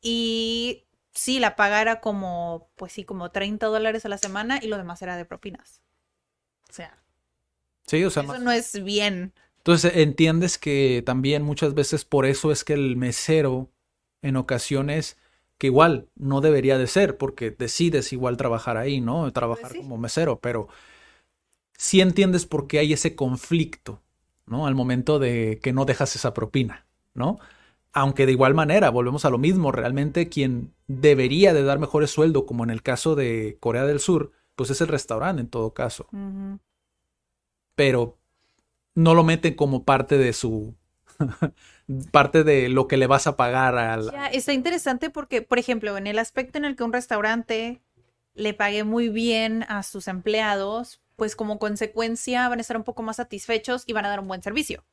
y 0.00 0.86
sí, 1.12 1.40
la 1.40 1.56
paga 1.56 1.80
era 1.80 2.00
como, 2.00 2.70
pues 2.76 2.92
sí, 2.92 3.04
como 3.04 3.30
30 3.30 3.66
dólares 3.66 4.04
a 4.06 4.08
la 4.08 4.18
semana 4.18 4.58
y 4.62 4.68
lo 4.68 4.78
demás 4.78 5.02
era 5.02 5.16
de 5.16 5.24
propinas. 5.24 5.82
O 6.68 6.72
sea, 6.72 6.99
Sí, 7.90 8.04
o 8.04 8.10
sea, 8.10 8.22
eso 8.22 8.32
más- 8.32 8.40
no 8.40 8.52
es 8.52 8.84
bien. 8.84 9.32
Entonces 9.58 9.96
entiendes 9.96 10.58
que 10.58 11.02
también 11.04 11.42
muchas 11.42 11.74
veces 11.74 12.04
por 12.04 12.24
eso 12.24 12.52
es 12.52 12.62
que 12.62 12.74
el 12.74 12.96
mesero 12.96 13.68
en 14.22 14.36
ocasiones 14.36 15.18
que 15.58 15.66
igual 15.66 16.08
no 16.14 16.40
debería 16.40 16.78
de 16.78 16.86
ser 16.86 17.18
porque 17.18 17.50
decides 17.50 18.12
igual 18.12 18.36
trabajar 18.36 18.76
ahí, 18.76 19.00
¿no? 19.00 19.30
Trabajar 19.32 19.70
Pues 19.70 19.72
sí. 19.72 19.78
como 19.80 19.98
mesero, 19.98 20.38
pero 20.38 20.68
sí 21.76 22.00
entiendes 22.00 22.46
por 22.46 22.68
qué 22.68 22.78
hay 22.78 22.92
ese 22.92 23.16
conflicto, 23.16 24.00
¿no? 24.46 24.68
Al 24.68 24.76
momento 24.76 25.18
de 25.18 25.58
que 25.60 25.72
no 25.72 25.84
dejas 25.84 26.14
esa 26.14 26.32
propina, 26.32 26.86
¿no? 27.14 27.38
Aunque 27.92 28.24
de 28.24 28.32
igual 28.32 28.54
manera, 28.54 28.90
volvemos 28.90 29.24
a 29.24 29.30
lo 29.30 29.38
mismo, 29.38 29.72
realmente 29.72 30.28
quien 30.28 30.72
debería 30.86 31.52
de 31.54 31.64
dar 31.64 31.80
mejores 31.80 32.12
sueldo, 32.12 32.46
como 32.46 32.62
en 32.62 32.70
el 32.70 32.82
caso 32.82 33.16
de 33.16 33.56
Corea 33.58 33.84
del 33.84 33.98
Sur, 33.98 34.30
pues 34.54 34.70
es 34.70 34.80
el 34.80 34.86
restaurante 34.88 35.42
en 35.42 35.48
todo 35.48 35.74
caso. 35.74 36.06
Pero 37.80 38.18
no 38.94 39.14
lo 39.14 39.24
meten 39.24 39.54
como 39.54 39.84
parte 39.86 40.18
de 40.18 40.34
su 40.34 40.74
parte 42.12 42.44
de 42.44 42.68
lo 42.68 42.86
que 42.88 42.98
le 42.98 43.06
vas 43.06 43.26
a 43.26 43.38
pagar 43.38 43.78
al 43.78 44.12
está 44.32 44.52
interesante 44.52 45.08
porque, 45.08 45.40
por 45.40 45.58
ejemplo, 45.58 45.96
en 45.96 46.06
el 46.06 46.18
aspecto 46.18 46.58
en 46.58 46.66
el 46.66 46.76
que 46.76 46.84
un 46.84 46.92
restaurante 46.92 47.80
le 48.34 48.52
pague 48.52 48.84
muy 48.84 49.08
bien 49.08 49.64
a 49.66 49.82
sus 49.82 50.08
empleados, 50.08 51.00
pues 51.16 51.34
como 51.36 51.58
consecuencia 51.58 52.46
van 52.50 52.58
a 52.58 52.60
estar 52.60 52.76
un 52.76 52.84
poco 52.84 53.02
más 53.02 53.16
satisfechos 53.16 53.84
y 53.86 53.94
van 53.94 54.04
a 54.04 54.10
dar 54.10 54.20
un 54.20 54.28
buen 54.28 54.42
servicio. 54.42 54.84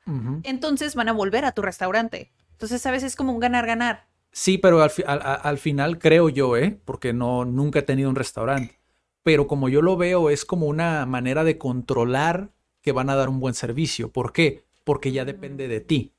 Entonces 0.43 0.95
van 0.95 1.09
a 1.09 1.13
volver 1.13 1.43
a 1.43 1.51
tu 1.51 1.61
restaurante. 1.61 2.31
Entonces, 2.53 2.85
a 2.85 2.91
veces 2.91 3.11
es 3.11 3.15
como 3.17 3.33
un 3.33 3.39
ganar-ganar. 3.41 4.07
Sí, 4.31 4.57
pero 4.57 4.81
al, 4.81 4.89
fi- 4.91 5.03
al- 5.05 5.21
al- 5.21 5.41
al 5.43 5.57
final 5.57 5.99
creo 5.99 6.29
yo, 6.29 6.55
¿eh? 6.55 6.79
Porque 6.85 7.11
no, 7.11 7.43
nunca 7.43 7.79
he 7.79 7.83
tenido 7.83 8.09
un 8.09 8.15
restaurante. 8.15 8.79
Pero 9.23 9.45
como 9.45 9.67
yo 9.69 9.81
lo 9.81 9.97
veo, 9.97 10.29
es 10.29 10.45
como 10.45 10.67
una 10.67 11.05
manera 11.05 11.43
de 11.43 11.57
controlar 11.57 12.51
que 12.87 12.93
van 12.93 13.09
a 13.09 13.15
dar 13.17 13.27
un 13.27 13.41
buen 13.41 13.53
servicio. 13.53 14.13
¿Por 14.13 14.31
qué? 14.31 14.63
Porque 14.85 15.11
ya 15.11 15.25
depende 15.25 15.67
de 15.67 15.81
ti. 15.81 16.13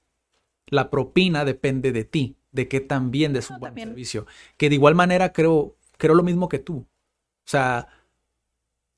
La 0.66 0.90
propina 0.90 1.46
depende 1.46 1.92
de 1.92 2.04
ti, 2.04 2.36
de 2.52 2.68
que 2.68 2.80
también 2.80 3.32
des 3.32 3.48
un 3.50 3.56
No, 3.56 3.60
buen 3.60 3.70
también. 3.70 3.88
servicio. 3.88 4.26
Que 4.58 4.68
de 4.68 4.74
igual 4.76 4.94
manera 4.94 5.32
creo, 5.32 5.76
creo 5.96 6.14
lo 6.14 6.22
mismo 6.22 6.48
que 6.50 6.58
tú. 6.58 6.76
O 6.78 7.50
sea, 7.50 7.88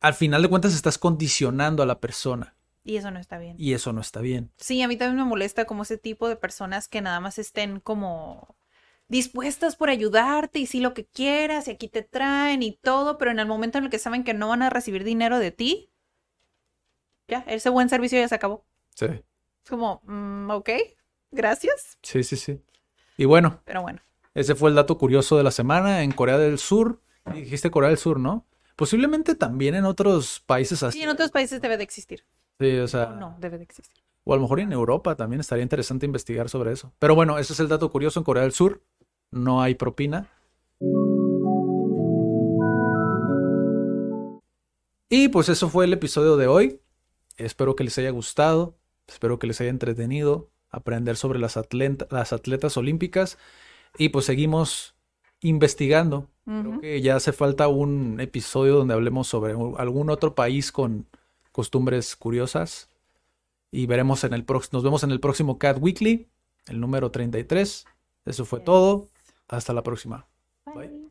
al 0.01 0.14
final 0.14 0.42
de 0.42 0.48
cuentas 0.48 0.74
estás 0.74 0.98
condicionando 0.98 1.82
a 1.82 1.86
la 1.86 2.01
persona 2.01 2.55
Y 2.82 2.97
eso 2.97 3.10
no 3.10 3.20
está 3.20 3.38
bien. 3.38 3.56
y 3.59 3.74
eso 3.74 3.92
no 3.92 4.01
está 4.01 4.20
bien. 4.20 4.51
Sí, 4.59 4.82
a 4.82 4.88
mí 4.88 4.97
también 4.97 5.16
me 5.24 5.28
molesta 5.28 5.64
como 5.66 5.82
ese 5.82 5.98
tipo 5.98 6.28
de 6.28 6.36
personas 6.36 6.88
que 6.88 7.01
nada 7.02 7.20
más 7.20 7.38
estén 7.38 7.80
como 7.80 8.56
dispuestas 9.09 9.76
por 9.76 9.90
ayudarte 9.90 10.59
y 10.60 10.66
sí 10.66 10.80
lo 10.80 10.94
que 10.94 11.05
quieras 11.06 11.68
y 11.68 11.72
aquí 11.72 11.88
te 11.88 12.02
traen 12.02 12.62
y 12.62 12.72
todo, 12.72 13.18
pero 13.18 13.30
en 13.30 13.38
el 13.40 13.47
momento 13.47 13.78
en 13.78 13.84
el 13.84 13.90
que 13.90 13.98
saben 13.98 14.24
que 14.24 14.34
no 14.34 14.48
van 14.48 14.62
a 14.62 14.70
recibir 14.70 15.05
dinero 15.05 15.38
de 15.38 15.51
ti, 15.51 15.90
ya, 17.31 17.44
ese 17.47 17.70
buen 17.70 17.89
servicio 17.89 18.19
ya 18.19 18.28
se 18.28 18.35
acabó. 18.35 18.65
Sí. 18.94 19.07
Es 19.07 19.70
como, 19.70 20.02
mm, 20.05 20.51
ok, 20.51 20.70
gracias, 21.31 21.98
Sí, 22.02 22.23
sí, 22.24 22.36
sí. 22.36 22.61
Y 23.16 23.24
bueno, 23.24 23.61
pero 23.65 23.82
bueno. 23.82 24.01
ese 24.35 24.55
fue 24.55 24.70
el 24.70 24.77
dato 24.77 24.98
curioso 24.98 25.36
de 25.36 25.44
la 25.44 25.51
semana 25.51 26.02
en 26.02 26.12
Corea 26.12 26.39
del 26.39 26.59
Sur. 26.59 27.01
Dijiste 27.32 27.70
Corea 27.70 27.90
del 27.90 27.98
Sur, 27.98 28.19
¿no? 28.19 28.47
Posiblemente 28.77 29.35
también 29.35 29.74
en 29.74 29.85
otros 29.85 30.40
países 30.40 30.82
así. 30.82 30.98
Sí, 30.98 31.05
en 31.05 31.11
otros 31.11 31.31
países 31.31 31.61
debe 31.61 31.77
de 31.77 31.85
existir. 31.85 32.24
Sí, 32.59 32.78
o 32.78 32.89
sea, 32.89 33.07
no, 33.07 33.36
debe 33.39 33.59
de 33.59 33.65
existir. 33.65 34.02
o 34.24 34.32
a 34.32 34.36
lo 34.36 34.43
mejor 34.43 34.61
en 34.61 34.73
Europa 34.73 35.16
también 35.16 35.40
estaría 35.40 35.62
interesante 35.62 36.07
investigar 36.07 36.48
sobre 36.48 36.73
eso. 36.73 36.93
Pero 36.98 37.15
bueno, 37.15 37.39
ese 37.39 37.52
es 37.52 37.61
el 37.61 37.69
dato 37.69 37.90
curioso 37.90 38.20
en 38.20 38.24
Corea 38.24 38.43
del 38.43 38.52
Sur. 38.52 38.82
No 39.31 39.61
hay 39.62 39.74
propina. 39.74 40.28
Y 45.09 45.28
pues 45.28 45.48
eso 45.48 45.69
fue 45.69 45.85
el 45.85 45.93
episodio 45.93 46.36
de 46.36 46.47
hoy. 46.47 46.81
Espero 47.45 47.77
que 47.77 47.85
les 47.85 47.97
haya 47.99 48.11
gustado. 48.11 48.75
Espero 49.09 49.39
que 49.39 49.47
les 49.47 49.61
haya 49.61 49.71
entretenido 49.71 50.49
aprender 50.71 51.17
sobre 51.17 51.39
las, 51.39 51.57
atleta- 51.57 52.07
las 52.11 52.33
atletas 52.33 52.77
olímpicas. 52.77 53.39
Y 53.99 54.11
pues 54.11 54.25
seguimos 54.27 54.95
investigando. 55.41 56.29
Creo 56.45 56.81
que 56.81 57.01
ya 57.01 57.17
hace 57.17 57.33
falta 57.33 57.69
un 57.69 58.19
episodio 58.21 58.77
donde 58.77 58.95
hablemos 58.95 59.29
sobre 59.29 59.53
algún 59.79 60.11
otro 60.11 60.35
país 60.35 60.73
con 60.73 61.07
costumbres 61.53 62.17
curiosas. 62.17 62.89
Y 63.73 63.87
veremos 63.87 64.25
en 64.25 64.33
el 64.35 64.45
próximo, 64.45 64.77
nos 64.79 64.83
vemos 64.85 65.03
en 65.05 65.12
el 65.12 65.21
próximo 65.21 65.59
Cat 65.59 65.79
Weekly, 65.81 66.27
el 66.67 66.81
número 66.81 67.11
33. 67.11 67.85
Eso 68.27 68.45
fue 68.45 68.61
todo. 68.61 69.09
Hasta 69.49 69.73
la 69.73 69.83
próxima. 69.83 70.27
Bye. 70.75 71.11